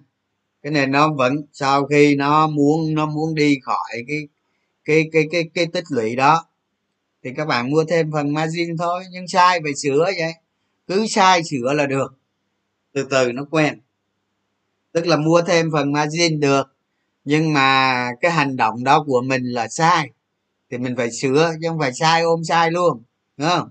Cái 0.62 0.72
nền 0.72 0.90
nó 0.92 1.12
vững 1.12 1.42
sau 1.52 1.86
khi 1.86 2.16
nó 2.16 2.46
muốn 2.46 2.94
nó 2.94 3.06
muốn 3.06 3.34
đi 3.34 3.58
khỏi 3.62 4.04
cái 4.08 4.28
cái 4.84 5.08
cái 5.12 5.24
cái 5.32 5.50
cái 5.54 5.66
tích 5.66 5.84
lũy 5.90 6.16
đó. 6.16 6.46
Thì 7.24 7.30
các 7.36 7.44
bạn 7.44 7.70
mua 7.70 7.84
thêm 7.84 8.12
phần 8.12 8.34
margin 8.34 8.76
thôi, 8.76 9.04
nhưng 9.10 9.28
sai 9.28 9.60
phải 9.62 9.74
sửa 9.74 10.04
vậy. 10.04 10.32
Cứ 10.86 11.06
sai 11.06 11.42
sửa 11.44 11.72
là 11.72 11.86
được. 11.86 12.14
Từ 12.92 13.06
từ 13.10 13.32
nó 13.32 13.44
quen. 13.50 13.80
Tức 14.92 15.06
là 15.06 15.16
mua 15.16 15.42
thêm 15.42 15.70
phần 15.72 15.92
margin 15.92 16.40
được, 16.40 16.76
nhưng 17.24 17.52
mà 17.52 18.08
cái 18.20 18.30
hành 18.30 18.56
động 18.56 18.84
đó 18.84 19.04
của 19.06 19.22
mình 19.22 19.44
là 19.44 19.68
sai. 19.68 20.10
Thì 20.70 20.78
mình 20.78 20.96
phải 20.96 21.12
sửa, 21.12 21.52
chứ 21.62 21.68
không 21.68 21.78
phải 21.78 21.92
sai 21.92 22.22
ôm 22.22 22.44
sai 22.44 22.70
luôn, 22.70 23.02
đúng 23.36 23.48
không? 23.48 23.70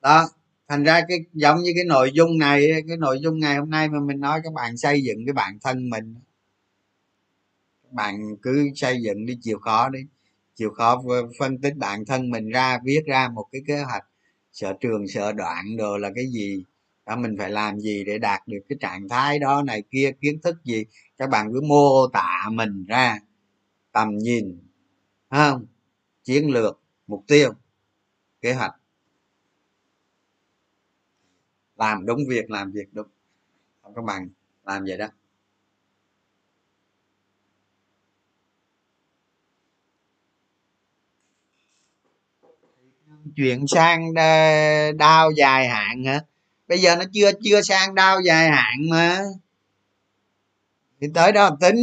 Đó, 0.00 0.28
thành 0.68 0.84
ra 0.84 1.00
cái, 1.08 1.18
giống 1.32 1.62
như 1.62 1.72
cái 1.74 1.84
nội 1.84 2.10
dung 2.14 2.38
này, 2.38 2.70
cái 2.88 2.96
nội 2.96 3.20
dung 3.22 3.38
ngày 3.38 3.56
hôm 3.56 3.70
nay 3.70 3.88
mà 3.88 4.00
mình 4.00 4.20
nói, 4.20 4.40
các 4.44 4.52
bạn 4.52 4.76
xây 4.76 5.02
dựng 5.02 5.18
cái 5.26 5.32
bản 5.32 5.58
thân 5.62 5.90
mình 5.90 6.14
bạn 7.92 8.36
cứ 8.42 8.70
xây 8.74 9.02
dựng 9.02 9.26
đi, 9.26 9.38
chịu 9.42 9.58
khó 9.58 9.88
đi. 9.88 10.00
Chịu 10.54 10.70
khó 10.70 11.02
phân 11.38 11.60
tích 11.60 11.76
bản 11.76 12.04
thân 12.06 12.30
mình 12.30 12.48
ra, 12.48 12.78
viết 12.84 13.00
ra 13.06 13.28
một 13.28 13.46
cái 13.52 13.62
kế 13.66 13.82
hoạch 13.82 14.04
sợ 14.52 14.72
trường 14.80 15.08
sợ 15.08 15.32
đoạn 15.32 15.76
đồ 15.76 15.98
là 15.98 16.10
cái 16.14 16.26
gì, 16.26 16.64
đó, 17.06 17.16
mình 17.16 17.36
phải 17.38 17.50
làm 17.50 17.80
gì 17.80 18.04
để 18.04 18.18
đạt 18.18 18.48
được 18.48 18.60
cái 18.68 18.78
trạng 18.80 19.08
thái 19.08 19.38
đó, 19.38 19.62
này 19.62 19.82
kia, 19.90 20.12
kiến 20.20 20.40
thức 20.42 20.56
gì. 20.64 20.84
Các 21.18 21.30
bạn 21.30 21.52
cứ 21.52 21.60
mô 21.60 22.06
tả 22.12 22.48
mình 22.52 22.84
ra, 22.88 23.18
tầm 23.92 24.18
nhìn 24.18 24.58
không? 25.30 25.66
Chiến 26.24 26.50
lược, 26.50 26.80
mục 27.06 27.24
tiêu, 27.28 27.52
kế 28.40 28.52
hoạch. 28.54 28.74
Làm 31.76 32.06
đúng 32.06 32.20
việc, 32.28 32.50
làm 32.50 32.72
việc 32.72 32.88
đúng. 32.92 33.06
Các 33.96 34.04
bạn 34.04 34.28
làm 34.64 34.84
vậy 34.84 34.96
đó. 34.98 35.06
Chuyển 43.36 43.66
sang 43.66 44.14
đao 44.98 45.30
dài 45.30 45.68
hạn 45.68 46.04
hả? 46.04 46.20
Bây 46.68 46.78
giờ 46.78 46.96
nó 46.96 47.04
chưa 47.12 47.30
chưa 47.42 47.62
sang 47.62 47.94
đao 47.94 48.20
dài 48.20 48.48
hạn 48.50 48.76
mà. 48.90 49.20
Thì 51.00 51.08
tới 51.14 51.32
đó 51.32 51.56
tính 51.60 51.76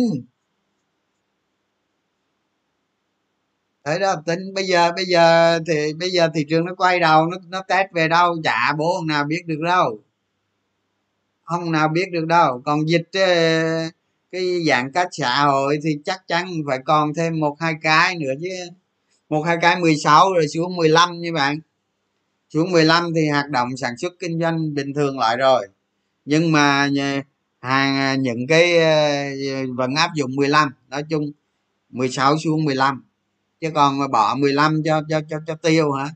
tới 3.83 3.99
đó 3.99 4.15
tính 4.25 4.53
bây 4.53 4.63
giờ 4.63 4.91
bây 4.95 5.05
giờ 5.05 5.59
thì, 5.67 5.93
bây 5.93 6.09
giờ 6.09 6.29
thị 6.35 6.45
trường 6.49 6.65
nó 6.65 6.75
quay 6.75 6.99
đầu, 6.99 7.25
nó 7.25 7.37
nó 7.47 7.61
test 7.67 7.87
về 7.93 8.07
đâu? 8.07 8.35
Chả 8.43 8.73
bố 8.77 9.03
nào 9.07 9.23
biết 9.23 9.43
được 9.45 9.59
đâu. 9.65 9.99
Không 11.43 11.71
nào 11.71 11.87
biết 11.87 12.11
được 12.11 12.25
đâu. 12.25 12.61
Còn 12.65 12.89
dịch 12.89 13.09
ờ, 13.13 13.89
cái 14.31 14.63
dạng 14.67 14.91
cách 14.91 15.07
xã 15.11 15.45
hội 15.45 15.79
thì 15.83 15.89
chắc 16.05 16.27
chắn 16.27 16.47
phải 16.67 16.79
còn 16.85 17.13
thêm 17.13 17.39
một, 17.39 17.55
hai 17.59 17.73
cái 17.81 18.15
nữa 18.15 18.33
chứ 18.41 18.49
một 19.29 19.41
hai 19.41 19.57
cái 19.61 19.79
16 19.79 20.33
rồi 20.33 20.47
xuống 20.47 20.75
15 20.75 21.19
như 21.19 21.33
bạn. 21.33 21.59
Xuống 22.49 22.71
15 22.71 23.13
thì 23.15 23.29
hoạt 23.29 23.49
động 23.49 23.77
sản 23.77 23.97
xuất 23.97 24.13
kinh 24.19 24.39
doanh 24.39 24.73
bình 24.73 24.93
thường 24.93 25.19
lại 25.19 25.37
rồi. 25.37 25.67
Nhưng 26.25 26.51
mà 26.51 26.89
hàng 27.59 27.95
à, 27.95 28.15
những 28.15 28.47
cái 28.47 28.77
à, 28.77 29.29
vẫn 29.75 29.95
áp 29.95 30.11
dụng 30.15 30.35
15 30.35 30.73
nói 30.89 31.03
chung 31.09 31.31
16 31.89 32.37
xuống 32.37 32.65
15 32.65 33.03
chứ 33.61 33.71
còn 33.75 34.11
bỏ 34.11 34.35
15 34.35 34.81
cho 34.85 35.01
cho 35.09 35.21
cho 35.29 35.37
cho 35.47 35.55
tiêu 35.55 35.91
hả? 35.91 36.09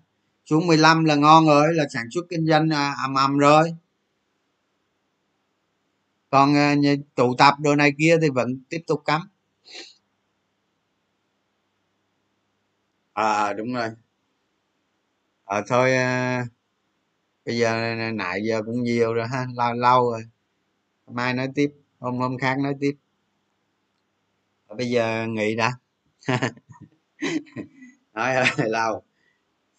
Xuống 0.46 0.68
15 0.68 1.04
là 1.06 1.16
ngon 1.16 1.48
rồi 1.48 1.74
là 1.74 1.86
sản 1.94 2.06
xuất 2.12 2.26
kinh 2.30 2.48
doanh 2.48 2.70
à, 2.70 2.96
ầm 3.04 3.14
ầm 3.16 3.38
rồi. 3.38 3.76
Còn 6.30 6.56
à, 6.56 6.76
tụ 7.16 7.36
tập 7.38 7.54
đồ 7.60 7.76
này 7.76 7.92
kia 7.98 8.18
thì 8.22 8.30
vẫn 8.30 8.60
tiếp 8.70 8.82
tục 8.88 9.02
cắm. 9.06 9.22
À 13.14 13.54
đúng 13.54 13.74
rồi. 13.74 13.90
Ờ 15.46 15.64
thôi 15.68 15.94
à, 15.96 16.46
bây 17.46 17.58
giờ 17.58 17.96
nãy 18.14 18.42
giờ 18.48 18.62
cũng 18.66 18.84
nhiều 18.84 19.14
rồi 19.14 19.28
ha 19.28 19.48
lâu 19.56 19.74
lâu 19.74 20.12
rồi. 20.12 20.24
Mai 21.08 21.34
nói 21.34 21.48
tiếp 21.56 21.72
hôm 22.00 22.18
hôm 22.18 22.38
khác 22.38 22.60
nói 22.60 22.76
tiếp. 22.80 22.96
Bây 24.78 24.90
giờ 24.90 25.26
nghỉ 25.28 25.56
đã. 25.56 25.72
Nói 28.14 28.36
hơi 28.36 28.46
lâu. 28.70 29.04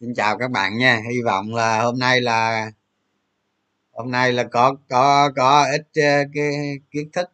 Xin 0.00 0.14
chào 0.14 0.38
các 0.38 0.50
bạn 0.50 0.78
nha 0.78 1.00
hy 1.10 1.22
vọng 1.22 1.54
là 1.54 1.82
hôm 1.82 1.98
nay 1.98 2.20
là 2.20 2.70
hôm 3.92 4.10
nay 4.10 4.32
là 4.32 4.44
có 4.44 4.76
có 4.88 5.30
có 5.36 5.66
ít 5.72 5.82
cái 5.94 6.24
kiến 6.90 7.10
thức 7.12 7.30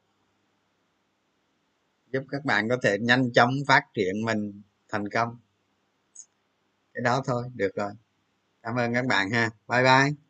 giúp 2.13 2.25
các 2.31 2.45
bạn 2.45 2.69
có 2.69 2.77
thể 2.83 2.99
nhanh 3.01 3.33
chóng 3.33 3.55
phát 3.69 3.83
triển 3.95 4.25
mình 4.25 4.63
thành 4.89 5.09
công 5.09 5.37
cái 6.99 7.05
đó 7.05 7.23
thôi 7.27 7.45
được 7.57 7.71
rồi. 7.77 7.93
Cảm 8.63 8.77
ơn 8.77 8.95
các 8.95 9.07
bạn 9.07 9.31
ha. 9.33 9.51
Bye 9.69 9.85
bye. 9.85 10.28